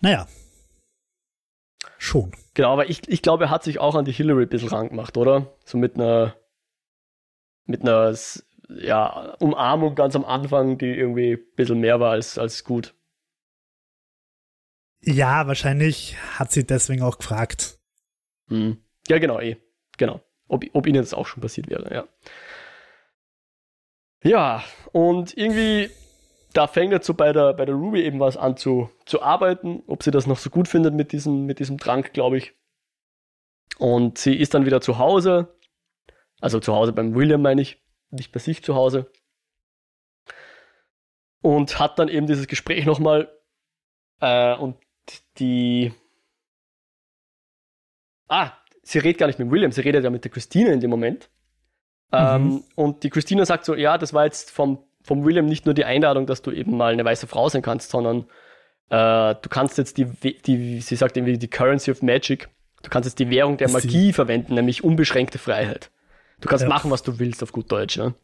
Naja. 0.00 0.26
Schon. 1.98 2.32
Genau, 2.54 2.72
aber 2.72 2.90
ich, 2.90 3.08
ich 3.08 3.22
glaube, 3.22 3.44
er 3.44 3.50
hat 3.50 3.62
sich 3.62 3.78
auch 3.78 3.94
an 3.94 4.04
die 4.04 4.12
Hillary 4.12 4.42
ein 4.42 4.48
bisschen 4.48 4.68
rangemacht, 4.68 5.16
oder? 5.16 5.52
So 5.64 5.78
mit 5.78 5.94
einer 5.94 6.34
mit 7.64 7.82
einer 7.82 8.14
ja, 8.68 9.34
Umarmung 9.38 9.94
ganz 9.94 10.16
am 10.16 10.24
Anfang, 10.24 10.78
die 10.78 10.86
irgendwie 10.86 11.34
ein 11.34 11.40
bisschen 11.56 11.78
mehr 11.78 12.00
war 12.00 12.12
als, 12.12 12.38
als 12.38 12.64
gut. 12.64 12.94
Ja, 15.02 15.46
wahrscheinlich 15.46 16.16
hat 16.38 16.52
sie 16.52 16.64
deswegen 16.64 17.02
auch 17.02 17.18
gefragt. 17.18 17.78
Hm. 18.48 18.82
Ja, 19.08 19.18
genau, 19.18 19.40
eh. 19.40 19.56
Genau. 19.98 20.20
Ob, 20.48 20.64
ob 20.72 20.86
ihnen 20.86 21.02
das 21.02 21.14
auch 21.14 21.26
schon 21.26 21.40
passiert 21.40 21.68
wäre, 21.68 21.92
ja. 21.92 22.08
Ja, 24.24 24.64
und 24.92 25.36
irgendwie, 25.36 25.90
da 26.52 26.68
fängt 26.68 26.92
jetzt 26.92 27.06
so 27.06 27.14
bei 27.14 27.32
der, 27.32 27.54
bei 27.54 27.64
der 27.64 27.74
Ruby 27.74 28.02
eben 28.02 28.20
was 28.20 28.36
an 28.36 28.56
zu, 28.56 28.90
zu 29.04 29.22
arbeiten, 29.22 29.82
ob 29.88 30.02
sie 30.04 30.12
das 30.12 30.26
noch 30.28 30.38
so 30.38 30.50
gut 30.50 30.68
findet 30.68 30.94
mit 30.94 31.10
diesem, 31.10 31.46
mit 31.46 31.58
diesem 31.58 31.78
Trank, 31.78 32.12
glaube 32.12 32.38
ich. 32.38 32.54
Und 33.78 34.18
sie 34.18 34.36
ist 34.36 34.54
dann 34.54 34.64
wieder 34.64 34.80
zu 34.80 34.98
Hause 34.98 35.58
also 36.42 36.58
zu 36.58 36.74
Hause 36.74 36.92
beim 36.92 37.14
William 37.14 37.40
meine 37.40 37.62
ich, 37.62 37.80
nicht 38.10 38.32
bei 38.32 38.40
sich 38.40 38.62
zu 38.62 38.74
Hause. 38.74 39.10
Und 41.40 41.78
hat 41.78 41.98
dann 41.98 42.08
eben 42.08 42.26
dieses 42.26 42.48
Gespräch 42.48 42.84
nochmal 42.84 43.32
äh, 44.20 44.54
und 44.56 44.76
die. 45.38 45.92
Ah, 48.28 48.52
sie 48.82 48.98
redet 48.98 49.18
gar 49.18 49.26
nicht 49.26 49.38
mit 49.38 49.50
William, 49.50 49.72
sie 49.72 49.82
redet 49.82 50.04
ja 50.04 50.10
mit 50.10 50.24
der 50.24 50.30
Christine 50.30 50.72
in 50.72 50.80
dem 50.80 50.90
Moment. 50.90 51.28
Ähm, 52.12 52.44
mhm. 52.44 52.50
Ähm, 52.50 52.64
und 52.74 53.02
die 53.02 53.10
Christine 53.10 53.46
sagt 53.46 53.64
so, 53.64 53.74
ja, 53.74 53.98
das 53.98 54.12
war 54.12 54.24
jetzt 54.24 54.50
vom, 54.50 54.84
vom 55.02 55.24
William 55.24 55.46
nicht 55.46 55.66
nur 55.66 55.74
die 55.74 55.84
Einladung, 55.84 56.26
dass 56.26 56.42
du 56.42 56.50
eben 56.50 56.76
mal 56.76 56.92
eine 56.92 57.04
weiße 57.04 57.26
Frau 57.26 57.48
sein 57.48 57.62
kannst, 57.62 57.90
sondern 57.90 58.26
äh, 58.90 59.34
du 59.40 59.48
kannst 59.48 59.78
jetzt 59.78 59.96
die, 59.98 60.04
die, 60.04 60.80
sie 60.80 60.96
sagt 60.96 61.16
irgendwie 61.16 61.38
die 61.38 61.48
Currency 61.48 61.90
of 61.90 62.02
Magic, 62.02 62.48
du 62.82 62.90
kannst 62.90 63.08
jetzt 63.08 63.18
die 63.18 63.30
Währung 63.30 63.56
der 63.56 63.70
Magie 63.70 63.88
sie 64.06 64.12
verwenden, 64.12 64.54
nämlich 64.54 64.84
unbeschränkte 64.84 65.38
Freiheit. 65.38 65.90
Du 66.40 66.48
kannst 66.48 66.64
ja. 66.64 66.68
machen, 66.68 66.90
was 66.90 67.02
du 67.02 67.18
willst, 67.18 67.42
auf 67.42 67.52
gut 67.52 67.70
Deutsch. 67.70 67.96
Ja? 67.96 68.14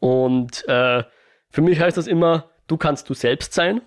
Und 0.00 0.66
äh, 0.68 1.04
für 1.50 1.62
mich 1.62 1.80
heißt 1.80 1.96
das 1.96 2.06
immer, 2.06 2.50
du 2.66 2.76
kannst 2.76 3.08
du 3.10 3.14
selbst 3.14 3.52
sein 3.52 3.82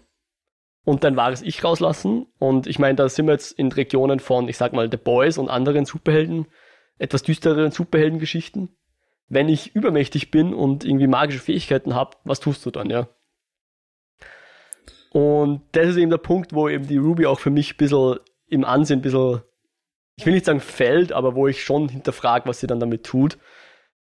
und 0.83 1.03
dein 1.03 1.15
wahres 1.15 1.41
Ich 1.41 1.63
rauslassen. 1.63 2.27
Und 2.39 2.67
ich 2.67 2.79
meine, 2.79 2.95
da 2.95 3.09
sind 3.09 3.27
wir 3.27 3.33
jetzt 3.33 3.51
in 3.51 3.71
Regionen 3.71 4.19
von, 4.19 4.47
ich 4.47 4.57
sag 4.57 4.73
mal, 4.73 4.89
The 4.89 4.97
Boys 4.97 5.37
und 5.37 5.49
anderen 5.49 5.85
Superhelden, 5.85 6.47
etwas 6.97 7.23
düstereren 7.23 7.71
Superheldengeschichten. 7.71 8.69
Wenn 9.27 9.49
ich 9.49 9.75
übermächtig 9.75 10.31
bin 10.31 10.53
und 10.53 10.83
irgendwie 10.83 11.07
magische 11.07 11.39
Fähigkeiten 11.39 11.95
habe, 11.95 12.17
was 12.23 12.39
tust 12.39 12.65
du 12.65 12.71
dann, 12.71 12.89
ja? 12.89 13.07
Und 15.11 15.61
das 15.73 15.89
ist 15.89 15.97
eben 15.97 16.09
der 16.09 16.17
Punkt, 16.17 16.53
wo 16.53 16.69
eben 16.69 16.87
die 16.87 16.97
Ruby 16.97 17.25
auch 17.25 17.39
für 17.39 17.49
mich 17.49 17.73
ein 17.73 17.77
bisschen 17.77 18.19
im 18.47 18.63
Ansehen 18.65 18.99
ein 18.99 19.01
bisschen 19.01 19.41
ich 20.21 20.25
will 20.27 20.33
nicht 20.33 20.45
sagen 20.45 20.59
fällt, 20.59 21.11
aber 21.13 21.35
wo 21.35 21.47
ich 21.47 21.63
schon 21.63 21.89
hinterfrage, 21.89 22.47
was 22.47 22.59
sie 22.59 22.67
dann 22.67 22.79
damit 22.79 23.03
tut, 23.03 23.39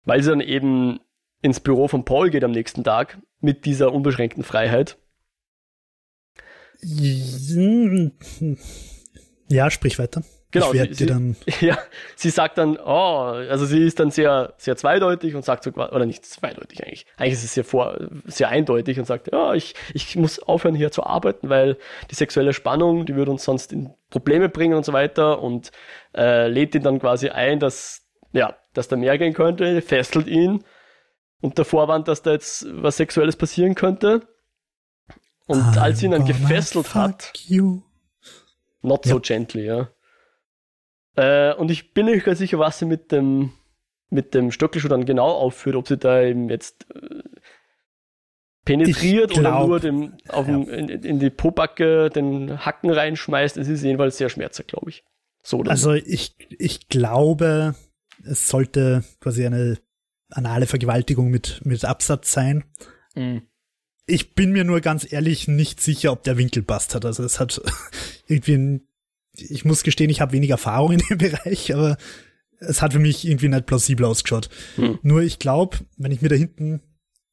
weil 0.03 0.21
sie 0.21 0.29
dann 0.29 0.41
eben 0.41 0.99
ins 1.41 1.61
Büro 1.61 1.87
von 1.87 2.03
Paul 2.03 2.29
geht 2.29 2.43
am 2.43 2.51
nächsten 2.51 2.83
Tag 2.83 3.19
mit 3.39 3.65
dieser 3.65 3.93
unbeschränkten 3.93 4.43
Freiheit. 4.43 4.97
Ja, 9.49 9.69
sprich 9.69 9.99
weiter. 9.99 10.23
Genau, 10.51 10.73
sie, 10.73 10.93
sie, 10.93 11.05
dann 11.05 11.37
ja, 11.61 11.77
sie 12.15 12.29
sagt 12.29 12.57
dann, 12.57 12.77
oh, 12.77 13.21
also 13.23 13.65
sie 13.65 13.85
ist 13.85 13.99
dann 14.01 14.11
sehr, 14.11 14.53
sehr 14.57 14.75
zweideutig 14.75 15.33
und 15.33 15.45
sagt 15.45 15.63
so, 15.63 15.71
oder 15.71 16.05
nicht 16.05 16.25
zweideutig 16.25 16.83
eigentlich, 16.83 17.05
eigentlich 17.17 17.33
ist 17.33 17.45
es 17.45 17.53
sehr, 17.53 17.63
vor, 17.63 17.97
sehr 18.25 18.49
eindeutig 18.49 18.99
und 18.99 19.05
sagt, 19.05 19.31
ja, 19.31 19.53
ich, 19.53 19.75
ich 19.93 20.17
muss 20.17 20.39
aufhören 20.39 20.75
hier 20.75 20.91
zu 20.91 21.03
arbeiten, 21.03 21.47
weil 21.47 21.77
die 22.09 22.15
sexuelle 22.15 22.51
Spannung, 22.51 23.05
die 23.05 23.15
würde 23.15 23.31
uns 23.31 23.45
sonst 23.45 23.71
in 23.71 23.93
Probleme 24.09 24.49
bringen 24.49 24.73
und 24.73 24.85
so 24.85 24.91
weiter 24.91 25.41
und 25.41 25.71
äh, 26.13 26.47
lädt 26.49 26.75
ihn 26.75 26.83
dann 26.83 26.99
quasi 26.99 27.29
ein, 27.29 27.59
dass, 27.59 28.05
ja, 28.33 28.57
dass 28.73 28.89
da 28.89 28.97
mehr 28.97 29.17
gehen 29.17 29.33
könnte, 29.33 29.81
fesselt 29.81 30.27
ihn 30.27 30.65
unter 31.39 31.63
Vorwand, 31.63 32.09
dass 32.09 32.23
da 32.23 32.31
jetzt 32.31 32.67
was 32.69 32.97
Sexuelles 32.97 33.37
passieren 33.37 33.73
könnte. 33.75 34.21
Und 35.51 35.77
I'm 35.77 35.79
als 35.79 35.99
sie 35.99 36.05
ihn 36.05 36.11
dann 36.11 36.25
gefesselt 36.25 36.95
hat, 36.95 37.33
you. 37.47 37.81
not 38.81 39.05
so 39.05 39.15
ja. 39.15 39.19
gently, 39.19 39.65
ja 39.65 39.89
äh, 41.15 41.53
und 41.53 41.71
ich 41.71 41.93
bin 41.93 42.05
nicht 42.05 42.25
ganz 42.25 42.39
sicher, 42.39 42.59
was 42.59 42.79
sie 42.79 42.85
mit 42.85 43.11
dem, 43.11 43.51
mit 44.09 44.33
dem 44.33 44.51
Stöckelschuh 44.51 44.87
dann 44.87 45.05
genau 45.05 45.29
aufführt, 45.29 45.75
ob 45.75 45.87
sie 45.87 45.97
da 45.97 46.21
eben 46.21 46.49
jetzt 46.49 46.87
äh, 46.95 47.23
penetriert 48.63 49.31
glaub, 49.31 49.43
oder 49.45 49.67
nur 49.67 49.79
dem, 49.79 50.17
auf 50.29 50.47
ja. 50.47 50.53
dem, 50.53 50.69
in, 50.69 50.89
in, 50.89 51.19
die 51.19 51.29
Pobacke 51.29 52.09
den 52.09 52.65
Hacken 52.65 52.91
reinschmeißt. 52.91 53.57
Es 53.57 53.67
ist 53.67 53.83
jedenfalls 53.83 54.17
sehr 54.17 54.29
schmerzhaft, 54.29 54.69
glaube 54.69 54.89
ich. 54.89 55.03
So 55.43 55.61
also 55.63 55.93
ich, 55.93 56.35
ich 56.59 56.87
glaube, 56.87 57.75
es 58.23 58.47
sollte 58.47 59.03
quasi 59.19 59.45
eine 59.45 59.79
anale 60.29 60.67
Vergewaltigung 60.67 61.29
mit, 61.29 61.61
mit 61.65 61.83
Absatz 61.83 62.31
sein. 62.31 62.63
Mhm. 63.15 63.41
Ich 64.05 64.33
bin 64.33 64.51
mir 64.51 64.63
nur 64.63 64.81
ganz 64.81 65.09
ehrlich 65.11 65.47
nicht 65.47 65.79
sicher, 65.79 66.11
ob 66.11 66.23
der 66.23 66.37
Winkel 66.37 66.63
passt 66.63 66.95
hat. 66.95 67.05
Also 67.05 67.23
es 67.23 67.39
hat 67.39 67.61
irgendwie 68.27 68.53
ein 68.53 68.87
ich 69.33 69.65
muss 69.65 69.83
gestehen, 69.83 70.09
ich 70.09 70.21
habe 70.21 70.33
wenig 70.33 70.49
Erfahrung 70.49 70.93
in 70.93 71.01
dem 71.09 71.17
Bereich, 71.17 71.73
aber 71.73 71.97
es 72.59 72.81
hat 72.81 72.93
für 72.93 72.99
mich 72.99 73.25
irgendwie 73.25 73.47
nicht 73.47 73.65
plausibel 73.65 74.05
ausgeschaut. 74.05 74.49
Hm. 74.75 74.99
Nur 75.01 75.21
ich 75.21 75.39
glaube, 75.39 75.77
wenn 75.97 76.11
ich 76.11 76.21
mir 76.21 76.29
da 76.29 76.35
hinten, 76.35 76.81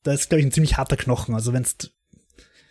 da 0.03 0.13
ist, 0.13 0.29
glaube 0.29 0.41
ich, 0.41 0.47
ein 0.47 0.53
ziemlich 0.53 0.77
harter 0.77 0.97
Knochen. 0.97 1.35
Also 1.35 1.53
wenn 1.53 1.63
es 1.63 1.77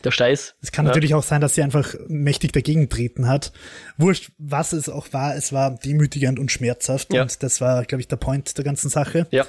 der 0.03 0.11
Steiß. 0.11 0.55
Es 0.61 0.71
kann 0.71 0.85
ja. 0.85 0.89
natürlich 0.89 1.15
auch 1.15 1.23
sein, 1.23 1.41
dass 1.41 1.55
sie 1.55 1.63
einfach 1.63 1.93
mächtig 2.07 2.53
dagegen 2.53 2.87
treten 2.87 3.27
hat. 3.27 3.51
Wurscht, 3.97 4.31
was 4.37 4.73
es 4.73 4.89
auch 4.89 5.11
war, 5.11 5.35
es 5.35 5.51
war 5.53 5.75
demütigend 5.75 6.39
und 6.39 6.51
schmerzhaft. 6.51 7.13
Ja. 7.13 7.23
Und 7.23 7.43
das 7.43 7.61
war, 7.61 7.83
glaube 7.85 8.01
ich, 8.01 8.07
der 8.07 8.15
Point 8.15 8.57
der 8.57 8.63
ganzen 8.63 8.89
Sache. 8.89 9.27
Ja. 9.31 9.45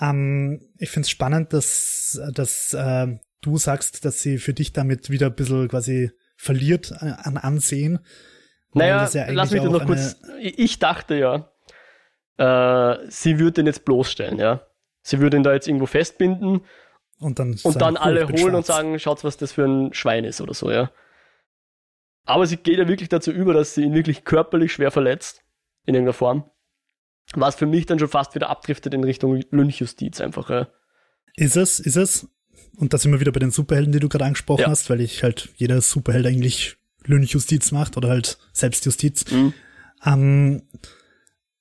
Ähm, 0.00 0.60
ich 0.76 0.90
finde 0.90 1.06
es 1.06 1.10
spannend, 1.10 1.52
dass, 1.52 2.20
dass 2.32 2.74
äh, 2.74 3.18
du 3.40 3.56
sagst, 3.56 4.04
dass 4.04 4.20
sie 4.20 4.38
für 4.38 4.54
dich 4.54 4.72
damit 4.72 5.10
wieder 5.10 5.26
ein 5.26 5.34
bisschen 5.34 5.68
quasi 5.68 6.10
verliert 6.36 6.92
an 6.92 7.36
Ansehen. 7.36 7.98
Naja, 8.72 9.08
ja 9.12 9.30
lass 9.30 9.50
mich 9.50 9.62
noch 9.62 9.86
kurz. 9.86 10.16
Ich 10.40 10.78
dachte 10.78 11.16
ja, 11.16 11.50
äh, 12.38 12.98
sie 13.08 13.38
würde 13.38 13.62
ihn 13.62 13.66
jetzt 13.66 13.84
bloßstellen, 13.84 14.38
ja. 14.38 14.66
Sie 15.02 15.20
würde 15.20 15.36
ihn 15.36 15.42
da 15.42 15.52
jetzt 15.52 15.66
irgendwo 15.66 15.86
festbinden 15.86 16.60
Und 17.18 17.38
dann, 17.38 17.58
und 17.62 17.80
dann 17.80 17.96
alle 17.96 18.26
holen 18.26 18.36
schwarz. 18.36 18.54
und 18.54 18.66
sagen, 18.66 18.98
schaut, 18.98 19.24
was 19.24 19.36
das 19.36 19.52
für 19.52 19.64
ein 19.64 19.92
Schwein 19.94 20.24
ist 20.24 20.40
oder 20.40 20.54
so, 20.54 20.70
ja. 20.70 20.90
Aber 22.24 22.46
sie 22.46 22.58
geht 22.58 22.78
ja 22.78 22.86
wirklich 22.86 23.08
dazu 23.08 23.32
über, 23.32 23.54
dass 23.54 23.74
sie 23.74 23.82
ihn 23.82 23.94
wirklich 23.94 24.24
körperlich 24.24 24.72
schwer 24.72 24.90
verletzt. 24.90 25.42
In 25.86 25.94
irgendeiner 25.94 26.12
Form. 26.12 26.50
Was 27.32 27.54
für 27.54 27.64
mich 27.64 27.86
dann 27.86 27.98
schon 27.98 28.08
fast 28.08 28.34
wieder 28.34 28.50
abdriftet 28.50 28.92
in 28.92 29.02
Richtung 29.02 29.42
Lynchjustiz 29.50 30.20
einfach, 30.20 30.50
ja. 30.50 30.68
Ist 31.34 31.56
es, 31.56 31.80
ist 31.80 31.96
es. 31.96 32.28
Und 32.76 32.92
da 32.92 32.98
sind 32.98 33.12
wir 33.12 33.20
wieder 33.20 33.32
bei 33.32 33.40
den 33.40 33.50
Superhelden, 33.50 33.92
die 33.92 34.00
du 34.00 34.08
gerade 34.08 34.24
angesprochen 34.24 34.62
ja. 34.62 34.68
hast, 34.68 34.88
weil 34.90 35.00
ich 35.00 35.22
halt 35.22 35.48
jeder 35.56 35.80
Superheld 35.80 36.26
eigentlich 36.26 36.76
Lynchjustiz 37.04 37.72
macht 37.72 37.96
oder 37.96 38.08
halt 38.08 38.38
Selbstjustiz. 38.52 39.24
Mhm. 39.30 39.54
Ähm, 40.04 40.62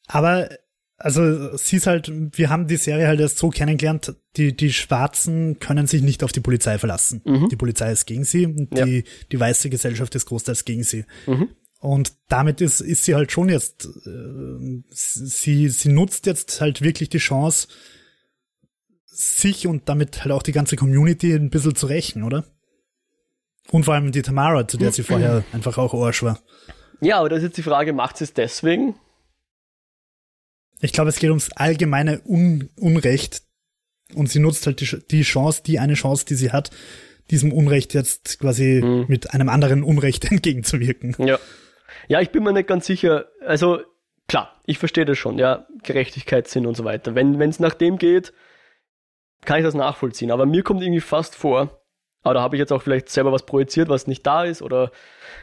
aber 0.07 0.49
also 0.97 1.55
sie 1.57 1.77
ist 1.77 1.87
halt, 1.87 2.11
wir 2.11 2.49
haben 2.49 2.67
die 2.67 2.77
Serie 2.77 3.07
halt 3.07 3.19
erst 3.19 3.37
so 3.37 3.49
kennengelernt, 3.49 4.15
die, 4.35 4.55
die 4.55 4.73
Schwarzen 4.73 5.59
können 5.59 5.85
sich 5.85 6.01
nicht 6.01 6.23
auf 6.23 6.31
die 6.31 6.39
Polizei 6.39 6.79
verlassen. 6.79 7.21
Mhm. 7.23 7.49
Die 7.49 7.55
Polizei 7.55 7.91
ist 7.91 8.05
gegen 8.05 8.23
sie 8.23 8.47
und 8.47 8.75
ja. 8.75 8.85
die, 8.85 9.03
die 9.31 9.39
weiße 9.39 9.69
Gesellschaft 9.69 10.15
ist 10.15 10.25
großteils 10.25 10.65
gegen 10.65 10.83
sie. 10.83 11.05
Mhm. 11.27 11.49
Und 11.79 12.13
damit 12.27 12.61
ist, 12.61 12.81
ist 12.81 13.03
sie 13.03 13.13
halt 13.13 13.31
schon 13.31 13.49
jetzt, 13.49 13.87
äh, 14.05 14.81
sie, 14.89 15.69
sie 15.69 15.89
nutzt 15.89 16.25
jetzt 16.25 16.59
halt 16.61 16.81
wirklich 16.81 17.09
die 17.09 17.19
Chance, 17.19 17.67
sich 19.17 19.65
und 19.65 19.89
damit 19.89 20.23
halt 20.23 20.31
auch 20.31 20.43
die 20.43 20.51
ganze 20.51 20.75
Community 20.75 21.33
ein 21.33 21.49
bisschen 21.49 21.75
zu 21.75 21.87
rächen, 21.87 22.23
oder? 22.23 22.45
Und 23.71 23.83
vor 23.83 23.95
allem 23.95 24.11
die 24.11 24.21
Tamara, 24.21 24.67
zu 24.67 24.77
der 24.77 24.91
sie 24.91 25.03
vorher 25.03 25.43
einfach 25.51 25.77
auch 25.77 25.93
Arsch 25.93 26.23
war. 26.23 26.39
Ja, 27.01 27.19
aber 27.19 27.29
das 27.29 27.39
ist 27.39 27.45
jetzt 27.45 27.57
die 27.57 27.63
Frage, 27.63 27.93
macht 27.93 28.17
sie 28.17 28.23
es 28.23 28.33
deswegen? 28.33 28.95
Ich 30.81 30.93
glaube, 30.93 31.09
es 31.09 31.17
geht 31.17 31.29
ums 31.29 31.51
allgemeine 31.51 32.21
Un 32.25 32.69
Unrecht. 32.79 33.41
Und 34.13 34.29
sie 34.29 34.39
nutzt 34.39 34.65
halt 34.67 34.79
die, 34.79 34.99
die, 35.11 35.23
Chance, 35.23 35.63
die 35.65 35.79
eine 35.79 35.95
Chance, 35.95 36.25
die 36.25 36.35
sie 36.35 36.51
hat, 36.51 36.71
diesem 37.29 37.51
Unrecht 37.51 37.93
jetzt 37.93 38.39
quasi 38.39 38.81
mhm. 38.81 39.05
mit 39.09 39.33
einem 39.33 39.49
anderen 39.49 39.83
Unrecht 39.83 40.25
entgegenzuwirken. 40.31 41.15
Ja. 41.19 41.39
Ja, 42.07 42.21
ich 42.21 42.29
bin 42.29 42.43
mir 42.43 42.53
nicht 42.53 42.67
ganz 42.67 42.85
sicher. 42.85 43.25
Also, 43.45 43.81
klar, 44.27 44.61
ich 44.65 44.77
verstehe 44.77 45.05
das 45.05 45.17
schon, 45.17 45.39
ja, 45.39 45.67
Gerechtigkeitssinn 45.83 46.65
und 46.65 46.77
so 46.77 46.85
weiter. 46.85 47.15
Wenn 47.15 47.41
es 47.41 47.59
nach 47.59 47.73
dem 47.73 47.97
geht, 47.97 48.31
kann 49.47 49.59
ich 49.59 49.65
das 49.65 49.75
nachvollziehen. 49.75 50.29
Aber 50.29 50.45
mir 50.45 50.61
kommt 50.61 50.81
irgendwie 50.83 50.99
fast 50.99 51.33
vor, 51.33 51.81
aber 52.21 52.33
da 52.33 52.41
habe 52.41 52.57
ich 52.57 52.59
jetzt 52.59 52.73
auch 52.73 52.81
vielleicht 52.81 53.07
selber 53.09 53.31
was 53.31 53.45
projiziert, 53.45 53.87
was 53.87 54.05
nicht 54.05 54.27
da 54.27 54.43
ist 54.43 54.61
oder 54.61 54.91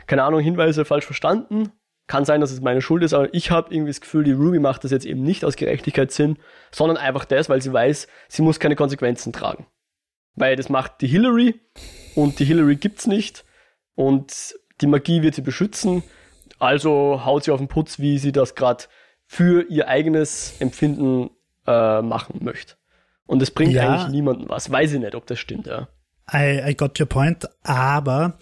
keine 0.06 0.24
Ahnung, 0.24 0.40
Hinweise 0.40 0.84
falsch 0.84 1.06
verstanden. 1.06 1.72
Kann 2.06 2.26
sein, 2.26 2.42
dass 2.42 2.52
es 2.52 2.60
meine 2.60 2.82
Schuld 2.82 3.02
ist, 3.02 3.14
aber 3.14 3.32
ich 3.32 3.50
habe 3.50 3.72
irgendwie 3.72 3.90
das 3.90 4.02
Gefühl, 4.02 4.24
die 4.24 4.32
Ruby 4.32 4.58
macht 4.58 4.84
das 4.84 4.90
jetzt 4.90 5.06
eben 5.06 5.22
nicht 5.22 5.42
aus 5.42 5.56
Gerechtigkeitssinn, 5.56 6.36
sondern 6.70 6.98
einfach 6.98 7.24
das, 7.24 7.48
weil 7.48 7.62
sie 7.62 7.72
weiß, 7.72 8.06
sie 8.28 8.42
muss 8.42 8.60
keine 8.60 8.76
Konsequenzen 8.76 9.32
tragen. 9.32 9.66
Weil 10.34 10.56
das 10.56 10.68
macht 10.68 11.00
die 11.00 11.06
Hillary 11.06 11.58
und 12.14 12.38
die 12.40 12.44
Hillary 12.44 12.76
gibt's 12.76 13.06
nicht 13.06 13.46
und 13.94 14.54
die 14.82 14.86
Magie 14.86 15.22
wird 15.22 15.34
sie 15.34 15.40
beschützen. 15.40 16.02
Also 16.58 17.24
haut 17.24 17.44
sie 17.44 17.52
auf 17.52 17.58
den 17.58 17.68
Putz, 17.68 17.98
wie 17.98 18.18
sie 18.18 18.32
das 18.32 18.54
gerade 18.54 18.84
für 19.24 19.62
ihr 19.70 19.88
eigenes 19.88 20.60
Empfinden 20.60 21.30
äh, 21.66 22.02
machen 22.02 22.44
möchte. 22.44 22.74
Und 23.26 23.42
es 23.42 23.50
bringt 23.50 23.72
ja. 23.72 23.88
eigentlich 23.88 24.12
niemandem 24.12 24.48
was. 24.48 24.70
Weiß 24.70 24.92
ich 24.92 25.00
nicht, 25.00 25.14
ob 25.14 25.26
das 25.26 25.38
stimmt, 25.38 25.66
ja. 25.66 25.88
I, 26.32 26.70
I 26.70 26.74
got 26.74 26.98
your 26.98 27.06
point, 27.06 27.48
aber 27.62 28.38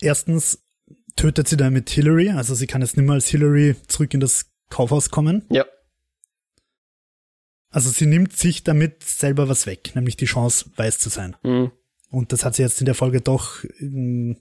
erstens 0.00 0.64
tötet 1.16 1.48
sie 1.48 1.56
damit 1.56 1.90
Hillary, 1.90 2.30
also 2.30 2.54
sie 2.54 2.66
kann 2.66 2.82
jetzt 2.82 2.96
nicht 2.96 3.06
mehr 3.06 3.14
als 3.14 3.28
Hillary 3.28 3.76
zurück 3.86 4.14
in 4.14 4.20
das 4.20 4.50
Kaufhaus 4.70 5.10
kommen. 5.10 5.44
Ja. 5.50 5.66
Also 7.70 7.90
sie 7.90 8.06
nimmt 8.06 8.36
sich 8.36 8.64
damit 8.64 9.02
selber 9.02 9.48
was 9.48 9.66
weg, 9.66 9.94
nämlich 9.94 10.16
die 10.16 10.26
Chance, 10.26 10.70
weiß 10.76 10.98
zu 10.98 11.08
sein. 11.08 11.36
Mhm. 11.42 11.72
Und 12.10 12.32
das 12.32 12.44
hat 12.44 12.54
sie 12.54 12.62
jetzt 12.62 12.80
in 12.80 12.84
der 12.86 12.94
Folge 12.94 13.22
doch, 13.22 13.64
ähm, 13.80 14.36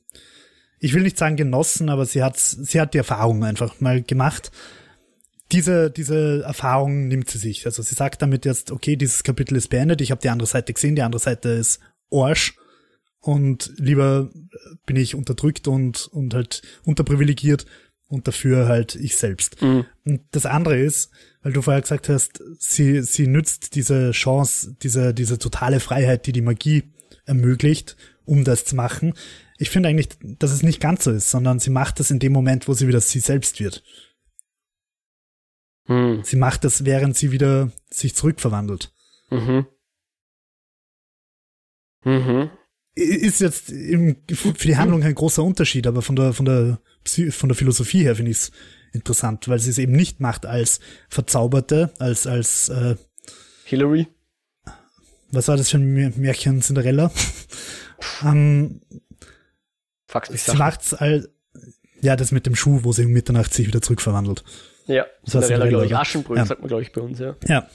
ich 0.80 0.94
will 0.94 1.04
nicht 1.04 1.18
sagen 1.18 1.38
genossen, 1.38 1.90
aber 1.90 2.06
sie 2.06 2.24
hat, 2.24 2.38
sie 2.38 2.82
hat 2.82 2.94
die 2.94 2.98
Erfahrung 2.98 3.44
einfach 3.44 3.80
mal 3.80 4.02
gemacht. 4.02 4.52
Diese, 5.52 5.92
diese 5.92 6.44
Erfahrung 6.44 7.08
nimmt 7.08 7.30
sie 7.30 7.38
sich. 7.38 7.66
Also 7.66 7.82
sie 7.82 7.96
sagt 7.96 8.22
damit 8.22 8.46
jetzt, 8.46 8.72
okay, 8.72 8.96
dieses 8.96 9.24
Kapitel 9.24 9.56
ist 9.56 9.70
beendet, 9.70 10.02
ich 10.02 10.12
habe 10.12 10.22
die 10.22 10.30
andere 10.30 10.48
Seite 10.48 10.74
gesehen, 10.74 10.96
die 10.96 11.02
andere 11.02 11.22
Seite 11.22 11.50
ist 11.50 11.80
Arsch 12.12 12.56
und 13.20 13.72
lieber 13.78 14.30
bin 14.86 14.96
ich 14.96 15.16
unterdrückt 15.16 15.68
und, 15.68 16.08
und 16.08 16.34
halt 16.34 16.62
unterprivilegiert 16.84 17.66
und 18.08 18.28
dafür 18.28 18.68
halt 18.68 18.96
ich 18.96 19.16
selbst. 19.16 19.62
Mhm. 19.62 19.86
Und 20.06 20.22
das 20.32 20.46
andere 20.46 20.78
ist, 20.78 21.12
weil 21.42 21.54
du 21.54 21.62
vorher 21.62 21.82
gesagt 21.82 22.10
hast, 22.10 22.44
sie, 22.60 23.02
sie 23.02 23.28
nützt 23.28 23.76
diese 23.76 24.12
Chance, 24.12 24.76
diese, 24.82 25.14
diese 25.14 25.40
totale 25.40 25.80
Freiheit, 25.80 26.28
die 26.28 26.34
die 26.34 26.42
Magie 26.42 26.84
ermöglicht, 27.26 27.96
um 28.26 28.44
das 28.44 28.66
zu 28.66 28.76
machen. 28.76 29.14
Ich 29.58 29.70
finde 29.70 29.90
eigentlich, 29.90 30.10
dass 30.22 30.52
es 30.52 30.64
nicht 30.64 30.82
ganz 30.82 31.04
so 31.04 31.12
ist, 31.12 31.30
sondern 31.30 31.60
sie 31.60 31.70
macht 31.70 32.00
das 32.00 32.12
in 32.12 32.20
dem 32.20 32.34
Moment, 32.34 32.68
wo 32.68 32.74
sie 32.74 32.88
wieder 32.88 33.02
sie 33.02 33.20
selbst 33.20 33.60
wird. 33.60 33.84
Mhm. 35.88 36.22
Sie 36.24 36.36
macht 36.36 36.64
das, 36.64 36.86
während 36.86 37.18
sie 37.18 37.32
wieder 37.32 37.72
sich 37.90 38.16
zurückverwandelt. 38.16 38.94
Mhm. 39.30 39.66
Mhm 42.04 42.52
ist 42.96 43.40
jetzt 43.40 43.70
im, 43.70 44.18
für 44.30 44.68
die 44.68 44.78
Handlung 44.78 45.02
kein 45.02 45.16
großer 45.16 45.44
Unterschied, 45.44 45.88
aber 45.88 46.02
von 46.02 46.16
der, 46.16 46.34
von 46.34 46.46
der, 46.46 46.80
von 47.04 47.50
der 47.50 47.56
Philosophie 47.56 48.04
her 48.04 48.16
finde 48.16 48.32
ich 48.32 48.38
es 48.38 48.52
interessant, 48.92 49.48
weil 49.48 49.60
sie 49.60 49.70
es 49.70 49.78
eben 49.78 49.94
nicht 49.94 50.20
macht 50.20 50.46
als 50.46 50.82
Verzauberte, 51.10 51.94
als, 52.00 52.28
als, 52.28 52.70
äh, 52.70 52.96
Hillary. 53.64 54.08
Was 55.32 55.48
war 55.48 55.56
das 55.56 55.70
für 55.70 55.78
ein 55.78 56.14
Märchen 56.18 56.62
Cinderella? 56.62 57.12
ähm, 58.24 58.82
Fax 60.08 60.30
mich 60.30 60.42
sie 60.42 60.58
macht's 60.58 60.94
als, 60.94 61.30
ja, 62.02 62.18
das 62.18 62.34
mit 62.34 62.46
dem 62.46 62.56
Schuh, 62.56 62.84
wo 62.84 62.92
sie 62.92 63.06
um 63.06 63.12
Mitternacht 63.12 63.54
sich 63.54 63.68
wieder 63.68 63.82
zurückverwandelt. 63.82 64.44
Ja, 64.88 65.06
Cinderella, 65.26 65.68
glaube 65.68 65.86
ich. 65.86 65.96
Aschenbrödel, 65.96 66.44
ja. 66.44 66.46
sagt 66.46 66.62
man, 66.62 66.68
glaube 66.68 66.84
ich, 66.84 66.92
bei 66.92 67.02
uns, 67.02 67.20
ja. 67.20 67.36
Ja. 67.48 67.68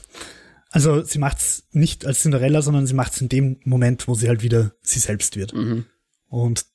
Also 0.69 1.01
sie 1.01 1.19
macht's 1.19 1.67
nicht 1.71 2.05
als 2.05 2.21
Cinderella, 2.21 2.61
sondern 2.61 2.85
sie 2.85 2.93
macht's 2.93 3.21
in 3.21 3.29
dem 3.29 3.59
Moment, 3.63 4.07
wo 4.07 4.13
sie 4.13 4.27
halt 4.27 4.43
wieder 4.43 4.71
sie 4.81 4.99
selbst 4.99 5.35
wird. 5.37 5.53
Mhm. 5.53 5.85
Und 6.27 6.65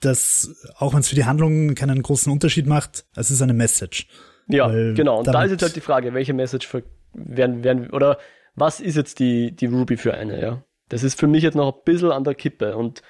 das, 0.00 0.54
auch 0.76 0.92
wenn 0.92 1.00
es 1.00 1.08
für 1.08 1.14
die 1.14 1.24
Handlung 1.24 1.74
keinen 1.74 2.02
großen 2.02 2.32
Unterschied 2.32 2.66
macht, 2.66 3.06
es 3.16 3.30
ist 3.30 3.42
eine 3.42 3.54
Message. 3.54 4.06
Ja, 4.48 4.68
genau. 4.68 5.18
Und 5.18 5.26
da 5.26 5.44
ist 5.44 5.50
jetzt 5.50 5.62
halt 5.62 5.76
die 5.76 5.80
Frage, 5.80 6.14
welche 6.14 6.34
Message 6.34 6.66
für, 6.66 6.84
werden, 7.14 7.64
werden, 7.64 7.90
oder 7.90 8.18
was 8.54 8.80
ist 8.80 8.96
jetzt 8.96 9.18
die, 9.18 9.52
die 9.52 9.66
Ruby 9.66 9.96
für 9.96 10.14
eine, 10.14 10.40
ja? 10.40 10.62
Das 10.88 11.02
ist 11.02 11.18
für 11.18 11.26
mich 11.26 11.42
jetzt 11.42 11.54
noch 11.54 11.74
ein 11.74 11.80
bisschen 11.84 12.12
an 12.12 12.24
der 12.24 12.34
Kippe 12.34 12.76
und 12.76 13.02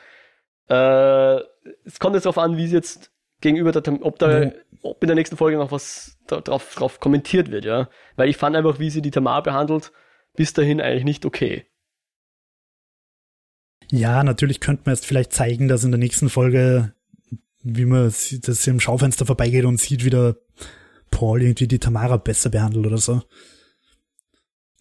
äh, 0.69 1.37
es 1.85 1.99
kommt 1.99 2.15
jetzt 2.15 2.25
darauf 2.25 2.39
an, 2.39 2.57
wie 2.57 2.65
es 2.65 2.73
jetzt 2.73 3.11
gegenüber 3.41 3.73
der, 3.73 4.03
ob 4.03 4.19
da, 4.19 4.53
ob 4.85 5.03
in 5.03 5.09
der 5.09 5.17
nächsten 5.17 5.37
Folge 5.37 5.57
noch 5.57 5.73
was 5.73 6.19
drauf, 6.27 6.75
drauf 6.75 7.01
kommentiert 7.01 7.51
wird, 7.51 7.65
ja. 7.65 7.89
Weil 8.17 8.29
ich 8.29 8.37
fand 8.37 8.55
einfach, 8.55 8.79
wie 8.79 8.91
sie 8.91 9.03
die 9.03 9.11
Tamar 9.11 9.43
behandelt, 9.43 9.93
bis 10.37 10.53
dahin 10.53 10.81
eigentlich 10.81 11.05
nicht 11.05 11.25
okay. 11.25 11.67
Ja, 13.91 14.23
natürlich 14.23 14.61
könnte 14.61 14.83
man 14.87 14.95
jetzt 14.95 15.07
vielleicht 15.07 15.33
zeigen, 15.33 15.69
dass 15.69 15.85
in 15.85 15.91
der 15.91 15.99
nächsten 15.99 16.29
Folge, 16.29 16.95
wie 17.63 17.85
man 17.85 18.11
sieht, 18.11 18.49
dass 18.49 18.63
sie 18.63 18.71
im 18.71 18.81
Schaufenster 18.81 19.27
vorbeigeht 19.27 19.65
und 19.65 19.81
sieht, 19.81 20.05
wie 20.05 20.11
der 20.11 20.37
Paul 21.11 21.43
irgendwie 21.43 21.69
die 21.69 21.79
Tamara 21.79 22.17
besser 22.17 22.51
behandelt 22.51 22.87
oder 22.87 22.99
so. 22.99 23.23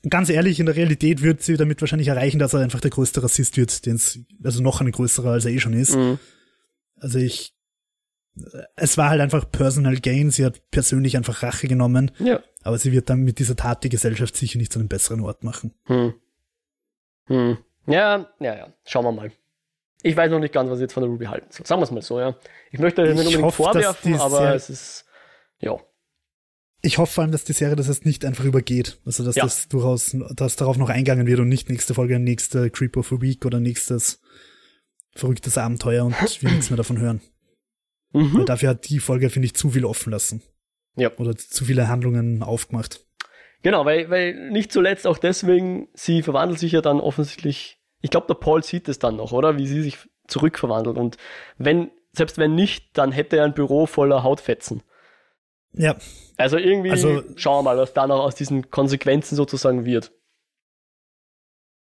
Ganz 0.10 0.30
ehrlich, 0.30 0.60
in 0.60 0.66
der 0.66 0.76
Realität 0.76 1.22
wird 1.22 1.42
sie 1.42 1.56
damit 1.56 1.80
wahrscheinlich 1.80 2.10
erreichen, 2.10 2.40
dass 2.40 2.54
er 2.54 2.60
einfach 2.60 2.82
der 2.82 2.92
größte 2.92 3.24
Rassist 3.24 3.56
wird, 3.56 3.86
den 3.86 3.96
es, 3.96 4.20
also 4.44 4.62
noch 4.62 4.82
ein 4.82 4.92
größerer, 4.92 5.32
als 5.32 5.46
er 5.46 5.52
eh 5.52 5.60
schon 5.60 5.74
ist. 5.74 5.96
Mhm. 5.96 6.20
Also 6.98 7.20
ich, 7.20 7.53
es 8.76 8.97
war 8.97 9.10
halt 9.10 9.22
einfach 9.22 9.49
Personal 9.49 9.97
Gain, 9.97 10.31
sie 10.31 10.45
hat 10.45 10.69
persönlich 10.72 11.18
einfach 11.18 11.43
Rache 11.43 11.68
genommen. 11.68 12.11
Ja. 12.19 12.41
Aber 12.64 12.77
sie 12.77 12.91
wird 12.91 13.10
dann 13.10 13.22
mit 13.22 13.39
dieser 13.39 13.55
Tat 13.55 13.84
die 13.84 13.89
Gesellschaft 13.89 14.35
sicher 14.35 14.57
nicht 14.57 14.73
zu 14.73 14.80
einem 14.80 14.88
besseren 14.88 15.22
Ort 15.22 15.43
machen. 15.43 15.73
Hm. 15.85 16.14
Hm. 17.27 17.57
Ja, 17.85 18.30
ja, 18.39 18.55
ja. 18.55 18.73
Schauen 18.85 19.05
wir 19.05 19.11
mal. 19.11 19.31
Ich 20.01 20.18
weiß 20.18 20.31
noch 20.31 20.39
nicht 20.39 20.53
ganz, 20.53 20.69
was 20.69 20.80
ich 20.80 20.84
jetzt 20.84 20.93
von 20.93 21.03
der 21.03 21.10
Ruby 21.10 21.26
halten 21.26 21.47
soll. 21.49 21.65
Sagen 21.65 21.80
wir 21.80 21.85
es 21.85 21.91
mal 21.91 22.01
so, 22.01 22.19
ja. 22.19 22.35
Ich 22.72 22.80
möchte 22.80 23.03
das 23.03 23.11
nicht 23.11 23.19
unbedingt 23.26 23.43
hoffe, 23.43 23.64
vorwerfen, 23.64 24.15
aber 24.15 24.38
Serie, 24.38 24.55
es 24.55 24.69
ist, 24.69 25.05
ja. 25.60 25.77
Ich 26.81 26.97
hoffe 26.97 27.14
vor 27.14 27.22
allem, 27.22 27.31
dass 27.31 27.45
die 27.45 27.53
Serie 27.53 27.77
das 27.77 27.88
jetzt 27.88 28.05
nicht 28.05 28.26
einfach 28.26 28.43
übergeht. 28.43 28.99
Also, 29.05 29.23
dass 29.23 29.35
ja. 29.35 29.43
das 29.43 29.69
durchaus, 29.69 30.15
dass 30.35 30.57
darauf 30.57 30.77
noch 30.77 30.89
eingegangen 30.89 31.27
wird 31.27 31.39
und 31.39 31.47
nicht 31.47 31.69
nächste 31.69 31.93
Folge, 31.93 32.19
nächste 32.19 32.69
Creep 32.69 32.97
of 32.97 33.14
a 33.14 33.22
Week 33.22 33.45
oder 33.45 33.61
nächstes 33.61 34.22
verrücktes 35.15 35.57
Abenteuer 35.57 36.03
und 36.03 36.15
wir 36.41 36.49
nichts 36.49 36.69
mehr 36.69 36.77
davon 36.77 36.99
hören. 36.99 37.22
Mhm. 38.14 38.45
Dafür 38.45 38.69
hat 38.69 38.90
die 38.90 38.99
Folge, 38.99 39.30
finde 39.30 39.48
ich, 39.48 39.56
zu 39.56 39.72
viel 39.72 39.85
offen 39.85 40.11
lassen. 40.11 40.41
Ja. 40.95 41.11
Oder 41.18 41.35
zu 41.35 41.65
viele 41.65 41.88
Handlungen 41.88 42.44
aufgemacht. 42.44 43.06
Genau, 43.64 43.85
weil, 43.85 44.10
weil 44.10 44.52
nicht 44.52 44.72
zuletzt 44.72 45.07
auch 45.07 45.18
deswegen, 45.18 45.88
sie 45.94 46.22
verwandelt 46.22 46.60
sich 46.60 46.73
ja 46.73 46.81
dann 46.81 46.99
offensichtlich, 46.99 47.80
ich 48.02 48.10
glaube, 48.10 48.27
der 48.27 48.35
Paul 48.35 48.64
sieht 48.64 48.88
es 48.90 48.99
dann 48.99 49.15
noch, 49.15 49.31
oder? 49.31 49.57
Wie 49.57 49.68
sie 49.68 49.81
sich 49.81 49.98
zurückverwandelt. 50.27 50.98
Und 50.98 51.18
wenn, 51.57 51.90
selbst 52.11 52.38
wenn 52.38 52.56
nicht, 52.56 52.98
dann 52.98 53.11
hätte 53.11 53.38
er 53.38 53.45
ein 53.45 53.53
Büro 53.53 53.85
voller 53.85 54.23
Hautfetzen. 54.23 54.84
Ja. 55.73 55.95
Also 56.38 56.57
irgendwie 56.57 56.91
also, 56.91 57.23
schauen 57.35 57.60
wir 57.60 57.73
mal, 57.73 57.77
was 57.77 57.94
da 57.94 58.06
noch 58.06 58.19
aus 58.19 58.35
diesen 58.35 58.69
Konsequenzen 58.69 59.35
sozusagen 59.35 59.85
wird. 59.85 60.11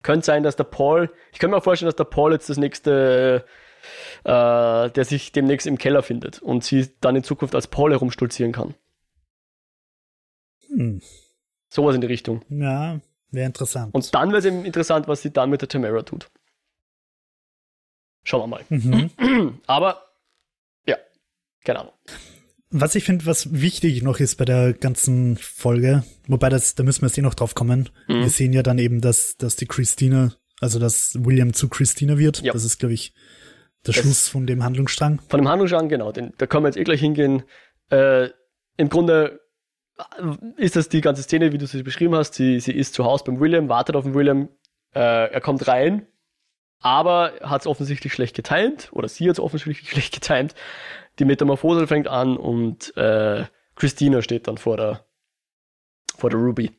Könnte 0.01 0.25
sein, 0.25 0.43
dass 0.43 0.55
der 0.55 0.65
Paul, 0.65 1.11
ich 1.31 1.39
könnte 1.39 1.55
mir 1.55 1.61
vorstellen, 1.61 1.87
dass 1.87 1.95
der 1.95 2.03
Paul 2.05 2.33
jetzt 2.33 2.49
das 2.49 2.57
nächste, 2.57 3.45
äh, 3.45 3.49
der 4.25 5.05
sich 5.05 5.31
demnächst 5.31 5.67
im 5.67 5.77
Keller 5.77 6.03
findet 6.03 6.41
und 6.41 6.63
sie 6.63 6.89
dann 7.01 7.15
in 7.15 7.23
Zukunft 7.23 7.55
als 7.55 7.67
Paul 7.67 7.91
herumstolzieren 7.91 8.51
kann. 8.51 8.75
Hm. 10.67 11.01
Sowas 11.69 11.95
in 11.95 12.01
die 12.01 12.07
Richtung. 12.07 12.43
Ja, 12.49 12.99
wäre 13.31 13.45
interessant. 13.45 13.93
Und 13.93 14.13
dann 14.13 14.29
wäre 14.29 14.39
es 14.39 14.45
eben 14.45 14.63
interessant, 14.65 15.07
was 15.07 15.21
sie 15.21 15.31
dann 15.31 15.49
mit 15.49 15.61
der 15.61 15.69
Tamara 15.69 16.03
tut. 16.03 16.29
Schauen 18.23 18.41
wir 18.41 18.47
mal. 18.47 18.65
Mhm. 18.69 19.59
Aber, 19.67 20.03
ja, 20.87 20.97
keine 21.63 21.79
Ahnung. 21.79 21.93
Was 22.69 22.95
ich 22.95 23.03
finde, 23.03 23.25
was 23.25 23.53
wichtig 23.53 24.01
noch 24.01 24.19
ist 24.19 24.35
bei 24.37 24.45
der 24.45 24.73
ganzen 24.73 25.37
Folge, 25.37 26.03
wobei 26.27 26.49
das, 26.49 26.73
da 26.75 26.83
müssen 26.83 27.01
wir 27.01 27.07
jetzt 27.07 27.17
eh 27.17 27.21
noch 27.21 27.35
drauf 27.35 27.53
kommen. 27.53 27.89
Mhm. 28.07 28.21
Wir 28.21 28.29
sehen 28.29 28.53
ja 28.53 28.63
dann 28.63 28.79
eben, 28.79 29.01
dass, 29.01 29.37
dass 29.37 29.55
die 29.55 29.67
Christina, 29.67 30.33
also 30.59 30.79
dass 30.79 31.15
William 31.23 31.53
zu 31.53 31.69
Christina 31.69 32.17
wird. 32.17 32.41
Ja. 32.41 32.53
Das 32.53 32.63
ist, 32.63 32.79
glaube 32.79 32.93
ich, 32.93 33.13
der 33.85 33.93
Schluss 33.93 34.27
von 34.27 34.47
dem 34.47 34.63
Handlungsstrang. 34.63 35.19
Von 35.27 35.39
dem 35.39 35.47
Handlungsstrang, 35.47 35.89
genau. 35.89 36.11
Den, 36.11 36.33
da 36.37 36.45
können 36.45 36.63
wir 36.63 36.69
jetzt 36.69 36.77
eh 36.77 36.83
gleich 36.83 36.99
hingehen. 36.99 37.43
Äh, 37.89 38.29
Im 38.77 38.89
Grunde 38.89 39.41
ist 40.57 40.75
das 40.75 40.89
die 40.89 41.01
ganze 41.01 41.23
Szene, 41.23 41.51
wie 41.51 41.57
du 41.57 41.67
sie 41.67 41.83
beschrieben 41.83 42.15
hast. 42.15 42.33
Sie, 42.33 42.59
sie 42.59 42.73
ist 42.73 42.93
zu 42.93 43.03
Hause 43.03 43.25
beim 43.25 43.39
William, 43.39 43.69
wartet 43.69 43.95
auf 43.95 44.05
den 44.05 44.13
William. 44.13 44.49
Äh, 44.95 45.31
er 45.31 45.41
kommt 45.41 45.67
rein, 45.67 46.07
aber 46.79 47.33
hat 47.41 47.61
es 47.61 47.67
offensichtlich 47.67 48.13
schlecht 48.13 48.35
getimt, 48.35 48.89
oder 48.93 49.07
sie 49.07 49.25
hat 49.29 49.33
es 49.33 49.39
offensichtlich 49.39 49.89
schlecht 49.89 50.13
getimt 50.13 50.55
die 51.19 51.25
Metamorphose 51.25 51.87
fängt 51.87 52.07
an 52.07 52.37
und 52.37 52.95
äh, 52.97 53.45
Christina 53.75 54.21
steht 54.21 54.47
dann 54.47 54.57
vor 54.57 54.77
der, 54.77 55.05
vor 56.15 56.29
der 56.29 56.39
Ruby. 56.39 56.71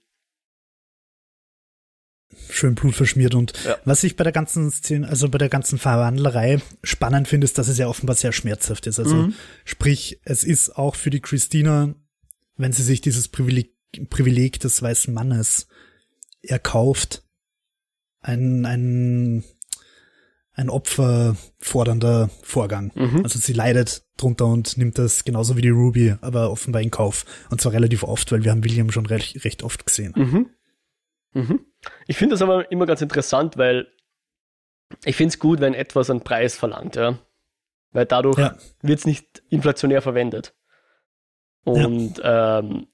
Schön 2.50 2.74
blutverschmiert 2.74 3.34
und 3.34 3.52
ja. 3.64 3.76
was 3.84 4.04
ich 4.04 4.16
bei 4.16 4.24
der 4.24 4.32
ganzen 4.32 4.70
Szene, 4.70 5.08
also 5.08 5.28
bei 5.28 5.38
der 5.38 5.48
ganzen 5.48 5.78
Verwandlerei 5.78 6.60
spannend 6.82 7.28
finde, 7.28 7.44
ist, 7.44 7.58
dass 7.58 7.68
es 7.68 7.78
ja 7.78 7.88
offenbar 7.88 8.16
sehr 8.16 8.32
schmerzhaft 8.32 8.86
ist. 8.86 8.98
Also 8.98 9.14
mhm. 9.14 9.34
sprich, 9.64 10.20
es 10.24 10.44
ist 10.44 10.76
auch 10.76 10.94
für 10.94 11.10
die 11.10 11.20
Christina, 11.20 11.94
wenn 12.56 12.72
sie 12.72 12.82
sich 12.82 13.00
dieses 13.00 13.28
Privileg, 13.28 13.72
Privileg 14.10 14.60
des 14.60 14.80
weißen 14.82 15.12
Mannes 15.12 15.66
erkauft, 16.42 17.22
ein, 18.20 18.64
ein 18.64 19.44
ein 20.54 20.70
opferfordernder 20.70 22.30
Vorgang. 22.42 22.92
Mhm. 22.94 23.22
Also 23.24 23.38
sie 23.38 23.52
leidet 23.52 24.04
drunter 24.16 24.46
und 24.46 24.78
nimmt 24.78 24.98
das 24.98 25.24
genauso 25.24 25.56
wie 25.56 25.62
die 25.62 25.70
Ruby, 25.70 26.14
aber 26.20 26.50
offenbar 26.50 26.80
in 26.80 26.90
Kauf. 26.90 27.24
Und 27.50 27.60
zwar 27.60 27.72
relativ 27.72 28.04
oft, 28.04 28.30
weil 28.30 28.44
wir 28.44 28.52
haben 28.52 28.64
William 28.64 28.90
schon 28.90 29.06
recht, 29.06 29.44
recht 29.44 29.62
oft 29.62 29.84
gesehen. 29.84 30.12
Mhm. 30.16 30.46
Mhm. 31.34 31.66
Ich 32.06 32.16
finde 32.16 32.34
das 32.34 32.42
aber 32.42 32.70
immer 32.72 32.86
ganz 32.86 33.02
interessant, 33.02 33.56
weil 33.56 33.88
ich 35.04 35.16
finde 35.16 35.28
es 35.28 35.38
gut, 35.38 35.60
wenn 35.60 35.74
etwas 35.74 36.10
einen 36.10 36.22
Preis 36.22 36.56
verlangt, 36.56 36.96
ja. 36.96 37.18
Weil 37.92 38.06
dadurch 38.06 38.38
ja. 38.38 38.56
wird 38.82 38.98
es 39.00 39.06
nicht 39.06 39.42
inflationär 39.50 40.02
verwendet. 40.02 40.54
Und 41.64 42.18
ja. 42.18 42.58
ähm, 42.58 42.86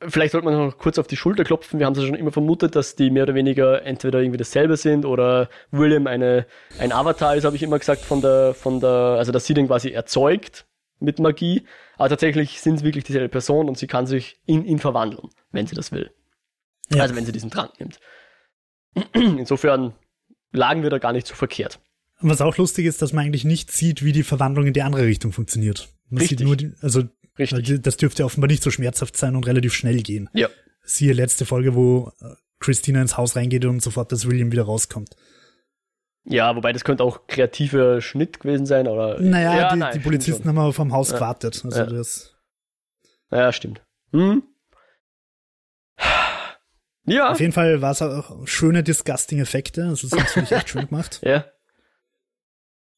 Vielleicht 0.00 0.32
sollte 0.32 0.44
man 0.44 0.54
noch 0.54 0.76
kurz 0.76 0.98
auf 0.98 1.06
die 1.06 1.16
Schulter 1.16 1.42
klopfen. 1.42 1.78
Wir 1.78 1.86
haben 1.86 1.94
es 1.94 2.00
ja 2.00 2.06
schon 2.06 2.16
immer 2.16 2.30
vermutet, 2.30 2.76
dass 2.76 2.96
die 2.96 3.10
mehr 3.10 3.22
oder 3.22 3.34
weniger 3.34 3.82
entweder 3.82 4.20
irgendwie 4.20 4.36
dasselbe 4.36 4.76
sind 4.76 5.06
oder 5.06 5.48
William 5.70 6.06
eine, 6.06 6.46
ein 6.78 6.92
Avatar 6.92 7.34
ist, 7.34 7.44
habe 7.44 7.56
ich 7.56 7.62
immer 7.62 7.78
gesagt, 7.78 8.02
von 8.02 8.20
der, 8.20 8.52
von 8.52 8.78
der, 8.78 8.90
also 8.90 9.32
dass 9.32 9.46
sie 9.46 9.54
den 9.54 9.68
quasi 9.68 9.90
erzeugt 9.90 10.66
mit 11.00 11.18
Magie. 11.18 11.66
Aber 11.96 12.10
tatsächlich 12.10 12.60
sind 12.60 12.74
es 12.74 12.84
wirklich 12.84 13.04
dieselbe 13.04 13.30
Person 13.30 13.70
und 13.70 13.78
sie 13.78 13.86
kann 13.86 14.06
sich 14.06 14.38
in 14.44 14.66
ihn 14.66 14.78
verwandeln, 14.78 15.30
wenn 15.50 15.66
sie 15.66 15.74
das 15.74 15.92
will. 15.92 16.10
Ja. 16.90 17.02
Also 17.02 17.16
wenn 17.16 17.26
sie 17.26 17.32
diesen 17.32 17.50
Trank 17.50 17.72
nimmt. 17.78 18.00
Insofern 19.12 19.94
lagen 20.52 20.82
wir 20.82 20.90
da 20.90 20.98
gar 20.98 21.12
nicht 21.12 21.26
so 21.26 21.34
verkehrt. 21.34 21.80
Was 22.20 22.40
auch 22.40 22.56
lustig 22.56 22.86
ist, 22.86 23.02
dass 23.02 23.12
man 23.12 23.26
eigentlich 23.26 23.44
nicht 23.44 23.70
sieht, 23.70 24.02
wie 24.02 24.12
die 24.12 24.22
Verwandlung 24.22 24.66
in 24.66 24.72
die 24.72 24.82
andere 24.82 25.04
Richtung 25.04 25.32
funktioniert. 25.32 25.88
Man 26.08 26.20
Richtig. 26.20 26.38
sieht 26.38 26.46
nur, 26.46 26.56
die, 26.56 26.72
also 26.80 27.04
Richtig. 27.38 27.82
Das 27.82 27.96
dürfte 27.96 28.24
offenbar 28.24 28.48
nicht 28.48 28.62
so 28.62 28.70
schmerzhaft 28.70 29.16
sein 29.16 29.36
und 29.36 29.46
relativ 29.46 29.74
schnell 29.74 30.02
gehen. 30.02 30.30
Ja. 30.32 30.48
Siehe 30.82 31.12
letzte 31.12 31.44
Folge, 31.44 31.74
wo 31.74 32.12
äh, 32.20 32.34
Christina 32.60 33.02
ins 33.02 33.16
Haus 33.16 33.36
reingeht 33.36 33.64
und 33.64 33.82
sofort 33.82 34.12
das 34.12 34.26
William 34.26 34.50
wieder 34.52 34.62
rauskommt. 34.62 35.16
Ja, 36.24 36.56
wobei 36.56 36.72
das 36.72 36.84
könnte 36.84 37.04
auch 37.04 37.26
kreativer 37.26 38.00
Schnitt 38.00 38.40
gewesen 38.40 38.66
sein, 38.66 38.88
oder? 38.88 39.20
Naja, 39.20 39.56
ja, 39.56 39.72
die, 39.72 39.78
nein, 39.78 39.92
die 39.94 40.00
Polizisten 40.00 40.42
schon. 40.42 40.48
haben 40.48 40.58
aber 40.58 40.72
vom 40.72 40.92
Haus 40.92 41.10
ja. 41.10 41.16
gewartet. 41.16 41.62
Also 41.64 41.78
ja. 41.78 41.86
das. 41.86 42.34
Ja, 43.30 43.52
stimmt. 43.52 43.82
Hm? 44.12 44.42
Ja. 47.06 47.32
Auf 47.32 47.40
jeden 47.40 47.52
Fall 47.52 47.80
war 47.82 47.92
es 47.92 48.02
auch 48.02 48.46
schöne 48.46 48.82
disgusting 48.82 49.40
Effekte. 49.40 49.84
Also 49.84 50.08
das 50.08 50.36
ist 50.36 50.52
echt 50.52 50.68
schön 50.68 50.86
gemacht. 50.88 51.20
Ja. 51.24 51.44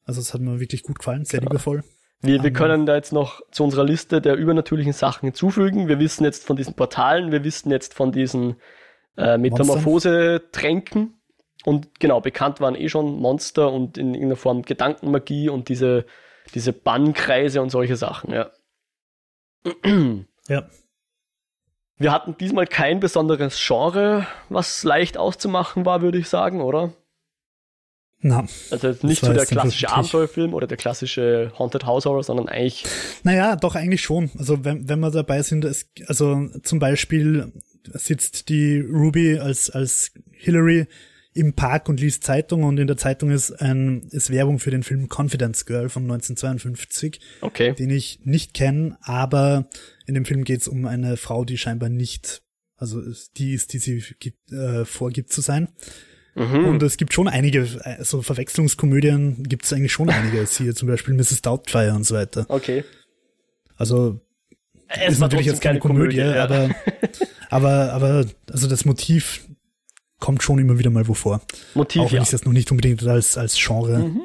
Also 0.03 0.21
es 0.21 0.33
hat 0.33 0.41
mir 0.41 0.59
wirklich 0.59 0.83
gut 0.83 0.99
gefallen, 0.99 1.25
sehr 1.25 1.39
genau. 1.39 1.51
liebevoll. 1.51 1.83
Wir, 2.21 2.43
wir 2.43 2.51
können 2.51 2.85
da 2.85 2.95
jetzt 2.95 3.13
noch 3.13 3.41
zu 3.51 3.63
unserer 3.63 3.85
Liste 3.85 4.19
der 4.19 4.35
übernatürlichen 4.35 4.91
Sachen 4.91 5.27
hinzufügen. 5.27 5.87
Wir 5.87 5.99
wissen 5.99 6.25
jetzt 6.25 6.45
von 6.45 6.57
diesen 6.57 6.73
Portalen, 6.73 7.31
wir 7.31 7.43
wissen 7.45 7.71
jetzt 7.71 7.93
von 7.93 8.11
diesen 8.11 8.57
äh, 9.15 9.37
Metamorphose-Tränken. 9.37 11.13
Und 11.63 11.99
genau, 11.99 12.19
bekannt 12.19 12.59
waren 12.59 12.75
eh 12.75 12.89
schon 12.89 13.19
Monster 13.19 13.71
und 13.71 13.97
in 13.97 14.13
irgendeiner 14.15 14.35
Form 14.35 14.63
Gedankenmagie 14.63 15.49
und 15.49 15.69
diese, 15.69 16.05
diese 16.53 16.73
Bannkreise 16.73 17.61
und 17.61 17.69
solche 17.69 17.95
Sachen, 17.95 18.33
ja. 18.33 18.51
Ja. 20.47 20.67
Wir 21.99 22.13
hatten 22.13 22.35
diesmal 22.37 22.65
kein 22.65 23.01
besonderes 23.01 23.61
Genre, 23.61 24.25
was 24.47 24.83
leicht 24.83 25.17
auszumachen 25.17 25.85
war, 25.85 26.01
würde 26.01 26.17
ich 26.17 26.29
sagen, 26.29 26.61
oder? 26.61 26.93
Na, 28.21 28.45
also 28.71 28.95
nicht 29.01 29.23
so 29.23 29.31
der 29.31 29.45
klassische 29.45 29.89
Abenteuerfilm 29.89 30.53
oder 30.53 30.67
der 30.67 30.77
klassische 30.77 31.53
Haunted 31.57 31.85
House 31.85 32.05
Horror, 32.05 32.23
sondern 32.23 32.49
eigentlich. 32.49 32.85
Naja, 33.23 33.55
doch 33.55 33.75
eigentlich 33.75 34.01
schon. 34.01 34.29
Also 34.37 34.63
wenn, 34.65 34.87
wenn 34.89 34.99
wir 34.99 35.11
dabei 35.11 35.41
sind, 35.41 35.63
es, 35.65 35.89
also 36.07 36.47
zum 36.63 36.79
Beispiel 36.79 37.51
sitzt 37.93 38.49
die 38.49 38.79
Ruby 38.79 39.39
als, 39.39 39.69
als 39.69 40.11
Hillary 40.31 40.87
im 41.33 41.53
Park 41.53 41.89
und 41.89 41.99
liest 41.99 42.23
Zeitung 42.23 42.63
und 42.63 42.79
in 42.79 42.87
der 42.87 42.97
Zeitung 42.97 43.29
ist 43.29 43.51
ein, 43.61 44.01
ist 44.11 44.31
Werbung 44.31 44.59
für 44.59 44.71
den 44.71 44.83
Film 44.83 45.07
Confidence 45.09 45.65
Girl 45.65 45.89
von 45.89 46.03
1952. 46.03 47.19
Okay. 47.41 47.73
Den 47.75 47.89
ich 47.89 48.19
nicht 48.23 48.53
kenne, 48.53 48.97
aber 49.01 49.69
in 50.07 50.15
dem 50.15 50.25
Film 50.25 50.43
geht 50.43 50.61
es 50.61 50.67
um 50.67 50.85
eine 50.85 51.17
Frau, 51.17 51.45
die 51.45 51.57
scheinbar 51.57 51.89
nicht, 51.89 52.41
also 52.77 53.01
die 53.37 53.53
ist, 53.53 53.73
die 53.73 53.77
sie 53.77 54.03
äh, 54.51 54.85
vorgibt 54.85 55.31
zu 55.31 55.41
sein. 55.41 55.69
Mhm. 56.35 56.65
Und 56.65 56.83
es 56.83 56.97
gibt 56.97 57.13
schon 57.13 57.27
einige, 57.27 57.67
so 58.01 58.21
Verwechslungskomödien 58.21 59.43
gibt 59.43 59.65
es 59.65 59.73
eigentlich 59.73 59.91
schon 59.91 60.09
einige. 60.09 60.45
Siehe 60.47 60.73
zum 60.73 60.87
Beispiel 60.87 61.13
Mrs. 61.13 61.41
Doubtfire 61.41 61.93
und 61.93 62.05
so 62.05 62.15
weiter. 62.15 62.45
Okay. 62.47 62.83
Also 63.75 64.19
es 64.87 65.13
ist 65.13 65.19
natürlich 65.19 65.45
jetzt 65.45 65.61
keine 65.61 65.79
Komödie, 65.79 66.17
Komödie 66.17 66.35
ja. 66.35 66.43
aber, 66.43 66.71
aber, 67.49 67.93
aber, 67.93 68.25
also 68.51 68.67
das 68.67 68.85
Motiv 68.85 69.47
kommt 70.19 70.43
schon 70.43 70.59
immer 70.59 70.77
wieder 70.79 70.89
mal 70.89 71.07
wo 71.07 71.13
vor. 71.13 71.41
Motiv, 71.73 72.01
Auch 72.01 72.11
wenn 72.11 72.17
ja. 72.17 72.23
ich 72.23 72.29
das 72.29 72.45
noch 72.45 72.53
nicht 72.53 72.69
unbedingt 72.71 73.05
als, 73.05 73.37
als 73.37 73.55
Genre 73.55 73.99
mhm. 73.99 74.21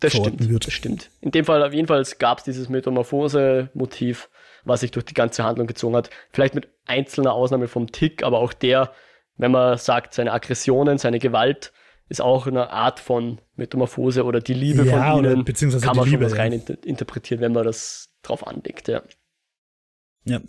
Das 0.00 0.12
stimmt, 0.12 0.46
wird. 0.50 0.66
das 0.66 0.74
stimmt. 0.74 1.10
In 1.22 1.30
dem 1.30 1.46
Fall 1.46 1.62
auf 1.62 1.72
jeden 1.72 1.88
Fall 1.88 2.04
gab 2.18 2.38
es 2.38 2.44
dieses 2.44 2.68
Metamorphose-Motiv, 2.68 4.28
was 4.64 4.80
sich 4.80 4.90
durch 4.90 5.06
die 5.06 5.14
ganze 5.14 5.42
Handlung 5.42 5.66
gezogen 5.66 5.96
hat. 5.96 6.10
Vielleicht 6.32 6.54
mit 6.54 6.68
einzelner 6.84 7.32
Ausnahme 7.32 7.66
vom 7.66 7.90
Tick, 7.90 8.22
aber 8.22 8.40
auch 8.40 8.52
der 8.52 8.92
wenn 9.36 9.52
man 9.52 9.78
sagt, 9.78 10.14
seine 10.14 10.32
Aggressionen, 10.32 10.98
seine 10.98 11.18
Gewalt 11.18 11.72
ist 12.08 12.20
auch 12.20 12.46
eine 12.46 12.70
Art 12.70 13.00
von 13.00 13.40
Metamorphose 13.56 14.24
oder 14.24 14.40
die 14.40 14.54
Liebe 14.54 14.84
ja, 14.84 15.14
von 15.14 15.24
ihnen, 15.24 15.44
beziehungsweise 15.44 15.84
kann 15.84 15.96
man 15.96 16.06
Liebe, 16.06 16.24
schon 16.24 16.32
was 16.32 16.38
rein 16.38 16.52
interpretieren, 16.52 17.40
wenn 17.40 17.52
man 17.52 17.64
das 17.64 18.10
drauf 18.22 18.46
anlegt, 18.46 18.88
ja. 18.88 19.02
Ja. 20.24 20.40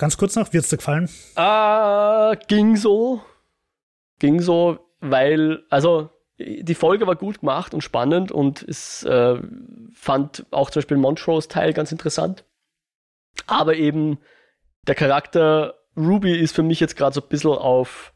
Ganz 0.00 0.16
kurz 0.16 0.34
noch, 0.34 0.50
wird's 0.54 0.70
dir 0.70 0.78
gefallen? 0.78 1.10
Äh, 1.36 2.36
ging 2.48 2.74
so. 2.76 3.20
Ging 4.18 4.40
so, 4.40 4.78
weil, 5.00 5.62
also 5.68 6.08
die 6.38 6.74
Folge 6.74 7.06
war 7.06 7.16
gut 7.16 7.40
gemacht 7.40 7.74
und 7.74 7.82
spannend 7.82 8.32
und 8.32 8.62
es 8.62 9.02
äh, 9.02 9.36
fand 9.92 10.46
auch 10.52 10.70
zum 10.70 10.80
Beispiel 10.80 10.96
Montrose 10.96 11.48
Teil 11.48 11.74
ganz 11.74 11.92
interessant. 11.92 12.46
Aber 13.46 13.74
eben 13.74 14.18
der 14.86 14.94
Charakter 14.94 15.74
Ruby 15.98 16.34
ist 16.34 16.54
für 16.54 16.62
mich 16.62 16.80
jetzt 16.80 16.96
gerade 16.96 17.12
so 17.12 17.20
ein 17.20 17.28
bisschen 17.28 17.50
auf, 17.50 18.14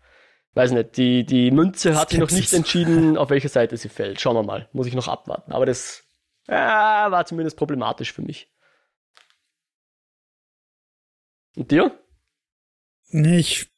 weiß 0.55 0.73
nicht, 0.73 0.97
die, 0.97 1.27
die 1.27 1.51
Münze 1.51 1.99
hat 1.99 2.09
sich 2.09 2.19
noch 2.19 2.31
nicht 2.31 2.55
entschieden, 2.55 3.19
auf 3.19 3.29
welche 3.29 3.51
Seite 3.51 3.77
sie 3.77 3.91
fällt. 3.91 4.23
Schauen 4.23 4.37
wir 4.37 4.43
mal. 4.43 4.71
Muss 4.73 4.87
ich 4.87 4.95
noch 4.95 5.09
abwarten. 5.09 5.53
Aber 5.53 5.67
das 5.67 6.03
äh, 6.47 6.55
war 6.55 7.27
zumindest 7.27 7.59
problematisch 7.59 8.15
für 8.15 8.23
mich. 8.23 8.54
Und 11.57 11.71
dir? 11.71 11.99
Nee, 13.11 13.39
ich, 13.39 13.71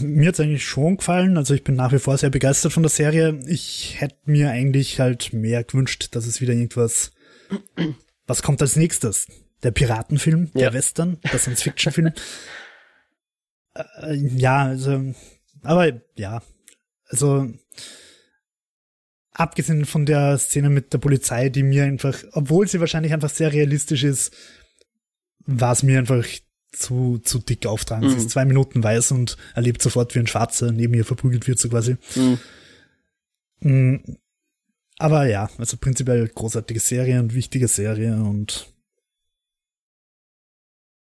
mir 0.00 0.28
hat's 0.28 0.40
eigentlich 0.40 0.64
schon 0.64 0.98
gefallen. 0.98 1.36
Also 1.36 1.54
ich 1.54 1.64
bin 1.64 1.74
nach 1.74 1.92
wie 1.92 1.98
vor 1.98 2.16
sehr 2.18 2.30
begeistert 2.30 2.72
von 2.72 2.82
der 2.82 2.90
Serie. 2.90 3.40
Ich 3.46 4.00
hätte 4.00 4.18
mir 4.24 4.50
eigentlich 4.50 5.00
halt 5.00 5.32
mehr 5.32 5.64
gewünscht, 5.64 6.08
dass 6.12 6.26
es 6.26 6.40
wieder 6.40 6.52
irgendwas, 6.52 7.12
was 8.26 8.42
kommt 8.42 8.62
als 8.62 8.76
nächstes? 8.76 9.26
Der 9.62 9.70
Piratenfilm, 9.70 10.52
der 10.52 10.62
ja. 10.62 10.72
Western, 10.72 11.18
der 11.30 11.38
Science-Fiction-Film. 11.38 12.12
Äh, 14.00 14.14
ja, 14.14 14.62
also 14.62 15.12
aber 15.66 16.00
ja, 16.16 16.42
also 17.08 17.52
abgesehen 19.32 19.84
von 19.84 20.06
der 20.06 20.38
Szene 20.38 20.70
mit 20.70 20.92
der 20.92 20.98
Polizei, 20.98 21.48
die 21.48 21.62
mir 21.62 21.84
einfach, 21.84 22.22
obwohl 22.32 22.68
sie 22.68 22.80
wahrscheinlich 22.80 23.12
einfach 23.12 23.30
sehr 23.30 23.52
realistisch 23.52 24.04
ist, 24.04 24.34
war 25.44 25.72
es 25.72 25.82
mir 25.82 25.98
einfach 25.98 26.24
zu, 26.76 27.18
zu 27.18 27.38
dick 27.38 27.66
auftragen. 27.66 28.06
Mhm. 28.06 28.10
Sie 28.12 28.16
ist 28.18 28.30
zwei 28.30 28.44
Minuten 28.44 28.82
weiß 28.82 29.12
und 29.12 29.36
erlebt 29.54 29.82
sofort, 29.82 30.14
wie 30.14 30.20
ein 30.20 30.26
Schwarzer 30.26 30.72
neben 30.72 30.94
ihr 30.94 31.04
verprügelt 31.04 31.46
wird, 31.46 31.58
so 31.58 31.68
quasi. 31.68 31.96
Mhm. 32.14 32.38
Mm, 33.60 34.16
aber 34.98 35.26
ja, 35.26 35.50
also 35.58 35.76
prinzipiell 35.76 36.28
großartige 36.28 36.80
Serie 36.80 37.20
und 37.20 37.34
wichtige 37.34 37.68
Serie 37.68 38.14
und 38.16 38.72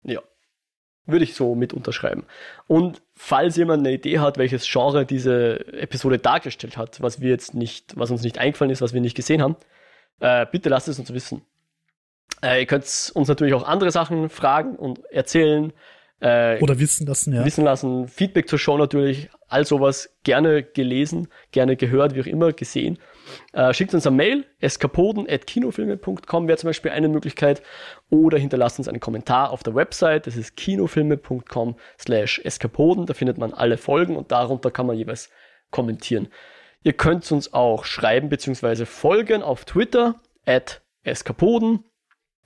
ja, 0.05 0.21
würde 1.07 1.25
ich 1.25 1.35
so 1.35 1.55
mit 1.55 1.73
unterschreiben. 1.73 2.25
Und 2.67 3.03
falls 3.15 3.57
jemand 3.57 3.87
eine 3.87 3.95
Idee 3.95 4.19
hat, 4.19 4.39
welches 4.39 4.67
Genre 4.71 5.05
diese 5.05 5.67
Episode 5.75 6.19
dargestellt 6.19 6.77
hat, 6.77 7.03
was 7.03 7.21
wir 7.21 7.31
jetzt 7.31 7.55
nicht, 7.55 7.97
was 7.97 8.11
uns 8.11 8.23
nicht 8.23 8.39
eingefallen 8.39 8.71
ist, 8.71 8.81
was 8.81 8.95
wir 8.95 9.01
nicht 9.01 9.17
gesehen 9.17 9.43
haben, 9.43 9.57
äh, 10.21 10.47
bitte 10.51 10.69
lasst 10.69 10.89
es 10.89 10.99
uns 10.99 11.13
wissen. 11.13 11.43
Äh, 12.43 12.61
ihr 12.61 12.67
könnt 12.67 13.13
uns 13.15 13.29
natürlich 13.29 13.55
auch 13.55 13.67
andere 13.67 13.91
Sachen 13.91 14.29
fragen 14.29 14.77
und 14.77 15.05
erzählen. 15.11 15.73
Äh, 16.21 16.61
Oder 16.61 16.79
wissen 16.79 17.07
lassen, 17.07 17.35
ja. 17.35 17.45
Wissen 17.45 17.65
lassen. 17.65 18.07
Feedback 18.07 18.49
zur 18.49 18.59
Show 18.59 18.79
natürlich, 18.79 19.29
all 19.49 19.67
sowas 19.67 20.17
gerne 20.23 20.63
gelesen, 20.63 21.27
gerne 21.51 21.77
gehört, 21.77 22.15
wie 22.15 22.21
auch 22.21 22.27
immer, 22.27 22.53
gesehen. 22.53 22.99
Äh, 23.53 23.75
schickt 23.75 23.93
uns 23.93 24.07
eine 24.07 24.17
Mail, 24.17 24.45
eskapoden.kinofilme.com 24.61 26.47
wäre 26.47 26.59
zum 26.59 26.69
Beispiel 26.69 26.93
eine 26.93 27.09
Möglichkeit. 27.09 27.63
Oder 28.09 28.39
hinterlasst 28.39 28.79
uns 28.79 28.87
einen 28.87 29.01
Kommentar 29.01 29.51
auf 29.51 29.65
der 29.65 29.75
Website, 29.75 30.29
das 30.29 30.37
ist 30.37 30.57
kinofilme.com 30.57 31.75
slash 31.99 32.41
eskapoden. 32.45 33.07
Da 33.07 33.15
findet 33.15 33.39
man 33.39 33.53
alle 33.53 33.77
Folgen 33.77 34.17
und 34.17 34.31
darunter 34.31 34.71
kann 34.71 34.87
man 34.87 34.97
jeweils 34.97 35.29
kommentieren. 35.73 36.29
Ihr 36.85 36.93
könnt 36.93 37.31
uns 37.33 37.53
auch 37.53 37.85
schreiben 37.85 38.29
bzw. 38.29 38.85
folgen 38.87 39.43
auf 39.43 39.65
Twitter 39.65 40.21
at 40.47 40.83
eskapoden. 41.03 41.85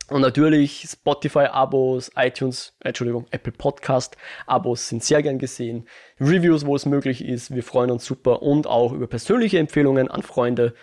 Und 0.09 0.21
natürlich 0.21 0.87
Spotify-Abos, 0.89 2.13
iTunes, 2.17 2.75
Entschuldigung, 2.81 3.27
Apple 3.31 3.53
Podcast-Abos 3.53 4.89
sind 4.89 5.03
sehr 5.03 5.23
gern 5.23 5.39
gesehen. 5.39 5.89
Reviews, 6.21 6.65
wo 6.65 6.77
es 6.77 6.87
möglich 6.87 7.25
ist. 7.25 7.55
Wir 7.55 7.65
freuen 7.65 7.91
uns 7.91 8.05
super 8.05 8.43
und 8.43 8.69
auch 8.69 8.93
über 8.93 9.09
persönliche 9.09 9.59
Empfehlungen 9.59 10.09
an 10.09 10.23
Freunde. 10.23 10.75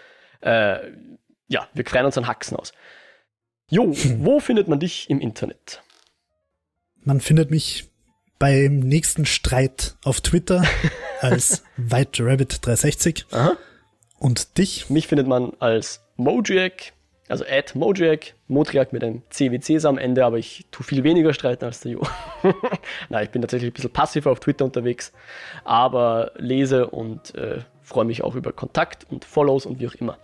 Äh, 0.41 0.91
ja, 1.47 1.67
wir 1.73 1.85
freuen 1.85 2.05
uns 2.05 2.17
an 2.17 2.27
Haxen 2.27 2.57
aus. 2.57 2.73
Jo, 3.69 3.93
hm. 3.93 4.25
wo 4.25 4.39
findet 4.41 4.67
man 4.67 4.79
dich 4.79 5.09
im 5.09 5.21
Internet? 5.21 5.81
Man 7.01 7.21
findet 7.21 7.49
mich 7.49 7.89
beim 8.39 8.79
nächsten 8.79 9.25
Streit 9.25 9.95
auf 10.03 10.19
Twitter 10.19 10.65
als 11.21 11.63
White 11.77 12.25
Rabbit 12.25 12.65
360 12.65 13.25
Aha. 13.31 13.55
und 14.19 14.57
dich. 14.57 14.89
Mich 14.89 15.07
findet 15.07 15.27
man 15.27 15.53
als 15.59 16.01
Mojack 16.17 16.91
also 17.29 17.45
at 17.49 17.73
Mojack, 17.75 18.33
Motriak 18.47 18.91
mit 18.91 19.03
einem 19.03 19.21
CWCs 19.29 19.85
am 19.85 19.97
Ende, 19.97 20.25
aber 20.25 20.37
ich 20.37 20.65
tue 20.71 20.85
viel 20.85 21.03
weniger 21.03 21.33
streiten 21.33 21.65
als 21.65 21.79
der 21.79 21.93
Jo. 21.93 22.01
Nein, 23.09 23.23
ich 23.23 23.29
bin 23.29 23.41
tatsächlich 23.41 23.71
ein 23.71 23.73
bisschen 23.73 23.93
passiver 23.93 24.31
auf 24.31 24.39
Twitter 24.39 24.65
unterwegs, 24.65 25.13
aber 25.63 26.31
lese 26.35 26.87
und 26.87 27.33
äh, 27.35 27.59
freue 27.81 28.05
mich 28.05 28.23
auch 28.23 28.35
über 28.35 28.51
Kontakt 28.51 29.05
und 29.09 29.25
Follows 29.25 29.65
und 29.65 29.79
wie 29.79 29.87
auch 29.87 29.95
immer. 29.95 30.17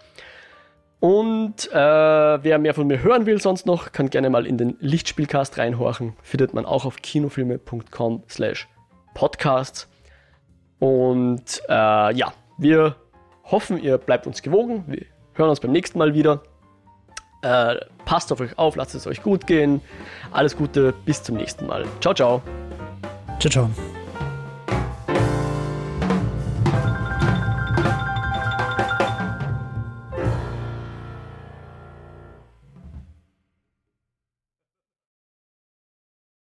Und 0.99 1.71
äh, 1.71 1.73
wer 1.73 2.59
mehr 2.59 2.73
von 2.73 2.87
mir 2.87 3.01
hören 3.01 3.25
will 3.25 3.39
sonst 3.39 3.65
noch, 3.65 3.93
kann 3.93 4.09
gerne 4.09 4.29
mal 4.29 4.45
in 4.45 4.57
den 4.57 4.75
Lichtspielcast 4.81 5.57
reinhorchen. 5.57 6.13
Findet 6.21 6.53
man 6.53 6.65
auch 6.65 6.83
auf 6.83 7.01
kinofilme.com 7.01 8.23
slash 8.29 8.67
podcasts. 9.13 9.87
Und 10.79 11.61
äh, 11.69 12.13
ja, 12.13 12.33
wir 12.57 12.95
hoffen, 13.45 13.81
ihr 13.81 13.97
bleibt 13.97 14.27
uns 14.27 14.41
gewogen. 14.41 14.83
Wir 14.87 15.05
hören 15.35 15.49
uns 15.49 15.61
beim 15.61 15.71
nächsten 15.71 15.97
Mal 15.97 16.13
wieder. 16.13 16.43
Äh, 17.41 17.75
passt 18.05 18.31
auf 18.31 18.41
euch 18.41 18.57
auf, 18.57 18.75
lasst 18.75 18.95
es 18.95 19.07
euch 19.07 19.23
gut 19.23 19.47
gehen. 19.47 19.81
Alles 20.31 20.57
Gute, 20.57 20.93
bis 21.05 21.23
zum 21.23 21.37
nächsten 21.37 21.67
Mal. 21.67 21.85
Ciao, 22.01 22.13
ciao. 22.13 22.41
Ciao, 23.39 23.51
ciao. 23.51 23.69